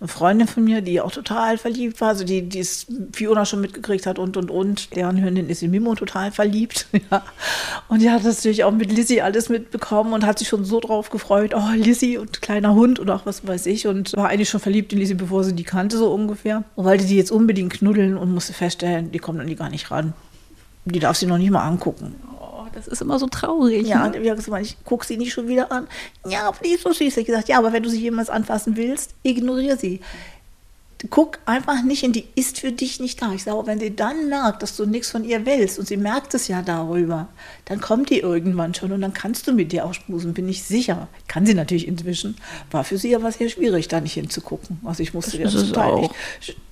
eine 0.00 0.06
Freundin 0.08 0.46
von 0.46 0.62
mir, 0.62 0.80
die 0.80 1.00
auch 1.00 1.10
total 1.10 1.58
verliebt 1.58 2.00
war, 2.00 2.10
also 2.10 2.24
die, 2.24 2.42
die 2.42 2.60
es 2.60 2.86
Fiona 3.12 3.44
schon 3.44 3.60
mitgekriegt 3.60 4.06
hat 4.06 4.20
und 4.20 4.36
und 4.36 4.48
und. 4.48 4.94
Deren 4.94 5.20
Hündin 5.20 5.48
ist 5.48 5.62
in 5.62 5.72
Mimo 5.72 5.94
total 5.94 6.32
verliebt. 6.32 6.86
Ja. 7.10 7.22
Und 7.88 8.02
die 8.02 8.10
hat 8.10 8.24
das 8.24 8.36
natürlich 8.38 8.64
auch 8.64 8.72
mit 8.72 8.92
Lizzie 8.92 9.22
alles 9.22 9.48
mitbekommen 9.48 10.12
und 10.12 10.26
hat 10.26 10.40
sich 10.40 10.48
schon 10.48 10.64
so 10.64 10.80
drauf 10.80 11.08
gefreut. 11.10 11.54
Oh, 11.54 11.70
Lizzie 11.74 12.18
und 12.18 12.42
kleiner 12.42 12.74
Hund 12.74 12.98
und 12.98 13.08
auch 13.08 13.24
was 13.24 13.46
weiß 13.46 13.66
ich. 13.66 13.86
Und 13.86 14.14
war 14.14 14.28
eigentlich 14.28 14.50
schon 14.50 14.60
verliebt 14.60 14.92
in 14.92 14.98
Lizzie, 14.98 15.14
bevor 15.14 15.44
sie 15.44 15.54
die 15.54 15.64
kannte, 15.64 15.96
so 15.96 16.12
ungefähr. 16.12 16.64
Und 16.74 16.84
wollte 16.84 17.06
die 17.06 17.16
jetzt 17.16 17.30
unbedingt 17.30 17.72
knuddeln 17.72 18.18
und 18.18 18.34
musste 18.34 18.52
feststellen, 18.52 19.10
die 19.10 19.18
kommt 19.18 19.40
an 19.40 19.46
die 19.46 19.56
gar 19.56 19.70
nicht 19.70 19.90
ran. 19.90 20.12
Die 20.84 20.98
darf 20.98 21.16
sie 21.16 21.26
noch 21.26 21.38
nicht 21.38 21.50
mal 21.50 21.66
angucken. 21.66 22.16
Das 22.74 22.88
ist 22.88 23.02
immer 23.02 23.18
so 23.18 23.26
traurig. 23.26 23.86
Ja, 23.86 24.08
ne? 24.08 24.20
gesagt, 24.20 24.64
ich 24.64 24.76
gucke 24.84 25.06
sie 25.06 25.16
nicht 25.16 25.32
schon 25.32 25.48
wieder 25.48 25.70
an. 25.70 25.86
Ja, 26.26 26.48
aber 26.48 26.58
die 26.64 26.70
ist 26.70 26.82
so 26.82 26.92
süß. 26.92 27.16
Ich 27.16 27.26
gesagt, 27.26 27.48
ja, 27.48 27.58
aber 27.58 27.72
wenn 27.72 27.82
du 27.82 27.90
sie 27.90 28.00
jemals 28.00 28.30
anfassen 28.30 28.76
willst, 28.76 29.14
ignoriere 29.22 29.76
sie. 29.76 30.00
Guck 31.10 31.38
einfach 31.46 31.84
nicht 31.84 32.02
in 32.02 32.12
die, 32.12 32.24
ist 32.34 32.58
für 32.58 32.72
dich 32.72 32.98
nicht 32.98 33.22
da. 33.22 33.32
Ich 33.32 33.44
sage, 33.44 33.64
wenn 33.66 33.78
sie 33.78 33.94
dann 33.94 34.28
merkt, 34.28 34.64
dass 34.64 34.76
du 34.76 34.84
nichts 34.84 35.12
von 35.12 35.22
ihr 35.22 35.46
willst 35.46 35.78
und 35.78 35.86
sie 35.86 35.96
merkt 35.96 36.34
es 36.34 36.48
ja 36.48 36.60
darüber, 36.60 37.28
dann 37.66 37.80
kommt 37.80 38.10
die 38.10 38.18
irgendwann 38.18 38.74
schon 38.74 38.90
und 38.90 39.02
dann 39.02 39.12
kannst 39.12 39.46
du 39.46 39.52
mit 39.52 39.70
dir 39.70 39.84
auch 39.84 39.94
schmusen, 39.94 40.34
bin 40.34 40.48
ich 40.48 40.64
sicher. 40.64 41.06
Kann 41.28 41.46
sie 41.46 41.54
natürlich 41.54 41.86
inzwischen. 41.86 42.36
War 42.72 42.82
für 42.82 42.98
sie 42.98 43.14
aber 43.14 43.30
sehr 43.30 43.48
schwierig, 43.48 43.86
da 43.86 44.00
nicht 44.00 44.14
hinzugucken. 44.14 44.80
Also 44.84 45.04
ich 45.04 45.14
musste 45.14 45.38
das, 45.38 45.52
das 45.52 45.68
total 45.68 45.92
auch. 45.92 46.14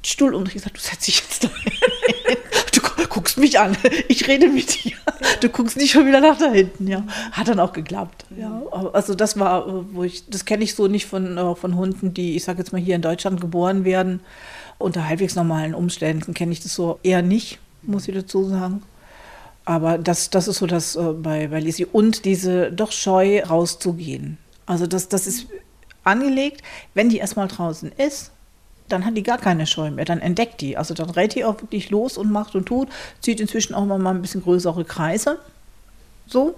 Stuhl 0.02 0.34
und 0.34 0.48
ich 0.48 0.54
gesagt, 0.54 0.76
du 0.76 0.80
setzt 0.80 1.06
dich 1.06 1.20
jetzt 1.20 1.44
da 1.44 1.48
hin 1.62 2.36
guckst 3.16 3.38
mich 3.38 3.58
an, 3.58 3.74
ich 4.08 4.28
rede 4.28 4.48
mit 4.48 4.84
dir. 4.84 4.92
Du 5.40 5.48
guckst 5.48 5.78
nicht 5.78 5.92
schon 5.92 6.06
wieder 6.06 6.20
nach 6.20 6.36
da 6.36 6.52
hinten, 6.52 6.86
ja. 6.86 7.02
Hat 7.32 7.48
dann 7.48 7.58
auch 7.58 7.72
geklappt. 7.72 8.26
Ja. 8.38 8.62
Also 8.92 9.14
das 9.14 9.38
war, 9.38 9.66
äh, 9.66 9.70
wo 9.92 10.04
ich, 10.04 10.28
das 10.28 10.44
kenne 10.44 10.64
ich 10.64 10.74
so 10.74 10.86
nicht 10.86 11.06
von, 11.06 11.38
äh, 11.38 11.54
von 11.54 11.76
Hunden, 11.76 12.12
die, 12.12 12.36
ich 12.36 12.44
sage 12.44 12.58
jetzt 12.58 12.72
mal, 12.72 12.80
hier 12.80 12.94
in 12.94 13.00
Deutschland 13.00 13.40
geboren 13.40 13.86
werden. 13.86 14.20
Unter 14.76 15.08
halbwegs 15.08 15.34
normalen 15.34 15.74
Umständen 15.74 16.34
kenne 16.34 16.52
ich 16.52 16.60
das 16.60 16.74
so 16.74 16.98
eher 17.02 17.22
nicht, 17.22 17.58
muss 17.80 18.06
ich 18.06 18.14
dazu 18.14 18.44
sagen. 18.44 18.82
Aber 19.64 19.96
das, 19.96 20.28
das 20.28 20.46
ist 20.46 20.58
so 20.58 20.66
das 20.66 20.94
äh, 20.96 21.00
bei, 21.00 21.48
bei 21.48 21.60
Lisi. 21.60 21.86
Und 21.90 22.26
diese 22.26 22.70
doch 22.70 22.92
scheu 22.92 23.42
rauszugehen. 23.42 24.36
Also 24.66 24.86
das, 24.86 25.08
das 25.08 25.26
ist 25.26 25.46
angelegt, 26.04 26.62
wenn 26.92 27.08
die 27.08 27.16
erstmal 27.16 27.48
draußen 27.48 27.90
ist, 27.92 28.32
dann 28.88 29.04
hat 29.04 29.16
die 29.16 29.22
gar 29.22 29.38
keine 29.38 29.66
Scheu 29.66 29.90
mehr. 29.90 30.04
Dann 30.04 30.20
entdeckt 30.20 30.60
die. 30.60 30.76
Also 30.76 30.94
dann 30.94 31.10
rät 31.10 31.34
die 31.34 31.44
auch 31.44 31.60
wirklich 31.60 31.90
los 31.90 32.18
und 32.18 32.30
macht 32.30 32.54
und 32.54 32.66
tut. 32.66 32.88
Zieht 33.20 33.40
inzwischen 33.40 33.74
auch 33.74 33.84
mal 33.84 34.04
ein 34.06 34.22
bisschen 34.22 34.42
größere 34.42 34.84
Kreise. 34.84 35.38
So. 36.26 36.54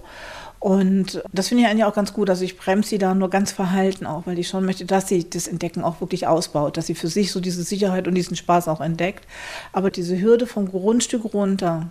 Und 0.59 1.23
das 1.31 1.47
finde 1.47 1.63
ich 1.63 1.69
eigentlich 1.69 1.85
auch 1.85 1.95
ganz 1.95 2.13
gut. 2.13 2.29
Also 2.29 2.43
ich 2.43 2.57
bremse 2.57 2.89
sie 2.89 2.97
da 2.97 3.15
nur 3.15 3.29
ganz 3.29 3.51
verhalten 3.51 4.05
auch, 4.05 4.27
weil 4.27 4.37
ich 4.37 4.49
schon 4.49 4.65
möchte, 4.65 4.85
dass 4.85 5.07
sie 5.07 5.29
das 5.29 5.47
Entdecken 5.47 5.83
auch 5.83 6.01
wirklich 6.01 6.27
ausbaut, 6.27 6.75
dass 6.75 6.87
sie 6.87 6.95
für 6.95 7.07
sich 7.07 7.31
so 7.31 7.39
diese 7.39 7.63
Sicherheit 7.63 8.07
und 8.07 8.15
diesen 8.15 8.35
Spaß 8.35 8.67
auch 8.67 8.81
entdeckt. 8.81 9.25
Aber 9.71 9.89
diese 9.89 10.19
Hürde 10.19 10.47
vom 10.47 10.69
Grundstück 10.69 11.33
runter, 11.33 11.89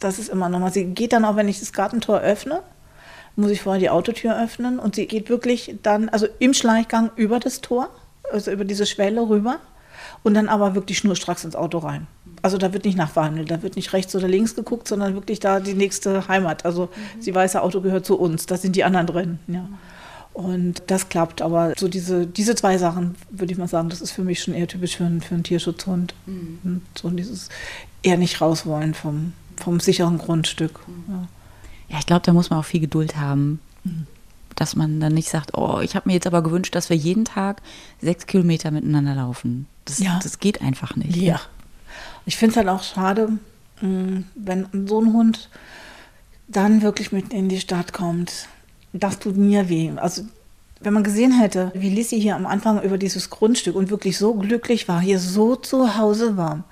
das 0.00 0.18
ist 0.18 0.28
immer 0.28 0.48
nochmal. 0.48 0.72
Sie 0.72 0.86
geht 0.86 1.12
dann 1.12 1.24
auch, 1.24 1.36
wenn 1.36 1.48
ich 1.48 1.60
das 1.60 1.72
Gartentor 1.72 2.18
öffne, 2.18 2.62
muss 3.36 3.52
ich 3.52 3.62
vorher 3.62 3.80
die 3.80 3.90
Autotür 3.90 4.36
öffnen 4.42 4.80
und 4.80 4.96
sie 4.96 5.06
geht 5.06 5.28
wirklich 5.28 5.76
dann, 5.84 6.08
also 6.08 6.26
im 6.40 6.54
Schleichgang 6.54 7.12
über 7.14 7.38
das 7.38 7.60
Tor 7.60 7.90
also 8.32 8.50
über 8.50 8.64
diese 8.64 8.86
Schwelle 8.86 9.28
rüber 9.28 9.58
und 10.22 10.34
dann 10.34 10.48
aber 10.48 10.74
wirklich 10.74 10.98
schnurstracks 10.98 11.44
ins 11.44 11.56
Auto 11.56 11.78
rein. 11.78 12.06
Also 12.42 12.58
da 12.58 12.72
wird 12.72 12.84
nicht 12.84 12.96
nachverhandelt, 12.96 13.50
da 13.50 13.62
wird 13.62 13.76
nicht 13.76 13.92
rechts 13.92 14.14
oder 14.14 14.28
links 14.28 14.54
geguckt, 14.54 14.86
sondern 14.88 15.14
wirklich 15.14 15.40
da 15.40 15.60
die 15.60 15.74
nächste 15.74 16.28
Heimat. 16.28 16.64
Also 16.64 16.86
mhm. 16.86 17.22
sie 17.22 17.34
weiß, 17.34 17.52
das 17.52 17.62
Auto 17.62 17.80
gehört 17.80 18.06
zu 18.06 18.18
uns, 18.18 18.46
da 18.46 18.56
sind 18.56 18.76
die 18.76 18.84
anderen 18.84 19.06
drin. 19.06 19.38
Ja. 19.48 19.68
Und 20.32 20.82
das 20.86 21.08
klappt, 21.08 21.42
aber 21.42 21.72
so 21.76 21.88
diese, 21.88 22.26
diese 22.26 22.54
zwei 22.54 22.78
Sachen, 22.78 23.16
würde 23.30 23.52
ich 23.52 23.58
mal 23.58 23.66
sagen, 23.66 23.88
das 23.88 24.00
ist 24.00 24.12
für 24.12 24.22
mich 24.22 24.40
schon 24.40 24.54
eher 24.54 24.68
typisch 24.68 24.96
für, 24.96 25.04
einen, 25.04 25.20
für 25.20 25.34
einen 25.34 25.42
Tierschutzhund. 25.42 26.14
Mhm. 26.26 26.82
So 26.96 27.10
dieses 27.10 27.48
eher 28.02 28.18
nicht 28.18 28.40
raus 28.40 28.64
wollen 28.64 28.94
vom, 28.94 29.32
vom 29.56 29.80
sicheren 29.80 30.18
Grundstück. 30.18 30.78
Mhm. 30.86 31.04
Ja. 31.08 31.28
ja, 31.88 31.98
ich 31.98 32.06
glaube, 32.06 32.22
da 32.24 32.32
muss 32.32 32.50
man 32.50 32.60
auch 32.60 32.64
viel 32.64 32.80
Geduld 32.80 33.16
haben. 33.16 33.58
Dass 34.58 34.74
man 34.74 34.98
dann 34.98 35.14
nicht 35.14 35.30
sagt, 35.30 35.56
oh, 35.56 35.78
ich 35.80 35.94
habe 35.94 36.08
mir 36.08 36.14
jetzt 36.14 36.26
aber 36.26 36.42
gewünscht, 36.42 36.74
dass 36.74 36.90
wir 36.90 36.96
jeden 36.96 37.24
Tag 37.24 37.62
sechs 38.00 38.26
Kilometer 38.26 38.72
miteinander 38.72 39.14
laufen. 39.14 39.66
Das, 39.84 40.00
ja. 40.00 40.18
das 40.20 40.40
geht 40.40 40.60
einfach 40.60 40.96
nicht. 40.96 41.16
Ja. 41.16 41.40
Ich 42.26 42.36
finde 42.36 42.50
es 42.50 42.56
halt 42.56 42.68
auch 42.68 42.82
schade, 42.82 43.38
mm, 43.80 44.18
wenn 44.34 44.66
so 44.86 45.00
ein 45.00 45.12
Hund 45.12 45.48
dann 46.48 46.82
wirklich 46.82 47.12
mit 47.12 47.32
in 47.32 47.48
die 47.48 47.60
Stadt 47.60 47.92
kommt. 47.92 48.48
Das 48.92 49.20
tut 49.20 49.36
mir 49.36 49.68
weh. 49.68 49.92
Also 49.96 50.22
wenn 50.80 50.92
man 50.92 51.04
gesehen 51.04 51.38
hätte, 51.38 51.70
wie 51.74 51.90
Lissy 51.90 52.20
hier 52.20 52.36
am 52.36 52.46
Anfang 52.46 52.82
über 52.82 52.98
dieses 52.98 53.30
Grundstück 53.30 53.76
und 53.76 53.90
wirklich 53.90 54.18
so 54.18 54.34
glücklich 54.34 54.88
war, 54.88 55.00
hier 55.00 55.18
so 55.18 55.56
zu 55.56 55.96
Hause 55.96 56.36
war, 56.36 56.64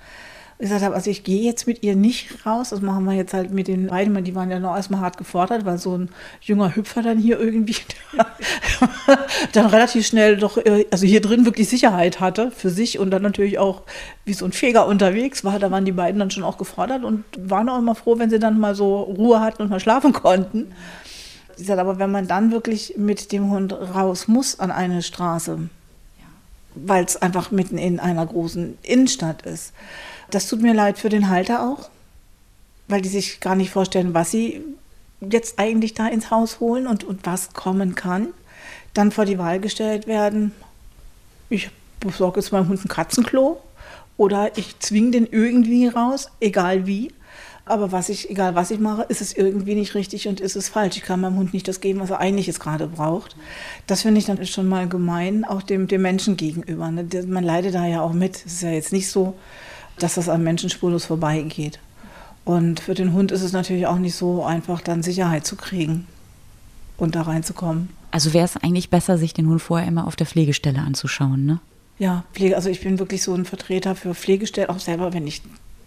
gesagt 0.59 0.83
habe, 0.83 0.95
also 0.95 1.11
ich 1.11 1.23
gehe 1.23 1.43
jetzt 1.43 1.67
mit 1.67 1.83
ihr 1.83 1.95
nicht 1.95 2.45
raus. 2.45 2.69
Das 2.69 2.81
machen 2.81 3.05
wir 3.05 3.13
jetzt 3.13 3.33
halt 3.33 3.51
mit 3.51 3.67
den 3.67 3.87
beiden, 3.87 4.23
die 4.23 4.33
waren 4.33 4.49
ja 4.49 4.59
noch 4.59 4.75
erstmal 4.75 5.01
hart 5.01 5.17
gefordert, 5.17 5.65
weil 5.65 5.77
so 5.77 5.95
ein 5.95 6.09
junger 6.41 6.75
Hüpfer 6.75 7.03
dann 7.03 7.19
hier 7.19 7.39
irgendwie 7.39 7.75
dann 9.53 9.67
relativ 9.67 10.07
schnell 10.07 10.37
doch, 10.37 10.57
äh, 10.57 10.85
also 10.89 11.05
hier 11.05 11.21
drin 11.21 11.45
wirklich 11.45 11.69
Sicherheit 11.69 12.19
hatte 12.19 12.49
für 12.49 12.71
sich 12.71 12.97
und 12.97 13.11
dann 13.11 13.21
natürlich 13.21 13.59
auch 13.59 13.83
wie 14.25 14.33
so 14.33 14.45
ein 14.45 14.51
Feger 14.51 14.87
unterwegs 14.87 15.43
war. 15.43 15.59
Da 15.59 15.69
waren 15.69 15.85
die 15.85 15.91
beiden 15.91 16.19
dann 16.19 16.31
schon 16.31 16.43
auch 16.43 16.57
gefordert 16.57 17.03
und 17.03 17.23
waren 17.37 17.69
auch 17.69 17.77
immer 17.77 17.95
froh, 17.95 18.17
wenn 18.17 18.31
sie 18.31 18.39
dann 18.39 18.59
mal 18.59 18.73
so 18.73 19.01
Ruhe 19.01 19.41
hatten 19.41 19.61
und 19.61 19.69
mal 19.69 19.79
schlafen 19.79 20.11
konnten. 20.11 20.73
Sie 21.55 21.65
sagt, 21.65 21.79
aber 21.79 21.99
wenn 21.99 22.11
man 22.11 22.27
dann 22.27 22.51
wirklich 22.51 22.95
mit 22.97 23.31
dem 23.31 23.51
Hund 23.51 23.73
raus 23.73 24.27
muss 24.27 24.59
an 24.59 24.71
eine 24.71 25.03
Straße, 25.03 25.69
weil 26.75 27.03
es 27.03 27.19
einfach 27.19 27.51
mitten 27.51 27.77
in 27.77 27.99
einer 27.99 28.25
großen 28.25 28.77
Innenstadt 28.83 29.43
ist, 29.43 29.73
das 30.31 30.47
tut 30.47 30.61
mir 30.61 30.73
leid 30.73 30.97
für 30.97 31.09
den 31.09 31.29
Halter 31.29 31.63
auch, 31.63 31.89
weil 32.87 33.01
die 33.01 33.09
sich 33.09 33.39
gar 33.39 33.55
nicht 33.55 33.71
vorstellen, 33.71 34.13
was 34.13 34.31
sie 34.31 34.61
jetzt 35.19 35.59
eigentlich 35.59 35.93
da 35.93 36.07
ins 36.07 36.31
Haus 36.31 36.59
holen 36.59 36.87
und, 36.87 37.03
und 37.03 37.25
was 37.25 37.53
kommen 37.53 37.95
kann. 37.95 38.29
Dann 38.93 39.11
vor 39.11 39.25
die 39.25 39.37
Wahl 39.37 39.59
gestellt 39.59 40.07
werden, 40.07 40.51
ich 41.49 41.69
besorge 41.99 42.39
jetzt 42.39 42.51
meinem 42.51 42.67
Hund 42.69 42.83
ein 42.83 42.89
Katzenklo 42.89 43.61
oder 44.17 44.57
ich 44.57 44.79
zwinge 44.79 45.11
den 45.11 45.27
irgendwie 45.27 45.87
raus, 45.87 46.29
egal 46.39 46.87
wie. 46.87 47.13
Aber 47.65 47.91
was 47.91 48.07
ich, 48.07 48.29
egal 48.29 48.55
was 48.55 48.71
ich 48.71 48.79
mache, 48.79 49.03
ist 49.09 49.19
es 49.19 49.35
irgendwie 49.35 49.75
nicht 49.75 49.93
richtig 49.93 50.27
und 50.29 50.39
ist 50.39 50.55
es 50.55 50.69
falsch. 50.69 50.95
Ich 50.95 51.03
kann 51.03 51.19
meinem 51.19 51.35
Hund 51.35 51.53
nicht 51.53 51.67
das 51.67 51.81
geben, 51.81 51.99
was 51.99 52.11
er 52.11 52.19
eigentlich 52.19 52.47
jetzt 52.47 52.61
gerade 52.61 52.87
braucht. 52.87 53.35
Das 53.87 54.03
finde 54.03 54.19
ich 54.19 54.25
dann 54.25 54.45
schon 54.45 54.69
mal 54.69 54.87
gemein, 54.87 55.43
auch 55.43 55.61
dem, 55.61 55.87
dem 55.87 56.01
Menschen 56.01 56.37
gegenüber. 56.37 56.89
Ne? 56.89 57.05
Man 57.27 57.43
leidet 57.43 57.75
da 57.75 57.85
ja 57.85 58.01
auch 58.01 58.13
mit. 58.13 58.37
Es 58.45 58.53
ist 58.53 58.61
ja 58.61 58.69
jetzt 58.69 58.93
nicht 58.93 59.09
so, 59.09 59.35
dass 59.99 60.15
das 60.15 60.29
an 60.29 60.43
Menschen 60.43 60.69
spurlos 60.69 61.05
vorbeigeht. 61.05 61.79
Und 62.45 62.79
für 62.79 62.93
den 62.93 63.13
Hund 63.13 63.31
ist 63.31 63.41
es 63.41 63.51
natürlich 63.51 63.87
auch 63.87 63.97
nicht 63.97 64.15
so 64.15 64.43
einfach, 64.43 64.81
dann 64.81 65.03
Sicherheit 65.03 65.45
zu 65.45 65.55
kriegen 65.55 66.07
und 66.97 67.15
da 67.15 67.23
reinzukommen. 67.23 67.89
Also 68.11 68.33
wäre 68.33 68.45
es 68.45 68.55
eigentlich 68.57 68.89
besser, 68.89 69.17
sich 69.17 69.33
den 69.33 69.47
Hund 69.47 69.61
vorher 69.61 69.87
immer 69.87 70.07
auf 70.07 70.15
der 70.15 70.27
Pflegestelle 70.27 70.79
anzuschauen, 70.79 71.45
ne? 71.45 71.59
Ja, 71.99 72.23
Pflege, 72.33 72.55
also 72.55 72.69
ich 72.69 72.81
bin 72.81 72.99
wirklich 72.99 73.23
so 73.23 73.33
ein 73.33 73.45
Vertreter 73.45 73.95
für 73.95 74.13
Pflegestellen, 74.13 74.69
auch 74.69 74.79
selber, 74.79 75.13
wenn 75.13 75.25
ich 75.25 75.41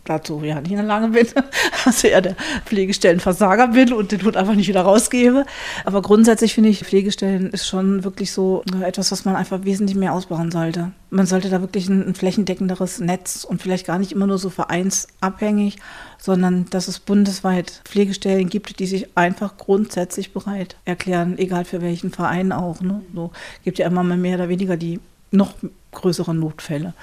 dazu 0.05 0.43
ja 0.43 0.61
nicht 0.61 0.81
Lage 0.83 1.09
bin, 1.09 1.27
also 1.85 2.09
eher 2.09 2.21
der 2.21 2.37
Pflegestellenversager 2.65 3.69
bin 3.69 3.93
und 3.93 4.13
den 4.13 4.23
Hund 4.23 4.37
einfach 4.37 4.55
nicht 4.55 4.69
wieder 4.69 4.83
rausgebe. 4.83 5.45
Aber 5.85 6.03
grundsätzlich 6.03 6.55
finde 6.55 6.71
ich, 6.71 6.85
Pflegestellen 6.85 7.51
ist 7.51 7.67
schon 7.67 8.05
wirklich 8.05 8.33
so 8.33 8.63
äh, 8.81 8.85
etwas, 8.85 9.13
was 9.13 9.25
man 9.25 9.37
einfach 9.37 9.65
wesentlich 9.65 9.97
mehr 9.97 10.13
ausbauen 10.13 10.51
sollte. 10.51 10.93
Man 11.11 11.27
sollte 11.27 11.51
da 11.51 11.61
wirklich 11.61 11.89
ein, 11.89 12.09
ein 12.09 12.15
flächendeckenderes 12.15 13.01
Netz 13.01 13.45
und 13.45 13.61
vielleicht 13.61 13.87
gar 13.87 13.99
nicht 13.99 14.13
immer 14.13 14.27
nur 14.27 14.39
so 14.39 14.51
vereinsabhängig, 14.51 15.77
sondern 16.19 16.67
dass 16.71 16.89
es 16.89 16.99
bundesweit 16.99 17.81
Pflegestellen 17.85 18.49
gibt, 18.49 18.79
die 18.79 18.87
sich 18.87 19.17
einfach 19.17 19.57
grundsätzlich 19.57 20.33
bereit 20.33 20.77
erklären, 20.85 21.39
egal 21.39 21.65
für 21.65 21.83
welchen 21.83 22.11
Verein 22.11 22.53
auch. 22.53 22.81
Ne? 22.81 23.03
So 23.15 23.31
gibt 23.65 23.79
ja 23.79 23.87
immer 23.87 24.03
mehr 24.03 24.37
oder 24.37 24.49
weniger 24.49 24.77
die 24.77 25.01
noch 25.33 25.55
größeren 25.93 26.39
Notfälle, 26.39 26.95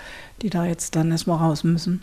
die 0.41 0.49
da 0.49 0.65
jetzt 0.65 0.95
dann 0.95 1.11
erstmal 1.11 1.37
raus 1.37 1.63
müssen. 1.63 2.01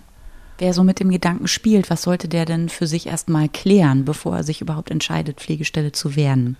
Wer 0.58 0.72
so 0.72 0.84
mit 0.84 1.00
dem 1.00 1.10
Gedanken 1.10 1.48
spielt, 1.48 1.90
was 1.90 2.02
sollte 2.02 2.28
der 2.28 2.44
denn 2.44 2.68
für 2.68 2.86
sich 2.86 3.08
erstmal 3.08 3.48
klären, 3.48 4.04
bevor 4.04 4.36
er 4.36 4.44
sich 4.44 4.60
überhaupt 4.60 4.90
entscheidet, 4.90 5.40
Pflegestelle 5.40 5.90
zu 5.90 6.14
werden? 6.14 6.56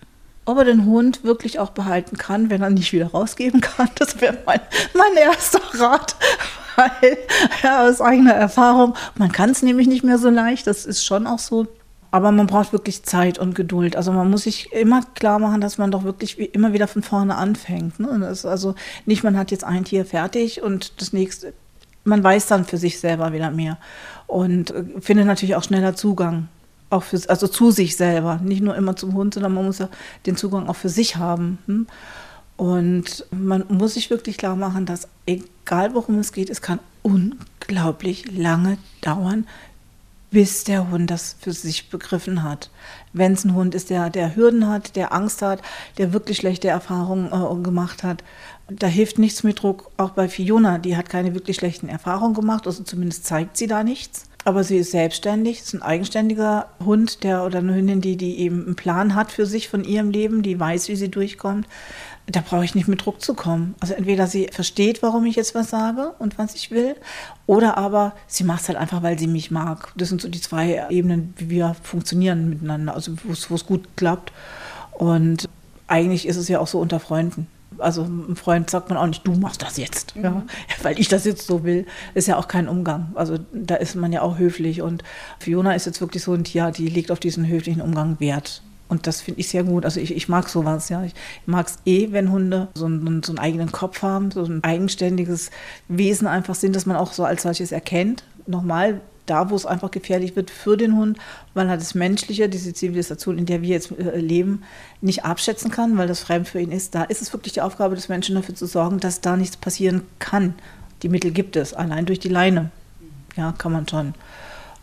Ob 0.47 0.59
er 0.59 0.65
den 0.65 0.85
Hund 0.85 1.25
wirklich 1.25 1.59
auch 1.61 1.71
behalten 1.71 2.19
kann, 2.19 2.51
wenn 2.51 2.61
er 2.61 2.71
nicht 2.71 2.93
wieder 2.93 3.07
rausgeben 3.07 3.61
kann, 3.61 3.89
das 3.95 4.21
wäre 4.21 4.37
mein, 4.45 4.61
mein 4.95 5.17
erster 5.17 5.61
Rat. 5.79 6.17
Weil, 6.77 7.19
ja, 7.63 7.89
aus 7.89 8.01
eigener 8.01 8.35
Erfahrung, 8.35 8.95
man 9.17 9.31
kann 9.31 9.51
es 9.51 9.63
nämlich 9.63 9.87
nicht 9.87 10.03
mehr 10.03 10.19
so 10.19 10.29
leicht, 10.29 10.67
das 10.67 10.87
ist 10.87 11.05
schon 11.05 11.29
auch 11.29 11.39
so. 11.39 11.69
Aber 12.11 12.33
man 12.33 12.49
braucht 12.49 12.73
wirklich 12.73 13.05
Zeit 13.05 13.39
und 13.39 13.55
Geduld. 13.55 13.97
Also 13.97 14.13
man 14.13 14.31
muss 14.31 14.43
sich 14.43 14.73
immer 14.73 15.03
klar 15.15 15.41
machen, 15.41 15.61
dass 15.61 15.79
man 15.79 15.91
doch 15.91 16.05
wirklich 16.05 16.39
immer 16.55 16.73
wieder 16.73 16.87
von 16.87 17.03
vorne 17.03 17.37
anfängt. 17.37 17.99
Ne? 17.99 18.35
Also 18.45 18.75
nicht, 19.05 19.25
man 19.25 19.37
hat 19.37 19.51
jetzt 19.51 19.65
ein 19.65 19.85
Tier 19.85 20.05
fertig 20.05 20.63
und 20.63 21.01
das 21.01 21.13
nächste, 21.13 21.55
man 22.05 22.23
weiß 22.23 22.47
dann 22.47 22.65
für 22.65 22.77
sich 22.77 23.01
selber 23.01 23.33
wieder 23.33 23.51
mehr 23.51 23.79
und 24.27 24.71
äh, 24.71 24.85
findet 25.01 25.27
natürlich 25.27 25.57
auch 25.57 25.65
schneller 25.65 25.95
Zugang. 25.95 26.49
Auch 26.91 27.03
für, 27.03 27.19
also 27.29 27.49
zu 27.49 27.71
sich 27.71 27.97
selber, 27.97 28.41
nicht 28.43 28.63
nur 28.63 28.77
immer 28.77 28.95
zum 28.95 29.15
Hund, 29.15 29.35
sondern 29.35 29.55
man 29.55 29.65
muss 29.65 29.79
ja 29.79 29.89
den 30.27 30.37
Zugang 30.37 30.69
auch 30.69 30.77
für 30.77 30.91
sich 30.91 31.17
haben. 31.17 31.59
Hm? 31.67 31.87
Und 32.57 33.27
man 33.33 33.65
muss 33.69 33.95
sich 33.95 34.11
wirklich 34.11 34.39
klar 34.39 34.55
machen, 34.55 34.87
dass 34.87 35.09
egal 35.27 35.95
worum 35.95 36.19
es 36.19 36.33
geht, 36.33 36.51
es 36.51 36.63
kann 36.63 36.79
unglaublich 37.03 38.31
lange 38.31 38.79
dauern, 39.01 39.47
bis 40.31 40.65
der 40.65 40.91
Hund 40.91 41.11
das 41.11 41.37
für 41.41 41.53
sich 41.53 41.91
begriffen 41.91 42.43
hat. 42.43 42.71
Wenn 43.13 43.33
es 43.33 43.45
ein 43.45 43.55
Hund 43.55 43.75
ist, 43.75 43.91
der, 43.91 44.11
der 44.11 44.37
Hürden 44.37 44.69
hat, 44.69 44.97
der 44.97 45.13
Angst 45.13 45.43
hat, 45.43 45.63
der 45.99 46.13
wirklich 46.13 46.39
schlechte 46.39 46.69
Erfahrungen 46.69 47.27
äh, 47.27 47.63
gemacht 47.63 48.03
hat, 48.03 48.23
da 48.69 48.87
hilft 48.87 49.19
nichts 49.19 49.43
mit 49.43 49.63
Druck. 49.63 49.91
Auch 49.97 50.11
bei 50.11 50.29
Fiona, 50.29 50.79
die 50.79 50.97
hat 50.97 51.09
keine 51.09 51.35
wirklich 51.35 51.57
schlechten 51.57 51.89
Erfahrungen 51.89 52.35
gemacht, 52.35 52.67
also 52.67 52.83
zumindest 52.83 53.27
zeigt 53.27 53.57
sie 53.57 53.67
da 53.67 53.83
nichts. 53.85 54.25
Aber 54.47 54.63
sie 54.63 54.77
ist 54.77 54.91
selbstständig, 54.91 55.61
ist 55.61 55.75
ein 55.75 55.83
eigenständiger 55.83 56.69
Hund, 56.85 57.25
der 57.25 57.45
oder 57.45 57.61
eine 57.61 57.75
Hündin, 57.75 58.03
die, 58.03 58.17
die 58.17 58.39
eben 58.41 58.67
einen 58.67 58.77
Plan 58.77 59.15
hat 59.15 59.33
für 59.33 59.47
sich 59.47 59.69
von 59.69 59.85
ihrem 59.85 60.11
Leben, 60.11 60.43
die 60.43 60.61
weiß, 60.61 60.89
wie 60.89 60.97
sie 60.97 61.11
durchkommt 61.11 61.67
da 62.27 62.41
brauche 62.41 62.65
ich 62.65 62.75
nicht 62.75 62.89
mit 62.89 63.05
Druck 63.05 63.21
zu 63.21 63.35
kommen. 63.35 63.75
Also 63.81 63.95
entweder 63.95 64.27
sie 64.27 64.49
versteht, 64.51 65.03
warum 65.03 65.27
ich 65.27 65.37
jetzt 65.37 65.55
was 65.55 65.71
sage 65.71 66.15
und 66.19 66.39
was 66.39 66.55
ich 66.55 66.71
will, 66.71 66.97
oder 67.47 67.77
aber 67.77 68.15
sie 68.27 68.45
macht 68.45 68.63
es 68.63 68.69
halt 68.69 68.79
einfach, 68.79 69.03
weil 69.03 69.19
sie 69.19 69.27
mich 69.27 69.51
mag. 69.51 69.93
Das 69.97 70.09
sind 70.09 70.21
so 70.21 70.29
die 70.29 70.41
zwei 70.41 70.87
Ebenen, 70.89 71.35
wie 71.37 71.51
wir 71.51 71.77
funktionieren 71.83 72.49
miteinander, 72.49 72.95
also 72.95 73.13
wo 73.25 73.55
es 73.55 73.67
gut 73.67 73.85
klappt. 73.97 74.33
Und 74.93 75.49
eigentlich 75.87 76.27
ist 76.27 76.37
es 76.37 76.49
ja 76.49 76.61
auch 76.61 76.67
so 76.67 76.81
unter 76.81 76.99
Freunden. 76.99 77.47
Also 77.79 78.03
ein 78.03 78.37
Freund 78.37 78.71
sagt 78.71 78.89
man 78.89 78.99
auch 78.99 79.07
nicht, 79.07 79.27
du 79.27 79.33
machst 79.35 79.63
das 79.63 79.77
jetzt, 79.77 80.17
mhm. 80.17 80.25
ja, 80.25 80.43
weil 80.83 80.99
ich 80.99 81.09
das 81.09 81.25
jetzt 81.25 81.47
so 81.47 81.65
will. 81.65 81.87
Ist 82.15 82.29
ja 82.29 82.37
auch 82.37 82.49
kein 82.49 82.69
Umgang. 82.69 83.13
Also 83.15 83.39
da 83.53 83.77
ist 83.77 83.95
man 83.95 84.13
ja 84.13 84.23
auch 84.23 84.39
höflich. 84.39 84.83
Und 84.83 85.03
Fiona 85.39 85.75
ist 85.75 85.87
jetzt 85.87 86.01
wirklich 86.01 86.23
so 86.23 86.33
ein 86.33 86.45
Tier, 86.45 86.71
die 86.71 86.89
legt 86.89 87.11
auf 87.11 87.21
diesen 87.21 87.47
höflichen 87.47 87.83
Umgang 87.83 88.21
Wert. 88.21 88.63
Und 88.89 89.07
das 89.07 89.21
finde 89.21 89.41
ich 89.41 89.49
sehr 89.49 89.65
gut. 89.65 89.85
Also 89.85 89.99
ich, 89.99 90.15
ich 90.15 90.29
mag 90.29 90.49
sowas, 90.49 90.89
ja. 90.89 91.03
Ich 91.05 91.15
mag 91.47 91.67
es 91.67 91.79
eh, 91.87 92.13
wenn 92.13 92.31
Hunde 92.31 92.69
so 92.75 92.87
einen, 92.87 93.23
so 93.23 93.33
einen 93.33 93.39
eigenen 93.39 93.73
Kopf 93.73 94.03
haben, 94.03 94.31
so 94.31 94.45
ein 94.45 94.63
eigenständiges 94.63 95.51
Wesen 95.89 96.27
einfach 96.27 96.55
sind, 96.55 96.77
dass 96.77 96.87
man 96.87 96.97
auch 96.97 97.13
so 97.13 97.25
als 97.25 97.43
solches 97.43 97.73
erkennt. 97.73 98.25
Nochmal, 98.47 99.01
da, 99.27 99.51
wo 99.51 99.57
es 99.57 99.67
einfach 99.67 99.91
gefährlich 99.91 100.37
wird 100.37 100.51
für 100.51 100.77
den 100.77 100.97
Hund, 100.97 101.19
weil 101.55 101.69
er 101.69 101.77
das 101.77 101.95
Menschliche, 101.95 102.49
diese 102.49 102.75
Zivilisation, 102.75 103.39
in 103.39 103.47
der 103.47 103.63
wir 103.63 103.71
jetzt 103.71 103.93
äh, 103.93 104.19
leben, 104.19 104.63
nicht 105.01 105.25
abschätzen 105.25 105.71
kann, 105.71 105.97
weil 105.97 106.09
das 106.09 106.21
fremd 106.21 106.49
für 106.49 106.61
ihn 106.61 106.73
ist. 106.73 106.95
Da 106.95 107.05
ist 107.05 107.23
es 107.23 107.33
wirklich 107.33 107.55
die 107.55 107.61
Aufgabe 107.61 107.95
des 107.95 108.09
Menschen, 108.09 108.35
dafür 108.35 108.55
zu 108.55 108.67
sorgen, 108.67 109.01
dass 109.01 109.21
da 109.21 109.37
nichts 109.37 109.57
passieren 109.57 110.03
kann. 110.19 110.55
Die 111.03 111.09
Mittel 111.09 111.31
gibt 111.31 111.57
es, 111.57 111.75
allein 111.75 112.07
durch 112.07 112.19
die 112.19 112.29
Leine. 112.29 112.71
Ja, 113.37 113.53
kann 113.53 113.73
man 113.73 113.89
schon. 113.89 114.15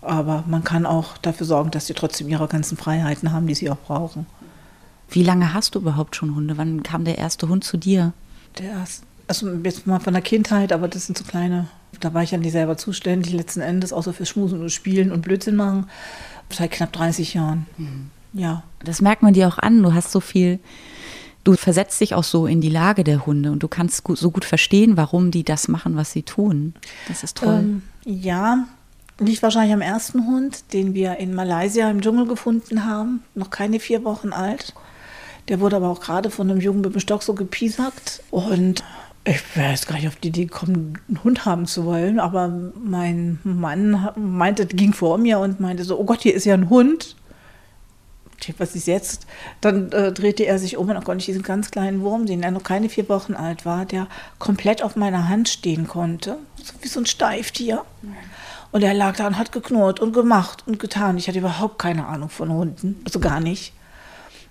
Aber 0.01 0.43
man 0.47 0.63
kann 0.63 0.85
auch 0.85 1.17
dafür 1.17 1.45
sorgen, 1.45 1.71
dass 1.71 1.87
sie 1.87 1.93
trotzdem 1.93 2.27
ihre 2.27 2.47
ganzen 2.47 2.77
Freiheiten 2.77 3.31
haben, 3.31 3.47
die 3.47 3.55
sie 3.55 3.69
auch 3.69 3.77
brauchen. 3.77 4.25
Wie 5.09 5.23
lange 5.23 5.53
hast 5.53 5.75
du 5.75 5.79
überhaupt 5.79 6.15
schon 6.15 6.35
Hunde? 6.35 6.57
Wann 6.57 6.83
kam 6.83 7.05
der 7.05 7.17
erste 7.17 7.49
Hund 7.49 7.63
zu 7.63 7.77
dir? 7.77 8.13
Der 8.57 8.71
erste, 8.71 9.05
also 9.27 9.49
jetzt 9.63 9.85
mal 9.85 9.99
von 9.99 10.13
der 10.13 10.21
Kindheit, 10.21 10.71
aber 10.71 10.87
das 10.87 11.05
sind 11.05 11.17
so 11.17 11.23
kleine, 11.23 11.67
da 12.03 12.13
war 12.13 12.23
ich 12.23 12.31
ja 12.31 12.37
nicht 12.37 12.51
selber 12.51 12.77
zuständig, 12.77 13.33
letzten 13.33 13.61
Endes, 13.61 13.93
außer 13.93 14.13
fürs 14.13 14.29
Schmusen 14.29 14.61
und 14.61 14.71
Spielen 14.71 15.11
und 15.11 15.21
Blödsinn 15.21 15.55
machen, 15.55 15.87
seit 16.49 16.71
knapp 16.71 16.91
30 16.93 17.33
Jahren. 17.33 17.65
Mhm. 17.77 18.09
Ja. 18.33 18.63
Das 18.83 19.01
merkt 19.01 19.23
man 19.23 19.33
dir 19.33 19.47
auch 19.47 19.57
an, 19.57 19.81
du 19.83 19.93
hast 19.93 20.11
so 20.11 20.19
viel, 20.19 20.59
du 21.43 21.53
versetzt 21.53 21.99
dich 22.01 22.15
auch 22.15 22.23
so 22.23 22.47
in 22.47 22.61
die 22.61 22.69
Lage 22.69 23.03
der 23.03 23.25
Hunde 23.25 23.51
und 23.51 23.61
du 23.63 23.67
kannst 23.67 24.03
so 24.07 24.31
gut 24.31 24.45
verstehen, 24.45 24.97
warum 24.97 25.31
die 25.31 25.43
das 25.43 25.67
machen, 25.67 25.95
was 25.95 26.11
sie 26.11 26.23
tun. 26.23 26.73
Das 27.07 27.23
ist 27.23 27.37
toll. 27.37 27.59
Ähm, 27.59 27.81
ja, 28.05 28.65
Liegt 29.21 29.43
wahrscheinlich 29.43 29.73
am 29.73 29.81
ersten 29.81 30.25
Hund, 30.25 30.73
den 30.73 30.95
wir 30.95 31.17
in 31.17 31.35
Malaysia 31.35 31.87
im 31.91 32.01
Dschungel 32.01 32.25
gefunden 32.25 32.85
haben, 32.85 33.21
noch 33.35 33.51
keine 33.51 33.79
vier 33.79 34.03
Wochen 34.03 34.33
alt. 34.33 34.73
Der 35.47 35.59
wurde 35.59 35.75
aber 35.75 35.89
auch 35.89 35.99
gerade 35.99 36.31
von 36.31 36.49
einem 36.49 36.59
Jungen 36.59 36.81
mit 36.81 36.95
dem 36.95 36.99
Stock 36.99 37.21
so 37.21 37.35
gepiesackt. 37.35 38.23
Und 38.31 38.83
ich 39.23 39.41
weiß 39.55 39.85
gar 39.85 39.95
nicht 39.95 40.07
auf 40.07 40.15
die 40.15 40.29
Idee 40.29 40.45
gekommen, 40.45 40.97
einen 41.07 41.23
Hund 41.23 41.45
haben 41.45 41.65
zu 41.67 41.85
wollen. 41.85 42.19
Aber 42.19 42.47
mein 42.75 43.39
Mann 43.43 44.09
meinte, 44.15 44.65
ging 44.65 44.93
vor 44.93 45.17
mir 45.17 45.39
und 45.39 45.59
meinte 45.59 45.83
so, 45.83 45.99
oh 45.99 46.05
Gott, 46.05 46.21
hier 46.21 46.33
ist 46.33 46.45
ja 46.45 46.53
ein 46.53 46.69
Hund. 46.69 47.15
Was 48.57 48.75
ist 48.75 48.87
jetzt? 48.87 49.27
Dann 49.61 49.91
äh, 49.91 50.11
drehte 50.11 50.47
er 50.47 50.57
sich 50.57 50.75
um 50.75 50.87
und 50.87 50.95
dann 50.95 51.03
konnte 51.03 51.19
ich 51.19 51.27
diesen 51.27 51.43
ganz 51.43 51.69
kleinen 51.69 52.01
Wurm 52.01 52.25
sehen, 52.25 52.41
der 52.41 52.49
noch 52.49 52.63
keine 52.63 52.89
vier 52.89 53.07
Wochen 53.07 53.35
alt 53.35 53.67
war, 53.67 53.85
der 53.85 54.07
komplett 54.39 54.81
auf 54.81 54.95
meiner 54.95 55.29
Hand 55.29 55.47
stehen 55.47 55.87
konnte. 55.87 56.37
So 56.55 56.73
wie 56.81 56.87
so 56.87 56.99
ein 56.99 57.05
Steiftier. 57.05 57.85
Mhm. 58.01 58.15
Und 58.71 58.81
er 58.81 58.95
lag 58.95 59.17
da 59.17 59.27
und 59.27 59.37
hat 59.37 59.51
geknurrt 59.51 59.99
und 59.99 60.13
gemacht 60.13 60.63
und 60.65 60.79
getan. 60.79 61.17
Ich 61.17 61.27
hatte 61.27 61.37
überhaupt 61.37 61.77
keine 61.77 62.07
Ahnung 62.07 62.29
von 62.29 62.51
Hunden, 62.51 62.99
also 63.05 63.19
gar 63.19 63.41
nicht. 63.41 63.73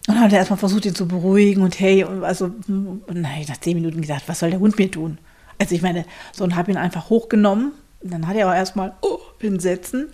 Und 0.06 0.14
dann 0.14 0.24
hat 0.24 0.32
er 0.32 0.38
erstmal 0.38 0.58
versucht, 0.58 0.86
ihn 0.86 0.94
zu 0.94 1.06
beruhigen 1.06 1.62
und 1.62 1.78
hey, 1.78 2.04
also, 2.04 2.46
und 2.66 3.04
nein, 3.08 3.44
nach 3.48 3.60
zehn 3.60 3.76
Minuten 3.76 4.00
gesagt, 4.00 4.24
was 4.26 4.38
soll 4.38 4.50
der 4.50 4.60
Hund 4.60 4.78
mir 4.78 4.90
tun? 4.90 5.18
Also 5.58 5.74
ich 5.74 5.82
meine, 5.82 6.06
so 6.32 6.42
und 6.42 6.56
habe 6.56 6.70
ihn 6.70 6.78
einfach 6.78 7.10
hochgenommen. 7.10 7.72
Und 8.02 8.12
dann 8.12 8.26
hat 8.26 8.34
er 8.34 8.48
auch 8.48 8.54
erstmal 8.54 8.94
oh, 9.02 9.18
hinsetzen, 9.38 10.08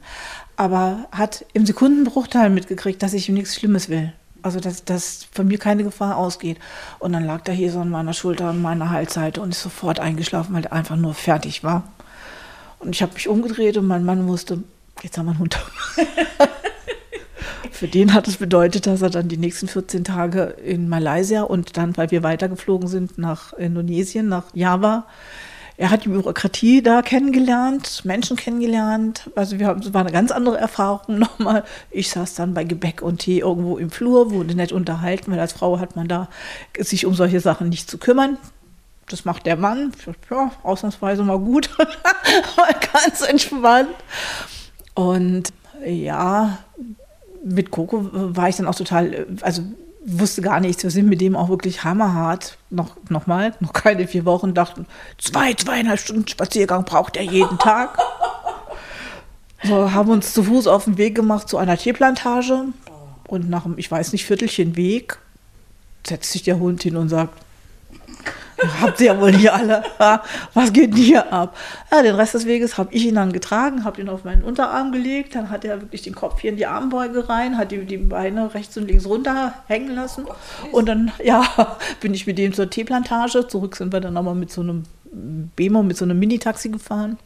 aber 0.57 1.07
hat 1.13 1.47
im 1.53 1.65
Sekundenbruchteil 1.65 2.51
mitgekriegt, 2.51 3.01
dass 3.01 3.13
ich 3.13 3.29
ihm 3.29 3.37
nichts 3.37 3.55
Schlimmes 3.55 3.89
will. 3.89 4.13
Also 4.43 4.59
dass, 4.59 4.85
dass 4.85 5.29
von 5.31 5.47
mir 5.47 5.59
keine 5.59 5.85
Gefahr 5.85 6.17
ausgeht. 6.17 6.59
Und 6.99 7.13
dann 7.13 7.25
lag 7.25 7.43
er 7.47 7.55
hier 7.55 7.71
so 7.71 7.79
an 7.79 7.91
meiner 7.91 8.13
Schulter, 8.13 8.47
an 8.47 8.61
meiner 8.61 8.91
Halsseite 8.91 9.41
und 9.41 9.51
ist 9.51 9.63
sofort 9.63 10.01
eingeschlafen, 10.01 10.55
weil 10.55 10.65
er 10.65 10.73
einfach 10.73 10.97
nur 10.97 11.15
fertig 11.15 11.63
war. 11.63 11.85
Und 12.81 12.95
ich 12.95 13.03
habe 13.03 13.15
mich 13.15 13.29
umgedreht 13.29 13.77
und 13.77 13.87
mein 13.87 14.05
Mann 14.05 14.27
wusste, 14.27 14.65
jetzt 15.03 15.17
haben 15.17 15.27
wir 15.27 15.31
einen 15.31 15.41
Hund. 15.41 15.59
Für 17.71 17.89
den 17.89 18.15
hat 18.15 18.29
es 18.29 18.37
bedeutet, 18.37 18.87
dass 18.87 19.03
er 19.03 19.11
dann 19.11 19.29
die 19.29 19.37
nächsten 19.37 19.69
14 19.69 20.05
Tage 20.05 20.57
in 20.65 20.89
Malaysia 20.89 21.43
und 21.43 21.77
dann, 21.77 21.97
weil 21.97 22.11
wir 22.11 22.23
weitergeflogen 22.23 22.89
sind 22.89 23.19
nach 23.19 23.53
Indonesien, 23.55 24.29
nach 24.29 24.45
Java, 24.55 25.07
er 25.79 25.91
hat 25.91 26.07
die 26.07 26.09
Bürokratie 26.09 26.83
da 26.83 27.03
kennengelernt, 27.03 28.03
Menschen 28.05 28.39
kennengelernt. 28.39 29.29
Also 29.35 29.59
wir 29.59 29.67
haben, 29.67 29.81
es 29.81 29.93
war 29.93 30.01
eine 30.01 30.13
ganz 30.13 30.31
andere 30.31 30.57
Erfahrung 30.57 31.19
nochmal. 31.19 31.65
Ich 31.91 32.11
saß 32.11 32.35
dann 32.35 32.55
bei 32.55 32.65
Gebäck 32.65 33.03
und 33.03 33.19
Tee 33.19 33.41
irgendwo 33.41 33.77
im 33.77 33.91
Flur, 33.91 34.31
wurde 34.31 34.55
nett 34.55 34.73
unterhalten, 34.73 35.31
weil 35.31 35.41
als 35.41 35.53
Frau 35.53 35.79
hat 35.79 35.95
man 35.95 36.09
da 36.09 36.29
sich 36.79 37.05
um 37.05 37.15
solche 37.15 37.41
Sachen 37.41 37.69
nicht 37.69 37.91
zu 37.91 37.99
kümmern 37.99 38.39
das 39.09 39.25
macht 39.25 39.47
der 39.47 39.57
Mann. 39.57 39.93
Ja, 40.31 40.51
ausnahmsweise 40.63 41.23
mal 41.23 41.39
gut. 41.39 41.71
mal 42.57 42.75
ganz 42.93 43.23
entspannt. 43.23 43.95
Und 44.95 45.53
ja, 45.85 46.59
mit 47.47 47.71
Coco 47.71 48.09
war 48.13 48.49
ich 48.49 48.57
dann 48.57 48.67
auch 48.67 48.75
total, 48.75 49.27
also 49.41 49.63
wusste 50.05 50.43
gar 50.43 50.61
nichts. 50.61 50.83
Wir 50.83 50.91
sind 50.91 51.09
mit 51.09 51.21
dem 51.21 51.37
auch 51.37 51.49
wirklich 51.49 51.85
hammerhart. 51.85 52.59
Noch, 52.71 52.97
noch 53.09 53.27
mal, 53.27 53.55
noch 53.61 53.73
keine 53.73 54.09
vier 54.09 54.25
Wochen, 54.25 54.55
dachten, 54.55 54.87
zwei, 55.19 55.55
zweieinhalb 55.55 56.01
Stunden 56.01 56.27
Spaziergang 56.27 56.85
braucht 56.85 57.17
er 57.17 57.23
jeden 57.23 57.59
Tag. 57.59 57.99
So, 59.63 59.93
haben 59.93 60.11
uns 60.11 60.33
zu 60.33 60.45
Fuß 60.45 60.67
auf 60.67 60.85
den 60.85 60.99
Weg 60.99 61.15
gemacht 61.15 61.49
zu 61.49 61.57
einer 61.57 61.77
Tierplantage. 61.77 62.65
Und 63.27 63.49
nach 63.49 63.65
einem, 63.65 63.79
ich 63.79 63.91
weiß 63.91 64.13
nicht, 64.13 64.27
Viertelchen 64.27 64.77
Weg 64.77 65.19
setzt 66.07 66.33
sich 66.33 66.43
der 66.43 66.59
Hund 66.59 66.83
hin 66.83 66.97
und 66.97 67.09
sagt, 67.09 67.41
Habt 68.81 69.01
ihr 69.01 69.07
ja 69.09 69.21
wohl 69.21 69.33
hier 69.33 69.55
alle. 69.55 69.83
Was 70.55 70.73
geht 70.73 70.93
denn 70.93 71.03
hier 71.03 71.33
ab? 71.33 71.57
Ja, 71.91 72.03
den 72.03 72.15
Rest 72.15 72.35
des 72.35 72.47
Weges 72.47 72.79
habe 72.79 72.93
ich 72.95 73.05
ihn 73.05 73.15
dann 73.15 73.33
getragen, 73.33 73.85
habe 73.85 74.01
ihn 74.01 74.09
auf 74.09 74.25
meinen 74.25 74.43
Unterarm 74.43 74.93
gelegt. 74.93 75.35
Dann 75.35 75.51
hat 75.51 75.65
er 75.65 75.83
wirklich 75.83 76.03
den 76.03 76.15
Kopf 76.15 76.41
hier 76.41 76.51
in 76.51 76.57
die 76.57 76.67
Armbeuge 76.67 77.29
rein, 77.29 77.59
hat 77.59 77.71
die, 77.71 77.85
die 77.85 77.99
Beine 77.99 78.55
rechts 78.55 78.77
und 78.77 78.89
links 78.89 79.07
runter 79.07 79.53
hängen 79.67 79.95
lassen. 79.95 80.27
Und 80.73 80.89
dann, 80.89 81.13
ja, 81.23 81.45
bin 82.01 82.15
ich 82.15 82.27
mit 82.27 82.39
dem 82.39 82.55
zur 82.55 82.71
Teeplantage. 82.71 83.47
Zurück 83.47 83.77
sind 83.77 83.93
wir 83.93 84.01
dann 84.01 84.15
nochmal 84.15 84.35
mit 84.35 84.51
so 84.51 84.63
einem 84.63 84.85
Bemo, 85.13 85.83
mit 85.83 85.97
so 85.97 86.05
einem 86.05 86.19
Mini-Taxi 86.19 86.71
gefahren. 86.71 87.19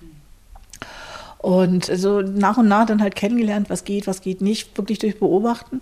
Und 1.39 1.87
so 1.87 2.21
nach 2.21 2.59
und 2.59 2.69
nach 2.69 2.87
dann 2.87 3.01
halt 3.01 3.15
kennengelernt, 3.15 3.71
was 3.71 3.85
geht, 3.85 4.07
was 4.07 4.21
geht 4.21 4.43
nicht, 4.43 4.77
wirklich 4.77 4.99
durch 4.99 5.19
Beobachten. 5.19 5.81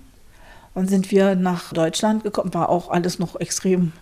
Dann 0.74 0.86
sind 0.86 1.10
wir 1.10 1.34
nach 1.34 1.72
Deutschland 1.72 2.22
gekommen, 2.22 2.54
war 2.54 2.68
auch 2.68 2.90
alles 2.90 3.18
noch 3.18 3.40
extrem 3.40 3.92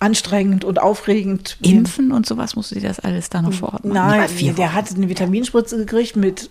anstrengend 0.00 0.64
und 0.64 0.80
aufregend. 0.80 1.56
Impfen 1.62 2.12
und 2.12 2.26
sowas 2.26 2.56
musste 2.56 2.74
sie 2.74 2.80
das 2.80 3.00
alles 3.00 3.30
da 3.30 3.42
noch 3.42 3.52
vor 3.52 3.74
Ort 3.74 3.84
machen? 3.84 3.94
Nein, 3.94 4.54
der 4.56 4.74
hat 4.74 4.90
eine 4.94 5.08
Vitaminspritze 5.08 5.76
gekriegt 5.76 6.16
mit 6.16 6.50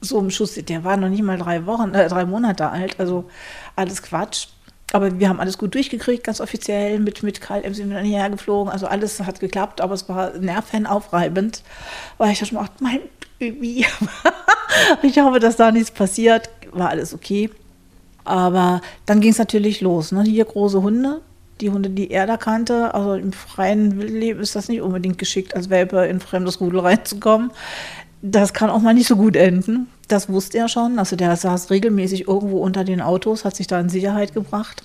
so 0.00 0.18
einem 0.18 0.30
Schuss. 0.30 0.54
Der 0.54 0.84
war 0.84 0.96
noch 0.96 1.08
nicht 1.08 1.22
mal 1.22 1.38
drei 1.38 1.64
Wochen, 1.66 1.94
äh, 1.94 2.08
drei 2.08 2.24
Monate 2.24 2.68
alt. 2.68 2.98
Also 2.98 3.24
alles 3.76 4.02
Quatsch. 4.02 4.48
Aber 4.92 5.18
wir 5.18 5.28
haben 5.28 5.40
alles 5.40 5.56
gut 5.56 5.74
durchgekriegt, 5.74 6.24
ganz 6.24 6.40
offiziell. 6.40 6.98
Mit, 6.98 7.22
mit 7.22 7.40
KLM 7.40 7.72
sind 7.72 7.88
wir 7.88 7.96
dann 7.96 8.04
hierher 8.04 8.28
geflogen. 8.28 8.70
Also 8.70 8.86
alles 8.86 9.20
hat 9.20 9.40
geklappt, 9.40 9.80
aber 9.80 9.94
es 9.94 10.08
war 10.08 10.36
nervenaufreibend. 10.36 11.62
Weil 12.18 12.32
ich 12.32 12.40
dachte 12.40 12.54
schon, 12.54 12.68
mein 12.80 13.00
Baby. 13.38 13.86
ich 15.02 15.18
hoffe, 15.18 15.38
dass 15.38 15.56
da 15.56 15.72
nichts 15.72 15.90
passiert. 15.90 16.50
War 16.72 16.90
alles 16.90 17.14
okay. 17.14 17.48
Aber 18.24 18.82
dann 19.06 19.20
ging 19.20 19.30
es 19.30 19.38
natürlich 19.38 19.80
los. 19.80 20.12
Ne? 20.12 20.24
Hier 20.24 20.44
große 20.44 20.82
Hunde, 20.82 21.22
die 21.60 21.70
Hunde, 21.70 21.90
die 21.90 22.10
er 22.10 22.26
da 22.26 22.36
kannte. 22.36 22.94
Also 22.94 23.14
im 23.14 23.32
freien 23.32 24.00
Leben 24.00 24.40
ist 24.40 24.56
das 24.56 24.68
nicht 24.68 24.82
unbedingt 24.82 25.18
geschickt, 25.18 25.54
als 25.54 25.70
Welpe 25.70 26.04
in 26.06 26.20
fremdes 26.20 26.60
Rudel 26.60 26.80
reinzukommen. 26.80 27.50
Das 28.22 28.52
kann 28.52 28.70
auch 28.70 28.80
mal 28.80 28.94
nicht 28.94 29.08
so 29.08 29.16
gut 29.16 29.36
enden. 29.36 29.88
Das 30.08 30.28
wusste 30.28 30.58
er 30.58 30.68
schon. 30.68 30.98
Also 30.98 31.16
der 31.16 31.36
saß 31.36 31.70
regelmäßig 31.70 32.28
irgendwo 32.28 32.58
unter 32.58 32.84
den 32.84 33.00
Autos, 33.00 33.44
hat 33.44 33.56
sich 33.56 33.66
da 33.66 33.80
in 33.80 33.88
Sicherheit 33.88 34.34
gebracht. 34.34 34.84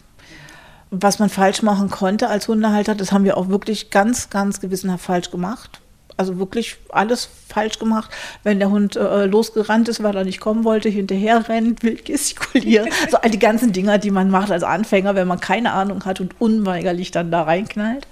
Was 0.90 1.20
man 1.20 1.30
falsch 1.30 1.62
machen 1.64 1.90
konnte 1.90 2.30
als 2.30 2.48
Hundehalter, 2.48 2.96
das 2.96 3.12
haben 3.12 3.26
wir 3.26 3.38
auch 3.38 3.50
wirklich 3.50 3.90
ganz, 3.90 4.30
ganz 4.30 4.62
gewissenhaft 4.62 5.04
falsch 5.04 5.32
gemacht 5.32 5.82
also 6.18 6.40
wirklich 6.40 6.78
alles 6.90 7.30
falsch 7.48 7.80
gemacht. 7.80 8.12
Wenn 8.44 8.60
der 8.60 8.72
Hund 8.72 8.96
äh, 8.96 9.26
losgerannt 9.26 9.88
ist, 9.88 10.04
weil 10.04 10.16
er 10.16 10.26
nicht 10.26 10.40
kommen 10.40 10.64
wollte, 10.64 10.90
hinterher 10.90 11.48
rennt, 11.48 11.84
wild 11.84 12.06
gestikulieren. 12.06 12.90
so 13.10 13.18
all 13.18 13.30
die 13.30 13.40
ganzen 13.40 13.72
Dinger, 13.72 13.98
die 14.00 14.12
man 14.12 14.30
macht 14.30 14.52
als 14.52 14.64
Anfänger, 14.64 15.16
wenn 15.16 15.28
man 15.28 15.40
keine 15.40 15.72
Ahnung 15.72 16.04
hat 16.06 16.20
und 16.20 16.42
unweigerlich 16.42 17.12
dann 17.12 17.32
da 17.32 17.44
reinknallt. 17.44 18.08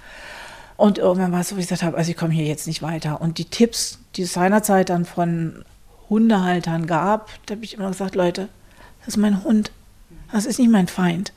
Und 0.76 0.98
irgendwann 0.98 1.32
war 1.32 1.40
es 1.40 1.48
so, 1.48 1.56
wie 1.56 1.60
ich 1.60 1.66
gesagt 1.66 1.82
habe, 1.82 1.96
also 1.96 2.10
ich 2.10 2.16
komme 2.16 2.32
hier 2.32 2.44
jetzt 2.44 2.66
nicht 2.66 2.82
weiter. 2.82 3.20
Und 3.20 3.38
die 3.38 3.46
Tipps, 3.46 3.98
die 4.14 4.22
es 4.22 4.32
seinerzeit 4.32 4.90
dann 4.90 5.04
von 5.04 5.64
Hundehaltern 6.08 6.86
gab, 6.86 7.30
da 7.46 7.54
habe 7.54 7.64
ich 7.64 7.74
immer 7.74 7.88
gesagt, 7.88 8.14
Leute, 8.14 8.48
das 9.00 9.08
ist 9.08 9.16
mein 9.16 9.42
Hund. 9.42 9.72
Das 10.32 10.46
ist 10.46 10.58
nicht 10.58 10.70
mein 10.70 10.86
Feind. 10.86 11.32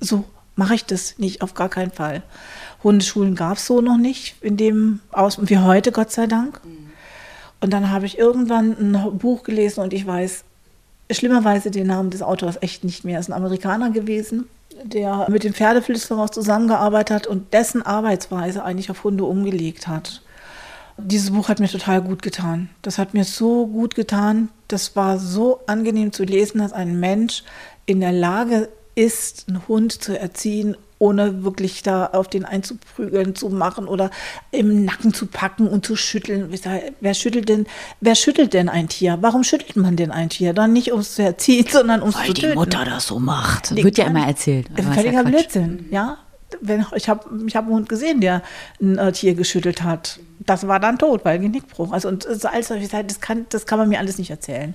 So 0.00 0.24
mache 0.56 0.74
ich 0.74 0.84
das 0.84 1.18
nicht, 1.18 1.42
auf 1.42 1.54
gar 1.54 1.68
keinen 1.68 1.92
Fall. 1.92 2.22
Hundeschulen 2.82 3.34
gab 3.34 3.58
es 3.58 3.66
so 3.66 3.80
noch 3.80 3.98
nicht, 3.98 4.36
in 4.40 4.56
dem 4.56 5.00
Aus 5.12 5.38
wie 5.40 5.58
heute, 5.58 5.92
Gott 5.92 6.12
sei 6.12 6.26
Dank. 6.26 6.60
Und 7.60 7.72
dann 7.72 7.90
habe 7.90 8.06
ich 8.06 8.18
irgendwann 8.18 8.76
ein 8.78 9.18
Buch 9.18 9.42
gelesen 9.42 9.80
und 9.80 9.92
ich 9.92 10.06
weiß 10.06 10.44
schlimmerweise 11.10 11.70
den 11.70 11.88
Namen 11.88 12.10
des 12.10 12.22
Autors 12.22 12.58
echt 12.60 12.84
nicht 12.84 13.04
mehr. 13.04 13.14
Er 13.14 13.20
ist 13.20 13.28
ein 13.28 13.34
Amerikaner 13.34 13.90
gewesen, 13.90 14.48
der 14.82 15.26
mit 15.28 15.44
dem 15.44 15.52
Pferdeflüsterer 15.52 16.30
zusammengearbeitet 16.30 17.14
hat 17.14 17.26
und 17.26 17.52
dessen 17.52 17.82
Arbeitsweise 17.82 18.64
eigentlich 18.64 18.90
auf 18.90 19.04
Hunde 19.04 19.24
umgelegt 19.24 19.88
hat. 19.88 20.22
Dieses 20.96 21.30
Buch 21.30 21.48
hat 21.48 21.60
mir 21.60 21.68
total 21.68 22.02
gut 22.02 22.22
getan. 22.22 22.68
Das 22.82 22.98
hat 22.98 23.14
mir 23.14 23.24
so 23.24 23.66
gut 23.66 23.94
getan. 23.94 24.50
Das 24.68 24.96
war 24.96 25.18
so 25.18 25.60
angenehm 25.66 26.12
zu 26.12 26.24
lesen, 26.24 26.58
dass 26.58 26.72
ein 26.72 27.00
Mensch 27.00 27.42
in 27.86 28.00
der 28.00 28.12
Lage 28.12 28.68
ist, 28.94 29.46
einen 29.48 29.66
Hund 29.66 29.92
zu 29.92 30.18
erziehen, 30.18 30.76
ohne 31.00 31.42
wirklich 31.42 31.82
da 31.82 32.06
auf 32.12 32.28
den 32.28 32.44
einzuprügeln, 32.44 33.34
zu 33.34 33.48
machen 33.48 33.88
oder 33.88 34.10
im 34.50 34.84
Nacken 34.84 35.14
zu 35.14 35.26
packen 35.26 35.66
und 35.66 35.84
zu 35.84 35.96
schütteln. 35.96 36.52
Wer 37.00 37.14
schüttelt 37.14 37.48
denn, 37.48 37.66
wer 38.00 38.14
schüttelt 38.14 38.52
denn 38.52 38.68
ein 38.68 38.88
Tier? 38.88 39.16
Warum 39.22 39.42
schüttelt 39.42 39.76
man 39.76 39.96
denn 39.96 40.10
ein 40.10 40.28
Tier? 40.28 40.52
Dann 40.52 40.74
nicht, 40.74 40.92
um 40.92 41.00
es 41.00 41.14
zu 41.14 41.22
erziehen, 41.22 41.66
sondern 41.70 42.02
um 42.02 42.10
es 42.10 42.16
zu 42.16 42.34
töten. 42.34 42.42
Weil 42.42 42.50
die 42.50 42.58
Mutter 42.58 42.84
das 42.84 43.06
so 43.06 43.18
macht. 43.18 43.76
Die 43.76 43.82
Wird 43.82 43.96
ja 43.96 44.06
immer 44.06 44.26
erzählt. 44.26 44.68
Völliger 44.76 45.12
ja 45.12 45.22
Blödsinn, 45.22 45.86
ja. 45.90 46.18
Wenn, 46.60 46.84
ich 46.94 47.08
habe 47.08 47.30
ich 47.46 47.56
hab 47.56 47.64
einen 47.64 47.74
Hund 47.74 47.88
gesehen, 47.88 48.20
der 48.20 48.42
ein 48.82 48.98
äh, 48.98 49.12
Tier 49.12 49.34
geschüttelt 49.34 49.82
hat. 49.82 50.20
Das 50.40 50.66
war 50.66 50.80
dann 50.80 50.98
tot, 50.98 51.24
weil 51.24 51.38
Genickbruch. 51.38 51.92
Also, 51.92 52.08
und 52.08 52.26
das, 52.26 52.40
das, 52.40 53.20
kann, 53.20 53.46
das 53.48 53.66
kann 53.66 53.78
man 53.78 53.88
mir 53.88 54.00
alles 54.00 54.18
nicht 54.18 54.30
erzählen. 54.30 54.74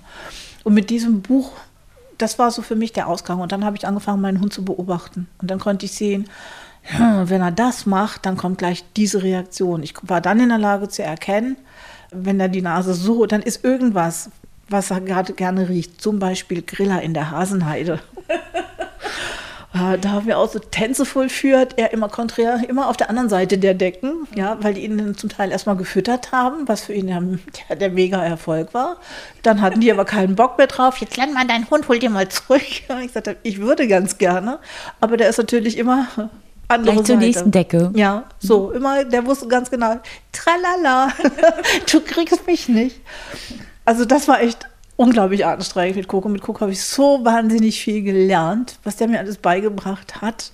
Und 0.63 0.73
mit 0.73 0.89
diesem 0.89 1.21
Buch 1.21 1.51
das 2.17 2.39
war 2.39 2.51
so 2.51 2.61
für 2.61 2.75
mich 2.75 2.93
der 2.93 3.07
Ausgang. 3.07 3.39
Und 3.39 3.51
dann 3.51 3.65
habe 3.65 3.77
ich 3.77 3.87
angefangen, 3.87 4.21
meinen 4.21 4.41
Hund 4.41 4.53
zu 4.53 4.63
beobachten. 4.63 5.27
Und 5.41 5.51
dann 5.51 5.59
konnte 5.59 5.85
ich 5.85 5.93
sehen, 5.93 6.29
hm, 6.83 7.29
wenn 7.29 7.41
er 7.41 7.51
das 7.51 7.85
macht, 7.85 8.25
dann 8.25 8.37
kommt 8.37 8.59
gleich 8.59 8.83
diese 8.95 9.23
Reaktion. 9.23 9.83
Ich 9.83 9.95
war 10.03 10.21
dann 10.21 10.39
in 10.39 10.49
der 10.49 10.57
Lage 10.57 10.87
zu 10.87 11.03
erkennen, 11.03 11.57
wenn 12.11 12.39
er 12.39 12.49
die 12.49 12.61
Nase 12.61 12.93
so, 12.93 13.25
dann 13.25 13.41
ist 13.41 13.63
irgendwas, 13.63 14.29
was 14.69 14.91
er 14.91 15.01
gerade 15.01 15.33
gerne 15.33 15.69
riecht. 15.69 16.01
Zum 16.01 16.19
Beispiel 16.19 16.61
Griller 16.61 17.01
in 17.01 17.13
der 17.13 17.31
Hasenheide. 17.31 17.99
Äh, 19.75 19.97
da 19.97 20.11
haben 20.11 20.25
wir 20.25 20.37
auch 20.37 20.49
so 20.49 20.59
Tänze 20.59 21.05
vollführt, 21.05 21.73
er 21.75 21.91
immer 21.91 22.07
konträr, 22.07 22.61
immer 22.69 22.87
auf 22.87 22.95
der 22.95 23.09
anderen 23.09 23.27
Seite 23.27 23.57
der 23.57 23.73
Decken, 23.73 24.25
ja, 24.33 24.57
weil 24.61 24.73
die 24.73 24.85
ihn 24.85 25.15
zum 25.15 25.29
Teil 25.29 25.51
erstmal 25.51 25.75
gefüttert 25.75 26.31
haben, 26.31 26.67
was 26.67 26.83
für 26.83 26.93
ihn 26.93 27.07
der, 27.67 27.75
der 27.75 27.89
mega 27.89 28.23
Erfolg 28.23 28.73
war. 28.73 28.97
Dann 29.43 29.61
hatten 29.61 29.81
die 29.81 29.91
aber 29.91 30.05
keinen 30.05 30.35
Bock 30.35 30.57
mehr 30.57 30.67
drauf. 30.67 30.97
Jetzt 30.97 31.17
lern 31.17 31.33
mal 31.33 31.45
deinen 31.45 31.69
Hund, 31.69 31.89
hol 31.89 31.99
dir 31.99 32.09
mal 32.09 32.29
zurück. 32.29 32.61
Ich 33.03 33.11
sagte, 33.11 33.35
ich 33.43 33.59
würde 33.59 33.87
ganz 33.87 34.17
gerne, 34.17 34.59
aber 34.99 35.17
der 35.17 35.29
ist 35.29 35.37
natürlich 35.37 35.77
immer 35.77 36.07
andere 36.67 36.93
Gleich 36.93 37.05
zur 37.05 37.17
nächsten 37.17 37.51
Decke. 37.51 37.91
Ja, 37.93 38.23
so, 38.39 38.71
immer, 38.71 39.03
der 39.03 39.25
wusste 39.25 39.47
ganz 39.47 39.69
genau, 39.69 39.99
tralala, 40.31 41.09
du 41.91 41.99
kriegst 41.99 42.47
mich 42.47 42.69
nicht. 42.69 43.01
Also 43.83 44.05
das 44.05 44.27
war 44.27 44.41
echt 44.41 44.67
unglaublich 44.97 45.45
anstrengend 45.45 45.97
mit 45.97 46.07
Coco. 46.07 46.29
Mit 46.29 46.41
Coco 46.41 46.61
habe 46.61 46.71
ich 46.71 46.83
so 46.83 47.23
wahnsinnig 47.23 47.81
viel 47.81 48.01
gelernt, 48.01 48.79
was 48.83 48.95
der 48.95 49.07
mir 49.07 49.19
alles 49.19 49.37
beigebracht 49.37 50.21
hat. 50.21 50.51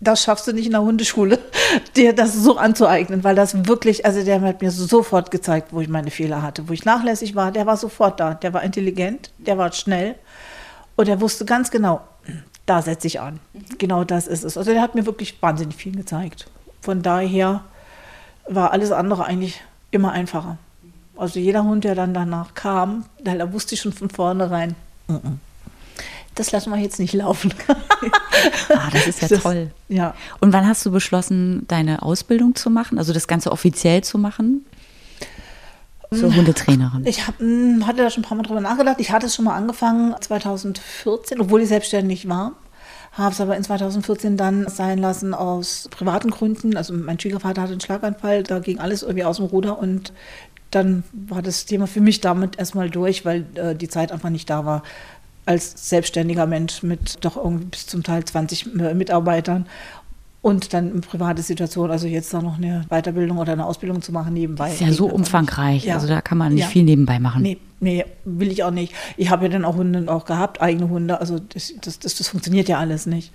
Das 0.00 0.22
schaffst 0.24 0.48
du 0.48 0.52
nicht 0.52 0.66
in 0.66 0.72
der 0.72 0.82
Hundeschule, 0.82 1.38
dir 1.96 2.12
das 2.12 2.34
so 2.34 2.56
anzueignen, 2.56 3.22
weil 3.22 3.36
das 3.36 3.66
wirklich, 3.66 4.04
also 4.04 4.24
der 4.24 4.40
hat 4.40 4.60
mir 4.60 4.72
sofort 4.72 5.30
gezeigt, 5.30 5.68
wo 5.72 5.80
ich 5.80 5.88
meine 5.88 6.10
Fehler 6.10 6.42
hatte, 6.42 6.68
wo 6.68 6.72
ich 6.72 6.84
nachlässig 6.84 7.36
war. 7.36 7.52
Der 7.52 7.66
war 7.66 7.76
sofort 7.76 8.18
da. 8.18 8.34
Der 8.34 8.52
war 8.52 8.64
intelligent, 8.64 9.30
der 9.38 9.58
war 9.58 9.72
schnell 9.72 10.16
und 10.96 11.08
er 11.08 11.20
wusste 11.20 11.44
ganz 11.44 11.70
genau, 11.70 12.00
da 12.66 12.82
setze 12.82 13.06
ich 13.06 13.20
an. 13.20 13.38
Mhm. 13.52 13.78
Genau 13.78 14.04
das 14.04 14.26
ist 14.26 14.44
es. 14.44 14.56
Also 14.56 14.72
der 14.72 14.82
hat 14.82 14.94
mir 14.94 15.06
wirklich 15.06 15.40
wahnsinnig 15.40 15.76
viel 15.76 15.94
gezeigt. 15.94 16.48
Von 16.80 17.02
daher 17.02 17.62
war 18.48 18.72
alles 18.72 18.90
andere 18.90 19.24
eigentlich 19.24 19.62
immer 19.92 20.10
einfacher. 20.10 20.58
Also 21.16 21.38
jeder 21.38 21.64
Hund, 21.64 21.84
der 21.84 21.94
dann 21.94 22.14
danach 22.14 22.54
kam, 22.54 23.04
da 23.22 23.52
wusste 23.52 23.74
ich 23.74 23.80
schon 23.80 23.92
von 23.92 24.10
vornherein, 24.10 24.74
mm 25.08 25.14
-mm. 25.14 25.36
das 26.34 26.52
lassen 26.52 26.70
wir 26.70 26.78
jetzt 26.78 26.98
nicht 26.98 27.12
laufen. 27.12 27.52
ah, 27.68 28.88
das 28.90 29.06
ist 29.06 29.22
ja 29.22 29.28
das, 29.28 29.42
toll. 29.42 29.70
Ja. 29.88 30.14
Und 30.40 30.52
wann 30.52 30.66
hast 30.66 30.84
du 30.86 30.90
beschlossen, 30.90 31.66
deine 31.68 32.02
Ausbildung 32.02 32.54
zu 32.54 32.70
machen, 32.70 32.98
also 32.98 33.12
das 33.12 33.28
Ganze 33.28 33.52
offiziell 33.52 34.02
zu 34.02 34.18
machen? 34.18 34.64
Zur 36.10 36.28
hm. 36.28 36.36
Hundetrainerin. 36.36 37.06
Ich 37.06 37.26
hab, 37.26 37.38
hm, 37.38 37.86
hatte 37.86 37.98
da 37.98 38.10
schon 38.10 38.22
ein 38.22 38.26
paar 38.26 38.36
Mal 38.36 38.42
drüber 38.42 38.60
nachgedacht. 38.60 38.96
Ich 38.98 39.10
hatte 39.12 39.26
es 39.26 39.34
schon 39.34 39.46
mal 39.46 39.54
angefangen 39.54 40.14
2014, 40.20 41.40
obwohl 41.40 41.62
ich 41.62 41.68
selbstständig 41.68 42.28
war 42.28 42.52
habe 43.12 43.32
es 43.32 43.40
aber 43.40 43.56
in 43.56 43.62
2014 43.62 44.36
dann 44.36 44.68
sein 44.68 44.98
lassen 44.98 45.34
aus 45.34 45.88
privaten 45.90 46.30
Gründen. 46.30 46.76
Also 46.76 46.94
mein 46.94 47.20
Schwiegervater 47.20 47.62
hatte 47.62 47.72
einen 47.72 47.80
Schlaganfall, 47.80 48.42
da 48.42 48.58
ging 48.58 48.78
alles 48.78 49.02
irgendwie 49.02 49.24
aus 49.24 49.36
dem 49.36 49.46
Ruder 49.46 49.78
und 49.78 50.12
dann 50.74 51.04
war 51.12 51.42
das 51.42 51.66
Thema 51.66 51.86
für 51.86 52.00
mich 52.00 52.20
damit 52.20 52.58
erstmal 52.58 52.90
durch, 52.90 53.24
weil 53.24 53.46
äh, 53.54 53.74
die 53.74 53.88
Zeit 53.88 54.10
einfach 54.12 54.30
nicht 54.30 54.50
da 54.50 54.64
war 54.64 54.82
als 55.44 55.88
selbstständiger 55.88 56.46
Mensch 56.46 56.82
mit 56.82 57.24
doch 57.24 57.36
irgendwie 57.36 57.66
bis 57.66 57.86
zum 57.86 58.02
Teil 58.02 58.24
20 58.24 58.78
äh, 58.78 58.94
Mitarbeitern 58.94 59.66
und 60.40 60.72
dann 60.74 60.90
in 60.90 61.00
private 61.00 61.40
Situation, 61.42 61.90
also 61.90 62.06
jetzt 62.08 62.34
da 62.34 62.42
noch 62.42 62.58
eine 62.58 62.84
Weiterbildung 62.88 63.38
oder 63.38 63.52
eine 63.52 63.64
Ausbildung 63.64 64.02
zu 64.02 64.12
machen 64.12 64.34
nebenbei. 64.34 64.66
Das 64.66 64.74
ist 64.74 64.80
ja 64.80 64.92
so 64.92 65.06
umfangreich, 65.06 65.84
ja. 65.84 65.94
also 65.94 66.08
da 66.08 66.20
kann 66.20 66.36
man 66.36 66.54
nicht 66.54 66.64
ja. 66.64 66.68
viel 66.68 66.82
nebenbei 66.82 67.20
machen. 67.20 67.42
Nee, 67.42 67.58
nee, 67.80 68.04
will 68.24 68.50
ich 68.50 68.64
auch 68.64 68.72
nicht. 68.72 68.92
Ich 69.16 69.30
habe 69.30 69.44
ja 69.44 69.50
dann 69.50 69.64
auch 69.64 69.76
Hunde 69.76 70.12
auch 70.12 70.24
gehabt, 70.24 70.60
eigene 70.60 70.88
Hunde, 70.88 71.20
also 71.20 71.38
das, 71.38 71.72
das, 71.80 72.00
das, 72.00 72.16
das 72.16 72.28
funktioniert 72.28 72.68
ja 72.68 72.78
alles 72.78 73.06
nicht. 73.06 73.32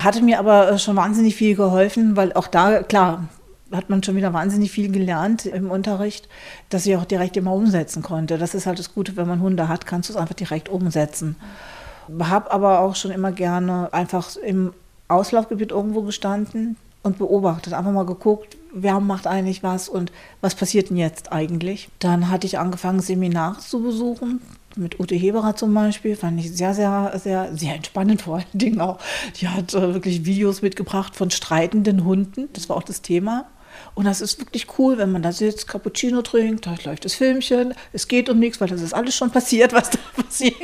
Hatte 0.00 0.22
mir 0.22 0.38
aber 0.38 0.72
äh, 0.72 0.78
schon 0.78 0.94
wahnsinnig 0.94 1.34
viel 1.34 1.56
geholfen, 1.56 2.16
weil 2.16 2.32
auch 2.32 2.46
da, 2.46 2.84
klar, 2.84 3.28
hat 3.72 3.90
man 3.90 4.02
schon 4.02 4.16
wieder 4.16 4.32
wahnsinnig 4.32 4.70
viel 4.70 4.90
gelernt 4.90 5.46
im 5.46 5.70
Unterricht, 5.70 6.28
dass 6.70 6.86
ich 6.86 6.96
auch 6.96 7.04
direkt 7.04 7.36
immer 7.36 7.52
umsetzen 7.52 8.02
konnte. 8.02 8.38
Das 8.38 8.54
ist 8.54 8.66
halt 8.66 8.78
das 8.78 8.94
Gute, 8.94 9.16
wenn 9.16 9.28
man 9.28 9.40
Hunde 9.40 9.68
hat, 9.68 9.86
kannst 9.86 10.08
du 10.08 10.14
es 10.14 10.18
einfach 10.18 10.34
direkt 10.34 10.68
umsetzen. 10.68 11.36
Habe 12.18 12.50
aber 12.50 12.80
auch 12.80 12.96
schon 12.96 13.10
immer 13.10 13.32
gerne 13.32 13.92
einfach 13.92 14.36
im 14.36 14.72
Auslaufgebiet 15.08 15.70
irgendwo 15.70 16.02
gestanden 16.02 16.76
und 17.02 17.18
beobachtet, 17.18 17.74
einfach 17.74 17.92
mal 17.92 18.06
geguckt, 18.06 18.56
wer 18.72 19.00
macht 19.00 19.26
eigentlich 19.26 19.62
was 19.62 19.88
und 19.88 20.12
was 20.40 20.54
passiert 20.54 20.90
denn 20.90 20.96
jetzt 20.96 21.32
eigentlich. 21.32 21.88
Dann 21.98 22.30
hatte 22.30 22.46
ich 22.46 22.58
angefangen, 22.58 23.00
Seminare 23.00 23.58
zu 23.60 23.82
besuchen, 23.82 24.40
mit 24.76 25.00
Ute 25.00 25.14
Heberer 25.14 25.56
zum 25.56 25.74
Beispiel, 25.74 26.16
fand 26.16 26.38
ich 26.40 26.52
sehr, 26.52 26.74
sehr, 26.74 27.12
sehr, 27.16 27.56
sehr 27.56 27.74
entspannend 27.74 28.22
vor 28.22 28.36
allen 28.36 28.46
Dingen 28.52 28.80
auch. 28.80 28.98
Die 29.40 29.48
hat 29.48 29.74
äh, 29.74 29.94
wirklich 29.94 30.24
Videos 30.24 30.62
mitgebracht 30.62 31.16
von 31.16 31.30
streitenden 31.30 32.04
Hunden, 32.04 32.48
das 32.52 32.68
war 32.68 32.76
auch 32.76 32.82
das 32.82 33.02
Thema. 33.02 33.46
Und 33.98 34.04
das 34.04 34.20
ist 34.20 34.38
wirklich 34.38 34.78
cool, 34.78 34.96
wenn 34.96 35.10
man 35.10 35.22
da 35.22 35.32
sitzt, 35.32 35.66
Cappuccino 35.66 36.22
trinkt, 36.22 36.66
da 36.66 36.76
läuft 36.84 37.04
das 37.04 37.14
Filmchen, 37.14 37.74
es 37.92 38.06
geht 38.06 38.28
um 38.28 38.38
nichts, 38.38 38.60
weil 38.60 38.68
das 38.68 38.80
ist 38.80 38.92
alles 38.92 39.16
schon 39.16 39.32
passiert, 39.32 39.72
was 39.72 39.90
da 39.90 39.98
passiert. 40.22 40.54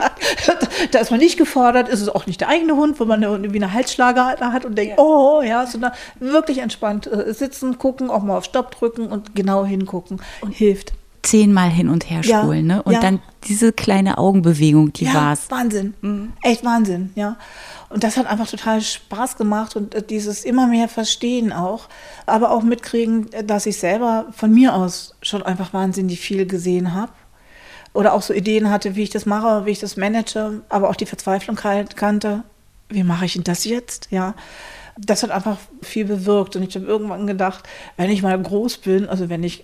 da 0.92 1.00
ist 1.00 1.10
man 1.10 1.18
nicht 1.18 1.36
gefordert, 1.36 1.88
ist 1.88 2.00
es 2.00 2.08
auch 2.08 2.28
nicht 2.28 2.40
der 2.40 2.48
eigene 2.48 2.76
Hund, 2.76 3.00
wo 3.00 3.06
man 3.06 3.24
irgendwie 3.24 3.56
eine 3.56 3.72
Halsschlager 3.72 4.36
hat 4.38 4.64
und 4.64 4.78
denkt, 4.78 4.98
ja. 4.98 5.02
oh 5.02 5.42
ja, 5.42 5.66
sondern 5.66 5.90
wirklich 6.20 6.58
entspannt 6.58 7.08
äh, 7.08 7.34
sitzen, 7.34 7.76
gucken, 7.76 8.08
auch 8.08 8.22
mal 8.22 8.36
auf 8.36 8.44
Stopp 8.44 8.70
drücken 8.70 9.08
und 9.08 9.34
genau 9.34 9.64
hingucken 9.64 10.20
und 10.40 10.52
hilft 10.52 10.92
zehnmal 11.24 11.70
hin 11.70 11.88
und 11.88 12.08
her 12.08 12.22
spulen, 12.22 12.68
ja, 12.68 12.76
ne? 12.76 12.82
Und 12.84 12.92
ja. 12.92 13.00
dann 13.00 13.20
diese 13.44 13.72
kleine 13.72 14.18
Augenbewegung, 14.18 14.92
die 14.92 15.06
ja, 15.06 15.14
war's. 15.14 15.50
Wahnsinn. 15.50 15.94
Mhm. 16.02 16.32
Echt 16.42 16.64
Wahnsinn, 16.64 17.10
ja. 17.14 17.36
Und 17.94 18.02
das 18.02 18.16
hat 18.16 18.26
einfach 18.26 18.48
total 18.48 18.82
Spaß 18.82 19.36
gemacht 19.36 19.76
und 19.76 19.94
äh, 19.94 20.02
dieses 20.02 20.44
immer 20.44 20.66
mehr 20.66 20.88
Verstehen 20.88 21.52
auch, 21.52 21.88
aber 22.26 22.50
auch 22.50 22.64
mitkriegen, 22.64 23.28
dass 23.44 23.66
ich 23.66 23.78
selber 23.78 24.26
von 24.32 24.52
mir 24.52 24.74
aus 24.74 25.14
schon 25.22 25.44
einfach 25.44 25.72
wahnsinnig 25.72 26.18
viel 26.18 26.44
gesehen 26.44 26.92
habe. 26.92 27.12
Oder 27.92 28.12
auch 28.14 28.22
so 28.22 28.34
Ideen 28.34 28.68
hatte, 28.68 28.96
wie 28.96 29.04
ich 29.04 29.10
das 29.10 29.26
mache, 29.26 29.64
wie 29.64 29.70
ich 29.70 29.78
das 29.78 29.96
manage, 29.96 30.62
aber 30.70 30.90
auch 30.90 30.96
die 30.96 31.06
Verzweiflung 31.06 31.54
kannte. 31.54 32.42
wie 32.88 33.04
mache 33.04 33.26
ich 33.26 33.34
denn 33.34 33.44
das 33.44 33.64
jetzt? 33.64 34.08
Ja, 34.10 34.34
das 34.98 35.22
hat 35.22 35.30
einfach 35.30 35.58
viel 35.80 36.04
bewirkt. 36.04 36.56
Und 36.56 36.64
ich 36.64 36.74
habe 36.74 36.86
irgendwann 36.86 37.28
gedacht, 37.28 37.62
wenn 37.96 38.10
ich 38.10 38.22
mal 38.22 38.36
groß 38.36 38.78
bin, 38.78 39.08
also 39.08 39.28
wenn 39.28 39.44
ich 39.44 39.62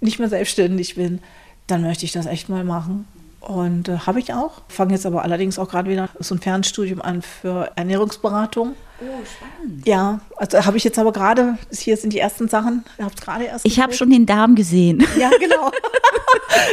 nicht 0.00 0.18
mehr 0.18 0.30
selbstständig 0.30 0.94
bin, 0.94 1.20
dann 1.66 1.82
möchte 1.82 2.06
ich 2.06 2.12
das 2.12 2.24
echt 2.24 2.48
mal 2.48 2.64
machen. 2.64 3.06
Und 3.46 3.88
äh, 3.88 3.98
habe 3.98 4.18
ich 4.18 4.34
auch. 4.34 4.62
Fange 4.66 4.92
jetzt 4.92 5.06
aber 5.06 5.22
allerdings 5.22 5.58
auch 5.58 5.68
gerade 5.68 5.88
wieder 5.88 6.08
so 6.18 6.34
ein 6.34 6.40
Fernstudium 6.40 7.00
an 7.00 7.22
für 7.22 7.70
Ernährungsberatung. 7.76 8.74
Oh, 9.00 9.22
spannend. 9.24 9.86
Ja, 9.86 10.20
also 10.36 10.64
habe 10.64 10.76
ich 10.76 10.84
jetzt 10.84 10.98
aber 10.98 11.12
gerade, 11.12 11.58
hier 11.70 11.96
sind 11.96 12.12
die 12.12 12.18
ersten 12.18 12.48
Sachen, 12.48 12.84
ihr 12.98 13.04
habt 13.04 13.20
gerade 13.20 13.44
erst. 13.44 13.66
Ich 13.66 13.78
habe 13.80 13.92
schon 13.92 14.10
den 14.10 14.26
Darm 14.26 14.54
gesehen. 14.54 15.04
Ja, 15.16 15.30
genau. 15.40 15.70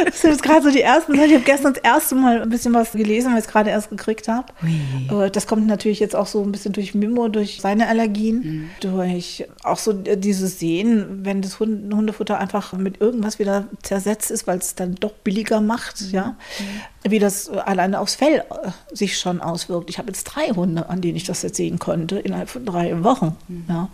das 0.05 0.21
sind 0.21 0.31
jetzt 0.31 0.43
gerade 0.43 0.63
so 0.63 0.69
die 0.69 0.81
ersten 0.81 1.15
Sachen. 1.15 1.29
Ich 1.29 1.33
habe 1.33 1.45
gestern 1.45 1.73
das 1.73 1.83
erste 1.83 2.15
Mal 2.15 2.41
ein 2.41 2.49
bisschen 2.49 2.73
was 2.73 2.91
gelesen, 2.91 3.31
weil 3.31 3.39
ich 3.39 3.45
es 3.45 3.51
gerade 3.51 3.69
erst 3.69 3.89
gekriegt 3.89 4.27
habe. 4.27 4.51
Ui. 4.63 5.25
Äh, 5.25 5.31
das 5.31 5.47
kommt 5.47 5.65
natürlich 5.65 5.99
jetzt 5.99 6.15
auch 6.15 6.27
so 6.27 6.43
ein 6.43 6.51
bisschen 6.51 6.73
durch 6.73 6.93
Mimo, 6.93 7.29
durch 7.29 7.59
seine 7.61 7.87
Allergien, 7.87 8.35
mhm. 8.35 8.69
durch 8.81 9.45
auch 9.63 9.77
so 9.77 9.93
dieses 9.93 10.59
Sehen, 10.59 11.19
wenn 11.23 11.41
das 11.41 11.59
Hundefutter 11.59 12.37
einfach 12.37 12.73
mit 12.73 12.99
irgendwas 12.99 13.39
wieder 13.39 13.67
zersetzt 13.81 14.29
ist, 14.29 14.45
weil 14.45 14.57
es 14.57 14.75
dann 14.75 14.95
doch 14.95 15.13
billiger 15.13 15.61
macht, 15.61 16.01
ja, 16.11 16.35
mhm. 16.59 16.81
Wie 17.07 17.19
das 17.19 17.49
alleine 17.49 17.99
aufs 17.99 18.15
Fell 18.15 18.43
äh, 18.49 18.95
sich 18.95 19.17
schon 19.17 19.41
auswirkt. 19.41 19.89
Ich 19.89 19.97
habe 19.97 20.07
jetzt 20.07 20.23
drei 20.23 20.49
Hunde, 20.49 20.89
an 20.89 21.01
denen 21.01 21.17
ich 21.17 21.25
das 21.25 21.41
jetzt 21.41 21.57
sehen 21.57 21.79
konnte 21.79 22.19
innerhalb 22.19 22.49
von 22.49 22.65
drei 22.65 23.03
Wochen. 23.03 23.35
Mhm. 23.47 23.65
Ja. 23.67 23.89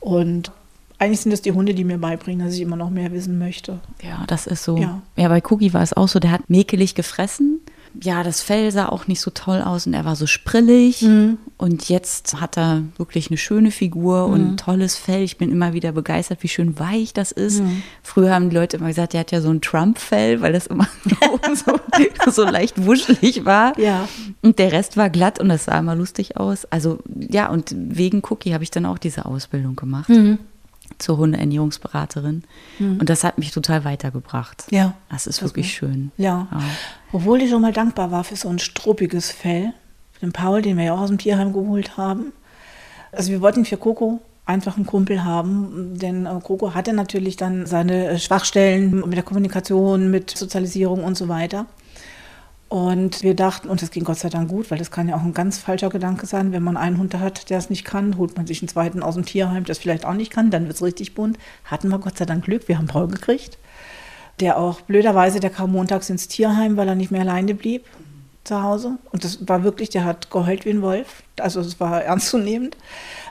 Und 0.00 0.52
eigentlich 0.98 1.20
sind 1.20 1.30
das 1.30 1.42
die 1.42 1.52
Hunde, 1.52 1.74
die 1.74 1.84
mir 1.84 1.98
beibringen, 1.98 2.44
dass 2.44 2.54
ich 2.54 2.60
immer 2.60 2.76
noch 2.76 2.90
mehr 2.90 3.12
wissen 3.12 3.38
möchte. 3.38 3.80
Ja, 4.02 4.24
das 4.26 4.46
ist 4.46 4.64
so. 4.64 4.76
Ja, 4.76 5.00
ja 5.16 5.28
bei 5.28 5.42
Cookie 5.48 5.72
war 5.72 5.82
es 5.82 5.92
auch 5.92 6.08
so, 6.08 6.18
der 6.18 6.30
hat 6.32 6.50
mäkelig 6.50 6.94
gefressen 6.94 7.60
ja, 8.00 8.22
das 8.22 8.42
Fell 8.42 8.70
sah 8.70 8.88
auch 8.88 9.06
nicht 9.06 9.20
so 9.20 9.30
toll 9.30 9.60
aus 9.60 9.86
und 9.86 9.94
er 9.94 10.04
war 10.04 10.16
so 10.16 10.26
sprillig. 10.26 11.02
Mhm. 11.02 11.38
Und 11.56 11.88
jetzt 11.88 12.40
hat 12.40 12.56
er 12.56 12.82
wirklich 12.96 13.28
eine 13.30 13.36
schöne 13.36 13.70
Figur 13.70 14.26
mhm. 14.26 14.32
und 14.32 14.40
ein 14.40 14.56
tolles 14.56 14.96
Fell. 14.96 15.22
Ich 15.22 15.38
bin 15.38 15.50
immer 15.50 15.72
wieder 15.72 15.92
begeistert, 15.92 16.42
wie 16.42 16.48
schön 16.48 16.78
weich 16.78 17.12
das 17.12 17.32
ist. 17.32 17.60
Mhm. 17.60 17.82
Früher 18.02 18.34
haben 18.34 18.50
die 18.50 18.56
Leute 18.56 18.76
immer 18.76 18.88
gesagt, 18.88 19.12
der 19.12 19.20
hat 19.20 19.32
ja 19.32 19.40
so 19.40 19.50
ein 19.50 19.60
Trump-Fell, 19.60 20.40
weil 20.40 20.52
das 20.52 20.66
immer 20.66 20.88
so, 21.54 21.78
so, 22.30 22.44
leicht 22.44 22.84
wuschelig 22.84 23.44
war. 23.44 23.78
Ja. 23.78 24.08
Und 24.42 24.58
der 24.58 24.72
Rest 24.72 24.96
war 24.96 25.10
glatt 25.10 25.40
und 25.40 25.48
das 25.48 25.64
sah 25.64 25.78
immer 25.78 25.94
lustig 25.94 26.36
aus. 26.36 26.64
Also 26.66 26.98
ja, 27.06 27.48
und 27.48 27.74
wegen 27.76 28.22
Cookie 28.28 28.54
habe 28.54 28.64
ich 28.64 28.70
dann 28.70 28.86
auch 28.86 28.98
diese 28.98 29.26
Ausbildung 29.26 29.76
gemacht. 29.76 30.08
Zur 31.00 31.18
Hundeernährungsberaterin. 31.18 32.44
Mhm. 32.78 33.00
Und 33.00 33.08
das 33.08 33.24
hat 33.24 33.38
mich 33.38 33.50
total 33.50 33.84
weitergebracht. 33.84 34.64
Ja. 34.70 34.94
Das 35.10 35.26
ist 35.26 35.42
das 35.42 35.48
wirklich 35.48 35.66
war. 35.82 35.88
schön. 35.88 36.12
Ja. 36.16 36.48
ja. 36.50 36.62
Obwohl 37.12 37.42
ich 37.42 37.50
schon 37.50 37.62
mal 37.62 37.72
dankbar 37.72 38.10
war 38.10 38.24
für 38.24 38.36
so 38.36 38.48
ein 38.48 38.58
struppiges 38.58 39.30
Fell. 39.30 39.72
Für 40.12 40.20
den 40.20 40.32
Paul, 40.32 40.62
den 40.62 40.76
wir 40.76 40.84
ja 40.84 40.94
auch 40.94 41.00
aus 41.00 41.08
dem 41.08 41.18
Tierheim 41.18 41.52
geholt 41.52 41.96
haben. 41.96 42.32
Also 43.12 43.32
wir 43.32 43.40
wollten 43.40 43.64
für 43.64 43.76
Coco 43.76 44.20
einfach 44.44 44.76
einen 44.76 44.86
Kumpel 44.86 45.24
haben, 45.24 45.98
denn 45.98 46.26
äh, 46.26 46.40
Coco 46.42 46.74
hatte 46.74 46.92
natürlich 46.92 47.36
dann 47.36 47.66
seine 47.66 48.18
Schwachstellen 48.18 49.00
mit 49.06 49.16
der 49.16 49.22
Kommunikation, 49.22 50.10
mit 50.10 50.30
Sozialisierung 50.30 51.04
und 51.04 51.16
so 51.16 51.28
weiter. 51.28 51.66
Und 52.70 53.24
wir 53.24 53.34
dachten, 53.34 53.68
und 53.68 53.82
das 53.82 53.90
ging 53.90 54.04
Gott 54.04 54.20
sei 54.20 54.28
Dank 54.28 54.48
gut, 54.48 54.70
weil 54.70 54.78
das 54.78 54.92
kann 54.92 55.08
ja 55.08 55.16
auch 55.16 55.24
ein 55.24 55.34
ganz 55.34 55.58
falscher 55.58 55.90
Gedanke 55.90 56.26
sein, 56.26 56.52
wenn 56.52 56.62
man 56.62 56.76
einen 56.76 56.98
Hund 56.98 57.12
hat, 57.16 57.50
der 57.50 57.58
es 57.58 57.68
nicht 57.68 57.84
kann, 57.84 58.16
holt 58.16 58.36
man 58.36 58.46
sich 58.46 58.62
einen 58.62 58.68
zweiten 58.68 59.02
aus 59.02 59.16
dem 59.16 59.24
Tierheim, 59.24 59.64
der 59.64 59.72
es 59.72 59.80
vielleicht 59.80 60.04
auch 60.04 60.14
nicht 60.14 60.30
kann, 60.30 60.52
dann 60.52 60.68
wird 60.68 60.76
es 60.76 60.82
richtig 60.82 61.16
bunt. 61.16 61.36
Hatten 61.64 61.88
wir 61.88 61.98
Gott 61.98 62.16
sei 62.16 62.26
Dank 62.26 62.44
Glück, 62.44 62.68
wir 62.68 62.78
haben 62.78 62.86
Paul 62.86 63.08
gekriegt, 63.08 63.58
der 64.38 64.56
auch 64.56 64.82
blöderweise, 64.82 65.40
der 65.40 65.50
kam 65.50 65.72
montags 65.72 66.10
ins 66.10 66.28
Tierheim, 66.28 66.76
weil 66.76 66.86
er 66.86 66.94
nicht 66.94 67.10
mehr 67.10 67.22
alleine 67.22 67.56
blieb 67.56 67.86
zu 68.44 68.62
Hause. 68.62 68.98
Und 69.10 69.24
das 69.24 69.48
war 69.48 69.64
wirklich, 69.64 69.90
der 69.90 70.04
hat 70.04 70.30
geheult 70.30 70.64
wie 70.64 70.70
ein 70.70 70.82
Wolf, 70.82 71.24
also 71.40 71.58
es 71.58 71.80
war 71.80 72.04
ernstzunehmend. 72.04 72.76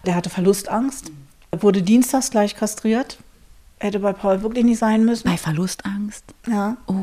Der 0.06 0.16
hatte 0.16 0.30
Verlustangst, 0.30 1.14
er 1.52 1.64
wurde 1.64 1.82
dienstags 1.82 2.30
gleich 2.30 2.58
kastriert, 2.58 3.18
hätte 3.80 4.00
bei 4.00 4.12
Paul 4.12 4.42
wirklich 4.42 4.66
nicht 4.66 4.80
sein 4.80 5.06
müssen. 5.06 5.30
Bei 5.30 5.38
Verlustangst? 5.38 6.26
Ja. 6.46 6.76
Oh. 6.88 6.96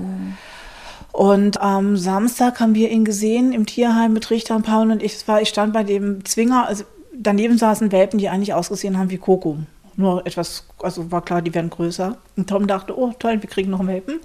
Und 1.17 1.63
am 1.63 1.97
Samstag 1.97 2.61
haben 2.61 2.75
wir 2.75 2.91
ihn 2.91 3.07
gesehen 3.07 3.55
im 3.55 3.65
Tierheim 3.65 4.13
mit 4.13 4.29
Richter 4.29 4.55
und 4.55 4.67
Paul 4.67 4.91
und 4.91 5.03
ich. 5.03 5.27
War, 5.27 5.41
ich 5.41 5.49
stand 5.49 5.73
bei 5.73 5.83
dem 5.83 6.23
Zwinger, 6.27 6.67
also 6.67 6.85
daneben 7.15 7.57
saßen 7.57 7.91
Welpen, 7.91 8.19
die 8.19 8.29
eigentlich 8.29 8.53
ausgesehen 8.53 8.99
haben 8.99 9.09
wie 9.09 9.17
Coco. 9.17 9.57
Nur 9.97 10.27
etwas, 10.27 10.67
also 10.83 11.11
war 11.11 11.25
klar, 11.25 11.41
die 11.41 11.55
werden 11.55 11.71
größer. 11.71 12.19
Und 12.37 12.51
Tom 12.51 12.67
dachte, 12.67 12.99
oh 12.99 13.15
toll, 13.19 13.41
wir 13.41 13.49
kriegen 13.49 13.71
noch 13.71 13.87
Welpen. 13.87 14.21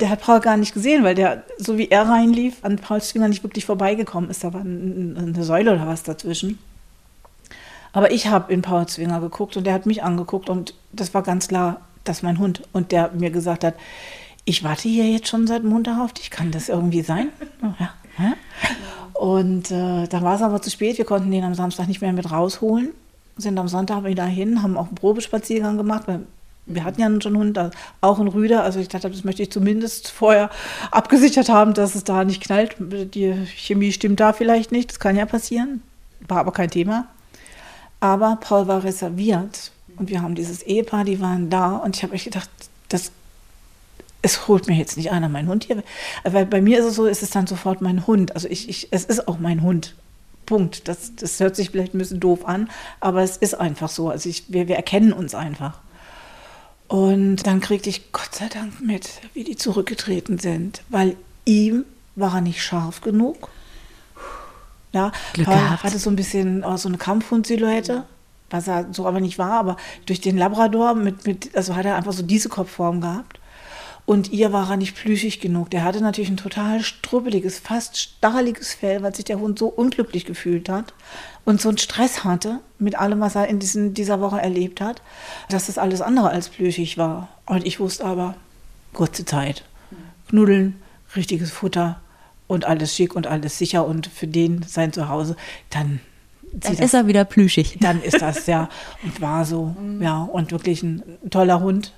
Der 0.00 0.10
hat 0.10 0.22
Paul 0.22 0.40
gar 0.40 0.56
nicht 0.56 0.74
gesehen, 0.74 1.04
weil 1.04 1.14
der, 1.14 1.44
so 1.56 1.78
wie 1.78 1.86
er 1.88 2.08
reinlief, 2.08 2.56
an 2.62 2.78
Pauls 2.78 3.10
Zwinger 3.10 3.28
nicht 3.28 3.44
wirklich 3.44 3.64
vorbeigekommen 3.64 4.28
ist. 4.28 4.42
Da 4.42 4.52
war 4.52 4.62
eine 4.62 5.44
Säule 5.44 5.72
oder 5.72 5.86
was 5.86 6.02
dazwischen. 6.02 6.58
Aber 7.92 8.10
ich 8.10 8.26
habe 8.26 8.52
in 8.52 8.60
Paul 8.60 8.86
Zwinger 8.86 9.20
geguckt 9.20 9.56
und 9.56 9.68
der 9.68 9.74
hat 9.74 9.86
mich 9.86 10.02
angeguckt 10.02 10.50
und 10.50 10.74
das 10.90 11.14
war 11.14 11.22
ganz 11.22 11.46
klar, 11.46 11.82
das 12.02 12.18
ist 12.18 12.22
mein 12.24 12.40
Hund. 12.40 12.64
Und 12.72 12.90
der 12.90 13.12
mir 13.12 13.30
gesagt 13.30 13.62
hat, 13.62 13.74
ich 14.44 14.64
warte 14.64 14.88
hier 14.88 15.10
jetzt 15.10 15.28
schon 15.28 15.46
seit 15.46 15.64
Montag 15.64 16.00
auf 16.00 16.12
dich, 16.12 16.30
kann 16.30 16.50
das 16.50 16.68
irgendwie 16.68 17.02
sein? 17.02 17.28
Ja. 17.78 18.34
Und 19.14 19.70
äh, 19.70 20.06
dann 20.06 20.22
war 20.22 20.36
es 20.36 20.42
aber 20.42 20.60
zu 20.60 20.70
spät, 20.70 20.98
wir 20.98 21.04
konnten 21.04 21.30
den 21.30 21.44
am 21.44 21.54
Samstag 21.54 21.88
nicht 21.88 22.00
mehr 22.00 22.12
mit 22.12 22.30
rausholen, 22.30 22.90
sind 23.36 23.58
am 23.58 23.68
Sonntag 23.68 24.04
wieder 24.04 24.24
hin, 24.24 24.62
haben 24.62 24.76
auch 24.76 24.86
einen 24.86 24.94
Probespaziergang 24.94 25.76
gemacht, 25.76 26.04
weil 26.06 26.20
wir 26.66 26.84
hatten 26.84 27.00
ja 27.00 27.08
schon 27.20 27.34
einen 27.34 27.38
Hund, 27.38 27.70
auch 28.00 28.18
einen 28.18 28.28
Rüder, 28.28 28.62
also 28.62 28.80
ich 28.80 28.88
dachte, 28.88 29.10
das 29.10 29.24
möchte 29.24 29.42
ich 29.42 29.50
zumindest 29.50 30.10
vorher 30.10 30.50
abgesichert 30.90 31.48
haben, 31.48 31.74
dass 31.74 31.94
es 31.94 32.04
da 32.04 32.24
nicht 32.24 32.42
knallt. 32.42 32.76
Die 32.78 33.34
Chemie 33.56 33.92
stimmt 33.92 34.20
da 34.20 34.32
vielleicht 34.32 34.72
nicht, 34.72 34.90
das 34.90 35.00
kann 35.00 35.16
ja 35.16 35.26
passieren, 35.26 35.82
war 36.26 36.38
aber 36.38 36.52
kein 36.52 36.70
Thema. 36.70 37.08
Aber 38.00 38.36
Paul 38.40 38.66
war 38.66 38.84
reserviert 38.84 39.72
und 39.96 40.08
wir 40.10 40.22
haben 40.22 40.34
dieses 40.34 40.62
Ehepaar, 40.62 41.04
die 41.04 41.20
waren 41.20 41.50
da 41.50 41.76
und 41.76 41.96
ich 41.96 42.02
habe 42.02 42.14
echt 42.14 42.24
gedacht, 42.24 42.50
das 42.88 43.12
es 44.24 44.48
holt 44.48 44.66
mir 44.66 44.74
jetzt 44.74 44.96
nicht 44.96 45.12
einer 45.12 45.28
mein 45.28 45.48
Hund 45.48 45.64
hier. 45.64 45.82
Weil 46.24 46.46
bei 46.46 46.60
mir 46.60 46.78
ist 46.78 46.86
es 46.86 46.94
so, 46.94 47.06
ist 47.06 47.22
es 47.22 47.30
dann 47.30 47.46
sofort 47.46 47.82
mein 47.82 48.06
Hund. 48.06 48.34
Also 48.34 48.48
ich, 48.48 48.68
ich, 48.68 48.88
es 48.90 49.04
ist 49.04 49.28
auch 49.28 49.38
mein 49.38 49.62
Hund. 49.62 49.94
Punkt. 50.46 50.88
Das, 50.88 51.14
das 51.16 51.40
hört 51.40 51.56
sich 51.56 51.70
vielleicht 51.70 51.94
ein 51.94 51.98
bisschen 51.98 52.20
doof 52.20 52.46
an, 52.46 52.70
aber 53.00 53.22
es 53.22 53.36
ist 53.36 53.54
einfach 53.54 53.88
so. 53.88 54.10
Also 54.10 54.28
ich, 54.28 54.44
wir, 54.48 54.68
wir 54.68 54.76
erkennen 54.76 55.12
uns 55.12 55.34
einfach. 55.34 55.80
Und 56.88 57.46
dann 57.46 57.60
kriegte 57.60 57.88
ich 57.88 58.12
Gott 58.12 58.34
sei 58.34 58.48
Dank 58.48 58.80
mit, 58.80 59.08
wie 59.32 59.44
die 59.44 59.56
zurückgetreten 59.56 60.38
sind, 60.38 60.82
weil 60.88 61.16
ihm 61.44 61.84
war 62.14 62.36
er 62.36 62.40
nicht 62.40 62.62
scharf 62.62 63.00
genug. 63.00 63.48
Ja, 64.92 65.12
Glück 65.32 65.48
er 65.48 65.82
hatte 65.82 65.98
so 65.98 66.08
ein 66.08 66.16
bisschen 66.16 66.62
oh, 66.64 66.76
so 66.76 66.88
eine 66.88 66.98
Kampfhund-Silhouette, 66.98 68.04
was 68.50 68.68
er 68.68 68.86
so 68.92 69.06
aber 69.06 69.20
nicht 69.20 69.38
war, 69.38 69.52
aber 69.52 69.76
durch 70.06 70.20
den 70.20 70.36
Labrador 70.36 70.94
mit, 70.94 71.26
mit, 71.26 71.56
also 71.56 71.74
hat 71.74 71.84
er 71.84 71.96
einfach 71.96 72.12
so 72.12 72.22
diese 72.22 72.48
Kopfform 72.48 73.00
gehabt. 73.00 73.40
Und 74.06 74.32
ihr 74.32 74.52
war 74.52 74.70
er 74.70 74.76
nicht 74.76 74.94
plüschig 74.94 75.40
genug. 75.40 75.70
Der 75.70 75.82
hatte 75.82 76.02
natürlich 76.02 76.28
ein 76.28 76.36
total 76.36 76.82
strubbeliges, 76.82 77.58
fast 77.58 77.96
stacheliges 77.96 78.74
Fell, 78.74 79.02
weil 79.02 79.14
sich 79.14 79.24
der 79.24 79.40
Hund 79.40 79.58
so 79.58 79.68
unglücklich 79.68 80.26
gefühlt 80.26 80.68
hat 80.68 80.92
und 81.46 81.60
so 81.60 81.70
einen 81.70 81.78
Stress 81.78 82.22
hatte 82.22 82.60
mit 82.78 82.98
allem, 82.98 83.20
was 83.20 83.34
er 83.34 83.48
in 83.48 83.60
diesen, 83.60 83.94
dieser 83.94 84.20
Woche 84.20 84.40
erlebt 84.40 84.82
hat, 84.82 85.00
dass 85.48 85.68
das 85.68 85.78
alles 85.78 86.02
andere 86.02 86.28
als 86.28 86.50
plüschig 86.50 86.98
war. 86.98 87.28
Und 87.46 87.66
ich 87.66 87.80
wusste 87.80 88.04
aber, 88.04 88.34
kurze 88.92 89.24
Zeit. 89.24 89.64
Knuddeln, 90.28 90.82
richtiges 91.16 91.50
Futter 91.50 92.00
und 92.46 92.66
alles 92.66 92.94
schick 92.94 93.16
und 93.16 93.26
alles 93.26 93.56
sicher 93.56 93.86
und 93.86 94.06
für 94.06 94.26
den 94.26 94.62
sein 94.62 94.92
Zuhause, 94.92 95.36
dann 95.70 96.00
dann 96.52 96.74
ist 96.74 96.94
er 96.94 97.08
wieder 97.08 97.24
plüschig. 97.24 97.78
Dann 97.80 98.00
ist 98.00 98.22
das, 98.22 98.46
ja. 98.46 98.68
Und 99.02 99.20
war 99.20 99.44
so, 99.44 99.74
ja. 100.00 100.22
Und 100.22 100.52
wirklich 100.52 100.84
ein 100.84 101.02
toller 101.28 101.60
Hund 101.60 101.92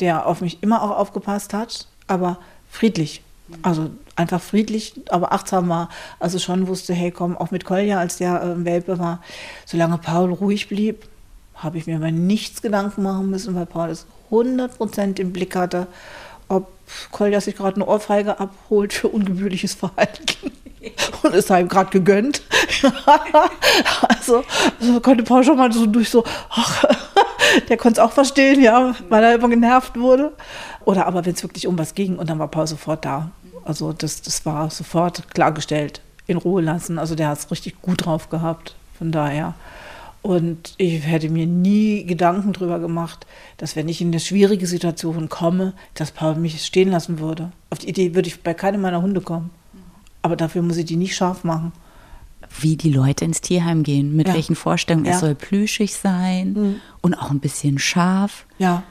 der 0.00 0.26
auf 0.26 0.40
mich 0.40 0.62
immer 0.62 0.82
auch 0.82 0.96
aufgepasst 0.96 1.54
hat, 1.54 1.88
aber 2.06 2.38
friedlich. 2.70 3.22
Also 3.62 3.90
einfach 4.16 4.40
friedlich, 4.40 4.94
aber 5.08 5.32
achtsam 5.32 5.68
war. 5.68 5.88
Also 6.18 6.38
schon 6.38 6.66
wusste, 6.66 6.94
hey, 6.94 7.10
komm, 7.10 7.36
auch 7.36 7.50
mit 7.50 7.64
Kolja, 7.64 7.98
als 7.98 8.16
der 8.16 8.42
äh, 8.42 8.64
Welpe 8.64 8.98
war, 8.98 9.22
solange 9.64 9.98
Paul 9.98 10.32
ruhig 10.32 10.68
blieb, 10.68 11.06
habe 11.54 11.78
ich 11.78 11.86
mir 11.86 11.96
über 11.96 12.10
nichts 12.10 12.60
Gedanken 12.60 13.02
machen 13.02 13.30
müssen, 13.30 13.54
weil 13.54 13.66
Paul 13.66 13.90
es 13.90 14.06
100% 14.30 15.20
im 15.20 15.32
Blick 15.32 15.54
hatte, 15.54 15.86
ob 16.48 16.68
Kolja 17.10 17.40
sich 17.40 17.56
gerade 17.56 17.76
eine 17.76 17.86
Ohrfeige 17.86 18.40
abholt 18.40 18.92
für 18.92 19.08
ungebührliches 19.08 19.74
Verhalten. 19.74 20.52
Und 21.22 21.34
es 21.34 21.46
sei 21.46 21.60
ihm 21.60 21.68
gerade 21.68 21.90
gegönnt. 21.90 22.42
also, 24.08 24.44
also 24.80 25.00
konnte 25.00 25.24
Paul 25.24 25.44
schon 25.44 25.56
mal 25.56 25.72
so 25.72 25.86
durch 25.86 26.10
so, 26.10 26.24
ach, 26.50 26.84
der 27.68 27.76
konnte 27.76 28.00
es 28.00 28.06
auch 28.06 28.12
verstehen, 28.12 28.62
ja, 28.62 28.94
weil 29.08 29.24
er 29.24 29.34
immer 29.34 29.48
genervt 29.48 29.98
wurde. 29.98 30.32
Oder 30.84 31.06
aber 31.06 31.24
wenn 31.24 31.34
es 31.34 31.42
wirklich 31.42 31.66
um 31.66 31.78
was 31.78 31.94
ging 31.94 32.16
und 32.16 32.30
dann 32.30 32.38
war 32.38 32.48
Paul 32.48 32.66
sofort 32.66 33.04
da. 33.04 33.30
Also 33.64 33.92
das, 33.92 34.22
das 34.22 34.46
war 34.46 34.70
sofort 34.70 35.34
klargestellt, 35.34 36.00
in 36.26 36.36
Ruhe 36.36 36.62
lassen. 36.62 36.98
Also 36.98 37.14
der 37.14 37.28
hat 37.28 37.38
es 37.38 37.50
richtig 37.50 37.82
gut 37.82 38.06
drauf 38.06 38.30
gehabt, 38.30 38.76
von 38.96 39.10
daher. 39.10 39.54
Und 40.22 40.74
ich 40.76 41.06
hätte 41.06 41.28
mir 41.28 41.46
nie 41.46 42.04
Gedanken 42.04 42.52
darüber 42.52 42.80
gemacht, 42.80 43.26
dass 43.58 43.76
wenn 43.76 43.88
ich 43.88 44.00
in 44.00 44.08
eine 44.08 44.18
schwierige 44.18 44.66
Situation 44.66 45.28
komme, 45.28 45.72
dass 45.94 46.10
Paul 46.10 46.34
mich 46.34 46.64
stehen 46.64 46.90
lassen 46.90 47.20
würde. 47.20 47.52
Auf 47.70 47.78
die 47.78 47.88
Idee 47.88 48.14
würde 48.16 48.26
ich 48.26 48.42
bei 48.42 48.52
keinem 48.52 48.80
meiner 48.80 49.02
Hunde 49.02 49.20
kommen. 49.20 49.50
Aber 50.26 50.34
dafür 50.34 50.60
muss 50.62 50.76
ich 50.76 50.86
die 50.86 50.96
nicht 50.96 51.14
scharf 51.14 51.44
machen. 51.44 51.70
wie 52.60 52.76
die 52.76 52.90
Leute 52.92 53.24
ins 53.24 53.40
Tierheim 53.40 53.82
gehen, 53.82 54.14
mit 54.16 54.28
Ja. 54.28 54.34
welchen 54.34 54.54
Vorstellungen. 54.56 55.04
Ja. 55.06 55.12
Es 55.14 55.20
soll 55.20 55.34
plüschig 55.34 55.94
sein 55.94 56.52
Mhm. 56.52 56.76
und 57.02 57.14
auch 57.14 57.30
ein 57.30 57.38
bisschen 57.40 57.78
scharf. 57.78 58.44
Ja, 58.58 58.82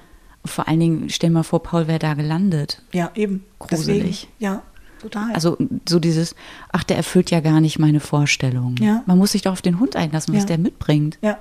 Vor 0.45 0.67
allen 0.67 0.79
Dingen, 0.79 1.09
stell 1.09 1.29
mal 1.31 1.41
vor, 1.43 1.63
Paul 1.63 1.87
wäre 1.87 1.97
da 1.99 2.13
gelandet. 2.13 2.81
ja, 2.93 3.09
eben. 3.15 3.43
Gruselig. 3.59 4.27
Deswegen, 4.27 4.31
ja, 4.39 4.61
total. 5.01 5.33
Also 5.33 5.57
so 5.89 5.99
dieses, 5.99 6.35
ach, 6.71 6.83
der 6.83 6.97
erfüllt 6.97 7.31
ja 7.31 7.39
gar 7.39 7.59
nicht 7.61 7.79
meine 7.79 7.99
Vorstellung. 7.99 8.75
Ja. 8.79 9.01
Man 9.07 9.17
muss 9.17 9.31
sich 9.31 9.41
doch 9.41 9.53
auf 9.53 9.61
den 9.63 9.79
Hund 9.79 9.95
einlassen, 9.95 10.33
was 10.35 10.41
Ja. 10.43 10.47
der 10.47 10.57
mitbringt. 10.59 11.17
Ja, 11.21 11.37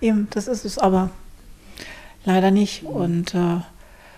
eben, 0.00 0.28
das 0.30 0.46
ist 0.48 0.64
es 0.64 0.78
aber 0.78 1.10
leider 2.24 2.50
nicht. 2.52 2.84
Und 2.84 3.34
äh, 3.34 3.56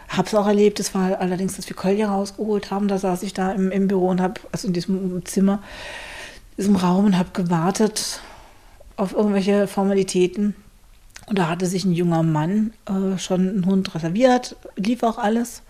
habe 0.09 0.29
es 0.29 0.35
auch 0.35 0.47
erlebt, 0.47 0.81
es 0.81 0.95
war 0.95 1.21
allerdings, 1.21 1.57
dass 1.57 1.69
wir 1.69 1.77
Kolja 1.77 2.13
rausgeholt 2.13 2.71
haben. 2.71 2.89
Da 2.89 2.99
saß 2.99 3.23
ich 3.23 3.35
da 3.35 3.53
im, 3.53 3.71
im 3.71 3.89
Büro 3.89 4.09
und 4.09 4.21
habe, 4.21 4.41
also 4.53 4.69
in 4.69 4.75
diesem 4.75 5.25
Zimmer, 5.25 5.63
diesem 6.57 6.77
Raum 6.77 7.07
und 7.07 7.19
habe 7.19 7.31
gewartet 7.33 8.21
auf 8.97 9.13
irgendwelche 9.13 9.67
Formalitäten. 9.67 10.55
Und 11.27 11.39
da 11.39 11.49
hatte 11.49 11.67
sich 11.67 11.85
ein 11.85 11.93
junger 11.93 12.23
Mann 12.23 12.73
äh, 12.87 13.19
schon 13.19 13.49
einen 13.49 13.67
Hund 13.67 13.95
reserviert, 13.95 14.57
lief 14.77 15.03
auch 15.03 15.19
alles. 15.19 15.63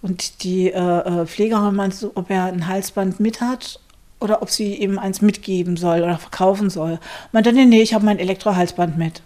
Und 0.00 0.42
die 0.42 0.72
äh, 0.72 0.78
äh, 0.78 1.26
Pflegerin 1.26 1.74
meinte, 1.74 1.96
so, 1.96 2.12
ob 2.14 2.30
er 2.30 2.46
ein 2.46 2.66
Halsband 2.66 3.20
mit 3.20 3.40
hat 3.40 3.80
oder 4.18 4.42
ob 4.42 4.50
sie 4.50 4.74
ihm 4.74 4.98
eins 4.98 5.20
mitgeben 5.20 5.76
soll 5.76 6.02
oder 6.02 6.18
verkaufen 6.18 6.70
soll. 6.70 6.98
Meinte, 7.32 7.52
nee, 7.52 7.66
nee, 7.66 7.82
ich 7.82 7.94
habe 7.94 8.04
mein 8.04 8.18
Elektrohalsband 8.18 8.98
mit. 8.98 9.22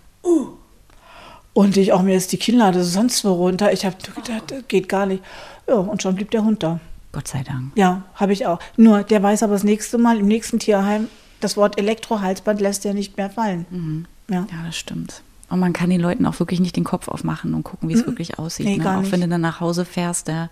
Und 1.57 1.77
ich 1.79 1.93
auch 1.95 2.03
mir 2.03 2.15
ist 2.17 2.33
die 2.33 2.37
Kinnlade 2.37 2.85
sonst 2.85 3.25
wo 3.25 3.33
runter. 3.33 3.73
Ich 3.73 3.87
habe 3.87 3.97
gedacht, 4.15 4.43
das 4.51 4.65
geht 4.69 4.91
gar 4.91 5.07
nicht. 5.07 5.23
Ja, 5.67 5.77
und 5.77 6.03
schon 6.03 6.15
blieb 6.15 6.31
der 6.31 6.45
Hund 6.45 6.63
da. 6.63 6.81
Gott 7.13 7.29
sei 7.29 7.43
Dank. 7.45 7.73
Ja, 7.77 8.03
habe 8.15 8.35
ich 8.35 8.47
auch. 8.47 8.59
Nur, 8.77 9.05
der 9.05 9.23
weiß 9.23 9.43
aber 9.43 9.55
das 9.55 9.65
nächste 9.65 9.97
Mal 9.97 10.19
im 10.19 10.27
nächsten 10.27 10.59
Tierheim, 10.59 11.09
das 11.41 11.57
Wort 11.57 11.79
Elektrohalsband 11.79 12.61
lässt 12.61 12.85
er 12.85 12.93
nicht 12.93 13.17
mehr 13.17 13.31
fallen. 13.31 14.07
Ja. 14.29 14.41
Ja, 14.41 14.67
das 14.67 14.77
stimmt. 14.77 15.23
Und 15.49 15.61
man 15.61 15.73
kann 15.73 15.89
den 15.89 16.01
Leuten 16.01 16.27
auch 16.27 16.39
wirklich 16.41 16.61
nicht 16.61 16.77
den 16.77 16.85
Kopf 16.85 17.09
aufmachen 17.09 17.55
und 17.55 17.63
gucken, 17.63 17.89
wie 17.89 17.95
es 17.95 18.05
wirklich 18.05 18.39
aussieht. 18.39 18.67
Nee, 18.67 18.77
ne? 18.77 18.95
Auch 18.97 19.01
nicht. 19.01 19.13
wenn 19.13 19.23
du 19.23 19.29
dann 19.29 19.41
nach 19.41 19.61
Hause 19.61 19.87
fährst, 19.87 20.29
der 20.29 20.51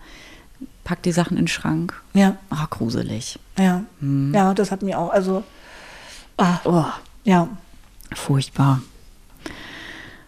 packt 0.85 1.05
die 1.05 1.13
Sachen 1.13 1.37
in 1.37 1.43
den 1.43 1.49
Schrank. 1.49 2.01
Ja, 2.15 2.37
Ah, 2.49 2.67
gruselig. 2.71 3.39
ja. 3.59 3.83
Ja, 4.33 4.55
das 4.55 4.71
hat 4.71 4.81
mir 4.83 4.99
auch, 4.99 5.11
also, 5.11 5.43
ah, 6.39 6.61
Oh, 6.65 6.85
ja. 7.25 7.49
furchtbar. 8.15 8.81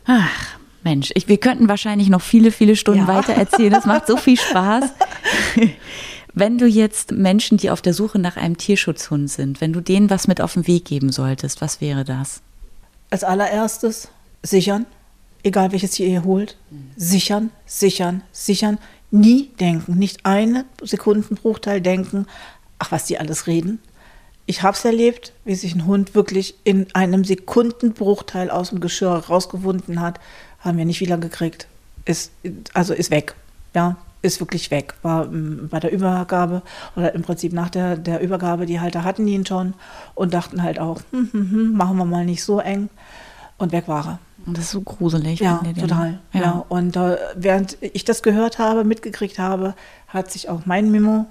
Ach, 0.04 0.56
Mensch, 0.86 1.10
ich, 1.16 1.26
wir 1.26 1.38
könnten 1.38 1.68
wahrscheinlich 1.68 2.08
noch 2.10 2.20
viele, 2.20 2.52
viele 2.52 2.76
Stunden 2.76 3.08
Ja. 3.08 3.08
weiter 3.08 3.32
erzählen. 3.32 3.72
Das 3.72 3.86
macht 3.86 4.06
so 4.06 4.16
viel 4.16 4.38
Spaß. 4.38 4.84
Wenn 6.32 6.58
du 6.58 6.66
jetzt 6.66 7.10
Menschen, 7.10 7.58
die 7.58 7.70
auf 7.70 7.82
der 7.82 7.92
Suche 7.92 8.20
nach 8.20 8.36
einem 8.36 8.56
Tierschutzhund 8.56 9.28
sind, 9.28 9.60
wenn 9.60 9.72
du 9.72 9.80
denen 9.80 10.10
was 10.10 10.28
mit 10.28 10.40
auf 10.40 10.52
den 10.52 10.66
Weg 10.66 10.84
geben 10.84 11.10
solltest, 11.10 11.60
was 11.62 11.80
wäre 11.80 12.04
das? 12.04 12.40
Als 13.10 13.24
allererstes 13.24 14.08
sichern, 14.42 14.84
egal 15.42 15.72
welches 15.72 15.92
Tier 15.92 16.06
ihr 16.06 16.24
holt. 16.24 16.56
Sichern, 16.96 17.50
sichern, 17.64 18.22
sichern. 18.32 18.78
Nie 19.10 19.48
denken, 19.58 19.96
nicht 19.96 20.26
eine 20.26 20.66
Sekundenbruchteil 20.82 21.80
denken, 21.80 22.26
ach, 22.78 22.92
was 22.92 23.06
die 23.06 23.18
alles 23.18 23.46
reden. 23.46 23.80
Ich 24.44 24.62
habe 24.62 24.76
es 24.76 24.84
erlebt, 24.84 25.32
wie 25.44 25.54
sich 25.56 25.74
ein 25.74 25.86
Hund 25.86 26.14
wirklich 26.14 26.54
in 26.64 26.86
einem 26.94 27.24
Sekundenbruchteil 27.24 28.50
aus 28.50 28.70
dem 28.70 28.80
Geschirr 28.80 29.16
rausgewunden 29.28 30.00
hat, 30.00 30.20
haben 30.66 30.78
wir 30.78 30.84
nicht 30.84 31.00
wieder 31.00 31.18
gekriegt. 31.18 31.66
Ist, 32.04 32.32
also 32.74 32.94
ist 32.94 33.10
weg. 33.10 33.34
Ja, 33.74 33.96
ist 34.22 34.40
wirklich 34.40 34.70
weg. 34.70 34.94
War 35.02 35.24
ähm, 35.24 35.68
bei 35.70 35.80
der 35.80 35.92
Übergabe 35.92 36.62
oder 36.94 37.14
im 37.14 37.22
Prinzip 37.22 37.52
nach 37.52 37.70
der, 37.70 37.96
der 37.96 38.20
Übergabe, 38.20 38.66
die 38.66 38.80
Halter 38.80 39.04
hatten 39.04 39.26
ihn 39.26 39.46
schon 39.46 39.74
und 40.14 40.34
dachten 40.34 40.62
halt 40.62 40.78
auch, 40.78 41.00
hm, 41.10 41.28
hm, 41.32 41.50
hm, 41.50 41.72
machen 41.74 41.96
wir 41.96 42.04
mal 42.04 42.24
nicht 42.24 42.42
so 42.42 42.60
eng. 42.60 42.88
Und 43.58 43.72
weg 43.72 43.88
war 43.88 44.06
er. 44.06 44.18
Und 44.44 44.58
das 44.58 44.66
ist 44.66 44.70
so 44.72 44.80
gruselig. 44.82 45.40
Ja, 45.40 45.60
total. 45.78 46.20
Ja. 46.32 46.40
Ja. 46.40 46.64
Und 46.68 46.96
äh, 46.96 47.16
während 47.34 47.78
ich 47.80 48.04
das 48.04 48.22
gehört 48.22 48.58
habe, 48.58 48.84
mitgekriegt 48.84 49.38
habe, 49.38 49.74
hat 50.08 50.30
sich 50.30 50.48
auch 50.48 50.66
mein 50.66 50.90
Mimo 50.90 51.26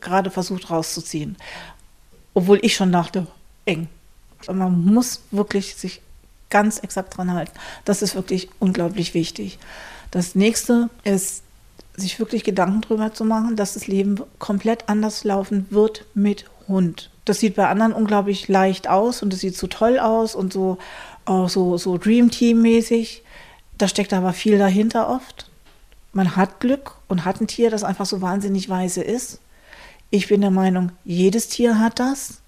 gerade 0.00 0.30
versucht 0.30 0.70
rauszuziehen. 0.70 1.36
Obwohl 2.34 2.58
ich 2.62 2.74
schon 2.76 2.92
dachte, 2.92 3.26
eng. 3.64 3.88
Und 4.46 4.58
man 4.58 4.84
muss 4.84 5.22
wirklich 5.30 5.74
sich 5.74 6.00
ganz 6.50 6.78
exakt 6.78 7.16
dran 7.16 7.32
halten. 7.32 7.52
Das 7.84 8.02
ist 8.02 8.14
wirklich 8.14 8.48
unglaublich 8.58 9.14
wichtig. 9.14 9.58
Das 10.10 10.34
nächste 10.34 10.90
ist, 11.04 11.42
sich 11.96 12.18
wirklich 12.18 12.44
Gedanken 12.44 12.80
darüber 12.82 13.12
zu 13.12 13.24
machen, 13.24 13.56
dass 13.56 13.74
das 13.74 13.86
Leben 13.86 14.20
komplett 14.38 14.88
anders 14.88 15.24
laufen 15.24 15.66
wird 15.70 16.04
mit 16.14 16.46
Hund. 16.68 17.10
Das 17.24 17.40
sieht 17.40 17.56
bei 17.56 17.68
anderen 17.68 17.92
unglaublich 17.92 18.48
leicht 18.48 18.88
aus 18.88 19.22
und 19.22 19.32
es 19.32 19.40
sieht 19.40 19.56
so 19.56 19.66
toll 19.66 19.98
aus 19.98 20.34
und 20.34 20.52
so 20.52 20.78
auch 21.26 21.48
so, 21.48 21.76
so 21.78 21.98
Dream 21.98 22.30
Team 22.30 22.62
mäßig. 22.62 23.22
Da 23.78 23.88
steckt 23.88 24.12
aber 24.12 24.32
viel 24.32 24.58
dahinter 24.58 25.08
oft. 25.08 25.48
Man 26.12 26.34
hat 26.36 26.60
Glück 26.60 26.96
und 27.08 27.24
hat 27.24 27.40
ein 27.40 27.46
Tier, 27.46 27.70
das 27.70 27.84
einfach 27.84 28.06
so 28.06 28.20
wahnsinnig 28.20 28.68
weise 28.68 29.02
ist. 29.02 29.38
Ich 30.10 30.28
bin 30.28 30.40
der 30.40 30.50
Meinung, 30.50 30.90
jedes 31.04 31.48
Tier 31.48 31.78
hat 31.78 32.00
das. 32.00 32.39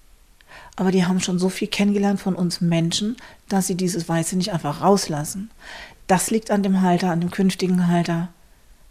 Aber 0.75 0.91
die 0.91 1.05
haben 1.05 1.19
schon 1.19 1.39
so 1.39 1.49
viel 1.49 1.67
kennengelernt 1.67 2.19
von 2.19 2.35
uns 2.35 2.61
Menschen, 2.61 3.15
dass 3.47 3.67
sie 3.67 3.75
dieses 3.75 4.09
Weiße 4.09 4.35
nicht 4.35 4.53
einfach 4.53 4.81
rauslassen. 4.81 5.51
Das 6.07 6.31
liegt 6.31 6.51
an 6.51 6.63
dem 6.63 6.81
Halter, 6.81 7.11
an 7.11 7.21
dem 7.21 7.31
künftigen 7.31 7.87
Halter. 7.87 8.29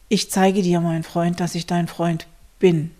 Ich 0.09 0.31
zeige 0.31 0.63
dir, 0.63 0.81
mein 0.81 1.03
Freund, 1.03 1.41
dass 1.41 1.55
ich 1.55 1.67
dein 1.67 1.89
Freund 1.89 2.27
bin. 2.59 2.93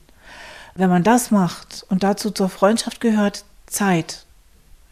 Wenn 0.75 0.91
man 0.91 1.05
das 1.05 1.31
macht 1.31 1.85
und 1.91 2.03
dazu 2.03 2.31
zur 2.31 2.49
Freundschaft 2.49 3.01
gehört 3.01 3.45
Zeit. 3.67 4.25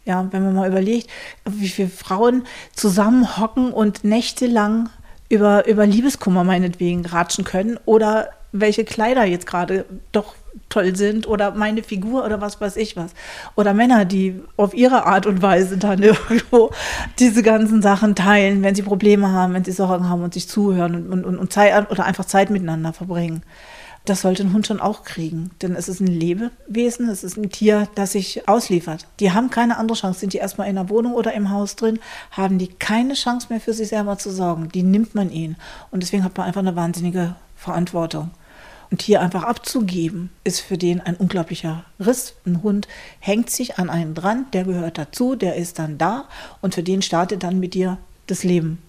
Ja, 0.05 0.27
wenn 0.31 0.43
man 0.43 0.55
mal 0.55 0.69
überlegt, 0.69 1.09
wie 1.45 1.69
viele 1.69 1.89
Frauen 1.89 2.45
zusammenhocken 2.73 3.71
und 3.71 4.03
nächtelang 4.03 4.89
über, 5.29 5.67
über 5.67 5.85
Liebeskummer 5.85 6.43
meinetwegen 6.43 7.05
ratschen 7.05 7.43
können 7.43 7.77
oder 7.85 8.29
welche 8.51 8.83
Kleider 8.83 9.25
jetzt 9.25 9.45
gerade 9.45 9.85
doch 10.11 10.35
toll 10.69 10.95
sind 10.95 11.27
oder 11.27 11.51
meine 11.51 11.83
Figur 11.83 12.25
oder 12.25 12.41
was 12.41 12.59
weiß 12.59 12.77
ich 12.77 12.95
was. 12.95 13.11
Oder 13.55 13.73
Männer, 13.73 14.05
die 14.05 14.41
auf 14.57 14.73
ihre 14.73 15.05
Art 15.05 15.25
und 15.25 15.41
Weise 15.41 15.77
dann 15.77 16.01
irgendwo 16.03 16.71
diese 17.19 17.43
ganzen 17.43 17.81
Sachen 17.81 18.15
teilen, 18.15 18.63
wenn 18.63 18.75
sie 18.75 18.81
Probleme 18.81 19.31
haben, 19.31 19.53
wenn 19.53 19.63
sie 19.63 19.71
Sorgen 19.71 20.09
haben 20.09 20.23
und 20.23 20.33
sich 20.33 20.47
zuhören 20.47 20.95
und, 20.95 21.25
und, 21.25 21.37
und, 21.37 21.53
Zeit 21.53 21.91
oder 21.91 22.05
einfach 22.05 22.25
Zeit 22.25 22.49
miteinander 22.49 22.93
verbringen. 22.93 23.43
Das 24.05 24.21
sollte 24.21 24.41
ein 24.41 24.53
Hund 24.53 24.65
schon 24.65 24.79
auch 24.79 25.03
kriegen, 25.03 25.51
denn 25.61 25.75
es 25.75 25.87
ist 25.87 25.99
ein 25.99 26.07
Lebewesen, 26.07 27.07
es 27.07 27.23
ist 27.23 27.37
ein 27.37 27.51
Tier, 27.51 27.87
das 27.93 28.13
sich 28.13 28.47
ausliefert. 28.49 29.05
Die 29.19 29.31
haben 29.31 29.51
keine 29.51 29.77
andere 29.77 29.95
Chance. 29.95 30.21
Sind 30.21 30.33
die 30.33 30.39
erstmal 30.39 30.69
in 30.69 30.75
der 30.75 30.89
Wohnung 30.89 31.13
oder 31.13 31.33
im 31.33 31.51
Haus 31.51 31.75
drin, 31.75 31.99
haben 32.31 32.57
die 32.57 32.67
keine 32.67 33.13
Chance 33.13 33.47
mehr 33.51 33.59
für 33.59 33.73
sich 33.73 33.89
selber 33.89 34.17
zu 34.17 34.31
sorgen. 34.31 34.69
Die 34.69 34.81
nimmt 34.81 35.13
man 35.13 35.29
ihnen. 35.29 35.55
Und 35.91 36.01
deswegen 36.01 36.23
hat 36.23 36.35
man 36.35 36.47
einfach 36.47 36.61
eine 36.61 36.75
wahnsinnige 36.75 37.35
Verantwortung. 37.55 38.31
Und 38.91 39.01
hier 39.01 39.21
einfach 39.21 39.43
abzugeben, 39.43 40.29
ist 40.43 40.59
für 40.59 40.77
den 40.77 40.99
ein 40.99 41.15
unglaublicher 41.15 41.85
Riss. 41.97 42.33
Ein 42.45 42.61
Hund 42.61 42.89
hängt 43.19 43.49
sich 43.49 43.79
an 43.79 43.89
einen 43.89 44.13
dran, 44.13 44.47
der 44.51 44.65
gehört 44.65 44.97
dazu, 44.97 45.35
der 45.35 45.55
ist 45.55 45.79
dann 45.79 45.97
da 45.97 46.25
und 46.59 46.75
für 46.75 46.83
den 46.83 47.01
startet 47.01 47.41
dann 47.43 47.61
mit 47.61 47.73
dir 47.73 47.97
das 48.27 48.43
Leben. 48.43 48.79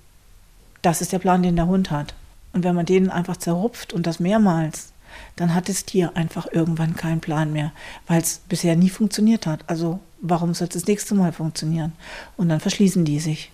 Das 0.82 1.00
ist 1.00 1.12
der 1.12 1.20
Plan, 1.20 1.44
den 1.44 1.54
der 1.54 1.68
Hund 1.68 1.92
hat. 1.92 2.14
Und 2.52 2.64
wenn 2.64 2.74
man 2.74 2.84
den 2.84 3.10
einfach 3.10 3.36
zerrupft 3.36 3.92
und 3.92 4.04
das 4.08 4.18
mehrmals, 4.18 4.92
dann 5.36 5.54
hat 5.54 5.68
das 5.68 5.84
Tier 5.84 6.16
einfach 6.16 6.48
irgendwann 6.50 6.96
keinen 6.96 7.20
Plan 7.20 7.52
mehr, 7.52 7.70
weil 8.08 8.20
es 8.20 8.40
bisher 8.48 8.74
nie 8.74 8.90
funktioniert 8.90 9.46
hat. 9.46 9.60
Also 9.68 10.00
warum 10.20 10.52
soll 10.52 10.66
es 10.66 10.74
das 10.74 10.86
nächste 10.88 11.14
Mal 11.14 11.32
funktionieren? 11.32 11.92
Und 12.36 12.48
dann 12.48 12.58
verschließen 12.58 13.04
die 13.04 13.20
sich. 13.20 13.51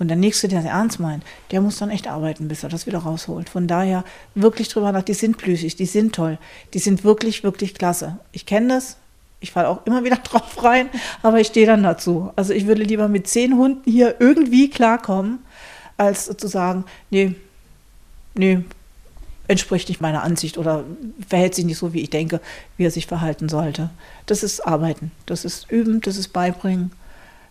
Und 0.00 0.08
der 0.08 0.16
Nächste, 0.16 0.48
der 0.48 0.60
es 0.60 0.64
ernst 0.64 0.98
meint, 0.98 1.22
der 1.50 1.60
muss 1.60 1.76
dann 1.76 1.90
echt 1.90 2.08
arbeiten, 2.08 2.48
bis 2.48 2.62
er 2.62 2.70
das 2.70 2.86
wieder 2.86 2.98
rausholt. 3.00 3.50
Von 3.50 3.68
daher 3.68 4.02
wirklich 4.34 4.68
drüber 4.68 4.92
nach, 4.92 5.02
die 5.02 5.12
sind 5.12 5.36
plüschig, 5.36 5.76
die 5.76 5.84
sind 5.84 6.14
toll, 6.14 6.38
die 6.72 6.78
sind 6.78 7.04
wirklich, 7.04 7.44
wirklich 7.44 7.74
klasse. 7.74 8.18
Ich 8.32 8.46
kenne 8.46 8.68
das, 8.68 8.96
ich 9.40 9.52
falle 9.52 9.68
auch 9.68 9.84
immer 9.84 10.02
wieder 10.02 10.16
drauf 10.24 10.64
rein, 10.64 10.88
aber 11.22 11.38
ich 11.38 11.48
stehe 11.48 11.66
dann 11.66 11.82
dazu. 11.82 12.32
Also 12.34 12.54
ich 12.54 12.66
würde 12.66 12.82
lieber 12.82 13.08
mit 13.08 13.28
zehn 13.28 13.58
Hunden 13.58 13.88
hier 13.90 14.16
irgendwie 14.20 14.70
klarkommen, 14.70 15.40
als 15.98 16.34
zu 16.34 16.48
sagen, 16.48 16.86
nee, 17.10 17.34
nee, 18.34 18.64
entspricht 19.48 19.90
nicht 19.90 20.00
meiner 20.00 20.22
Ansicht 20.22 20.56
oder 20.56 20.84
verhält 21.28 21.54
sich 21.54 21.66
nicht 21.66 21.76
so, 21.76 21.92
wie 21.92 22.00
ich 22.00 22.08
denke, 22.08 22.40
wie 22.78 22.86
er 22.86 22.90
sich 22.90 23.06
verhalten 23.06 23.50
sollte. 23.50 23.90
Das 24.24 24.42
ist 24.42 24.66
Arbeiten, 24.66 25.10
das 25.26 25.44
ist 25.44 25.70
Üben, 25.70 26.00
das 26.00 26.16
ist 26.16 26.28
Beibringen. 26.28 26.90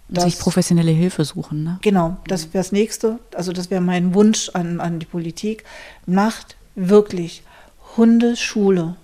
Das, 0.10 0.24
Sich 0.24 0.40
professionelle 0.40 0.92
Hilfe 0.92 1.24
suchen, 1.24 1.64
ne? 1.64 1.78
Genau, 1.82 2.18
das 2.28 2.46
wäre 2.46 2.64
das 2.64 2.72
Nächste. 2.72 3.20
Also 3.36 3.54
das 3.54 3.70
wäre 3.70 3.82
mein 3.82 4.16
Wunsch 4.16 4.50
an, 4.54 4.82
an 4.82 4.98
die 5.00 5.06
Politik. 5.06 5.64
Macht 6.08 6.56
wirklich 6.76 7.44
Hundeschule 7.96 8.96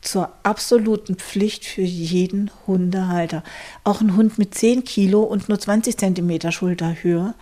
zur 0.00 0.30
absoluten 0.42 1.16
Pflicht 1.16 1.64
für 1.64 1.82
jeden 1.82 2.50
Hundehalter. 2.66 3.42
Auch 3.84 4.00
ein 4.00 4.16
Hund 4.16 4.38
mit 4.38 4.54
10 4.54 4.84
Kilo 4.84 5.22
und 5.22 5.48
nur 5.48 5.58
20 5.58 5.96
Zentimeter 5.96 6.52
Schulterhöhe 6.52 7.34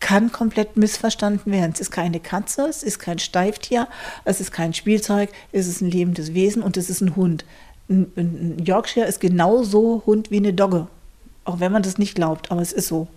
kann 0.00 0.32
komplett 0.32 0.76
missverstanden 0.76 1.52
werden. 1.52 1.72
Es 1.74 1.80
ist 1.80 1.90
keine 1.90 2.20
Katze, 2.20 2.66
es 2.68 2.82
ist 2.82 2.98
kein 2.98 3.18
Steiftier, 3.18 3.86
es 4.24 4.40
ist 4.40 4.50
kein 4.50 4.72
Spielzeug, 4.72 5.30
es 5.52 5.66
ist 5.66 5.82
ein 5.82 5.90
lebendes 5.90 6.32
Wesen 6.32 6.62
und 6.62 6.76
es 6.76 6.88
ist 6.88 7.02
ein 7.02 7.16
Hund. 7.16 7.44
Ein, 7.88 8.10
ein 8.16 8.64
Yorkshire 8.64 9.06
ist 9.06 9.20
genauso 9.20 10.02
Hund 10.06 10.30
wie 10.30 10.38
eine 10.38 10.54
Dogge. 10.54 10.86
Auch 11.50 11.58
wenn 11.58 11.72
man 11.72 11.82
das 11.82 11.98
nicht 11.98 12.14
glaubt, 12.14 12.52
aber 12.52 12.62
es 12.62 12.72
ist 12.72 12.86
so. 12.86 13.08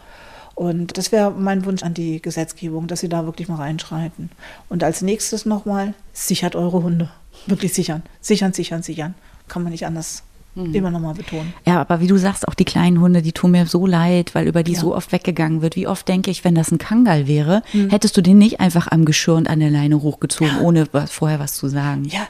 Und 0.56 0.98
das 0.98 1.12
wäre 1.12 1.32
mein 1.32 1.66
Wunsch 1.66 1.84
an 1.84 1.94
die 1.94 2.20
Gesetzgebung, 2.20 2.88
dass 2.88 3.00
sie 3.02 3.10
da 3.10 3.26
wirklich 3.26 3.48
mal 3.48 3.58
reinschreiten. 3.58 4.32
Und 4.70 4.84
als 4.84 5.02
nächstes 5.04 5.46
nochmal, 5.46 5.94
sichert 6.14 6.56
eure 6.56 6.82
Hunde. 6.82 7.10
Wirklich 7.46 7.74
sichern. 7.74 8.02
Sichern, 8.22 8.54
sichern, 8.54 8.82
sichern. 8.82 9.14
Kann 9.48 9.62
man 9.62 9.72
nicht 9.72 9.86
anders 9.86 10.24
mhm. 10.56 10.74
immer 10.74 10.90
nochmal 10.90 11.14
betonen. 11.14 11.54
Ja, 11.66 11.80
aber 11.80 12.00
wie 12.00 12.08
du 12.08 12.18
sagst, 12.18 12.48
auch 12.48 12.56
die 12.56 12.66
kleinen 12.66 13.00
Hunde, 13.00 13.22
die 13.22 13.34
tun 13.34 13.52
mir 13.52 13.68
so 13.68 13.86
leid, 13.86 14.34
weil 14.34 14.48
über 14.48 14.64
die 14.64 14.74
ja. 14.74 14.80
so 14.80 14.96
oft 14.96 15.12
weggegangen 15.12 15.62
wird. 15.62 15.76
Wie 15.76 15.88
oft 15.88 16.08
denke 16.08 16.32
ich, 16.32 16.44
wenn 16.44 16.56
das 16.56 16.72
ein 16.72 16.80
Kangal 16.80 17.28
wäre, 17.28 17.62
mhm. 17.72 17.90
hättest 17.90 18.18
du 18.18 18.22
den 18.22 18.40
nicht 18.40 18.60
einfach 18.60 18.88
am 18.88 19.06
Geschirr 19.06 19.36
und 19.36 19.48
an 19.48 19.60
der 19.60 19.70
Leine 19.70 20.02
hochgezogen, 20.02 20.58
ja. 20.58 20.62
ohne 20.62 20.88
vorher 21.08 21.40
was 21.40 21.54
zu 21.54 21.68
sagen. 21.68 22.06
Ja, 22.06 22.28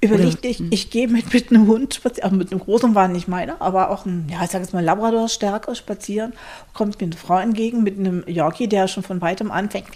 Überleg 0.00 0.40
dich, 0.42 0.60
mhm. 0.60 0.68
ich 0.70 0.90
gehe 0.90 1.08
mit, 1.08 1.32
mit 1.32 1.50
einem 1.50 1.66
Hund 1.66 1.94
spazieren, 1.94 2.38
mit 2.38 2.52
einem 2.52 2.60
großen 2.60 2.94
war 2.94 3.08
nicht 3.08 3.26
meiner, 3.26 3.60
aber 3.60 3.90
auch 3.90 4.06
ein, 4.06 4.28
ja, 4.30 4.44
ich 4.44 4.50
sage 4.50 4.62
jetzt 4.62 4.72
mal 4.72 4.84
Labrador-Stärke 4.84 5.74
spazieren, 5.74 6.34
kommt 6.72 7.00
mir 7.00 7.06
eine 7.06 7.16
Frau 7.16 7.38
entgegen 7.38 7.82
mit 7.82 7.98
einem 7.98 8.22
Yorkie, 8.26 8.68
der 8.68 8.86
schon 8.86 9.02
von 9.02 9.20
weitem 9.20 9.50
anfängt, 9.50 9.88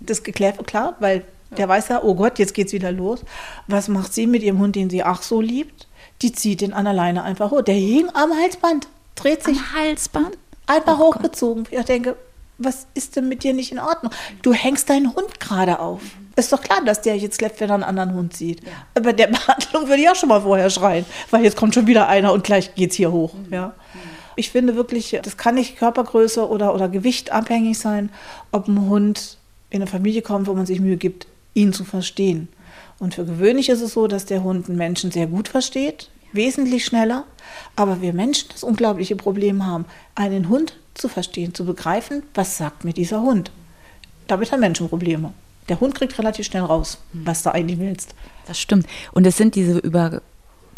das 0.00 0.22
geklärt, 0.22 0.66
klar, 0.66 0.96
weil 1.00 1.24
der 1.56 1.68
weiß 1.68 1.88
ja, 1.88 2.02
oh 2.02 2.14
Gott, 2.14 2.38
jetzt 2.38 2.54
geht's 2.54 2.72
wieder 2.72 2.92
los. 2.92 3.24
Was 3.66 3.88
macht 3.88 4.12
sie 4.12 4.26
mit 4.26 4.42
ihrem 4.42 4.58
Hund, 4.58 4.76
den 4.76 4.90
sie 4.90 5.02
ach 5.02 5.22
so 5.22 5.40
liebt? 5.40 5.86
Die 6.20 6.32
zieht 6.32 6.60
den 6.60 6.72
an 6.72 6.84
der 6.84 6.94
Leine 6.94 7.22
einfach 7.22 7.50
hoch. 7.50 7.62
Der 7.62 7.74
hing 7.74 8.08
am 8.12 8.32
Halsband, 8.32 8.88
dreht 9.14 9.44
sich. 9.44 9.56
Am 9.56 9.74
Halsband? 9.74 10.36
Einfach 10.66 10.98
oh 10.98 11.06
hochgezogen. 11.06 11.64
Gott. 11.64 11.72
Ich 11.72 11.84
denke, 11.86 12.16
was 12.58 12.86
ist 12.94 13.16
denn 13.16 13.28
mit 13.28 13.44
dir 13.44 13.54
nicht 13.54 13.72
in 13.72 13.78
Ordnung? 13.78 14.12
Du 14.42 14.52
hängst 14.52 14.90
deinen 14.90 15.14
Hund 15.14 15.40
gerade 15.40 15.78
auf. 15.78 16.02
Ist 16.38 16.52
doch 16.52 16.60
klar, 16.60 16.84
dass 16.84 17.02
der 17.02 17.16
jetzt 17.16 17.40
läppt, 17.40 17.60
wenn 17.60 17.68
er 17.68 17.74
einen 17.74 17.82
anderen 17.82 18.14
Hund 18.14 18.36
sieht. 18.36 18.62
Ja. 18.62 18.70
Aber 18.94 19.12
der 19.12 19.26
Behandlung 19.38 19.88
würde 19.88 20.00
ich 20.00 20.08
auch 20.08 20.14
schon 20.14 20.28
mal 20.28 20.40
vorher 20.40 20.70
schreien, 20.70 21.04
weil 21.32 21.42
jetzt 21.42 21.56
kommt 21.56 21.74
schon 21.74 21.88
wieder 21.88 22.06
einer 22.06 22.32
und 22.32 22.44
gleich 22.44 22.76
geht 22.76 22.92
es 22.92 22.96
hier 22.96 23.10
hoch. 23.10 23.34
Mhm. 23.34 23.52
Ja. 23.52 23.74
Ich 24.36 24.50
finde 24.50 24.76
wirklich, 24.76 25.18
das 25.20 25.36
kann 25.36 25.56
nicht 25.56 25.76
Körpergröße 25.76 26.48
oder, 26.48 26.72
oder 26.72 26.88
Gewicht 26.88 27.32
abhängig 27.32 27.80
sein, 27.80 28.10
ob 28.52 28.68
ein 28.68 28.88
Hund 28.88 29.36
in 29.70 29.82
eine 29.82 29.90
Familie 29.90 30.22
kommt, 30.22 30.46
wo 30.46 30.54
man 30.54 30.64
sich 30.64 30.78
Mühe 30.78 30.96
gibt, 30.96 31.26
ihn 31.54 31.72
zu 31.72 31.82
verstehen. 31.82 32.46
Und 33.00 33.16
für 33.16 33.24
gewöhnlich 33.24 33.68
ist 33.68 33.80
es 33.80 33.94
so, 33.94 34.06
dass 34.06 34.24
der 34.24 34.44
Hund 34.44 34.68
einen 34.68 34.78
Menschen 34.78 35.10
sehr 35.10 35.26
gut 35.26 35.48
versteht, 35.48 36.08
wesentlich 36.32 36.84
schneller. 36.84 37.24
Aber 37.74 38.00
wir 38.00 38.12
Menschen 38.12 38.50
das 38.52 38.62
unglaubliche 38.62 39.16
Problem 39.16 39.66
haben, 39.66 39.86
einen 40.14 40.48
Hund 40.48 40.74
zu 40.94 41.08
verstehen, 41.08 41.52
zu 41.52 41.64
begreifen, 41.64 42.22
was 42.34 42.56
sagt 42.56 42.84
mir 42.84 42.92
dieser 42.92 43.22
Hund. 43.22 43.50
Damit 44.28 44.52
haben 44.52 44.60
Menschen 44.60 44.88
Probleme. 44.88 45.32
Der 45.68 45.80
Hund 45.80 45.94
kriegt 45.94 46.18
relativ 46.18 46.46
schnell 46.46 46.62
raus, 46.62 46.98
was 47.12 47.42
du 47.42 47.52
eigentlich 47.52 47.78
willst. 47.78 48.14
Das 48.46 48.58
stimmt. 48.58 48.86
Und 49.12 49.26
es 49.26 49.36
sind 49.36 49.54
diese 49.54 49.78
über 49.78 50.22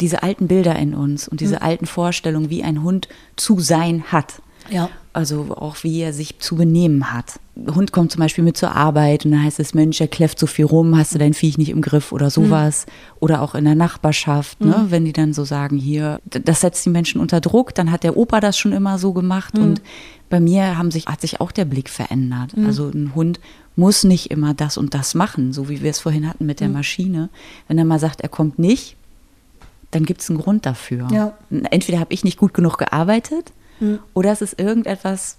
diese 0.01 0.23
alten 0.23 0.47
Bilder 0.47 0.75
in 0.75 0.93
uns 0.93 1.27
und 1.27 1.39
diese 1.41 1.57
mhm. 1.57 1.61
alten 1.61 1.85
Vorstellungen, 1.85 2.49
wie 2.49 2.63
ein 2.63 2.83
Hund 2.83 3.07
zu 3.35 3.59
sein 3.59 4.05
hat. 4.11 4.41
Ja. 4.69 4.89
Also 5.13 5.47
auch 5.55 5.83
wie 5.83 5.99
er 5.99 6.13
sich 6.13 6.39
zu 6.39 6.55
benehmen 6.55 7.11
hat. 7.11 7.39
Der 7.55 7.75
Hund 7.75 7.91
kommt 7.91 8.11
zum 8.11 8.19
Beispiel 8.19 8.43
mit 8.43 8.55
zur 8.55 8.73
Arbeit 8.73 9.25
und 9.25 9.31
dann 9.31 9.43
heißt 9.43 9.59
es, 9.59 9.73
Mensch, 9.73 9.99
er 9.99 10.07
kläfft 10.07 10.39
so 10.39 10.47
viel 10.47 10.65
rum, 10.65 10.97
hast 10.97 11.13
du 11.13 11.19
dein 11.19 11.33
Viech 11.33 11.57
nicht 11.57 11.69
im 11.69 11.81
Griff 11.81 12.11
oder 12.11 12.29
sowas. 12.29 12.85
Mhm. 12.85 12.91
Oder 13.19 13.41
auch 13.41 13.53
in 13.53 13.65
der 13.65 13.75
Nachbarschaft, 13.75 14.61
ne? 14.61 14.77
Mhm. 14.77 14.91
wenn 14.91 15.05
die 15.05 15.13
dann 15.13 15.33
so 15.33 15.43
sagen, 15.43 15.77
hier, 15.77 16.21
das 16.25 16.61
setzt 16.61 16.85
die 16.85 16.89
Menschen 16.89 17.19
unter 17.19 17.41
Druck, 17.41 17.75
dann 17.75 17.91
hat 17.91 18.03
der 18.03 18.15
Opa 18.15 18.39
das 18.39 18.57
schon 18.57 18.71
immer 18.71 18.97
so 18.97 19.11
gemacht. 19.11 19.55
Mhm. 19.55 19.63
Und 19.63 19.81
bei 20.29 20.39
mir 20.39 20.77
haben 20.77 20.91
sich, 20.91 21.07
hat 21.07 21.21
sich 21.21 21.41
auch 21.41 21.51
der 21.51 21.65
Blick 21.65 21.89
verändert. 21.89 22.55
Mhm. 22.55 22.65
Also 22.65 22.87
ein 22.87 23.13
Hund 23.13 23.39
muss 23.75 24.03
nicht 24.03 24.31
immer 24.31 24.53
das 24.53 24.77
und 24.77 24.93
das 24.93 25.15
machen, 25.15 25.53
so 25.53 25.69
wie 25.69 25.81
wir 25.81 25.91
es 25.91 25.99
vorhin 25.99 26.27
hatten 26.27 26.45
mit 26.45 26.59
der 26.59 26.67
mhm. 26.67 26.75
Maschine. 26.75 27.29
Wenn 27.67 27.77
er 27.77 27.85
mal 27.85 27.99
sagt, 27.99 28.21
er 28.21 28.29
kommt 28.29 28.59
nicht, 28.59 28.95
dann 29.91 30.05
gibt 30.05 30.21
es 30.21 30.29
einen 30.29 30.39
Grund 30.39 30.65
dafür. 30.65 31.07
Ja. 31.11 31.37
Entweder 31.49 31.99
habe 31.99 32.13
ich 32.13 32.23
nicht 32.23 32.37
gut 32.37 32.53
genug 32.53 32.77
gearbeitet 32.77 33.51
Mhm. 33.81 33.99
Oder 34.13 34.31
es 34.31 34.41
ist 34.41 34.57
irgendetwas, 34.59 35.37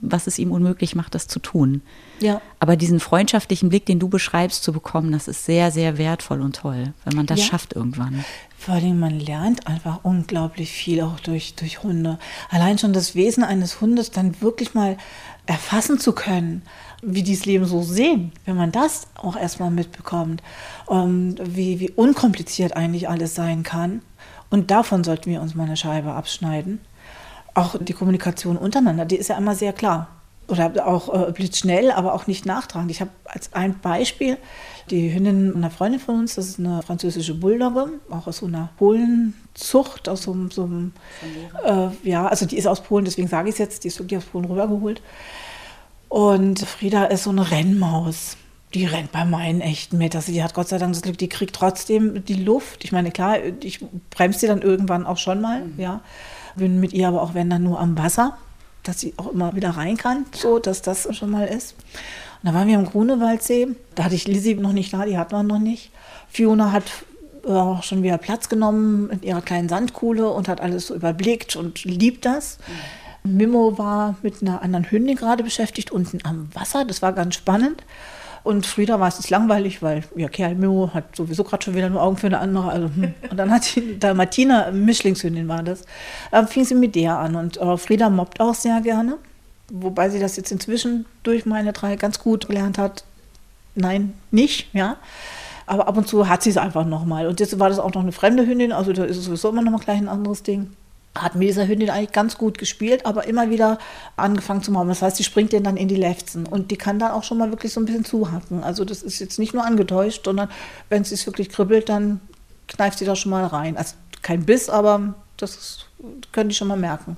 was 0.00 0.26
es 0.26 0.38
ihm 0.38 0.50
unmöglich 0.50 0.96
macht, 0.96 1.14
das 1.14 1.28
zu 1.28 1.38
tun. 1.38 1.82
Ja. 2.20 2.40
Aber 2.58 2.76
diesen 2.76 2.98
freundschaftlichen 2.98 3.68
Blick, 3.68 3.86
den 3.86 4.00
du 4.00 4.08
beschreibst, 4.08 4.64
zu 4.64 4.72
bekommen, 4.72 5.12
das 5.12 5.28
ist 5.28 5.44
sehr, 5.44 5.70
sehr 5.70 5.98
wertvoll 5.98 6.40
und 6.40 6.56
toll, 6.56 6.92
wenn 7.04 7.16
man 7.16 7.26
das 7.26 7.40
ja. 7.40 7.44
schafft 7.46 7.74
irgendwann. 7.74 8.24
Vor 8.56 8.74
allem, 8.74 8.98
man 8.98 9.18
lernt 9.20 9.66
einfach 9.66 10.00
unglaublich 10.02 10.72
viel 10.72 11.02
auch 11.02 11.20
durch, 11.20 11.54
durch 11.54 11.82
Hunde. 11.82 12.18
Allein 12.48 12.78
schon 12.78 12.92
das 12.92 13.14
Wesen 13.14 13.44
eines 13.44 13.80
Hundes 13.80 14.10
dann 14.10 14.40
wirklich 14.40 14.74
mal 14.74 14.96
erfassen 15.46 15.98
zu 15.98 16.12
können, 16.12 16.62
wie 17.02 17.22
die 17.22 17.34
das 17.34 17.44
Leben 17.44 17.64
so 17.64 17.82
sehen, 17.82 18.32
wenn 18.44 18.56
man 18.56 18.72
das 18.72 19.08
auch 19.16 19.36
erstmal 19.36 19.70
mitbekommt, 19.70 20.42
und 20.86 21.36
wie, 21.44 21.80
wie 21.80 21.90
unkompliziert 21.90 22.76
eigentlich 22.76 23.08
alles 23.08 23.34
sein 23.34 23.62
kann. 23.62 24.02
Und 24.50 24.70
davon 24.70 25.02
sollten 25.02 25.30
wir 25.30 25.40
uns 25.40 25.54
mal 25.54 25.64
eine 25.64 25.76
Scheibe 25.76 26.12
abschneiden 26.12 26.80
auch 27.54 27.76
die 27.78 27.92
Kommunikation 27.92 28.56
untereinander, 28.56 29.04
die 29.04 29.16
ist 29.16 29.28
ja 29.28 29.36
immer 29.36 29.54
sehr 29.54 29.72
klar. 29.72 30.08
Oder 30.48 30.86
auch 30.86 31.28
äh, 31.28 31.32
blitzschnell, 31.32 31.92
aber 31.92 32.14
auch 32.14 32.26
nicht 32.26 32.44
nachtragend. 32.46 32.90
Ich 32.90 33.00
habe 33.00 33.10
als 33.24 33.52
ein 33.52 33.78
Beispiel 33.78 34.36
die 34.90 35.14
Hündin 35.14 35.54
einer 35.54 35.70
Freundin 35.70 36.00
von 36.00 36.18
uns, 36.18 36.34
das 36.34 36.48
ist 36.48 36.58
eine 36.58 36.82
französische 36.82 37.34
Bulldogge, 37.34 37.88
auch 38.10 38.26
aus 38.26 38.38
so 38.38 38.46
einer 38.46 38.70
Polenzucht, 38.76 40.08
aus 40.08 40.22
so, 40.22 40.36
so 40.50 40.64
einem, 40.64 40.92
äh, 41.64 41.88
ja, 42.02 42.26
also 42.26 42.44
die 42.44 42.58
ist 42.58 42.66
aus 42.66 42.82
Polen, 42.82 43.04
deswegen 43.04 43.28
sage 43.28 43.48
ich 43.48 43.54
es 43.54 43.58
jetzt, 43.58 43.84
die 43.84 43.88
ist 43.88 43.98
wirklich 44.00 44.18
aus 44.18 44.24
Polen 44.24 44.44
rübergeholt. 44.46 45.00
Und 46.12 46.58
Frieda 46.58 47.06
ist 47.06 47.22
so 47.22 47.30
eine 47.30 47.50
Rennmaus. 47.50 48.36
Die 48.74 48.84
rennt 48.84 49.12
bei 49.12 49.24
meinen 49.24 49.62
echten 49.62 49.96
mit. 49.96 50.14
Also 50.14 50.30
die 50.30 50.44
hat 50.44 50.52
Gott 50.52 50.68
sei 50.68 50.76
Dank 50.76 50.92
das 50.92 51.00
Glück, 51.00 51.16
die 51.16 51.30
kriegt 51.30 51.56
trotzdem 51.56 52.22
die 52.26 52.34
Luft. 52.34 52.84
Ich 52.84 52.92
meine, 52.92 53.10
klar, 53.10 53.38
ich 53.62 53.82
bremse 54.10 54.40
sie 54.40 54.46
dann 54.46 54.60
irgendwann 54.60 55.06
auch 55.06 55.16
schon 55.16 55.40
mal, 55.40 55.64
mhm. 55.64 55.80
ja. 55.80 56.02
Bin 56.54 56.80
mit 56.80 56.92
ihr 56.92 57.08
aber 57.08 57.22
auch, 57.22 57.32
wenn 57.32 57.48
dann 57.48 57.62
nur 57.62 57.80
am 57.80 57.96
Wasser, 57.96 58.36
dass 58.82 59.00
sie 59.00 59.14
auch 59.16 59.32
immer 59.32 59.56
wieder 59.56 59.70
rein 59.70 59.96
kann, 59.96 60.26
so 60.32 60.58
dass 60.58 60.82
das 60.82 61.08
schon 61.16 61.30
mal 61.30 61.46
ist. 61.46 61.76
Und 62.42 62.50
da 62.50 62.52
waren 62.52 62.68
wir 62.68 62.76
am 62.76 62.84
Grunewaldsee. 62.84 63.68
Da 63.94 64.04
hatte 64.04 64.14
ich 64.14 64.28
Lizzie 64.28 64.56
noch 64.56 64.74
nicht 64.74 64.92
da, 64.92 65.06
die 65.06 65.16
hatten 65.16 65.32
wir 65.32 65.42
noch 65.42 65.60
nicht. 65.60 65.92
Fiona 66.28 66.72
hat 66.72 66.84
auch 67.46 67.78
äh, 67.78 67.82
schon 67.82 68.02
wieder 68.02 68.18
Platz 68.18 68.50
genommen 68.50 69.08
in 69.08 69.22
ihrer 69.22 69.40
kleinen 69.40 69.70
Sandkuhle 69.70 70.28
und 70.28 70.48
hat 70.48 70.60
alles 70.60 70.88
so 70.88 70.94
überblickt 70.94 71.56
und 71.56 71.84
liebt 71.84 72.26
das. 72.26 72.58
Mhm. 72.58 73.01
Mimo 73.24 73.78
war 73.78 74.16
mit 74.22 74.42
einer 74.42 74.62
anderen 74.62 74.90
Hündin 74.90 75.16
gerade 75.16 75.44
beschäftigt 75.44 75.90
unten 75.90 76.18
am 76.24 76.48
Wasser. 76.54 76.84
Das 76.84 77.02
war 77.02 77.12
ganz 77.12 77.34
spannend. 77.34 77.84
Und 78.44 78.66
Frieda 78.66 78.98
war 78.98 79.06
es 79.06 79.30
langweilig, 79.30 79.82
weil 79.82 80.02
ihr 80.16 80.28
Kerl 80.28 80.56
Mimo 80.56 80.90
hat 80.92 81.14
sowieso 81.14 81.44
gerade 81.44 81.62
schon 81.64 81.76
wieder 81.76 81.88
nur 81.88 82.02
Augen 82.02 82.16
für 82.16 82.26
eine 82.26 82.40
andere. 82.40 82.70
Also, 82.70 82.86
hm. 82.88 83.14
Und 83.30 83.36
dann 83.36 83.52
hat 83.52 83.76
die, 83.76 83.98
da 83.98 84.14
Martina, 84.14 84.72
Mischlingshündin 84.72 85.46
war 85.46 85.62
das, 85.62 85.82
äh, 86.32 86.44
fing 86.46 86.64
sie 86.64 86.74
mit 86.74 86.96
der 86.96 87.18
an. 87.18 87.36
Und 87.36 87.58
äh, 87.58 87.76
Frieda 87.76 88.10
mobbt 88.10 88.40
auch 88.40 88.54
sehr 88.54 88.80
gerne. 88.80 89.18
Wobei 89.70 90.10
sie 90.10 90.18
das 90.18 90.36
jetzt 90.36 90.50
inzwischen 90.50 91.06
durch 91.22 91.46
meine 91.46 91.72
drei 91.72 91.94
ganz 91.96 92.18
gut 92.18 92.48
gelernt 92.48 92.78
hat. 92.78 93.04
Nein, 93.74 94.12
nicht, 94.32 94.74
ja. 94.74 94.96
Aber 95.64 95.86
ab 95.86 95.96
und 95.96 96.08
zu 96.08 96.28
hat 96.28 96.42
sie 96.42 96.50
es 96.50 96.56
einfach 96.56 96.84
nochmal. 96.84 97.28
Und 97.28 97.38
jetzt 97.38 97.58
war 97.60 97.68
das 97.68 97.78
auch 97.78 97.94
noch 97.94 98.02
eine 98.02 98.12
fremde 98.12 98.44
Hündin, 98.44 98.72
also 98.72 98.92
da 98.92 99.04
ist 99.04 99.16
es 99.16 99.24
sowieso 99.26 99.48
immer 99.50 99.62
noch 99.62 99.70
mal 99.70 99.78
gleich 99.78 99.98
ein 99.98 100.08
anderes 100.08 100.42
Ding 100.42 100.72
hat 101.14 101.34
mit 101.34 101.48
dieser 101.48 101.68
Hündin 101.68 101.90
eigentlich 101.90 102.12
ganz 102.12 102.38
gut 102.38 102.56
gespielt, 102.56 103.04
aber 103.04 103.26
immer 103.26 103.50
wieder 103.50 103.78
angefangen 104.16 104.62
zu 104.62 104.72
machen. 104.72 104.88
Das 104.88 105.02
heißt, 105.02 105.16
sie 105.16 105.24
springt 105.24 105.52
den 105.52 105.62
dann 105.62 105.76
in 105.76 105.88
die 105.88 105.96
Lefzen 105.96 106.46
und 106.46 106.70
die 106.70 106.76
kann 106.76 106.98
dann 106.98 107.12
auch 107.12 107.22
schon 107.22 107.38
mal 107.38 107.50
wirklich 107.50 107.72
so 107.72 107.80
ein 107.80 107.84
bisschen 107.84 108.04
zuhacken. 108.04 108.64
Also 108.64 108.84
das 108.84 109.02
ist 109.02 109.18
jetzt 109.18 109.38
nicht 109.38 109.52
nur 109.52 109.64
angetäuscht, 109.64 110.24
sondern 110.24 110.48
wenn 110.88 111.04
sie 111.04 111.14
es 111.14 111.26
wirklich 111.26 111.50
kribbelt, 111.50 111.88
dann 111.88 112.20
kneift 112.68 112.98
sie 112.98 113.04
da 113.04 113.14
schon 113.14 113.30
mal 113.30 113.44
rein. 113.44 113.76
Also 113.76 113.94
kein 114.22 114.44
Biss, 114.44 114.70
aber 114.70 115.14
das 115.36 115.86
können 116.32 116.48
die 116.48 116.54
schon 116.54 116.68
mal 116.68 116.78
merken. 116.78 117.16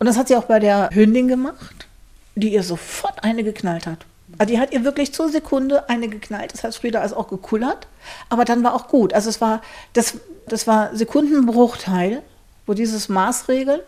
Und 0.00 0.06
das 0.06 0.16
hat 0.16 0.26
sie 0.26 0.36
auch 0.36 0.44
bei 0.44 0.58
der 0.58 0.90
Hündin 0.92 1.28
gemacht, 1.28 1.86
die 2.34 2.52
ihr 2.52 2.64
sofort 2.64 3.22
eine 3.22 3.44
geknallt 3.44 3.86
hat. 3.86 4.06
Also 4.38 4.52
die 4.52 4.58
hat 4.58 4.72
ihr 4.72 4.84
wirklich 4.84 5.12
zur 5.14 5.28
Sekunde 5.28 5.88
eine 5.88 6.08
geknallt. 6.08 6.52
Das 6.52 6.64
heißt, 6.64 6.78
Frieda 6.78 7.04
ist 7.04 7.12
auch 7.12 7.28
gekullert, 7.28 7.86
aber 8.28 8.44
dann 8.44 8.64
war 8.64 8.74
auch 8.74 8.88
gut. 8.88 9.12
Also 9.12 9.28
es 9.28 9.40
war, 9.40 9.62
das, 9.92 10.14
das 10.48 10.66
war 10.66 10.96
Sekundenbruchteil 10.96 12.22
wo 12.66 12.74
dieses 12.74 13.08
Maßregeln 13.08 13.80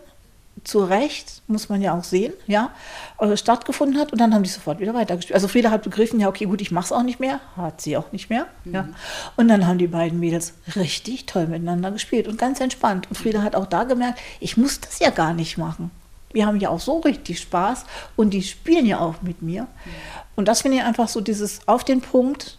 zu 0.63 0.83
Recht, 0.83 1.41
muss 1.47 1.69
man 1.69 1.81
ja 1.81 1.97
auch 1.97 2.03
sehen, 2.03 2.33
ja, 2.47 2.71
äh, 3.19 3.37
stattgefunden 3.37 3.99
hat 3.99 4.11
und 4.11 4.19
dann 4.19 4.33
haben 4.33 4.43
die 4.43 4.49
sofort 4.49 4.79
wieder 4.79 4.93
weitergespielt. 4.93 5.35
Also 5.35 5.47
Frieda 5.47 5.71
hat 5.71 5.83
begriffen, 5.83 6.19
ja, 6.19 6.27
okay, 6.27 6.45
gut, 6.45 6.61
ich 6.61 6.71
mache 6.71 6.85
es 6.85 6.91
auch 6.91 7.03
nicht 7.03 7.19
mehr, 7.19 7.39
hat 7.55 7.81
sie 7.81 7.95
auch 7.95 8.11
nicht 8.11 8.29
mehr, 8.29 8.47
mhm. 8.63 8.73
ja. 8.73 8.89
Und 9.35 9.47
dann 9.47 9.67
haben 9.67 9.77
die 9.77 9.87
beiden 9.87 10.19
Mädels 10.19 10.53
richtig 10.75 11.25
toll 11.25 11.47
miteinander 11.47 11.91
gespielt 11.91 12.27
und 12.27 12.37
ganz 12.37 12.59
entspannt. 12.59 13.07
Und 13.09 13.15
Frieda 13.15 13.43
hat 13.43 13.55
auch 13.55 13.67
da 13.67 13.83
gemerkt, 13.83 14.19
ich 14.39 14.57
muss 14.57 14.79
das 14.81 14.99
ja 14.99 15.09
gar 15.09 15.33
nicht 15.33 15.57
machen. 15.57 15.91
Wir 16.33 16.45
haben 16.45 16.59
ja 16.59 16.69
auch 16.69 16.79
so 16.79 16.99
richtig 16.99 17.39
Spaß 17.39 17.85
und 18.15 18.31
die 18.31 18.43
spielen 18.43 18.85
ja 18.85 18.99
auch 18.99 19.21
mit 19.21 19.41
mir. 19.41 19.63
Mhm. 19.63 19.91
Und 20.35 20.47
das 20.47 20.61
finde 20.61 20.77
ich 20.77 20.83
einfach 20.83 21.07
so 21.07 21.21
dieses 21.21 21.67
auf 21.67 21.83
den 21.83 22.01
Punkt, 22.01 22.57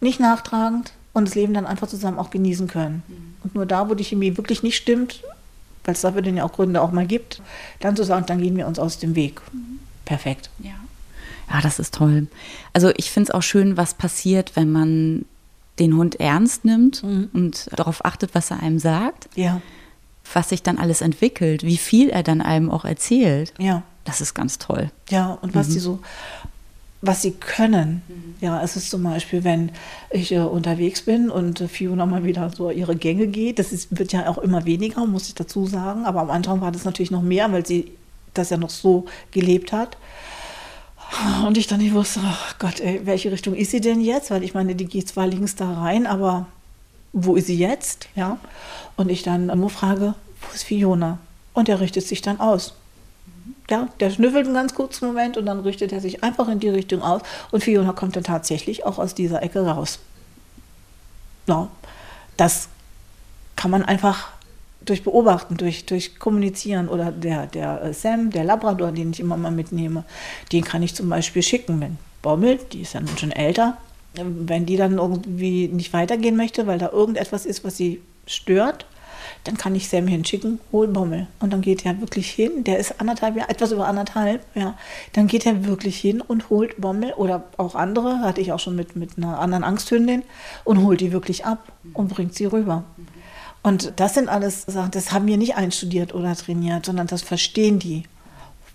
nicht 0.00 0.20
nachtragend, 0.20 0.92
und 1.18 1.28
das 1.28 1.34
Leben 1.34 1.54
dann 1.54 1.66
einfach 1.66 1.88
zusammen 1.88 2.18
auch 2.18 2.30
genießen 2.30 2.68
können. 2.68 3.02
Mhm. 3.06 3.34
Und 3.44 3.54
nur 3.54 3.66
da, 3.66 3.88
wo 3.88 3.94
die 3.94 4.04
Chemie 4.04 4.36
wirklich 4.36 4.62
nicht 4.62 4.76
stimmt, 4.76 5.22
weil 5.84 5.94
es 5.94 6.00
dafür 6.00 6.22
dann 6.22 6.36
ja 6.36 6.44
auch 6.44 6.52
Gründe 6.52 6.82
auch 6.82 6.92
mal 6.92 7.06
gibt, 7.06 7.42
dann 7.80 7.96
zu 7.96 8.04
sagen, 8.04 8.26
dann 8.26 8.40
gehen 8.40 8.56
wir 8.56 8.66
uns 8.66 8.78
aus 8.78 8.98
dem 8.98 9.14
Weg. 9.14 9.40
Mhm. 9.52 9.80
Perfekt. 10.04 10.50
Ja. 10.60 10.72
Ja, 11.50 11.60
das 11.60 11.78
ist 11.78 11.94
toll. 11.94 12.26
Also 12.72 12.90
ich 12.96 13.10
finde 13.10 13.30
es 13.30 13.34
auch 13.34 13.42
schön, 13.42 13.76
was 13.76 13.94
passiert, 13.94 14.54
wenn 14.54 14.70
man 14.70 15.24
den 15.78 15.96
Hund 15.96 16.20
ernst 16.20 16.64
nimmt 16.64 17.02
mhm. 17.02 17.30
und 17.32 17.68
darauf 17.74 18.04
achtet, 18.04 18.34
was 18.34 18.50
er 18.50 18.62
einem 18.62 18.78
sagt. 18.78 19.28
Ja. 19.34 19.60
Was 20.32 20.50
sich 20.50 20.62
dann 20.62 20.78
alles 20.78 21.00
entwickelt, 21.00 21.62
wie 21.62 21.78
viel 21.78 22.10
er 22.10 22.22
dann 22.22 22.42
einem 22.42 22.70
auch 22.70 22.84
erzählt. 22.84 23.54
Ja. 23.58 23.82
Das 24.04 24.20
ist 24.20 24.34
ganz 24.34 24.58
toll. 24.58 24.90
Ja, 25.10 25.32
und 25.40 25.54
was 25.54 25.68
mhm. 25.68 25.72
die 25.72 25.78
so, 25.78 26.00
was 27.00 27.22
sie 27.22 27.32
können. 27.32 28.02
Mhm. 28.08 28.34
Ja, 28.40 28.62
es 28.62 28.76
ist 28.76 28.90
zum 28.90 29.04
Beispiel, 29.04 29.44
wenn 29.44 29.70
ich 30.10 30.32
äh, 30.32 30.40
unterwegs 30.40 31.02
bin 31.02 31.30
und 31.30 31.60
äh, 31.60 31.68
Fiona 31.68 32.06
mal 32.06 32.24
wieder 32.24 32.50
so 32.50 32.70
ihre 32.70 32.96
Gänge 32.96 33.28
geht, 33.28 33.58
das 33.58 33.72
ist, 33.72 33.96
wird 33.96 34.12
ja 34.12 34.28
auch 34.28 34.38
immer 34.38 34.64
weniger, 34.64 35.06
muss 35.06 35.28
ich 35.28 35.34
dazu 35.34 35.66
sagen. 35.66 36.06
Aber 36.06 36.20
am 36.20 36.30
Anfang 36.30 36.60
war 36.60 36.72
das 36.72 36.84
natürlich 36.84 37.10
noch 37.10 37.22
mehr, 37.22 37.52
weil 37.52 37.64
sie 37.64 37.92
das 38.34 38.50
ja 38.50 38.56
noch 38.56 38.70
so 38.70 39.06
gelebt 39.30 39.72
hat. 39.72 39.96
Und 41.46 41.56
ich 41.56 41.66
dann 41.66 41.80
nicht 41.80 41.94
wusste, 41.94 42.20
oh 42.22 42.54
Gott, 42.58 42.80
ey, 42.80 43.00
welche 43.04 43.32
Richtung 43.32 43.54
ist 43.54 43.70
sie 43.70 43.80
denn 43.80 44.00
jetzt? 44.00 44.30
Weil 44.30 44.42
ich 44.42 44.54
meine, 44.54 44.74
die 44.74 44.84
geht 44.84 45.08
zwar 45.08 45.26
links 45.26 45.54
da 45.54 45.72
rein, 45.72 46.06
aber 46.06 46.46
wo 47.12 47.36
ist 47.36 47.46
sie 47.46 47.56
jetzt? 47.56 48.08
Ja. 48.14 48.38
Und 48.96 49.10
ich 49.10 49.22
dann 49.22 49.46
nur 49.46 49.70
frage, 49.70 50.14
wo 50.42 50.54
ist 50.54 50.64
Fiona? 50.64 51.18
Und 51.54 51.68
er 51.68 51.80
richtet 51.80 52.06
sich 52.06 52.20
dann 52.20 52.40
aus. 52.40 52.74
Ja, 53.70 53.88
der 54.00 54.10
schnüffelt 54.10 54.46
einen 54.46 54.54
ganz 54.54 54.74
kurzen 54.74 55.06
Moment 55.06 55.36
und 55.36 55.46
dann 55.46 55.60
richtet 55.60 55.92
er 55.92 56.00
sich 56.00 56.24
einfach 56.24 56.48
in 56.48 56.60
die 56.60 56.68
Richtung 56.68 57.02
aus. 57.02 57.22
Und 57.50 57.62
Fiona 57.62 57.92
kommt 57.92 58.16
dann 58.16 58.24
tatsächlich 58.24 58.84
auch 58.84 58.98
aus 58.98 59.14
dieser 59.14 59.42
Ecke 59.42 59.66
raus. 59.66 59.98
Ja, 61.46 61.68
das 62.36 62.68
kann 63.56 63.70
man 63.70 63.82
einfach 63.82 64.28
durch 64.80 65.02
Beobachten, 65.02 65.56
durch, 65.56 65.86
durch 65.86 66.18
Kommunizieren 66.18 66.88
oder 66.88 67.12
der, 67.12 67.46
der 67.46 67.82
äh, 67.82 67.92
Sam, 67.92 68.30
der 68.30 68.44
Labrador, 68.44 68.92
den 68.92 69.10
ich 69.10 69.20
immer 69.20 69.36
mal 69.36 69.50
mitnehme, 69.50 70.04
den 70.52 70.64
kann 70.64 70.82
ich 70.82 70.94
zum 70.94 71.08
Beispiel 71.08 71.42
schicken, 71.42 71.80
wenn 71.80 71.98
Bommel, 72.22 72.58
die 72.72 72.82
ist 72.82 72.94
ja 72.94 73.00
nun 73.00 73.16
schon 73.18 73.32
älter, 73.32 73.76
wenn 74.14 74.66
die 74.66 74.76
dann 74.76 74.98
irgendwie 74.98 75.68
nicht 75.68 75.92
weitergehen 75.92 76.36
möchte, 76.36 76.66
weil 76.66 76.78
da 76.78 76.90
irgendetwas 76.90 77.46
ist, 77.46 77.64
was 77.64 77.76
sie 77.76 78.00
stört, 78.26 78.86
dann 79.44 79.56
kann 79.56 79.74
ich 79.74 79.88
Sam 79.88 80.06
hinschicken, 80.06 80.60
hol 80.72 80.88
Bommel. 80.88 81.26
Und 81.40 81.52
dann 81.52 81.60
geht 81.60 81.84
er 81.86 82.00
wirklich 82.00 82.30
hin, 82.30 82.64
der 82.64 82.78
ist 82.78 83.00
anderthalb 83.00 83.36
Jahre, 83.36 83.50
etwas 83.50 83.72
über 83.72 83.86
anderthalb, 83.86 84.44
ja. 84.54 84.76
Dann 85.12 85.26
geht 85.26 85.46
er 85.46 85.64
wirklich 85.64 85.98
hin 85.98 86.20
und 86.20 86.50
holt 86.50 86.80
Bommel 86.80 87.12
oder 87.14 87.44
auch 87.56 87.74
andere, 87.74 88.20
hatte 88.20 88.40
ich 88.40 88.52
auch 88.52 88.60
schon 88.60 88.76
mit, 88.76 88.96
mit 88.96 89.16
einer 89.16 89.38
anderen 89.38 89.64
Angsthündin, 89.64 90.22
und 90.64 90.84
holt 90.84 91.00
die 91.00 91.12
wirklich 91.12 91.44
ab 91.44 91.72
und 91.94 92.08
bringt 92.08 92.34
sie 92.34 92.46
rüber. 92.46 92.84
Und 93.62 93.92
das 93.96 94.14
sind 94.14 94.28
alles 94.28 94.62
Sachen, 94.62 94.90
das 94.92 95.12
haben 95.12 95.26
wir 95.26 95.36
nicht 95.36 95.56
einstudiert 95.56 96.14
oder 96.14 96.34
trainiert, 96.34 96.86
sondern 96.86 97.06
das 97.06 97.22
verstehen 97.22 97.78
die 97.78 98.04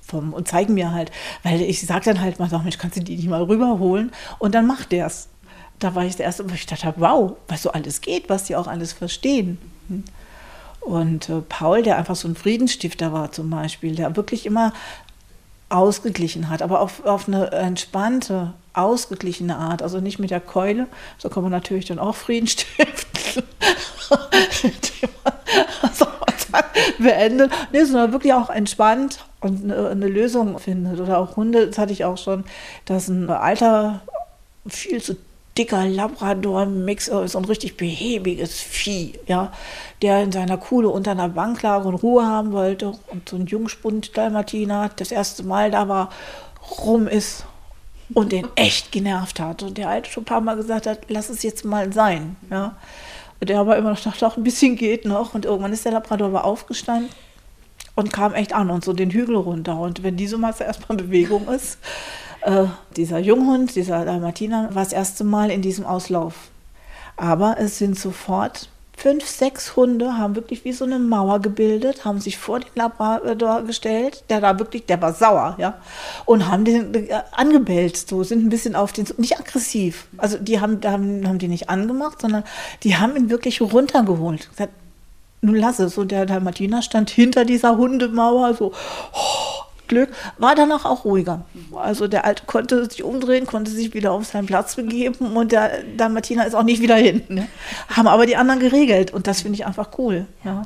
vom, 0.02 0.34
und 0.34 0.48
zeigen 0.48 0.74
mir 0.74 0.92
halt, 0.92 1.12
weil 1.44 1.62
ich 1.62 1.82
sage 1.82 2.06
dann 2.06 2.22
halt 2.22 2.40
mal, 2.40 2.50
sag, 2.50 2.64
Mensch, 2.64 2.78
kannst 2.78 2.98
du 2.98 3.02
die 3.02 3.16
nicht 3.16 3.30
mal 3.30 3.44
rüberholen? 3.44 4.12
Und 4.40 4.54
dann 4.54 4.68
macht 4.68 4.92
der 4.92 5.08
es. 5.08 5.30
Da 5.80 5.96
war 5.96 6.06
ich 6.06 6.14
das 6.14 6.20
erste, 6.20 6.50
wo 6.50 6.54
ich 6.54 6.66
dachte, 6.66 6.94
wow, 6.98 7.36
was 7.48 7.64
so 7.64 7.72
alles 7.72 8.02
geht, 8.02 8.30
was 8.30 8.46
die 8.46 8.56
auch 8.56 8.68
alles 8.68 8.94
verstehen. 8.94 9.58
Und 10.86 11.30
äh, 11.30 11.42
Paul, 11.48 11.82
der 11.82 11.98
einfach 11.98 12.16
so 12.16 12.28
ein 12.28 12.36
Friedensstifter 12.36 13.14
war 13.14 13.32
zum 13.32 13.50
Beispiel, 13.50 13.96
der 13.96 14.16
wirklich 14.16 14.46
immer 14.46 14.74
ausgeglichen 15.70 16.50
hat, 16.50 16.62
aber 16.62 16.82
auf, 16.82 17.04
auf 17.06 17.28
eine 17.28 17.52
entspannte, 17.52 18.54
ausgeglichene 18.74 19.58
Art. 19.58 19.82
Also 19.82 20.00
nicht 20.00 20.20
mit 20.20 20.30
der 20.30 20.40
Keule, 20.40 20.88
so 21.18 21.30
kann 21.30 21.44
man 21.44 21.52
natürlich 21.52 21.86
dann 21.86 22.00
auch 22.00 22.16
Frieden 22.16 22.48
stiften. 22.48 23.44
beendet. 27.00 27.52
Nee, 27.72 27.84
sondern 27.84 28.12
wirklich 28.12 28.34
auch 28.34 28.50
entspannt 28.50 29.26
und 29.42 29.64
eine, 29.64 29.90
eine, 29.90 30.08
Lösung 30.08 30.58
findet. 30.60 31.00
Oder 31.00 31.20
auch 31.20 31.36
Hunde, 31.36 31.68
das 31.68 31.78
hatte 31.78 31.94
ich 31.94 32.06
auch 32.06 32.18
schon, 32.18 32.46
dass 32.86 33.08
ein 33.08 33.30
alter, 33.30 34.02
viel 34.68 35.02
zu 35.02 35.18
dicker 35.58 35.86
Labrador-Mix, 35.86 37.08
äh, 37.10 37.28
so 37.28 37.38
ein 37.38 37.46
richtig 37.46 37.78
behäbiges 37.78 38.60
Vieh, 38.60 39.20
ja, 39.28 39.52
der 40.02 40.24
in 40.24 40.32
seiner 40.32 40.58
Kuhle 40.58 40.90
unter 40.90 41.12
einer 41.12 41.30
Bank 41.30 41.62
lag 41.62 41.86
und 41.86 41.96
Ruhe 41.96 42.26
haben 42.26 42.52
wollte 42.52 42.94
und 43.08 43.30
so 43.30 43.36
ein 43.36 43.46
Jungspund 43.46 44.18
Dalmatiner 44.18 44.90
das 44.96 45.12
erste 45.12 45.44
Mal 45.44 45.72
da 45.72 45.88
war, 45.88 46.10
rum 46.84 47.08
ist 47.08 47.46
und 48.14 48.32
den 48.32 48.48
echt 48.56 48.92
genervt 48.92 49.40
hat. 49.40 49.64
Und 49.64 49.78
der 49.78 49.90
Alte 49.90 50.10
schon 50.10 50.24
ein 50.24 50.26
paar 50.26 50.42
Mal 50.42 50.56
gesagt 50.56 50.88
hat, 50.88 51.00
lass 51.08 51.30
es 51.30 51.44
jetzt 51.44 51.66
mal 51.66 51.92
sein, 51.94 52.36
ja. 52.50 52.76
Der 53.42 53.60
aber 53.60 53.76
immer 53.76 53.90
noch 53.90 54.00
dachte, 54.00 54.26
auch 54.26 54.38
ein 54.38 54.44
bisschen 54.44 54.78
geht 54.78 55.04
noch. 55.04 55.34
Und 55.34 55.44
irgendwann 55.44 55.74
ist 55.74 55.84
der 55.84 55.92
Labrador 55.92 56.30
aber 56.30 56.46
aufgestanden 56.46 57.10
und 57.96 58.14
kam 58.14 58.34
echt 58.34 58.54
an 58.54 58.70
und 58.70 58.86
so 58.86 58.94
den 58.94 59.12
Hügel 59.12 59.36
runter. 59.36 59.78
Und 59.78 60.02
wenn 60.02 60.16
diese 60.16 60.38
Masse 60.38 60.64
erstmal 60.64 60.98
Bewegung 60.98 61.50
ist, 61.50 61.78
äh, 62.44 62.66
dieser 62.96 63.20
Junghund, 63.20 63.76
dieser 63.76 64.06
Dalmatiner, 64.06 64.74
war 64.74 64.84
das 64.84 64.94
erste 64.94 65.24
Mal 65.24 65.50
in 65.50 65.62
diesem 65.62 65.86
Auslauf. 65.86 66.36
Aber 67.16 67.58
es 67.60 67.78
sind 67.78 67.98
sofort 67.98 68.70
fünf, 68.96 69.26
sechs 69.26 69.76
Hunde, 69.76 70.18
haben 70.18 70.36
wirklich 70.36 70.66
wie 70.66 70.72
so 70.72 70.86
eine 70.86 71.00
Mauer 71.00 71.40
gebildet, 71.40 72.06
haben 72.06 72.22
sich 72.22 72.38
vor 72.38 72.60
den 72.60 72.70
Labrador 72.76 73.64
gestellt, 73.64 74.24
der 74.30 74.40
da 74.40 74.60
wirklich, 74.60 74.86
der 74.86 75.02
war 75.02 75.14
sauer, 75.14 75.56
ja, 75.58 75.76
und 76.26 76.48
haben 76.48 76.64
den 76.64 76.94
äh, 76.94 77.22
angebellt, 77.32 77.98
so, 77.98 78.24
sind 78.24 78.46
ein 78.46 78.50
bisschen 78.50 78.76
auf 78.76 78.94
den, 78.94 79.08
nicht 79.18 79.40
aggressiv. 79.40 80.08
Also 80.18 80.38
die 80.38 80.62
haben, 80.62 80.80
haben, 80.86 81.28
haben 81.28 81.40
die 81.40 81.48
nicht 81.48 81.70
angemacht, 81.70 82.22
sondern 82.22 82.44
die 82.84 82.96
haben 82.96 83.16
ihn 83.16 83.30
wirklich 83.30 83.62
runtergeholt. 83.62 84.50
Gesagt, 84.50 84.74
nun 85.42 85.56
lass 85.56 85.80
es. 85.80 85.98
Und 85.98 86.12
der 86.12 86.26
Dalmatiner 86.26 86.82
stand 86.82 87.10
hinter 87.10 87.46
dieser 87.46 87.78
Hundemauer, 87.78 88.54
so, 88.54 88.72
oh, 89.14 89.63
Glück, 89.94 90.10
war 90.38 90.56
danach 90.56 90.86
auch 90.86 91.06
ruhiger. 91.06 91.46
Also 91.76 92.08
der 92.08 92.26
Alte 92.26 92.44
konnte 92.46 92.90
sich 92.90 93.04
umdrehen, 93.04 93.46
konnte 93.46 93.72
sich 93.72 93.94
wieder 93.94 94.12
auf 94.12 94.26
seinen 94.26 94.48
Platz 94.48 94.76
begeben 94.76 95.36
und 95.36 95.52
der, 95.52 95.84
Martina 96.10 96.44
ist 96.44 96.56
auch 96.56 96.64
nicht 96.64 96.82
wieder 96.82 96.96
hinten. 96.96 97.36
Ne? 97.36 97.48
Haben 97.90 98.08
aber 98.08 98.26
die 98.26 98.36
anderen 98.36 98.60
geregelt 98.60 99.12
und 99.12 99.28
das 99.28 99.42
finde 99.42 99.56
ich 99.58 99.66
einfach 99.66 99.90
cool. 99.98 100.26
Ja. 100.44 100.64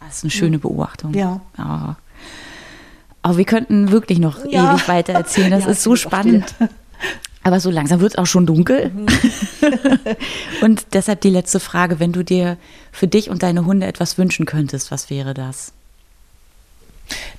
Das 0.00 0.18
ist 0.18 0.24
eine 0.24 0.30
schöne 0.30 0.58
Beobachtung. 0.58 1.14
Ja. 1.14 1.40
ja. 1.58 1.96
Aber 3.22 3.36
wir 3.36 3.44
könnten 3.44 3.90
wirklich 3.90 4.18
noch 4.18 4.44
ja. 4.46 4.72
ewig 4.72 4.88
weiter 4.88 5.12
erzählen. 5.12 5.50
Das 5.50 5.64
ja, 5.64 5.70
ist 5.70 5.82
so 5.82 5.94
spannend. 5.94 6.54
Aber 7.42 7.60
so 7.60 7.70
langsam 7.70 8.00
wird 8.00 8.12
es 8.12 8.18
auch 8.18 8.26
schon 8.26 8.46
dunkel. 8.46 8.90
Mhm. 8.90 9.06
und 10.62 10.86
deshalb 10.94 11.20
die 11.20 11.30
letzte 11.30 11.60
Frage, 11.60 12.00
wenn 12.00 12.12
du 12.12 12.22
dir 12.22 12.56
für 12.92 13.08
dich 13.08 13.30
und 13.30 13.42
deine 13.42 13.64
Hunde 13.64 13.86
etwas 13.86 14.18
wünschen 14.18 14.46
könntest, 14.46 14.90
was 14.90 15.10
wäre 15.10 15.34
das? 15.34 15.72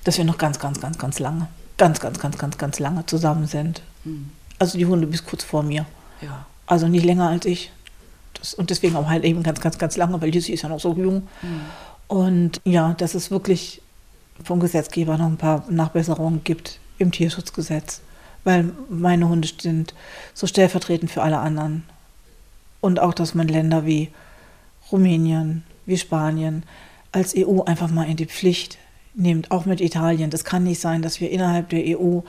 Dass 0.04 0.18
wir 0.18 0.24
noch 0.24 0.38
ganz, 0.38 0.58
ganz, 0.58 0.80
ganz, 0.80 0.98
ganz 0.98 1.18
lange, 1.18 1.48
ganz, 1.78 2.00
ganz, 2.00 2.18
ganz, 2.18 2.38
ganz, 2.38 2.58
ganz 2.58 2.78
lange 2.78 3.06
zusammen 3.06 3.46
sind. 3.46 3.82
Mhm. 4.04 4.30
Also 4.58 4.78
die 4.78 4.86
Hunde 4.86 5.06
bis 5.06 5.24
kurz 5.24 5.44
vor 5.44 5.62
mir. 5.62 5.86
Ja. 6.20 6.46
Also 6.66 6.88
nicht 6.88 7.04
länger 7.04 7.28
als 7.28 7.44
ich. 7.46 7.72
Das, 8.34 8.54
und 8.54 8.70
deswegen 8.70 8.96
auch 8.96 9.08
halt 9.08 9.24
eben 9.24 9.42
ganz, 9.42 9.60
ganz, 9.60 9.78
ganz 9.78 9.96
lange, 9.96 10.20
weil 10.20 10.34
Lucy 10.34 10.52
ist 10.52 10.62
ja 10.62 10.68
noch 10.68 10.80
so 10.80 10.94
jung. 10.94 11.28
Mhm. 11.42 11.60
Und 12.08 12.60
ja, 12.64 12.94
dass 12.94 13.14
es 13.14 13.30
wirklich 13.30 13.82
vom 14.44 14.60
Gesetzgeber 14.60 15.18
noch 15.18 15.26
ein 15.26 15.36
paar 15.36 15.64
Nachbesserungen 15.70 16.42
gibt 16.44 16.78
im 16.98 17.12
Tierschutzgesetz. 17.12 18.00
Weil 18.44 18.72
meine 18.88 19.28
Hunde 19.28 19.48
sind 19.60 19.94
so 20.34 20.46
stellvertretend 20.46 21.10
für 21.10 21.22
alle 21.22 21.38
anderen. 21.38 21.84
Und 22.80 22.98
auch, 22.98 23.14
dass 23.14 23.34
man 23.34 23.48
Länder 23.48 23.86
wie 23.86 24.10
Rumänien, 24.90 25.64
wie 25.86 25.96
Spanien 25.96 26.64
als 27.12 27.34
EU 27.36 27.62
einfach 27.62 27.90
mal 27.90 28.08
in 28.08 28.16
die 28.16 28.26
Pflicht 28.26 28.78
nehmt, 29.14 29.50
auch 29.50 29.64
mit 29.64 29.80
Italien. 29.80 30.30
Das 30.30 30.44
kann 30.44 30.64
nicht 30.64 30.80
sein, 30.80 31.02
dass 31.02 31.20
wir 31.20 31.30
innerhalb 31.30 31.68
der 31.68 31.98
EU 31.98 32.20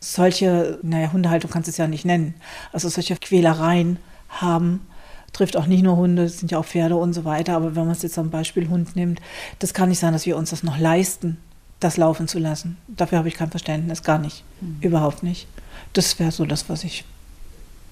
solche, 0.00 0.78
naja, 0.82 1.12
Hundehaltung 1.12 1.50
kannst 1.50 1.68
du 1.68 1.70
es 1.70 1.76
ja 1.76 1.86
nicht 1.86 2.04
nennen, 2.04 2.34
also 2.72 2.88
solche 2.88 3.16
Quälereien 3.16 3.98
haben. 4.28 4.86
Trifft 5.32 5.56
auch 5.56 5.66
nicht 5.66 5.82
nur 5.82 5.96
Hunde, 5.96 6.24
es 6.24 6.38
sind 6.38 6.52
ja 6.52 6.58
auch 6.58 6.64
Pferde 6.64 6.96
und 6.96 7.12
so 7.12 7.24
weiter. 7.24 7.56
Aber 7.56 7.74
wenn 7.74 7.84
man 7.84 7.92
es 7.92 8.02
jetzt 8.02 8.14
zum 8.14 8.30
Beispiel 8.30 8.68
Hund 8.68 8.94
nimmt, 8.94 9.20
das 9.58 9.74
kann 9.74 9.88
nicht 9.88 9.98
sein, 9.98 10.12
dass 10.12 10.26
wir 10.26 10.36
uns 10.36 10.50
das 10.50 10.62
noch 10.62 10.78
leisten, 10.78 11.38
das 11.80 11.96
laufen 11.96 12.28
zu 12.28 12.38
lassen. 12.38 12.76
Dafür 12.86 13.18
habe 13.18 13.28
ich 13.28 13.34
kein 13.34 13.50
Verständnis, 13.50 14.04
gar 14.04 14.18
nicht. 14.18 14.44
Mhm. 14.60 14.78
Überhaupt 14.80 15.24
nicht. 15.24 15.48
Das 15.92 16.18
wäre 16.20 16.30
so 16.30 16.44
das, 16.44 16.68
was 16.68 16.84
ich 16.84 17.04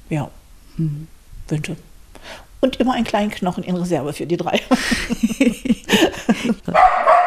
ja, 0.09 0.31
mhm. 0.77 1.09
wünsche. 1.49 1.77
Und 2.61 2.77
immer 2.77 2.95
einen 2.95 3.05
kleinen 3.05 3.33
Knochen 3.33 3.65
in 3.65 3.75
Reserve 3.75 4.13
für 4.13 4.27
die 4.27 4.37
drei. 4.37 4.61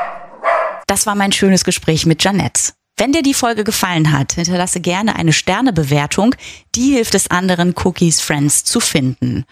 Das 0.87 1.05
war 1.05 1.15
mein 1.15 1.31
schönes 1.31 1.63
Gespräch 1.63 2.05
mit 2.05 2.23
Janette. 2.23 2.73
Wenn 2.97 3.11
dir 3.11 3.23
die 3.23 3.33
Folge 3.33 3.65
gefallen 3.65 4.13
hat, 4.13 4.33
hinterlasse 4.33 4.79
gerne 4.79 5.17
eine 5.17 5.33
Sternebewertung. 5.33 6.33
Die 6.75 6.93
hilft 6.93 7.13
es 7.13 7.29
anderen 7.29 7.73
Cookies 7.83 8.21
Friends 8.21 8.63
zu 8.63 8.79
finden. 8.79 9.43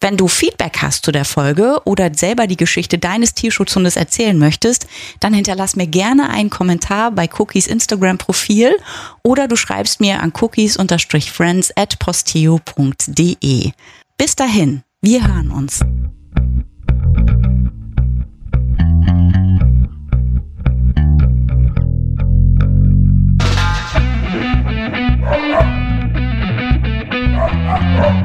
Wenn 0.00 0.16
du 0.16 0.28
Feedback 0.28 0.78
hast 0.82 1.04
zu 1.04 1.10
der 1.10 1.24
Folge 1.24 1.80
oder 1.84 2.14
selber 2.14 2.46
die 2.46 2.56
Geschichte 2.56 2.98
deines 2.98 3.34
Tierschutzhundes 3.34 3.96
erzählen 3.96 4.38
möchtest, 4.38 4.86
dann 5.18 5.34
hinterlass 5.34 5.74
mir 5.74 5.88
gerne 5.88 6.30
einen 6.30 6.50
Kommentar 6.50 7.10
bei 7.10 7.28
Cookies 7.38 7.66
Instagram 7.66 8.18
Profil 8.18 8.76
oder 9.24 9.48
du 9.48 9.56
schreibst 9.56 10.00
mir 10.00 10.20
an 10.20 10.32
cookies-friends 10.40 11.76
at 11.76 11.98
posteo.de. 11.98 13.72
Bis 14.16 14.36
dahin, 14.36 14.82
wir 15.00 15.26
hören 15.26 15.50
uns. 15.50 15.80
Ha 27.52 27.76
ha 27.76 28.10
ha! 28.10 28.21